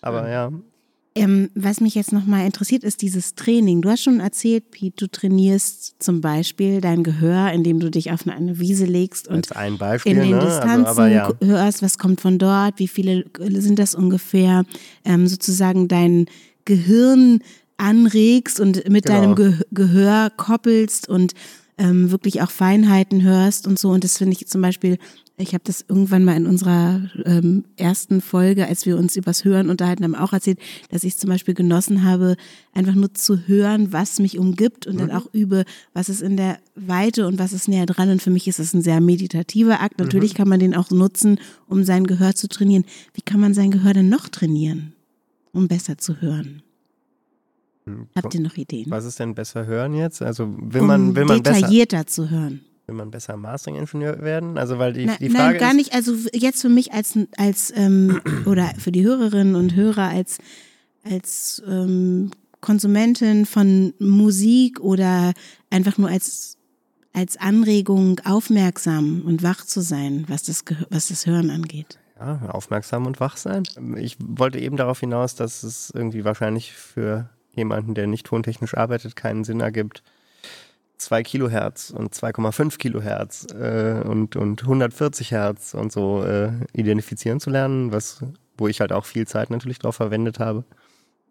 Aber 0.00 0.28
ja, 0.28 0.50
Ähm, 1.14 1.50
was 1.54 1.80
mich 1.80 1.94
jetzt 1.94 2.12
nochmal 2.12 2.46
interessiert, 2.46 2.84
ist 2.84 3.02
dieses 3.02 3.34
Training. 3.34 3.82
Du 3.82 3.90
hast 3.90 4.02
schon 4.02 4.20
erzählt, 4.20 4.70
Pete, 4.70 4.96
du 4.96 5.10
trainierst 5.10 6.02
zum 6.02 6.22
Beispiel 6.22 6.80
dein 6.80 7.02
Gehör, 7.02 7.52
indem 7.52 7.80
du 7.80 7.90
dich 7.90 8.10
auf 8.12 8.26
eine 8.26 8.58
Wiese 8.58 8.86
legst 8.86 9.28
und 9.28 9.48
Beispiel, 9.78 10.12
in 10.12 10.20
den 10.20 10.30
ne? 10.30 10.36
Also, 10.36 10.46
Distanzen 10.48 10.86
aber 10.86 11.08
ja. 11.08 11.30
hörst, 11.42 11.82
was 11.82 11.98
kommt 11.98 12.22
von 12.22 12.38
dort, 12.38 12.78
wie 12.78 12.88
viele 12.88 13.26
sind 13.38 13.78
das 13.78 13.94
ungefähr, 13.94 14.64
ähm, 15.04 15.26
sozusagen 15.26 15.86
dein 15.86 16.26
Gehirn 16.64 17.40
anregst 17.76 18.60
und 18.60 18.88
mit 18.88 19.06
Genau. 19.06 19.20
deinem 19.20 19.34
Ge 19.34 19.54
Gehör 19.72 20.30
koppelst 20.36 21.08
und 21.08 21.32
ähm, 21.78 22.10
wirklich 22.10 22.42
auch 22.42 22.50
Feinheiten 22.50 23.22
hörst 23.22 23.66
und 23.66 23.78
so. 23.78 23.90
Und 23.90 24.04
das 24.04 24.18
finde 24.18 24.36
ich 24.38 24.46
zum 24.46 24.60
Beispiel, 24.60 24.98
ich 25.38 25.54
habe 25.54 25.64
das 25.64 25.84
irgendwann 25.88 26.24
mal 26.24 26.36
in 26.36 26.46
unserer 26.46 27.00
ähm, 27.24 27.64
ersten 27.76 28.20
Folge, 28.20 28.68
als 28.68 28.84
wir 28.86 28.96
uns 28.96 29.16
übers 29.16 29.44
Hören 29.44 29.70
unterhalten 29.70 30.04
haben, 30.04 30.14
auch 30.14 30.32
erzählt, 30.32 30.58
dass 30.90 31.02
ich 31.02 31.16
zum 31.16 31.30
Beispiel 31.30 31.54
genossen 31.54 32.04
habe, 32.04 32.36
einfach 32.74 32.94
nur 32.94 33.12
zu 33.14 33.48
hören, 33.48 33.92
was 33.92 34.20
mich 34.20 34.38
umgibt 34.38 34.86
und 34.86 35.00
dann 35.00 35.10
auch 35.10 35.26
übe, 35.32 35.64
was 35.94 36.08
ist 36.10 36.22
in 36.22 36.36
der 36.36 36.58
Weite 36.76 37.26
und 37.26 37.38
was 37.38 37.52
ist 37.52 37.66
näher 37.66 37.86
dran. 37.86 38.10
Und 38.10 38.22
für 38.22 38.30
mich 38.30 38.46
ist 38.46 38.60
es 38.60 38.74
ein 38.74 38.82
sehr 38.82 39.00
meditativer 39.00 39.80
Akt. 39.80 39.98
Natürlich 39.98 40.34
kann 40.34 40.48
man 40.48 40.60
den 40.60 40.76
auch 40.76 40.90
nutzen, 40.90 41.40
um 41.66 41.82
sein 41.82 42.06
Gehör 42.06 42.34
zu 42.34 42.46
trainieren. 42.48 42.84
Wie 43.14 43.22
kann 43.22 43.40
man 43.40 43.54
sein 43.54 43.70
Gehör 43.70 43.94
denn 43.94 44.10
noch 44.10 44.28
trainieren, 44.28 44.91
um 45.52 45.68
besser 45.68 45.98
zu 45.98 46.20
hören? 46.20 46.62
Habt 48.14 48.34
ihr 48.34 48.40
noch 48.40 48.56
Ideen? 48.56 48.90
Was 48.90 49.04
ist 49.04 49.18
denn 49.18 49.34
besser 49.34 49.66
hören 49.66 49.94
jetzt? 49.94 50.22
Also 50.22 50.54
will 50.56 50.82
um 50.82 50.86
man, 50.86 51.16
will 51.16 51.24
man 51.24 51.42
besser, 51.42 51.56
detaillierter 51.56 52.06
zu 52.06 52.30
hören. 52.30 52.60
will 52.86 52.94
man 52.94 53.10
besser 53.10 53.36
Mastering-Ingenieur 53.36 54.20
werden? 54.20 54.56
Also 54.56 54.78
weil 54.78 54.92
die, 54.92 55.06
Na, 55.06 55.16
die 55.16 55.30
Frage 55.30 55.52
nein, 55.52 55.58
gar 55.58 55.70
ist, 55.70 55.76
nicht. 55.76 55.94
Also 55.94 56.14
jetzt 56.32 56.62
für 56.62 56.68
mich 56.68 56.92
als 56.92 57.18
als 57.36 57.72
ähm, 57.74 58.20
oder 58.46 58.72
für 58.78 58.92
die 58.92 59.04
Hörerinnen 59.04 59.56
und 59.56 59.74
Hörer 59.74 60.08
als 60.08 60.38
als 61.02 61.60
ähm, 61.66 62.30
Konsumentin 62.60 63.46
von 63.46 63.94
Musik 63.98 64.78
oder 64.80 65.32
einfach 65.70 65.98
nur 65.98 66.08
als 66.08 66.58
als 67.12 67.36
Anregung 67.36 68.20
aufmerksam 68.24 69.22
und 69.26 69.42
wach 69.42 69.64
zu 69.64 69.80
sein, 69.80 70.24
was 70.28 70.44
das 70.44 70.64
was 70.88 71.08
das 71.08 71.26
Hören 71.26 71.50
angeht. 71.50 71.98
Ja, 72.18 72.40
aufmerksam 72.48 73.06
und 73.06 73.20
wach 73.20 73.36
sein. 73.36 73.64
Ich 73.96 74.16
wollte 74.20 74.58
eben 74.58 74.76
darauf 74.76 75.00
hinaus, 75.00 75.34
dass 75.34 75.62
es 75.62 75.90
irgendwie 75.90 76.24
wahrscheinlich 76.24 76.72
für 76.72 77.28
jemanden, 77.54 77.94
der 77.94 78.06
nicht 78.06 78.26
tontechnisch 78.26 78.76
arbeitet, 78.76 79.16
keinen 79.16 79.44
Sinn 79.44 79.60
ergibt, 79.60 80.02
2 80.98 81.22
Kilohertz 81.24 81.90
und 81.90 82.14
2,5 82.14 82.78
Kilohertz 82.78 83.46
äh, 83.52 84.02
und, 84.04 84.36
und 84.36 84.62
140 84.62 85.32
Hertz 85.32 85.74
und 85.74 85.92
so 85.92 86.24
äh, 86.24 86.52
identifizieren 86.72 87.40
zu 87.40 87.50
lernen, 87.50 87.92
was, 87.92 88.24
wo 88.56 88.68
ich 88.68 88.80
halt 88.80 88.92
auch 88.92 89.04
viel 89.04 89.26
Zeit 89.26 89.50
natürlich 89.50 89.78
drauf 89.80 89.96
verwendet 89.96 90.38
habe. 90.38 90.64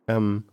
Ähm, 0.07 0.43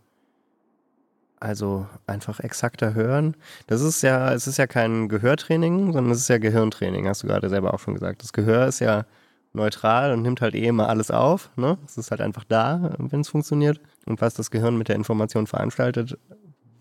also 1.39 1.87
einfach 2.05 2.39
exakter 2.39 2.93
hören. 2.93 3.35
Das 3.67 3.81
ist 3.81 4.01
ja, 4.01 4.33
es 4.33 4.47
ist 4.47 4.57
ja 4.57 4.67
kein 4.67 5.07
Gehörtraining, 5.07 5.93
sondern 5.93 6.11
es 6.11 6.19
ist 6.19 6.27
ja 6.27 6.37
Gehirntraining, 6.37 7.07
hast 7.07 7.23
du 7.23 7.27
gerade 7.27 7.49
selber 7.49 7.73
auch 7.73 7.79
schon 7.79 7.93
gesagt. 7.93 8.23
Das 8.23 8.33
Gehör 8.33 8.67
ist 8.67 8.79
ja 8.79 9.05
neutral 9.53 10.13
und 10.13 10.21
nimmt 10.21 10.41
halt 10.41 10.55
eh 10.55 10.65
immer 10.67 10.89
alles 10.89 11.09
auf. 11.11 11.49
Ne? 11.55 11.77
Es 11.85 11.97
ist 11.97 12.11
halt 12.11 12.21
einfach 12.21 12.43
da, 12.43 12.95
wenn 12.97 13.21
es 13.21 13.29
funktioniert. 13.29 13.79
Und 14.05 14.21
was 14.21 14.33
das 14.35 14.51
Gehirn 14.51 14.77
mit 14.77 14.87
der 14.89 14.95
Information 14.95 15.47
veranstaltet, 15.47 16.17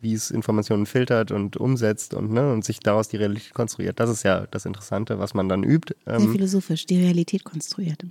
wie 0.00 0.12
es 0.14 0.30
Informationen 0.30 0.86
filtert 0.86 1.32
und 1.32 1.56
umsetzt 1.56 2.14
und, 2.14 2.30
ne, 2.30 2.52
und 2.52 2.64
sich 2.64 2.78
daraus 2.80 3.08
die 3.08 3.16
Realität 3.16 3.52
konstruiert, 3.54 3.98
das 3.98 4.10
ist 4.10 4.22
ja 4.22 4.46
das 4.46 4.64
Interessante, 4.64 5.18
was 5.18 5.34
man 5.34 5.48
dann 5.48 5.64
übt. 5.64 5.94
Sehr 6.06 6.14
Ähm, 6.20 6.30
philosophisch, 6.32 6.86
die 6.86 7.00
Realität 7.02 7.42
konstruiert. 7.42 8.04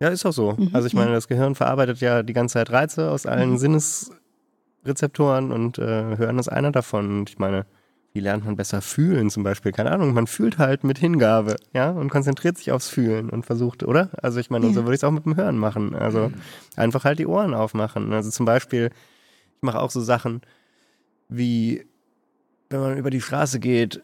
ja, 0.00 0.08
ist 0.08 0.24
auch 0.26 0.32
so. 0.32 0.52
Mhm, 0.52 0.70
also 0.72 0.86
ich 0.86 0.92
ja. 0.92 1.00
meine, 1.00 1.12
das 1.12 1.26
Gehirn 1.26 1.54
verarbeitet 1.56 2.00
ja 2.00 2.22
die 2.22 2.34
ganze 2.34 2.52
Zeit 2.54 2.70
Reize 2.70 3.10
aus 3.10 3.26
allen 3.26 3.52
Mhm. 3.52 3.58
Sinnesrezeptoren 4.84 5.50
und 5.50 5.78
äh, 5.78 6.16
Hören 6.16 6.38
ist 6.38 6.48
einer 6.48 6.70
davon. 6.72 7.20
Und 7.20 7.30
ich 7.30 7.38
meine, 7.38 7.66
wie 8.18 8.22
lernt 8.24 8.44
man 8.44 8.56
besser 8.56 8.82
fühlen 8.82 9.30
zum 9.30 9.44
Beispiel? 9.44 9.70
Keine 9.70 9.92
Ahnung, 9.92 10.12
man 10.12 10.26
fühlt 10.26 10.58
halt 10.58 10.82
mit 10.82 10.98
Hingabe, 10.98 11.54
ja, 11.72 11.90
und 11.90 12.10
konzentriert 12.10 12.58
sich 12.58 12.72
aufs 12.72 12.88
Fühlen 12.88 13.30
und 13.30 13.46
versucht, 13.46 13.84
oder? 13.84 14.10
Also 14.20 14.40
ich 14.40 14.50
meine, 14.50 14.66
Ja. 14.66 14.72
so 14.72 14.82
würde 14.82 14.94
ich 14.94 14.98
es 14.98 15.04
auch 15.04 15.12
mit 15.12 15.24
dem 15.24 15.36
Hören 15.36 15.56
machen. 15.56 15.94
Also 15.94 16.32
einfach 16.74 17.04
halt 17.04 17.20
die 17.20 17.28
Ohren 17.28 17.54
aufmachen. 17.54 18.12
Also 18.12 18.30
zum 18.30 18.44
Beispiel, 18.44 18.86
ich 19.56 19.62
mache 19.62 19.78
auch 19.78 19.92
so 19.92 20.00
Sachen 20.00 20.40
wie, 21.28 21.86
wenn 22.70 22.80
man 22.80 22.98
über 22.98 23.10
die 23.10 23.20
Straße 23.20 23.60
geht, 23.60 24.02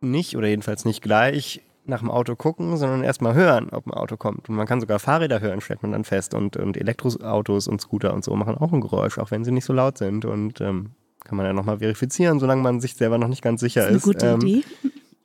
nicht 0.00 0.36
oder 0.36 0.48
jedenfalls 0.48 0.84
nicht 0.84 1.00
gleich 1.00 1.62
nach 1.86 2.00
dem 2.00 2.10
Auto 2.10 2.34
gucken, 2.34 2.76
sondern 2.76 3.04
erstmal 3.04 3.34
hören, 3.34 3.68
ob 3.70 3.86
ein 3.86 3.92
Auto 3.94 4.16
kommt. 4.16 4.48
Und 4.48 4.56
man 4.56 4.66
kann 4.66 4.80
sogar 4.80 4.98
Fahrräder 4.98 5.38
hören, 5.40 5.60
stellt 5.60 5.82
man 5.82 5.92
dann 5.92 6.02
fest. 6.02 6.34
Und, 6.34 6.56
und 6.56 6.76
Elektroautos 6.76 7.68
und 7.68 7.80
Scooter 7.80 8.14
und 8.14 8.24
so 8.24 8.34
machen 8.34 8.56
auch 8.58 8.72
ein 8.72 8.80
Geräusch, 8.80 9.18
auch 9.18 9.30
wenn 9.30 9.44
sie 9.44 9.52
nicht 9.52 9.64
so 9.66 9.72
laut 9.72 9.96
sind. 9.98 10.24
Und 10.24 10.60
ähm, 10.60 10.90
kann 11.24 11.36
man 11.36 11.46
ja 11.46 11.52
nochmal 11.52 11.78
verifizieren, 11.78 12.38
solange 12.38 12.62
man 12.62 12.80
sich 12.80 12.94
selber 12.94 13.18
noch 13.18 13.28
nicht 13.28 13.42
ganz 13.42 13.60
sicher 13.60 13.80
Das 13.80 13.90
ist 13.90 13.90
eine 13.90 13.96
ist. 13.96 14.04
gute 14.04 14.26
ähm, 14.26 14.40
Idee. 14.40 14.64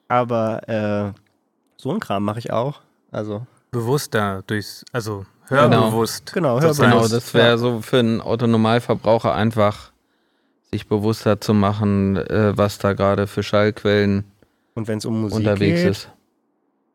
Aber 0.08 0.68
äh, 0.68 1.14
so 1.78 1.91
ein 1.91 2.00
Kram 2.00 2.24
mache 2.24 2.39
ich 2.39 2.52
auch. 2.52 2.82
Also, 3.12 3.45
Bewusster 3.72 4.43
durchs, 4.47 4.84
also 4.91 5.26
Genau. 5.50 5.62
hörbewusst. 5.82 6.32
Genau, 6.34 6.60
sozusagen. 6.60 6.89
Genau, 6.89 6.97
Bewusst, 7.02 7.14
das 7.14 7.34
wäre 7.34 7.58
so 7.58 7.82
für 7.82 8.00
einen 8.00 8.22
Autonormalverbraucher 8.22 9.34
einfach, 9.34 9.91
sich 10.72 10.88
bewusster 10.88 11.41
zu 11.41 11.54
machen, 11.56 12.18
äh, 12.18 12.56
was 12.56 12.78
da 12.78 12.93
gerade 12.93 13.26
für 13.26 13.41
Schallquellen 13.41 14.24
und 14.76 14.88
wenn 14.88 15.00
es 15.00 15.06
um 15.06 15.22
Musik 15.22 15.39
unterwegs 15.39 15.82
geht, 15.82 15.89
ist. 15.91 16.10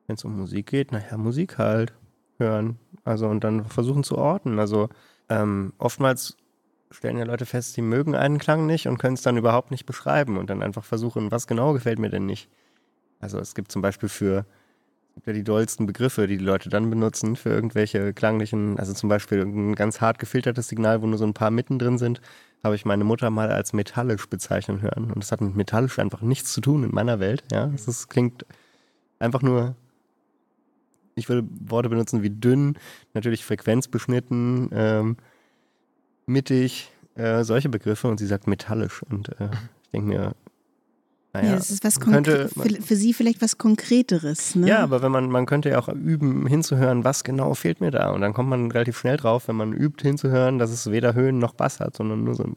wenn 0.07 0.15
es 0.15 0.25
um 0.25 0.37
Musik 0.39 0.67
geht, 0.67 0.93
naja, 0.93 1.17
Musik 1.17 1.59
halt 1.59 1.93
hören. 2.39 2.79
Also 3.05 3.27
und 3.27 3.43
dann 3.43 3.65
versuchen 3.67 4.05
zu 4.05 4.17
orten. 4.17 4.59
Also 4.61 4.89
ähm, 5.29 5.73
oftmals 5.79 6.37
stellen 6.95 7.19
ja 7.19 7.25
Leute 7.25 7.47
fest, 7.47 7.75
sie 7.75 7.83
mögen 7.83 8.15
einen 8.15 8.39
Klang 8.39 8.67
nicht 8.67 8.89
und 8.89 8.99
können 8.99 9.15
es 9.15 9.23
dann 9.23 9.37
überhaupt 9.37 9.71
nicht 9.71 9.87
beschreiben 9.87 10.39
und 10.39 10.49
dann 10.51 10.63
einfach 10.63 10.85
versuchen, 10.85 11.31
was 11.31 11.47
genau 11.47 11.73
gefällt 11.73 11.99
mir 11.99 12.11
denn 12.11 12.27
nicht. 12.27 12.49
Also 13.21 13.39
es 13.39 13.55
gibt 13.55 13.73
zum 13.73 13.83
Beispiel 13.83 14.09
für 14.09 14.47
gibt 15.15 15.27
ja 15.27 15.33
die 15.33 15.45
dollsten 15.45 15.87
Begriffe, 15.87 16.27
die 16.27 16.37
die 16.37 16.45
Leute 16.45 16.69
dann 16.69 16.91
benutzen 16.91 17.37
für 17.37 17.51
irgendwelche 17.51 18.13
klanglichen, 18.13 18.79
also 18.79 18.93
zum 18.93 19.09
Beispiel 19.09 19.41
ein 19.43 19.75
ganz 19.75 20.01
hart 20.01 20.19
gefiltertes 20.19 20.69
Signal, 20.69 21.03
wo 21.03 21.07
nur 21.07 21.19
so 21.19 21.25
ein 21.25 21.35
paar 21.35 21.51
Mitten 21.51 21.79
drin 21.79 21.99
sind, 21.99 22.21
habe 22.63 22.75
ich 22.75 22.85
meine 22.85 23.05
Mutter 23.05 23.31
mal 23.31 23.51
als 23.51 23.73
metallisch 23.73 24.27
bezeichnen 24.29 24.83
hören. 24.83 25.13
Und 25.13 25.23
das 25.23 25.31
hat 25.31 25.41
mit 25.41 25.55
metallisch 25.55 25.99
einfach 25.99 26.21
nichts 26.21 26.53
zu 26.53 26.61
tun 26.61 26.83
in 26.83 26.91
meiner 26.93 27.21
Welt. 27.21 27.45
Ja, 27.53 27.71
es 27.75 27.87
ist, 27.87 28.09
klingt 28.09 28.45
einfach 29.19 29.43
nur, 29.43 29.77
ich 31.15 31.29
würde 31.29 31.47
Worte 31.61 31.89
benutzen 31.89 32.23
wie 32.23 32.31
dünn, 32.31 32.77
natürlich 33.13 33.45
frequenzbeschnitten, 33.45 34.71
ähm, 34.73 35.17
mittig, 36.27 36.91
äh, 37.15 37.45
solche 37.45 37.69
Begriffe. 37.69 38.09
Und 38.09 38.19
sie 38.19 38.27
sagt 38.27 38.47
metallisch. 38.47 39.03
Und 39.11 39.29
äh, 39.41 39.49
ich 39.85 39.91
denke 39.93 40.09
mir, 40.09 40.33
naja, 41.33 41.51
ja, 41.51 41.57
das 41.57 41.71
ist 41.71 41.83
was 41.83 41.99
könnte- 41.99 42.49
für, 42.49 42.81
für 42.81 42.97
Sie 42.97 43.13
vielleicht 43.13 43.43
was 43.43 43.59
Konkreteres. 43.59 44.55
Ne? 44.55 44.69
ja, 44.69 44.79
aber 44.79 45.03
wenn 45.03 45.11
man, 45.11 45.29
man 45.31 45.47
könnte 45.47 45.69
ja 45.71 45.81
auch 45.81 45.89
üben, 45.89 46.47
hinzuhören, 46.47 47.03
was 47.03 47.25
genau 47.25 47.55
fehlt 47.55 47.81
mir 47.81 47.91
da. 47.91 48.11
Und 48.11 48.21
dann 48.21 48.33
kommt 48.33 48.49
man 48.51 48.71
relativ 48.71 48.99
schnell 48.99 49.17
drauf, 49.17 49.49
wenn 49.49 49.57
man 49.57 49.73
übt, 49.73 50.07
hinzuhören, 50.07 50.59
dass 50.61 50.71
es 50.71 50.91
weder 50.93 51.15
Höhen 51.15 51.39
noch 51.39 51.55
Bass 51.55 51.81
hat, 51.81 51.97
sondern 51.97 52.23
nur 52.23 52.35
so 52.37 52.49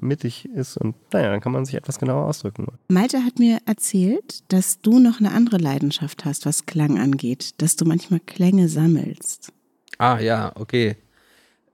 mittig 0.00 0.46
ist. 0.46 0.76
Und 0.76 0.96
naja, 1.12 1.30
dann 1.30 1.40
kann 1.40 1.52
man 1.52 1.64
sich 1.64 1.76
etwas 1.76 2.00
genauer 2.00 2.24
ausdrücken. 2.26 2.66
Malte 2.88 3.24
hat 3.24 3.38
mir 3.38 3.58
erzählt, 3.66 4.42
dass 4.52 4.80
du 4.80 4.98
noch 4.98 5.20
eine 5.20 5.30
andere 5.30 5.58
Leidenschaft 5.58 6.24
hast, 6.24 6.46
was 6.46 6.66
Klang 6.66 6.98
angeht, 6.98 7.62
dass 7.62 7.76
du 7.76 7.84
manchmal 7.84 8.18
Klänge 8.20 8.68
sammelst. 8.68 9.52
Ah, 9.98 10.18
ja, 10.18 10.50
okay. 10.56 10.96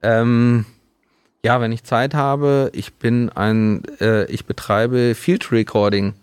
Ähm, 0.02 0.66
ja, 1.46 1.60
wenn 1.60 1.70
ich 1.70 1.84
Zeit 1.84 2.12
habe, 2.12 2.72
ich 2.74 2.94
bin 2.94 3.30
ein, 3.30 3.82
äh, 4.00 4.24
ich 4.24 4.46
betreibe 4.46 5.14
Field 5.14 5.52
Recording. 5.52 6.14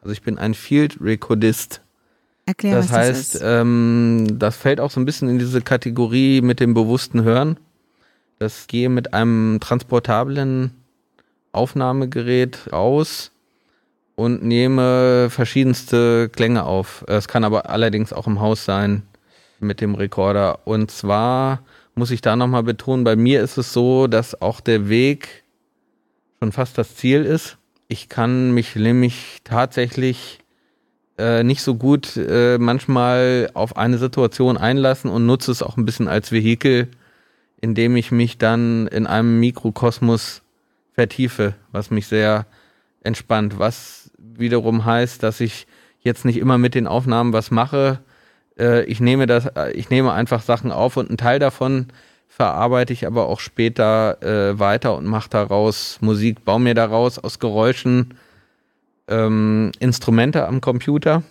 Also 0.00 0.12
ich 0.12 0.22
bin 0.22 0.38
ein 0.38 0.54
Field 0.54 0.96
Recordist. 1.02 1.82
Erklär, 2.46 2.76
das 2.76 2.86
was 2.86 2.96
heißt, 2.96 3.34
das 3.34 3.42
ähm, 3.44 4.38
das 4.38 4.56
fällt 4.56 4.80
auch 4.80 4.90
so 4.90 4.98
ein 4.98 5.04
bisschen 5.04 5.28
in 5.28 5.38
diese 5.38 5.60
Kategorie 5.60 6.40
mit 6.40 6.60
dem 6.60 6.72
bewussten 6.72 7.22
Hören. 7.22 7.58
Das 8.38 8.68
gehe 8.68 8.88
mit 8.88 9.12
einem 9.12 9.58
transportablen 9.60 10.70
Aufnahmegerät 11.52 12.72
raus 12.72 13.32
und 14.16 14.42
nehme 14.42 15.28
verschiedenste 15.28 16.30
Klänge 16.30 16.64
auf. 16.64 17.04
Es 17.06 17.28
kann 17.28 17.44
aber 17.44 17.68
allerdings 17.68 18.14
auch 18.14 18.26
im 18.26 18.40
Haus 18.40 18.64
sein 18.64 19.02
mit 19.58 19.82
dem 19.82 19.94
Rekorder. 19.94 20.60
Und 20.64 20.90
zwar 20.90 21.60
muss 22.00 22.10
ich 22.10 22.22
da 22.22 22.34
nochmal 22.34 22.62
betonen, 22.62 23.04
bei 23.04 23.14
mir 23.14 23.42
ist 23.42 23.58
es 23.58 23.74
so, 23.74 24.06
dass 24.06 24.40
auch 24.40 24.62
der 24.62 24.88
Weg 24.88 25.44
schon 26.38 26.50
fast 26.50 26.78
das 26.78 26.96
Ziel 26.96 27.26
ist. 27.26 27.58
Ich 27.88 28.08
kann 28.08 28.52
mich 28.52 28.74
nämlich 28.74 29.40
tatsächlich 29.44 30.38
äh, 31.18 31.42
nicht 31.42 31.60
so 31.60 31.74
gut 31.74 32.16
äh, 32.16 32.56
manchmal 32.56 33.50
auf 33.52 33.76
eine 33.76 33.98
Situation 33.98 34.56
einlassen 34.56 35.10
und 35.10 35.26
nutze 35.26 35.52
es 35.52 35.62
auch 35.62 35.76
ein 35.76 35.84
bisschen 35.84 36.08
als 36.08 36.32
Vehikel, 36.32 36.88
indem 37.60 37.96
ich 37.96 38.10
mich 38.10 38.38
dann 38.38 38.86
in 38.86 39.06
einem 39.06 39.38
Mikrokosmos 39.38 40.40
vertiefe, 40.94 41.54
was 41.70 41.90
mich 41.90 42.06
sehr 42.06 42.46
entspannt, 43.02 43.58
was 43.58 44.10
wiederum 44.16 44.86
heißt, 44.86 45.22
dass 45.22 45.38
ich 45.38 45.66
jetzt 45.98 46.24
nicht 46.24 46.38
immer 46.38 46.56
mit 46.56 46.74
den 46.74 46.86
Aufnahmen 46.86 47.34
was 47.34 47.50
mache. 47.50 48.00
Äh, 48.60 48.84
ich 48.84 49.00
nehme 49.00 49.26
das, 49.26 49.46
äh, 49.46 49.72
ich 49.72 49.90
nehme 49.90 50.12
einfach 50.12 50.42
Sachen 50.42 50.70
auf 50.70 50.96
und 50.96 51.10
ein 51.10 51.16
Teil 51.16 51.38
davon 51.38 51.86
verarbeite 52.28 52.92
ich 52.92 53.06
aber 53.06 53.26
auch 53.26 53.40
später 53.40 54.22
äh, 54.22 54.58
weiter 54.58 54.96
und 54.96 55.06
mache 55.06 55.30
daraus 55.30 55.98
Musik, 56.00 56.44
baue 56.44 56.60
mir 56.60 56.74
daraus 56.74 57.18
aus 57.18 57.38
Geräuschen 57.38 58.14
ähm, 59.08 59.72
Instrumente 59.80 60.46
am 60.46 60.60
Computer. 60.60 61.22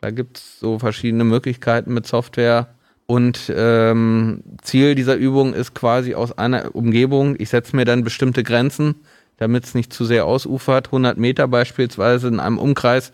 Da 0.00 0.10
gibt 0.10 0.38
es 0.38 0.58
so 0.58 0.78
verschiedene 0.80 1.24
Möglichkeiten 1.24 1.94
mit 1.94 2.06
Software. 2.06 2.68
Und 3.06 3.52
ähm, 3.54 4.42
Ziel 4.62 4.94
dieser 4.94 5.14
Übung 5.14 5.54
ist 5.54 5.74
quasi 5.74 6.14
aus 6.14 6.36
einer 6.36 6.74
Umgebung, 6.74 7.36
ich 7.38 7.50
setze 7.50 7.76
mir 7.76 7.84
dann 7.84 8.04
bestimmte 8.04 8.42
Grenzen, 8.42 8.96
damit 9.36 9.64
es 9.64 9.74
nicht 9.74 9.92
zu 9.92 10.04
sehr 10.04 10.24
ausufert. 10.26 10.86
100 10.88 11.18
Meter 11.18 11.46
beispielsweise 11.46 12.28
in 12.28 12.40
einem 12.40 12.58
Umkreis 12.58 13.12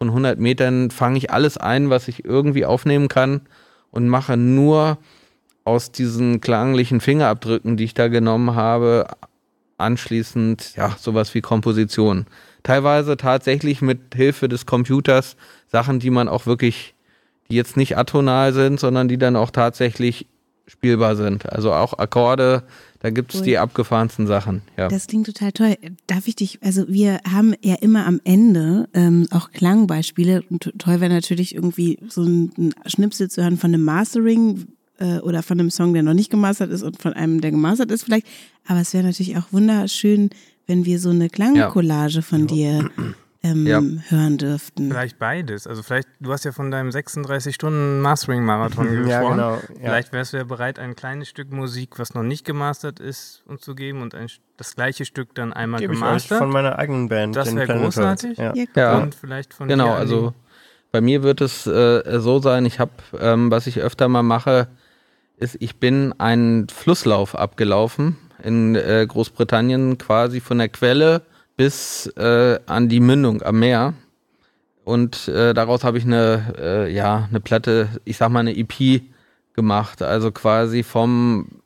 von 0.00 0.08
100 0.08 0.38
Metern 0.38 0.90
fange 0.90 1.18
ich 1.18 1.30
alles 1.30 1.58
ein, 1.58 1.90
was 1.90 2.08
ich 2.08 2.24
irgendwie 2.24 2.64
aufnehmen 2.64 3.08
kann 3.08 3.42
und 3.90 4.08
mache 4.08 4.38
nur 4.38 4.96
aus 5.64 5.92
diesen 5.92 6.40
klanglichen 6.40 7.02
Fingerabdrücken, 7.02 7.76
die 7.76 7.84
ich 7.84 7.92
da 7.92 8.08
genommen 8.08 8.54
habe, 8.54 9.08
anschließend 9.76 10.74
ja 10.74 10.96
sowas 10.98 11.34
wie 11.34 11.42
Komposition. 11.42 12.24
Teilweise 12.62 13.18
tatsächlich 13.18 13.82
mit 13.82 14.14
Hilfe 14.14 14.48
des 14.48 14.64
Computers 14.64 15.36
Sachen, 15.66 16.00
die 16.00 16.10
man 16.10 16.28
auch 16.28 16.46
wirklich, 16.46 16.94
die 17.50 17.56
jetzt 17.56 17.76
nicht 17.76 17.98
atonal 17.98 18.54
sind, 18.54 18.80
sondern 18.80 19.06
die 19.06 19.18
dann 19.18 19.36
auch 19.36 19.50
tatsächlich 19.50 20.26
spielbar 20.66 21.14
sind. 21.14 21.52
Also 21.52 21.74
auch 21.74 21.98
Akkorde, 21.98 22.62
da 23.00 23.08
gibt 23.08 23.34
es 23.34 23.40
die 23.40 23.56
abgefahrensten 23.56 24.26
Sachen. 24.26 24.60
Ja. 24.76 24.88
Das 24.88 25.06
klingt 25.06 25.26
total 25.26 25.52
toll. 25.52 25.76
Darf 26.06 26.28
ich 26.28 26.36
dich, 26.36 26.58
also 26.62 26.86
wir 26.86 27.20
haben 27.30 27.54
ja 27.62 27.76
immer 27.76 28.06
am 28.06 28.20
Ende 28.24 28.88
ähm, 28.92 29.26
auch 29.30 29.50
Klangbeispiele. 29.52 30.42
Und 30.50 30.70
toll 30.78 31.00
wäre 31.00 31.12
natürlich 31.12 31.54
irgendwie 31.54 31.98
so 32.08 32.22
ein 32.22 32.74
Schnipsel 32.84 33.30
zu 33.30 33.42
hören 33.42 33.56
von 33.56 33.72
einem 33.72 33.84
Mastering 33.84 34.66
äh, 34.98 35.18
oder 35.20 35.42
von 35.42 35.58
einem 35.58 35.70
Song, 35.70 35.94
der 35.94 36.02
noch 36.02 36.12
nicht 36.12 36.30
gemastert 36.30 36.70
ist 36.70 36.82
und 36.82 37.00
von 37.00 37.14
einem, 37.14 37.40
der 37.40 37.52
gemastert 37.52 37.90
ist 37.90 38.04
vielleicht. 38.04 38.26
Aber 38.66 38.80
es 38.80 38.92
wäre 38.92 39.04
natürlich 39.04 39.38
auch 39.38 39.50
wunderschön, 39.50 40.28
wenn 40.66 40.84
wir 40.84 41.00
so 41.00 41.08
eine 41.08 41.30
Klangcollage 41.30 42.16
ja. 42.16 42.22
von 42.22 42.46
dir 42.46 42.90
ähm, 43.42 43.66
ja. 43.66 43.80
hören 44.08 44.36
dürften. 44.38 44.88
Vielleicht 44.88 45.18
beides. 45.18 45.66
Also 45.66 45.82
vielleicht, 45.82 46.08
du 46.20 46.30
hast 46.32 46.44
ja 46.44 46.52
von 46.52 46.70
deinem 46.70 46.90
36-Stunden-Mastering-Marathon 46.90 48.84
gesprochen. 49.04 49.08
Ja, 49.08 49.30
genau. 49.30 49.52
Ja. 49.54 49.60
Vielleicht 49.80 50.12
wärst 50.12 50.32
du 50.32 50.36
ja 50.36 50.44
bereit, 50.44 50.78
ein 50.78 50.94
kleines 50.94 51.28
Stück 51.28 51.50
Musik, 51.50 51.98
was 51.98 52.14
noch 52.14 52.22
nicht 52.22 52.44
gemastert 52.44 53.00
ist, 53.00 53.42
uns 53.46 53.62
zu 53.62 53.74
geben 53.74 54.02
und 54.02 54.14
ein, 54.14 54.28
das 54.56 54.74
gleiche 54.74 55.06
Stück 55.06 55.34
dann 55.34 55.52
einmal 55.52 55.80
Gebe 55.80 55.94
gemastert. 55.94 56.32
Ich 56.32 56.38
von 56.38 56.50
meiner 56.50 56.78
eigenen 56.78 57.08
Band. 57.08 57.34
Das 57.34 57.54
wäre 57.54 57.78
großartig. 57.78 58.36
Ja. 58.36 58.52
ja. 58.76 58.98
Und 58.98 59.14
vielleicht 59.14 59.54
von 59.54 59.68
Genau, 59.68 59.92
also 59.92 60.34
bei 60.92 61.00
mir 61.00 61.22
wird 61.22 61.40
es 61.40 61.66
äh, 61.66 62.20
so 62.20 62.40
sein, 62.40 62.66
ich 62.66 62.78
habe, 62.78 62.92
ähm, 63.18 63.50
was 63.50 63.66
ich 63.66 63.80
öfter 63.80 64.08
mal 64.08 64.22
mache, 64.22 64.68
ist, 65.38 65.56
ich 65.60 65.76
bin 65.76 66.12
einen 66.18 66.68
Flusslauf 66.68 67.34
abgelaufen 67.34 68.18
in 68.42 68.74
äh, 68.74 69.06
Großbritannien 69.08 69.96
quasi 69.96 70.40
von 70.40 70.58
der 70.58 70.68
Quelle 70.68 71.22
bis 71.60 72.06
äh, 72.16 72.58
an 72.64 72.88
die 72.88 73.00
Mündung 73.00 73.42
am 73.42 73.58
Meer. 73.58 73.92
Und 74.82 75.28
äh, 75.28 75.52
daraus 75.52 75.84
habe 75.84 75.98
ich 75.98 76.06
eine, 76.06 76.54
äh, 76.58 76.90
ja, 76.90 77.28
eine 77.28 77.38
Platte, 77.38 77.90
ich 78.06 78.16
sag 78.16 78.30
mal 78.30 78.40
eine 78.40 78.56
EP 78.56 79.02
gemacht. 79.52 80.00
Also 80.00 80.32
quasi 80.32 80.82
vom, 80.82 81.60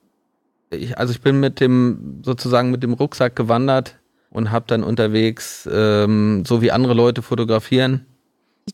ich, 0.71 0.99
also 0.99 1.13
ich 1.13 1.21
bin 1.21 1.39
mit 1.39 1.61
dem, 1.61 2.23
sozusagen 2.25 2.73
mit 2.73 2.83
dem 2.83 2.95
Rucksack 2.95 3.37
gewandert 3.37 4.01
und 4.31 4.51
habe 4.51 4.65
dann 4.67 4.83
unterwegs, 4.83 5.69
ähm, 5.73 6.43
so 6.45 6.61
wie 6.61 6.73
andere 6.73 6.95
Leute 6.95 7.23
fotografieren, 7.23 8.05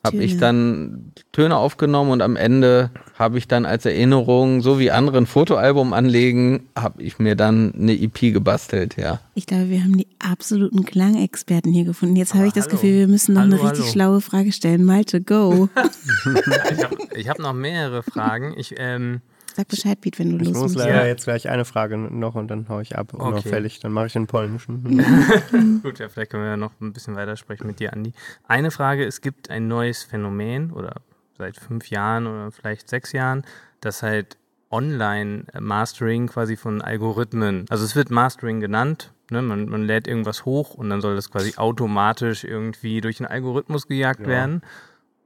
habe 0.02 0.24
ich 0.24 0.38
dann 0.38 1.12
Töne 1.32 1.58
aufgenommen 1.58 2.12
und 2.12 2.22
am 2.22 2.36
Ende 2.36 2.92
habe 3.20 3.36
ich 3.36 3.46
dann 3.46 3.66
als 3.66 3.84
Erinnerung, 3.84 4.62
so 4.62 4.78
wie 4.78 4.90
andere 4.90 5.18
ein 5.18 5.26
Fotoalbum 5.26 5.92
anlegen, 5.92 6.68
habe 6.74 7.02
ich 7.02 7.18
mir 7.18 7.36
dann 7.36 7.74
eine 7.74 7.92
EP 7.92 8.32
gebastelt, 8.32 8.96
ja. 8.96 9.20
Ich 9.34 9.46
glaube, 9.46 9.68
wir 9.68 9.84
haben 9.84 9.96
die 9.96 10.08
absoluten 10.18 10.86
Klangexperten 10.86 11.70
hier 11.70 11.84
gefunden. 11.84 12.16
Jetzt 12.16 12.34
habe 12.34 12.46
ich 12.46 12.54
das 12.54 12.70
Gefühl, 12.70 12.94
wir 12.94 13.08
müssen 13.08 13.34
noch 13.34 13.42
hallo, 13.42 13.56
eine 13.56 13.62
richtig 13.62 13.84
hallo. 13.84 13.92
schlaue 13.92 14.20
Frage 14.22 14.52
stellen. 14.52 14.84
Malte, 14.84 15.20
go. 15.20 15.68
ich 17.14 17.28
habe 17.28 17.28
hab 17.28 17.38
noch 17.38 17.52
mehrere 17.52 18.02
Fragen. 18.02 18.54
Ich, 18.56 18.74
ähm, 18.78 19.20
Sag 19.54 19.68
Bescheid, 19.68 20.00
Piet, 20.00 20.18
wenn 20.18 20.38
du 20.38 20.42
ich 20.42 20.48
los 20.48 20.56
Ich 20.56 20.62
muss 20.62 20.74
leider 20.76 21.02
ja. 21.02 21.06
jetzt 21.06 21.24
gleich 21.24 21.50
eine 21.50 21.66
Frage 21.66 21.98
noch 21.98 22.36
und 22.36 22.48
dann 22.48 22.70
haue 22.70 22.80
ich 22.80 22.96
ab, 22.96 23.12
okay. 23.12 23.22
unauffällig. 23.22 23.80
Dann 23.80 23.92
mache 23.92 24.06
ich 24.06 24.14
den 24.14 24.26
polnischen. 24.26 25.80
Gut, 25.82 25.98
ja, 25.98 26.08
vielleicht 26.08 26.30
können 26.30 26.44
wir 26.44 26.50
ja 26.50 26.56
noch 26.56 26.72
ein 26.80 26.94
bisschen 26.94 27.16
weitersprechen 27.16 27.66
mit 27.66 27.80
dir, 27.80 27.92
Andi. 27.92 28.14
Eine 28.48 28.70
Frage, 28.70 29.04
es 29.04 29.20
gibt 29.20 29.50
ein 29.50 29.68
neues 29.68 30.04
Phänomen 30.04 30.72
oder 30.72 31.02
seit 31.40 31.56
fünf 31.56 31.90
Jahren 31.90 32.26
oder 32.26 32.52
vielleicht 32.52 32.88
sechs 32.88 33.12
Jahren, 33.12 33.42
das 33.80 34.02
halt 34.02 34.36
Online-Mastering 34.70 36.28
quasi 36.28 36.56
von 36.56 36.80
Algorithmen, 36.80 37.66
also 37.70 37.84
es 37.84 37.96
wird 37.96 38.10
Mastering 38.10 38.60
genannt, 38.60 39.12
ne? 39.30 39.42
man, 39.42 39.68
man 39.68 39.82
lädt 39.82 40.06
irgendwas 40.06 40.44
hoch 40.44 40.74
und 40.74 40.90
dann 40.90 41.00
soll 41.00 41.16
das 41.16 41.30
quasi 41.30 41.54
automatisch 41.56 42.44
irgendwie 42.44 43.00
durch 43.00 43.20
einen 43.20 43.26
Algorithmus 43.26 43.88
gejagt 43.88 44.20
ja. 44.20 44.26
werden. 44.28 44.62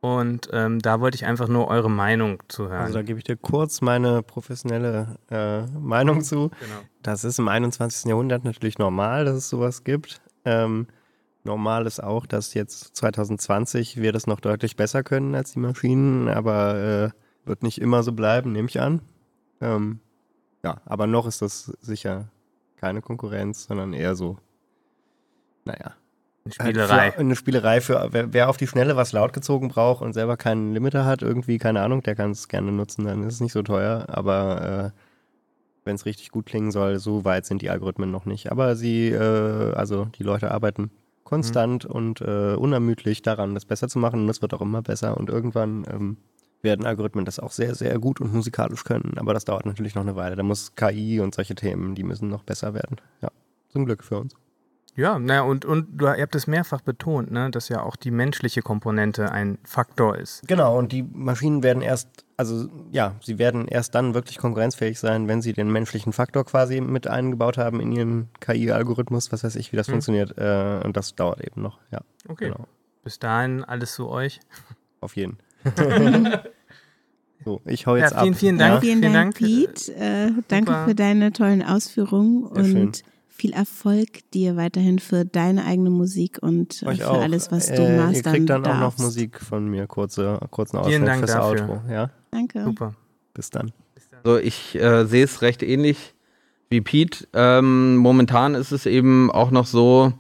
Und 0.01 0.51
ähm, 0.53 0.81
da 0.81 1.01
wollte 1.01 1.15
ich 1.15 1.25
einfach 1.25 1.49
nur 1.49 1.69
eure 1.69 1.91
Meinung 1.91 2.43
zu 2.49 2.69
hören. 2.69 2.83
Also 2.83 2.95
da 2.95 3.03
gebe 3.03 3.19
ich 3.19 3.25
dir 3.25 3.37
kurz 3.37 3.81
meine 3.81 4.23
professionelle 4.23 5.17
äh, 5.31 5.63
Meinung 5.79 6.21
zu. 6.21 6.51
Genau. 6.61 6.81
Das 7.03 7.25
ist 7.25 7.39
im 7.39 7.49
21. 7.49 8.11
Jahrhundert 8.11 8.45
natürlich 8.45 8.79
normal, 8.79 9.25
dass 9.25 9.37
es 9.37 9.49
sowas 9.49 9.83
gibt. 9.83 10.21
Ähm, 10.45 10.89
normal 11.45 11.87
ist 11.87 12.03
auch, 12.03 12.27
dass 12.27 12.55
jetzt 12.55 12.97
2020 12.97 14.01
wir 14.01 14.13
das 14.13 14.27
noch 14.27 14.41
deutlich 14.41 14.77
besser 14.77 15.03
können 15.03 15.35
als 15.35 15.53
die 15.53 15.61
Maschinen, 15.61 16.29
aber 16.29 17.13
äh, 17.15 17.49
wird 17.49 17.63
nicht 17.63 17.81
immer 17.81 18.03
so 18.03 18.13
bleiben, 18.13 18.53
nehme 18.53 18.69
ich 18.69 18.81
an. 18.81 19.03
Ähm, 19.61 20.01
ja, 20.63 20.81
aber 20.87 21.07
noch 21.07 21.27
ist 21.27 21.43
das 21.43 21.67
sicher 21.81 22.29
keine 22.77 23.03
Konkurrenz, 23.03 23.65
sondern 23.65 23.93
eher 23.93 24.15
so, 24.15 24.39
naja, 25.65 25.95
eine 26.45 26.53
Spielerei. 26.53 27.13
Für, 27.13 27.19
eine 27.19 27.37
Spielerei 27.37 27.81
für 27.81 28.09
wer, 28.13 28.33
wer, 28.33 28.49
auf 28.51 28.57
die 28.57 28.67
Schnelle 28.67 28.97
was 28.97 29.13
laut 29.13 29.33
gezogen 29.33 29.69
braucht 29.69 30.03
und 30.03 30.13
selber 30.13 30.37
keinen 30.37 30.75
Limiter 30.75 31.05
hat, 31.05 31.23
irgendwie, 31.23 31.59
keine 31.59 31.83
Ahnung, 31.83 32.03
der 32.03 32.15
kann 32.15 32.31
es 32.31 32.49
gerne 32.49 32.73
nutzen, 32.73 33.05
dann 33.05 33.23
ist 33.23 33.35
es 33.35 33.41
nicht 33.41 33.53
so 33.53 33.63
teuer. 33.63 34.07
Aber 34.09 34.93
äh, 34.95 35.01
wenn 35.85 35.95
es 35.95 36.07
richtig 36.07 36.31
gut 36.31 36.47
klingen 36.47 36.71
soll, 36.71 36.99
so 36.99 37.25
weit 37.25 37.47
sind 37.47 37.63
die 37.63 37.71
Algorithmen 37.71 38.11
noch 38.11 38.27
nicht. 38.27 38.53
Aber 38.53 38.77
sie, 38.77 39.09
äh, 39.09 39.73
also 39.75 40.07
die 40.07 40.23
Leute 40.23 40.51
arbeiten 40.51 40.91
konstant 41.25 41.85
mhm. 41.85 41.91
und 41.91 42.21
äh, 42.21 42.55
unermüdlich 42.55 43.23
daran, 43.23 43.55
das 43.55 43.65
besser 43.65 43.89
zu 43.89 43.99
machen 43.99 44.23
und 44.23 44.29
es 44.29 44.43
wird 44.43 44.55
auch 44.55 44.61
immer 44.61 44.83
besser 44.83 45.17
und 45.17 45.31
irgendwann 45.31 45.85
ähm, 45.91 46.17
werden 46.63 46.87
Algorithmen 46.87 47.25
das 47.25 47.39
auch 47.39 47.53
sehr, 47.53 47.75
sehr 47.75 47.99
gut 47.99 48.21
und 48.21 48.33
musikalisch 48.33 48.85
können. 48.85 49.15
Aber 49.19 49.35
das 49.35 49.45
dauert 49.45 49.67
natürlich 49.67 49.95
noch 49.95 50.03
eine 50.03 50.17
Weile. 50.17 50.35
Da 50.35 50.43
muss 50.43 50.75
KI 50.75 51.21
und 51.21 51.35
solche 51.35 51.55
Themen, 51.55 51.95
die 51.95 52.03
müssen 52.03 52.29
noch 52.29 52.43
besser 52.43 52.75
werden. 52.75 52.97
Ja, 53.21 53.31
zum 53.69 53.85
Glück 53.85 54.03
für 54.03 54.19
uns. 54.19 54.35
Ja, 54.97 55.19
naja, 55.19 55.43
und, 55.43 55.65
und 55.65 56.01
du, 56.01 56.07
ihr 56.07 56.23
habt 56.23 56.37
es 56.37 56.47
mehrfach 56.47 56.81
betont, 56.81 57.31
ne, 57.33 57.51
dass 57.51 57.69
ja 57.69 57.83
auch 57.83 57.97
die 57.97 58.13
menschliche 58.13 58.63
Komponente 58.63 59.33
ein 59.33 59.59
Faktor 59.65 60.17
ist. 60.17 60.47
Genau, 60.47 60.79
und 60.79 60.93
die 60.93 61.03
Maschinen 61.03 61.65
werden 61.65 61.83
erst, 61.83 62.25
also 62.37 62.69
ja, 62.93 63.15
sie 63.21 63.39
werden 63.39 63.67
erst 63.67 63.97
dann 63.97 64.15
wirklich 64.15 64.39
konkurrenzfähig 64.39 65.01
sein, 65.01 65.27
wenn 65.27 65.43
sie 65.43 65.53
den 65.53 65.71
menschlichen 65.71 66.13
Faktor 66.13 66.45
quasi 66.45 66.81
mit 66.81 67.09
eingebaut 67.09 67.59
haben 67.59 67.81
in 67.81 67.91
ihrem 67.91 68.29
KI-Algorithmus, 68.39 69.33
was 69.33 69.43
weiß 69.43 69.57
ich, 69.57 69.73
wie 69.73 69.77
das 69.77 69.89
hm. 69.89 69.95
funktioniert. 69.95 70.39
Äh, 70.39 70.81
und 70.85 70.97
das 70.97 71.17
dauert 71.17 71.45
eben 71.45 71.61
noch, 71.61 71.81
ja. 71.91 72.01
Okay. 72.29 72.51
Genau. 72.51 72.69
Bis 73.03 73.19
dahin 73.19 73.65
alles 73.65 73.95
zu 73.95 74.09
euch. 74.09 74.41
Auf 75.01 75.17
jeden. 75.17 75.39
so, 77.45 77.61
ich 77.65 77.87
hau 77.87 77.97
jetzt 77.97 78.13
ja, 78.13 78.21
vielen, 78.33 78.33
ab. 78.33 78.39
Vielen 78.39 78.59
Dank. 78.59 78.75
Ja. 78.75 78.81
Vielen 78.81 79.13
Dank, 79.13 79.35
Pete. 79.35 79.95
Äh, 79.95 80.31
danke 80.47 80.85
für 80.87 80.95
deine 80.95 81.33
tollen 81.33 81.63
Ausführungen. 81.63 82.49
Sehr 82.55 82.57
und 82.57 82.71
schön 82.71 82.93
viel 83.37 83.53
Erfolg 83.53 84.31
dir 84.33 84.57
weiterhin 84.57 85.01
für 85.01 85.25
deine 85.25 85.65
eigene 85.65 85.91
Musik 85.91 86.39
und 86.41 86.83
Euch 86.87 87.01
für 87.01 87.11
auch. 87.11 87.21
alles, 87.21 87.51
was 87.51 87.67
du 87.67 87.83
äh, 87.83 87.97
machst. 87.97 88.17
Ihr 88.17 88.23
kriegt 88.23 88.49
dann 88.49 88.63
darfst. 88.63 88.81
auch 88.81 88.99
noch 88.99 89.05
Musik 89.05 89.41
von 89.41 89.69
mir, 89.69 89.89
kurze, 89.89 90.39
kurzen 90.51 90.77
Ausschnitt 90.77 91.17
fürs 91.17 91.33
dafür. 91.33 91.69
Outro. 91.69 91.83
Ja? 91.91 92.11
Danke. 92.31 92.65
Super. 92.65 92.95
Bis 93.35 93.51
dann. 93.51 93.73
So, 94.23 94.39
ich 94.39 94.77
äh, 94.77 95.05
sehe 95.05 95.25
es 95.25 95.43
recht 95.43 95.65
ähnlich 95.65 96.15
wie 96.71 96.81
Pete. 96.81 97.27
Ähm, 97.33 97.97
momentan 97.97 98.55
ist 98.55 98.71
es 98.71 98.87
eben 98.87 99.33
auch 99.33 99.51
noch 99.51 99.67
so, 99.67 100.13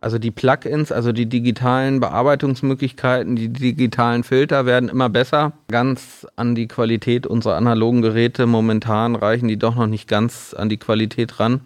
also 0.00 0.18
die 0.18 0.30
Plugins, 0.30 0.90
also 0.90 1.12
die 1.12 1.26
digitalen 1.26 2.00
Bearbeitungsmöglichkeiten, 2.00 3.36
die 3.36 3.50
digitalen 3.50 4.24
Filter 4.24 4.64
werden 4.64 4.88
immer 4.88 5.10
besser. 5.10 5.52
Ganz 5.68 6.26
an 6.36 6.54
die 6.54 6.68
Qualität 6.68 7.26
unserer 7.26 7.56
analogen 7.56 8.00
Geräte 8.00 8.46
momentan 8.46 9.14
reichen 9.14 9.46
die 9.46 9.58
doch 9.58 9.74
noch 9.76 9.86
nicht 9.86 10.08
ganz 10.08 10.54
an 10.54 10.70
die 10.70 10.78
Qualität 10.78 11.38
ran. 11.38 11.60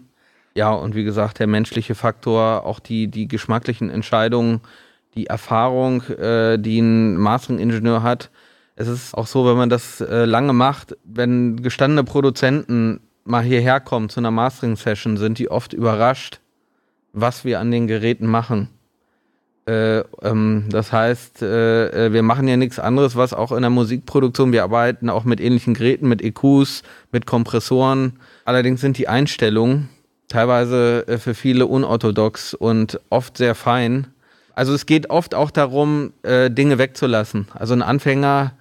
Ja, 0.53 0.71
und 0.71 0.95
wie 0.95 1.03
gesagt, 1.03 1.39
der 1.39 1.47
menschliche 1.47 1.95
Faktor, 1.95 2.65
auch 2.65 2.79
die, 2.79 3.07
die 3.07 3.27
geschmacklichen 3.27 3.89
Entscheidungen, 3.89 4.61
die 5.15 5.27
Erfahrung, 5.27 6.03
äh, 6.03 6.57
die 6.57 6.79
ein 6.79 7.17
Mastering-Ingenieur 7.17 8.03
hat. 8.03 8.29
Es 8.75 8.87
ist 8.87 9.13
auch 9.13 9.27
so, 9.27 9.45
wenn 9.45 9.57
man 9.57 9.69
das 9.69 10.01
äh, 10.01 10.25
lange 10.25 10.53
macht, 10.53 10.97
wenn 11.03 11.61
gestandene 11.61 12.03
Produzenten 12.03 13.01
mal 13.23 13.43
hierher 13.43 13.79
kommen 13.79 14.09
zu 14.09 14.19
einer 14.19 14.31
Mastering-Session, 14.31 15.17
sind 15.17 15.39
die 15.39 15.49
oft 15.49 15.73
überrascht, 15.73 16.39
was 17.13 17.45
wir 17.45 17.59
an 17.59 17.71
den 17.71 17.87
Geräten 17.87 18.27
machen. 18.27 18.69
Äh, 19.67 19.99
ähm, 20.21 20.65
das 20.69 20.91
heißt, 20.91 21.43
äh, 21.43 22.07
äh 22.07 22.13
wir 22.13 22.23
machen 22.23 22.47
ja 22.47 22.57
nichts 22.57 22.79
anderes, 22.79 23.15
was 23.15 23.33
auch 23.33 23.51
in 23.51 23.61
der 23.61 23.69
Musikproduktion, 23.69 24.51
wir 24.51 24.63
arbeiten 24.63 25.09
auch 25.09 25.23
mit 25.23 25.39
ähnlichen 25.39 25.75
Geräten, 25.75 26.09
mit 26.09 26.21
EQs, 26.21 26.83
mit 27.11 27.25
Kompressoren, 27.25 28.19
Allerdings 28.43 28.81
sind 28.81 28.97
die 28.97 29.07
Einstellungen 29.07 29.89
teilweise 30.31 31.05
äh, 31.07 31.17
für 31.17 31.33
viele 31.33 31.67
unorthodox 31.67 32.53
und 32.53 32.99
oft 33.09 33.37
sehr 33.37 33.55
fein. 33.55 34.07
Also 34.55 34.73
es 34.73 34.85
geht 34.85 35.09
oft 35.09 35.35
auch 35.35 35.51
darum, 35.51 36.13
äh, 36.23 36.49
Dinge 36.49 36.77
wegzulassen. 36.77 37.47
Also 37.53 37.73
ein 37.73 37.81
Anfänger 37.81 38.53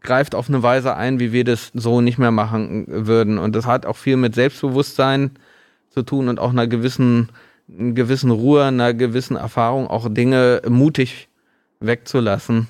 greift 0.00 0.34
auf 0.34 0.48
eine 0.48 0.62
Weise 0.62 0.96
ein, 0.96 1.20
wie 1.20 1.32
wir 1.32 1.44
das 1.44 1.70
so 1.74 2.00
nicht 2.00 2.18
mehr 2.18 2.30
machen 2.30 2.86
würden. 2.88 3.38
Und 3.38 3.54
das 3.54 3.66
hat 3.66 3.86
auch 3.86 3.96
viel 3.96 4.16
mit 4.16 4.34
Selbstbewusstsein 4.34 5.32
zu 5.90 6.02
tun 6.02 6.28
und 6.28 6.40
auch 6.40 6.50
einer 6.50 6.66
gewissen, 6.66 7.28
einer 7.68 7.92
gewissen 7.92 8.30
Ruhe, 8.30 8.64
einer 8.64 8.94
gewissen 8.94 9.36
Erfahrung, 9.36 9.88
auch 9.88 10.08
Dinge 10.10 10.62
mutig 10.68 11.28
wegzulassen. 11.80 12.68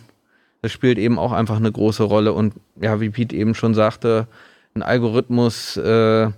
Das 0.63 0.73
spielt 0.73 0.99
eben 0.99 1.19
auch 1.19 1.33
einfach 1.33 1.57
eine 1.57 1.73
große 1.73 2.03
Rolle. 2.03 2.33
Und 2.33 2.55
ja, 2.81 3.01
wie 3.01 3.11
Pete 3.11 3.37
eben 3.37 3.55
schon 3.55 3.75
sagte, 3.75 4.27
ein 4.75 4.83
Algorithmus, 4.83 5.77
äh, 5.77 6.31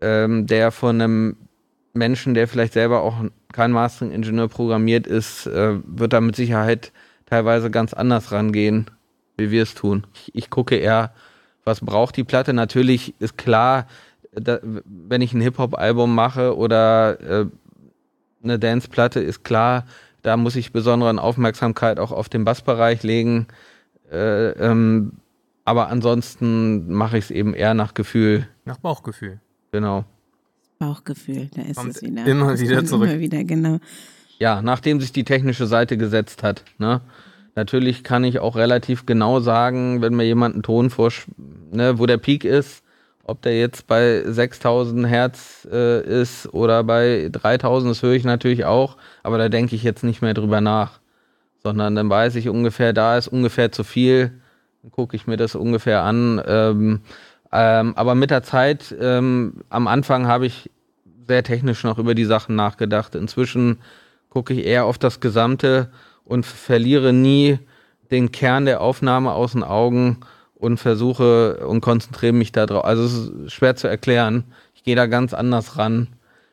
ähm, 0.00 0.46
der 0.46 0.70
von 0.70 1.00
einem 1.00 1.36
Menschen, 1.92 2.34
der 2.34 2.48
vielleicht 2.48 2.74
selber 2.74 3.02
auch 3.02 3.24
kein 3.52 3.72
Mastering-Ingenieur 3.72 4.48
programmiert 4.48 5.06
ist, 5.06 5.46
äh, 5.46 5.78
wird 5.84 6.12
da 6.12 6.20
mit 6.20 6.36
Sicherheit 6.36 6.92
teilweise 7.26 7.70
ganz 7.70 7.92
anders 7.92 8.32
rangehen, 8.32 8.90
wie 9.36 9.50
wir 9.50 9.62
es 9.62 9.74
tun. 9.74 10.06
Ich, 10.14 10.34
ich 10.34 10.50
gucke 10.50 10.76
eher, 10.76 11.12
was 11.64 11.80
braucht 11.80 12.16
die 12.16 12.24
Platte. 12.24 12.52
Natürlich 12.52 13.14
ist 13.18 13.36
klar, 13.36 13.86
da, 14.32 14.58
wenn 14.62 15.20
ich 15.20 15.32
ein 15.32 15.40
Hip-Hop-Album 15.40 16.14
mache 16.14 16.56
oder 16.56 17.20
äh, 17.20 17.46
eine 18.42 18.58
Dance-Platte, 18.58 19.20
ist 19.20 19.44
klar, 19.44 19.84
da 20.22 20.36
muss 20.36 20.56
ich 20.56 20.72
besondere 20.72 21.20
Aufmerksamkeit 21.20 21.98
auch 21.98 22.12
auf 22.12 22.28
den 22.28 22.44
Bassbereich 22.44 23.02
legen. 23.02 23.46
Äh, 24.10 24.50
ähm, 24.50 25.12
aber 25.64 25.88
ansonsten 25.88 26.90
mache 26.90 27.18
ich 27.18 27.24
es 27.24 27.30
eben 27.30 27.54
eher 27.54 27.74
nach 27.74 27.94
Gefühl. 27.94 28.48
Nach 28.64 28.78
Bauchgefühl. 28.78 29.40
Genau. 29.72 30.04
Bauchgefühl, 30.78 31.48
da 31.54 31.62
ist 31.62 31.76
Kommt 31.76 31.96
es 31.96 32.02
wieder. 32.02 32.24
immer 32.26 32.58
wieder 32.58 32.84
zurück. 32.84 33.08
Immer 33.08 33.20
wieder, 33.20 33.44
genau. 33.44 33.78
Ja, 34.38 34.62
nachdem 34.62 35.00
sich 35.00 35.12
die 35.12 35.24
technische 35.24 35.66
Seite 35.66 35.96
gesetzt 35.96 36.42
hat. 36.42 36.64
Ne? 36.78 37.00
Natürlich 37.56 38.04
kann 38.04 38.22
ich 38.22 38.38
auch 38.38 38.54
relativ 38.54 39.04
genau 39.04 39.40
sagen, 39.40 40.00
wenn 40.00 40.14
mir 40.14 40.24
jemand 40.24 40.54
einen 40.54 40.62
Ton 40.62 40.90
vorsch, 40.90 41.26
ne, 41.72 41.98
wo 41.98 42.06
der 42.06 42.18
Peak 42.18 42.44
ist, 42.44 42.84
ob 43.24 43.42
der 43.42 43.58
jetzt 43.58 43.88
bei 43.88 44.22
6000 44.24 45.06
Hertz 45.06 45.66
äh, 45.70 46.22
ist 46.22 46.52
oder 46.54 46.84
bei 46.84 47.28
3000, 47.32 47.90
das 47.90 48.02
höre 48.02 48.12
ich 48.12 48.24
natürlich 48.24 48.64
auch, 48.64 48.96
aber 49.24 49.38
da 49.38 49.48
denke 49.48 49.74
ich 49.74 49.82
jetzt 49.82 50.04
nicht 50.04 50.22
mehr 50.22 50.34
drüber 50.34 50.60
nach, 50.60 51.00
sondern 51.62 51.96
dann 51.96 52.08
weiß 52.08 52.36
ich 52.36 52.48
ungefähr, 52.48 52.92
da 52.92 53.18
ist 53.18 53.26
ungefähr 53.26 53.72
zu 53.72 53.82
viel, 53.82 54.30
dann 54.82 54.92
gucke 54.92 55.16
ich 55.16 55.26
mir 55.26 55.36
das 55.36 55.56
ungefähr 55.56 56.02
an. 56.04 56.40
Ähm, 56.46 57.00
ähm, 57.52 57.94
aber 57.96 58.14
mit 58.14 58.30
der 58.30 58.42
Zeit, 58.42 58.94
ähm, 59.00 59.62
am 59.70 59.86
Anfang 59.86 60.26
habe 60.26 60.46
ich 60.46 60.70
sehr 61.26 61.42
technisch 61.42 61.84
noch 61.84 61.98
über 61.98 62.14
die 62.14 62.24
Sachen 62.24 62.56
nachgedacht. 62.56 63.14
Inzwischen 63.14 63.78
gucke 64.30 64.54
ich 64.54 64.64
eher 64.64 64.84
auf 64.84 64.98
das 64.98 65.20
Gesamte 65.20 65.90
und 66.24 66.44
verliere 66.44 67.12
nie 67.12 67.58
den 68.10 68.32
Kern 68.32 68.64
der 68.64 68.80
Aufnahme 68.80 69.32
aus 69.32 69.52
den 69.52 69.62
Augen 69.62 70.18
und 70.54 70.78
versuche 70.78 71.66
und 71.66 71.80
konzentriere 71.80 72.32
mich 72.32 72.52
da 72.52 72.66
drauf. 72.66 72.84
Also 72.84 73.04
es 73.04 73.12
ist 73.46 73.52
schwer 73.52 73.76
zu 73.76 73.88
erklären. 73.88 74.44
Ich 74.74 74.82
gehe 74.82 74.96
da 74.96 75.06
ganz 75.06 75.34
anders 75.34 75.76
ran, 75.76 76.08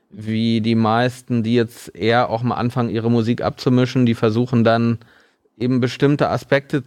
wie 0.09 0.61
die 0.61 0.75
meisten, 0.75 1.43
die 1.43 1.55
jetzt 1.55 1.95
eher 1.95 2.29
auch 2.29 2.43
mal 2.43 2.55
anfangen, 2.55 2.89
ihre 2.89 3.09
Musik 3.09 3.41
abzumischen. 3.41 4.05
Die 4.05 4.15
versuchen 4.15 4.63
dann 4.63 4.99
eben 5.57 5.79
bestimmte 5.79 6.29
Aspekte, 6.29 6.83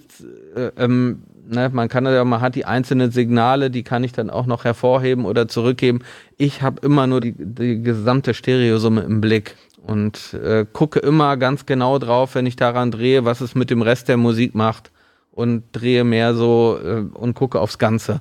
äh, 0.54 0.70
ähm, 0.76 1.22
ne, 1.48 1.70
man 1.72 1.88
kann 1.88 2.04
ja, 2.06 2.24
man 2.24 2.40
hat 2.40 2.54
die 2.54 2.64
einzelnen 2.64 3.10
Signale, 3.10 3.70
die 3.70 3.82
kann 3.82 4.04
ich 4.04 4.12
dann 4.12 4.30
auch 4.30 4.46
noch 4.46 4.64
hervorheben 4.64 5.24
oder 5.24 5.48
zurückgeben. 5.48 6.00
Ich 6.36 6.62
habe 6.62 6.84
immer 6.86 7.06
nur 7.06 7.20
die, 7.20 7.34
die 7.36 7.82
gesamte 7.82 8.34
Stereosumme 8.34 9.00
im 9.02 9.20
Blick 9.20 9.56
und 9.86 10.34
äh, 10.34 10.66
gucke 10.72 10.98
immer 11.00 11.36
ganz 11.36 11.66
genau 11.66 11.98
drauf, 11.98 12.34
wenn 12.34 12.46
ich 12.46 12.56
daran 12.56 12.90
drehe, 12.90 13.24
was 13.24 13.40
es 13.40 13.54
mit 13.54 13.70
dem 13.70 13.82
Rest 13.82 14.08
der 14.08 14.16
Musik 14.16 14.54
macht 14.54 14.90
und 15.32 15.64
drehe 15.72 16.04
mehr 16.04 16.34
so 16.34 16.78
äh, 16.82 17.00
und 17.14 17.34
gucke 17.34 17.60
aufs 17.60 17.78
Ganze 17.78 18.18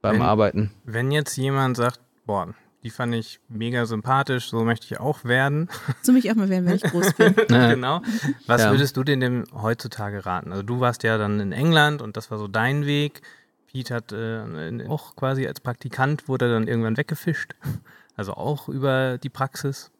beim 0.00 0.16
Wenn- 0.16 0.22
Arbeiten. 0.22 0.70
Wenn 0.84 1.10
jetzt 1.10 1.36
jemand 1.36 1.76
sagt, 1.76 2.00
boah, 2.24 2.54
die 2.86 2.90
fand 2.90 3.12
ich 3.16 3.40
mega 3.48 3.84
sympathisch, 3.84 4.48
so 4.48 4.62
möchte 4.62 4.86
ich 4.88 5.00
auch 5.00 5.24
werden. 5.24 5.68
So 6.02 6.12
mich 6.12 6.30
auch 6.30 6.36
mal 6.36 6.48
werden, 6.48 6.66
wenn 6.66 6.76
ich 6.76 6.84
groß 6.84 7.14
bin. 7.14 7.34
genau. 7.48 8.00
Was 8.46 8.62
Ja. 8.62 8.70
würdest 8.70 8.96
du 8.96 9.02
denn 9.02 9.18
dem 9.18 9.42
heutzutage 9.52 10.24
raten? 10.24 10.52
Also 10.52 10.62
du 10.62 10.78
warst 10.78 11.02
ja 11.02 11.18
dann 11.18 11.40
in 11.40 11.50
England 11.50 12.00
und 12.00 12.16
das 12.16 12.30
war 12.30 12.38
so 12.38 12.46
dein 12.46 12.86
Weg. 12.86 13.22
Pete 13.66 13.92
hat 13.92 14.12
äh, 14.12 14.86
auch 14.86 15.16
quasi 15.16 15.48
als 15.48 15.58
Praktikant 15.58 16.28
wurde 16.28 16.48
dann 16.48 16.68
irgendwann 16.68 16.96
weggefischt. 16.96 17.54
Also 18.18 18.32
auch 18.32 18.70
über 18.70 19.18
die 19.18 19.28
Praxis. 19.28 19.90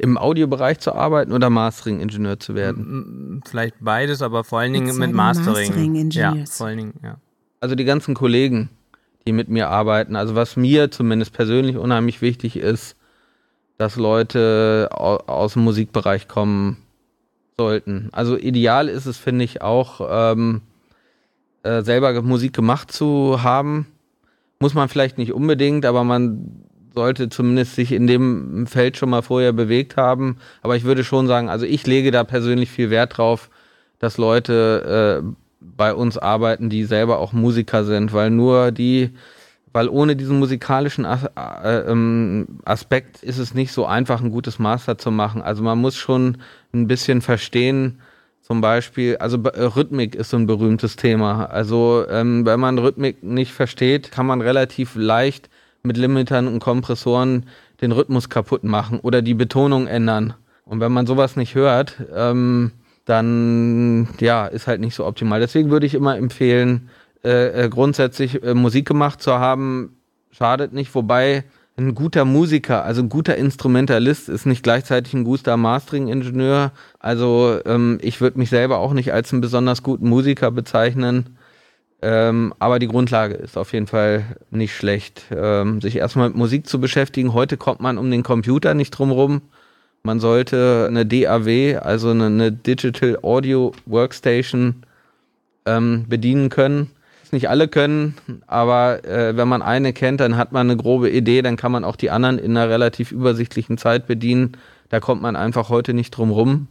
Im 0.00 0.18
Audiobereich 0.18 0.80
zu 0.80 0.96
arbeiten 0.96 1.30
oder 1.30 1.48
Mastering-Ingenieur 1.48 2.40
zu 2.40 2.56
werden. 2.56 3.40
Vielleicht 3.46 3.76
beides, 3.78 4.20
aber 4.20 4.42
vor 4.42 4.58
allen 4.58 4.72
Dingen 4.72 4.86
mit 4.86 4.94
sagen 4.96 5.12
Mastering. 5.14 5.54
ja, 5.54 5.60
Mastering-Engineers. 5.68 6.56
vor 6.56 6.66
allen 6.66 6.78
Dingen, 6.78 6.94
ja. 7.04 7.18
also 7.60 7.76
die 7.76 7.84
ganzen 7.84 8.14
Kollegen, 8.16 8.68
die 9.26 9.32
mit 9.32 9.48
mir 9.48 9.68
arbeiten, 9.68 10.16
also 10.16 10.34
was 10.34 10.56
mir 10.56 10.90
zumindest 10.90 11.32
persönlich 11.32 11.76
unheimlich 11.76 12.22
wichtig 12.22 12.56
ist, 12.56 12.96
dass 13.78 13.96
Leute 13.96 14.88
au 14.92 15.16
aus 15.26 15.54
dem 15.54 15.62
Musikbereich 15.62 16.28
kommen 16.28 16.78
sollten. 17.56 18.08
Also 18.12 18.36
ideal 18.36 18.88
ist 18.88 19.06
es, 19.06 19.18
finde 19.18 19.44
ich, 19.44 19.62
auch 19.62 20.00
ähm, 20.10 20.62
äh, 21.62 21.82
selber 21.82 22.20
Musik 22.22 22.52
gemacht 22.52 22.92
zu 22.92 23.42
haben. 23.42 23.86
Muss 24.58 24.74
man 24.74 24.88
vielleicht 24.88 25.18
nicht 25.18 25.32
unbedingt, 25.32 25.84
aber 25.84 26.04
man 26.04 26.64
sollte 26.94 27.28
zumindest 27.28 27.74
sich 27.74 27.92
in 27.92 28.06
dem 28.06 28.66
Feld 28.66 28.96
schon 28.96 29.10
mal 29.10 29.22
vorher 29.22 29.52
bewegt 29.52 29.96
haben. 29.96 30.36
Aber 30.62 30.76
ich 30.76 30.84
würde 30.84 31.04
schon 31.04 31.26
sagen, 31.26 31.48
also 31.48 31.64
ich 31.66 31.86
lege 31.86 32.10
da 32.10 32.24
persönlich 32.24 32.70
viel 32.70 32.90
Wert 32.90 33.16
drauf, 33.16 33.50
dass 33.98 34.18
Leute 34.18 35.22
äh, 35.24 35.41
bei 35.76 35.94
uns 35.94 36.18
arbeiten, 36.18 36.70
die 36.70 36.84
selber 36.84 37.18
auch 37.18 37.32
Musiker 37.32 37.84
sind, 37.84 38.12
weil 38.12 38.30
nur 38.30 38.72
die, 38.72 39.10
weil 39.72 39.88
ohne 39.88 40.16
diesen 40.16 40.38
musikalischen 40.38 41.04
As 41.04 41.24
äh, 41.36 41.90
ähm, 41.90 42.58
Aspekt 42.64 43.22
ist 43.22 43.38
es 43.38 43.54
nicht 43.54 43.72
so 43.72 43.86
einfach, 43.86 44.20
ein 44.20 44.30
gutes 44.30 44.58
Master 44.58 44.98
zu 44.98 45.10
machen. 45.10 45.42
Also 45.42 45.62
man 45.62 45.78
muss 45.78 45.96
schon 45.96 46.38
ein 46.72 46.86
bisschen 46.86 47.22
verstehen, 47.22 48.00
zum 48.42 48.60
Beispiel, 48.60 49.16
also 49.18 49.40
äh, 49.44 49.62
Rhythmik 49.62 50.14
ist 50.14 50.30
so 50.30 50.36
ein 50.36 50.46
berühmtes 50.46 50.96
Thema. 50.96 51.46
Also 51.46 52.04
ähm, 52.10 52.44
wenn 52.44 52.60
man 52.60 52.78
Rhythmik 52.78 53.22
nicht 53.22 53.52
versteht, 53.52 54.10
kann 54.10 54.26
man 54.26 54.40
relativ 54.40 54.94
leicht 54.96 55.48
mit 55.82 55.96
Limitern 55.96 56.48
und 56.48 56.58
Kompressoren 56.58 57.46
den 57.80 57.92
Rhythmus 57.92 58.28
kaputt 58.28 58.64
machen 58.64 59.00
oder 59.00 59.22
die 59.22 59.34
Betonung 59.34 59.86
ändern. 59.86 60.34
Und 60.64 60.80
wenn 60.80 60.92
man 60.92 61.06
sowas 61.06 61.36
nicht 61.36 61.54
hört, 61.54 61.96
ähm, 62.14 62.72
dann 63.04 64.08
ja, 64.20 64.46
ist 64.46 64.66
halt 64.66 64.80
nicht 64.80 64.94
so 64.94 65.06
optimal. 65.06 65.40
Deswegen 65.40 65.70
würde 65.70 65.86
ich 65.86 65.94
immer 65.94 66.16
empfehlen, 66.16 66.88
äh, 67.24 67.64
äh, 67.64 67.68
grundsätzlich 67.68 68.42
äh, 68.42 68.54
Musik 68.54 68.86
gemacht 68.86 69.22
zu 69.22 69.32
haben, 69.32 69.96
schadet 70.30 70.72
nicht, 70.72 70.94
wobei 70.94 71.44
ein 71.76 71.94
guter 71.94 72.24
Musiker, 72.24 72.84
also 72.84 73.02
ein 73.02 73.08
guter 73.08 73.36
Instrumentalist 73.36 74.28
ist 74.28 74.44
nicht 74.44 74.62
gleichzeitig 74.62 75.14
ein 75.14 75.24
guter 75.24 75.56
Mastering-Ingenieur. 75.56 76.72
Also 76.98 77.60
ähm, 77.64 77.98
ich 78.02 78.20
würde 78.20 78.38
mich 78.38 78.50
selber 78.50 78.78
auch 78.78 78.92
nicht 78.92 79.12
als 79.12 79.32
einen 79.32 79.40
besonders 79.40 79.82
guten 79.82 80.08
Musiker 80.08 80.50
bezeichnen. 80.50 81.38
Ähm, 82.02 82.52
aber 82.58 82.78
die 82.78 82.88
Grundlage 82.88 83.34
ist 83.34 83.56
auf 83.56 83.72
jeden 83.72 83.86
Fall 83.86 84.24
nicht 84.50 84.74
schlecht, 84.74 85.22
ähm, 85.30 85.80
sich 85.80 85.96
erstmal 85.96 86.28
mit 86.28 86.36
Musik 86.36 86.66
zu 86.66 86.80
beschäftigen. 86.80 87.32
Heute 87.32 87.56
kommt 87.56 87.80
man 87.80 87.96
um 87.96 88.10
den 88.10 88.24
Computer 88.24 88.74
nicht 88.74 88.90
drum 88.90 89.12
rum. 89.12 89.42
Man 90.04 90.18
sollte 90.18 90.86
eine 90.88 91.06
DAW, 91.06 91.76
also 91.76 92.10
eine, 92.10 92.50
Digital 92.50 93.18
Audio 93.22 93.72
Workstation, 93.86 94.82
ähm, 95.64 96.06
bedienen 96.08 96.48
können. 96.48 96.90
Nicht 97.30 97.48
alle 97.48 97.68
können, 97.68 98.14
aber 98.46 99.04
äh, 99.06 99.34
wenn 99.36 99.48
man 99.48 99.62
eine 99.62 99.94
kennt, 99.94 100.20
dann 100.20 100.36
hat 100.36 100.52
man 100.52 100.68
eine 100.68 100.76
grobe 100.76 101.08
Idee, 101.08 101.40
dann 101.40 101.56
kann 101.56 101.72
man 101.72 101.82
auch 101.82 101.96
die 101.96 102.10
anderen 102.10 102.38
in 102.38 102.54
einer 102.54 102.68
relativ 102.68 103.10
übersichtlichen 103.10 103.78
Zeit 103.78 104.06
bedienen. 104.06 104.52
Da 104.90 105.00
kommt 105.00 105.22
man 105.22 105.34
einfach 105.34 105.70
heute 105.70 105.94
nicht 105.94 106.10
drum 106.10 106.30
rum. 106.30 106.66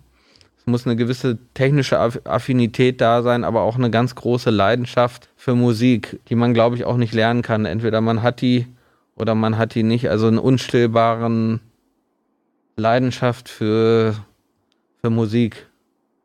Es 0.59 0.67
muss 0.67 0.85
eine 0.85 0.95
gewisse 0.95 1.39
technische 1.55 1.97
Aff- 1.99 2.21
Affinität 2.25 3.01
da 3.01 3.23
sein, 3.23 3.43
aber 3.43 3.61
auch 3.61 3.75
eine 3.75 3.89
ganz 3.89 4.13
große 4.13 4.51
Leidenschaft 4.51 5.29
für 5.35 5.55
Musik, 5.55 6.19
die 6.29 6.35
man, 6.35 6.53
glaube 6.53 6.75
ich, 6.75 6.85
auch 6.85 6.97
nicht 6.97 7.15
lernen 7.15 7.41
kann. 7.41 7.65
Entweder 7.65 7.99
man 8.01 8.21
hat 8.21 8.41
die 8.41 8.67
oder 9.15 9.33
man 9.33 9.57
hat 9.57 9.73
die 9.73 9.81
nicht. 9.81 10.09
Also 10.11 10.27
einen 10.27 10.37
unstillbaren 10.37 11.61
Leidenschaft 12.77 13.49
für, 13.49 14.15
für 15.03 15.09
Musik. 15.09 15.67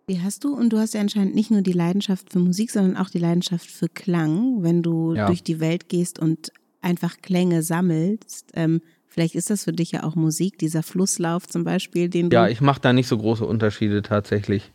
Die 0.09 0.23
hast 0.23 0.45
du 0.45 0.55
und 0.55 0.71
du 0.73 0.79
hast 0.79 0.95
ja 0.95 1.01
anscheinend 1.01 1.35
nicht 1.35 1.51
nur 1.51 1.63
die 1.63 1.73
Leidenschaft 1.73 2.33
für 2.33 2.39
Musik, 2.39 2.71
sondern 2.71 2.97
auch 2.97 3.11
die 3.11 3.19
Leidenschaft 3.19 3.67
für 3.69 3.89
Klang, 3.89 4.63
wenn 4.63 4.83
du 4.83 5.15
Ja. 5.15 5.27
durch 5.27 5.43
die 5.43 5.59
Welt 5.61 5.89
gehst 5.89 6.19
und 6.21 6.53
einfach 6.81 7.17
Klänge 7.23 7.63
sammelst. 7.65 8.51
Ähm, 8.55 8.81
vielleicht 9.09 9.35
ist 9.35 9.51
das 9.51 9.65
für 9.65 9.73
dich 9.73 9.91
ja 9.93 10.05
auch 10.05 10.15
Musik, 10.15 10.59
dieser 10.59 10.85
Flusslauf 10.85 11.49
zum 11.49 11.65
Beispiel, 11.65 12.09
den 12.09 12.31
Ja, 12.31 12.47
du 12.47 12.53
ich 12.53 12.61
mache 12.61 12.81
da 12.81 12.93
nicht 12.93 13.09
so 13.09 13.19
große 13.19 13.45
Unterschiede 13.45 14.03
tatsächlich. 14.03 14.71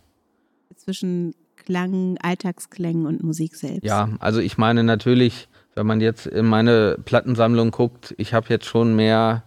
zwischen 0.76 1.34
Klang, 1.56 2.18
Alltagsklängen 2.22 3.06
und 3.06 3.23
Musik 3.23 3.56
selbst. 3.56 3.84
Ja, 3.85 4.10
also 4.19 4.39
ich 4.39 4.57
meine 4.57 4.84
natürlich, 4.84 5.48
wenn 5.76 5.85
man 5.85 6.02
jetzt 6.02 6.26
in 6.26 6.48
meine 6.48 6.98
Plattensammlung 7.06 7.69
guckt, 7.72 8.15
ich 8.18 8.34
habe 8.34 8.48
jetzt 8.49 8.65
schon 8.65 8.95
mehr 8.95 9.43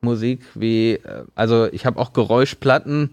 Musik 0.00 0.40
wie, 0.54 0.94
äh, 0.94 1.24
also 1.34 1.66
ich 1.72 1.86
habe 1.86 1.98
auch 1.98 2.12
Geräuschplatten 2.12 3.10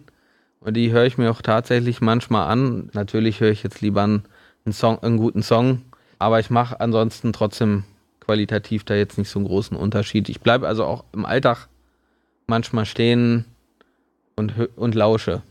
und 0.59 0.75
die 0.75 0.91
höre 0.91 1.05
ich 1.05 1.17
mir 1.17 1.31
auch 1.31 1.41
tatsächlich 1.41 2.01
manchmal 2.01 2.47
an. 2.47 2.89
Natürlich 2.93 3.39
höre 3.39 3.51
ich 3.51 3.63
jetzt 3.63 3.81
lieber 3.81 4.03
einen, 4.03 4.23
Song, 4.71 4.99
einen 4.99 5.17
guten 5.17 5.43
Song, 5.43 5.81
aber 6.19 6.39
ich 6.39 6.49
mache 6.49 6.79
ansonsten 6.79 7.33
trotzdem 7.33 7.83
qualitativ 8.19 8.83
da 8.83 8.95
jetzt 8.95 9.17
nicht 9.17 9.29
so 9.29 9.39
einen 9.39 9.47
großen 9.47 9.77
Unterschied. 9.77 10.29
Ich 10.29 10.41
bleibe 10.41 10.67
also 10.67 10.83
auch 10.85 11.03
im 11.13 11.25
Alltag 11.25 11.67
manchmal 12.47 12.85
stehen 12.85 13.45
und, 14.35 14.53
und 14.75 14.95
lausche. 14.95 15.43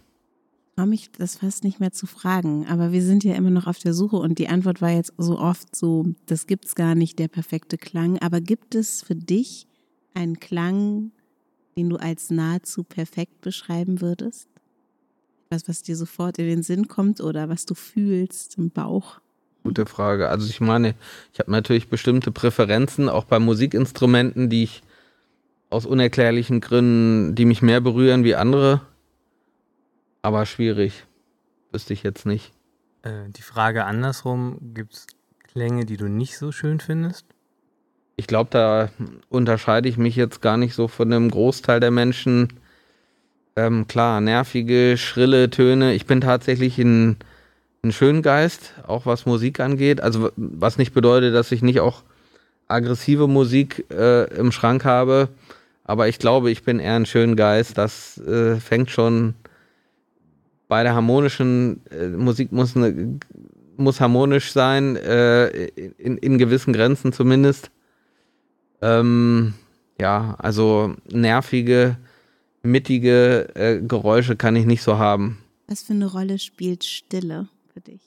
Ich 0.70 0.76
traue 0.76 0.88
mich 0.88 1.12
das 1.12 1.36
fast 1.36 1.62
nicht 1.62 1.78
mehr 1.78 1.92
zu 1.92 2.06
fragen, 2.06 2.66
aber 2.66 2.90
wir 2.90 3.02
sind 3.02 3.22
ja 3.22 3.34
immer 3.34 3.50
noch 3.50 3.68
auf 3.68 3.78
der 3.78 3.94
Suche 3.94 4.16
und 4.16 4.40
die 4.40 4.48
Antwort 4.48 4.82
war 4.82 4.90
jetzt 4.90 5.12
so 5.16 5.38
oft 5.38 5.76
so, 5.76 6.06
das 6.26 6.48
gibt 6.48 6.64
es 6.64 6.74
gar 6.74 6.96
nicht, 6.96 7.20
der 7.20 7.28
perfekte 7.28 7.78
Klang. 7.78 8.18
Aber 8.18 8.40
gibt 8.40 8.74
es 8.74 9.02
für 9.02 9.14
dich 9.14 9.68
einen 10.14 10.40
Klang, 10.40 11.12
den 11.76 11.90
du 11.90 11.96
als 11.96 12.30
nahezu 12.30 12.84
perfekt 12.84 13.40
beschreiben 13.40 14.00
würdest? 14.00 14.48
Was, 15.50 15.68
was 15.68 15.82
dir 15.82 15.96
sofort 15.96 16.38
in 16.38 16.46
den 16.46 16.62
Sinn 16.62 16.88
kommt 16.88 17.20
oder 17.20 17.48
was 17.48 17.66
du 17.66 17.74
fühlst 17.74 18.58
im 18.58 18.70
Bauch? 18.70 19.20
Gute 19.62 19.86
Frage. 19.86 20.28
Also 20.28 20.48
ich 20.48 20.60
meine, 20.60 20.94
ich 21.32 21.40
habe 21.40 21.50
natürlich 21.50 21.88
bestimmte 21.88 22.32
Präferenzen, 22.32 23.08
auch 23.08 23.24
bei 23.24 23.38
Musikinstrumenten, 23.38 24.50
die 24.50 24.64
ich 24.64 24.82
aus 25.70 25.86
unerklärlichen 25.86 26.60
Gründen, 26.60 27.34
die 27.34 27.46
mich 27.46 27.62
mehr 27.62 27.80
berühren 27.80 28.24
wie 28.24 28.34
andere. 28.34 28.82
Aber 30.22 30.46
schwierig. 30.46 31.06
Wüsste 31.72 31.92
ich 31.92 32.02
jetzt 32.02 32.26
nicht. 32.26 32.52
Äh, 33.02 33.28
die 33.30 33.42
Frage 33.42 33.84
andersrum, 33.84 34.58
gibt 34.74 34.94
es 34.94 35.06
Klänge, 35.42 35.84
die 35.84 35.96
du 35.96 36.08
nicht 36.08 36.38
so 36.38 36.52
schön 36.52 36.80
findest? 36.80 37.26
Ich 38.16 38.26
glaube, 38.26 38.50
da 38.50 38.90
unterscheide 39.28 39.88
ich 39.88 39.98
mich 39.98 40.16
jetzt 40.16 40.40
gar 40.40 40.56
nicht 40.56 40.74
so 40.74 40.88
von 40.88 41.12
einem 41.12 41.30
Großteil 41.30 41.80
der 41.80 41.90
Menschen. 41.90 42.48
Ähm, 43.56 43.86
klar, 43.88 44.20
nervige, 44.20 44.96
schrille 44.96 45.50
Töne. 45.50 45.94
Ich 45.94 46.06
bin 46.06 46.20
tatsächlich 46.20 46.78
ein, 46.78 47.16
ein 47.82 47.92
Schöngeist, 47.92 48.74
auch 48.86 49.06
was 49.06 49.26
Musik 49.26 49.60
angeht. 49.60 50.00
Also 50.00 50.30
was 50.36 50.78
nicht 50.78 50.94
bedeutet, 50.94 51.34
dass 51.34 51.52
ich 51.52 51.62
nicht 51.62 51.80
auch 51.80 52.02
aggressive 52.68 53.26
Musik 53.28 53.84
äh, 53.90 54.24
im 54.36 54.52
Schrank 54.52 54.84
habe. 54.84 55.28
Aber 55.84 56.08
ich 56.08 56.18
glaube, 56.18 56.50
ich 56.50 56.62
bin 56.62 56.78
eher 56.78 56.94
ein 56.96 57.06
Schöngeist. 57.06 57.76
Das 57.76 58.18
äh, 58.18 58.56
fängt 58.56 58.90
schon 58.90 59.34
bei 60.68 60.82
der 60.82 60.94
harmonischen 60.94 61.82
äh, 61.90 62.08
Musik 62.08 62.52
muss, 62.52 62.76
eine, 62.76 63.18
muss 63.76 64.00
harmonisch 64.00 64.52
sein, 64.52 64.96
äh, 64.96 65.48
in, 65.48 66.16
in 66.18 66.38
gewissen 66.38 66.72
Grenzen 66.72 67.12
zumindest. 67.12 67.70
Ähm, 68.84 69.54
ja, 69.98 70.34
also 70.38 70.94
nervige, 71.10 71.96
mittige 72.62 73.48
äh, 73.54 73.80
Geräusche 73.80 74.36
kann 74.36 74.56
ich 74.56 74.66
nicht 74.66 74.82
so 74.82 74.98
haben. 74.98 75.38
Was 75.68 75.82
für 75.82 75.94
eine 75.94 76.06
Rolle 76.06 76.38
spielt 76.38 76.84
Stille 76.84 77.48
für 77.72 77.80
dich? 77.80 78.02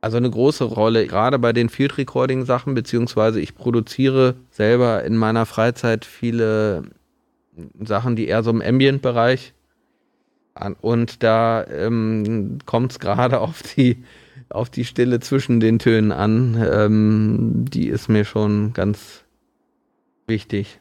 Also 0.00 0.16
eine 0.16 0.30
große 0.30 0.62
Rolle, 0.62 1.08
gerade 1.08 1.40
bei 1.40 1.52
den 1.52 1.68
Field 1.68 1.98
Recording 1.98 2.44
Sachen, 2.44 2.74
beziehungsweise 2.74 3.40
ich 3.40 3.56
produziere 3.56 4.36
selber 4.52 5.02
in 5.02 5.16
meiner 5.16 5.44
Freizeit 5.44 6.04
viele 6.04 6.84
Sachen, 7.80 8.14
die 8.14 8.28
eher 8.28 8.44
so 8.44 8.50
im 8.50 8.62
Ambient-Bereich 8.62 9.54
an. 10.54 10.76
Und 10.80 11.24
da 11.24 11.66
ähm, 11.66 12.58
kommt 12.64 12.92
es 12.92 13.00
gerade 13.00 13.40
auf 13.40 13.62
die, 13.62 14.04
auf 14.48 14.70
die 14.70 14.84
Stille 14.84 15.18
zwischen 15.18 15.58
den 15.58 15.80
Tönen 15.80 16.12
an. 16.12 16.64
Ähm, 16.72 17.64
die 17.68 17.88
ist 17.88 18.08
mir 18.08 18.24
schon 18.24 18.72
ganz 18.74 19.24
wichtig. 20.28 20.80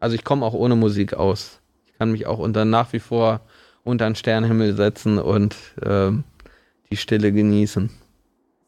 Also 0.00 0.14
ich 0.14 0.24
komme 0.24 0.44
auch 0.46 0.54
ohne 0.54 0.76
Musik 0.76 1.14
aus. 1.14 1.60
Ich 1.86 1.94
kann 1.98 2.12
mich 2.12 2.26
auch 2.26 2.38
unter 2.38 2.64
nach 2.64 2.92
wie 2.92 3.00
vor 3.00 3.40
unter 3.84 4.06
einen 4.06 4.14
Sternenhimmel 4.16 4.74
setzen 4.76 5.18
und 5.18 5.56
ähm, 5.82 6.24
die 6.90 6.96
Stille 6.96 7.32
genießen. 7.32 7.88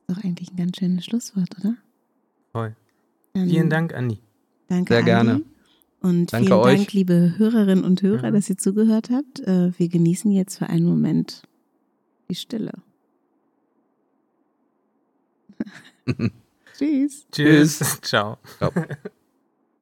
Das 0.07 0.17
ist 0.17 0.19
doch 0.19 0.25
eigentlich 0.29 0.51
ein 0.53 0.57
ganz 0.57 0.77
schönes 0.79 1.05
Schlusswort, 1.05 1.49
oder? 1.61 1.75
Toll. 2.53 2.77
Vielen 3.35 3.71
Dank, 3.71 3.95
Andi. 3.95 4.19
Danke, 4.69 4.95
Sehr 4.95 4.99
Andi. 5.01 5.11
gerne. 5.11 5.43
Und 6.01 6.33
Danke 6.33 6.47
vielen 6.49 6.59
euch. 6.61 6.77
Dank, 6.79 6.93
liebe 6.95 7.35
Hörerinnen 7.37 7.85
und 7.85 8.01
Hörer, 8.03 8.25
Ja. 8.25 8.31
dass 8.31 8.49
ihr 8.51 8.57
zugehört 8.57 9.11
habt. 9.11 9.41
Äh, 9.41 9.73
Wir 9.79 9.89
genießen 9.89 10.31
jetzt 10.33 10.59
für 10.59 10.67
einen 10.69 10.87
Moment 10.87 11.43
die 12.31 12.35
Stille. 12.35 12.73
Tschüss. 16.79 17.27
Tschüss. 17.31 17.79
Ciao. 18.03 18.39
Ciao. 18.59 18.73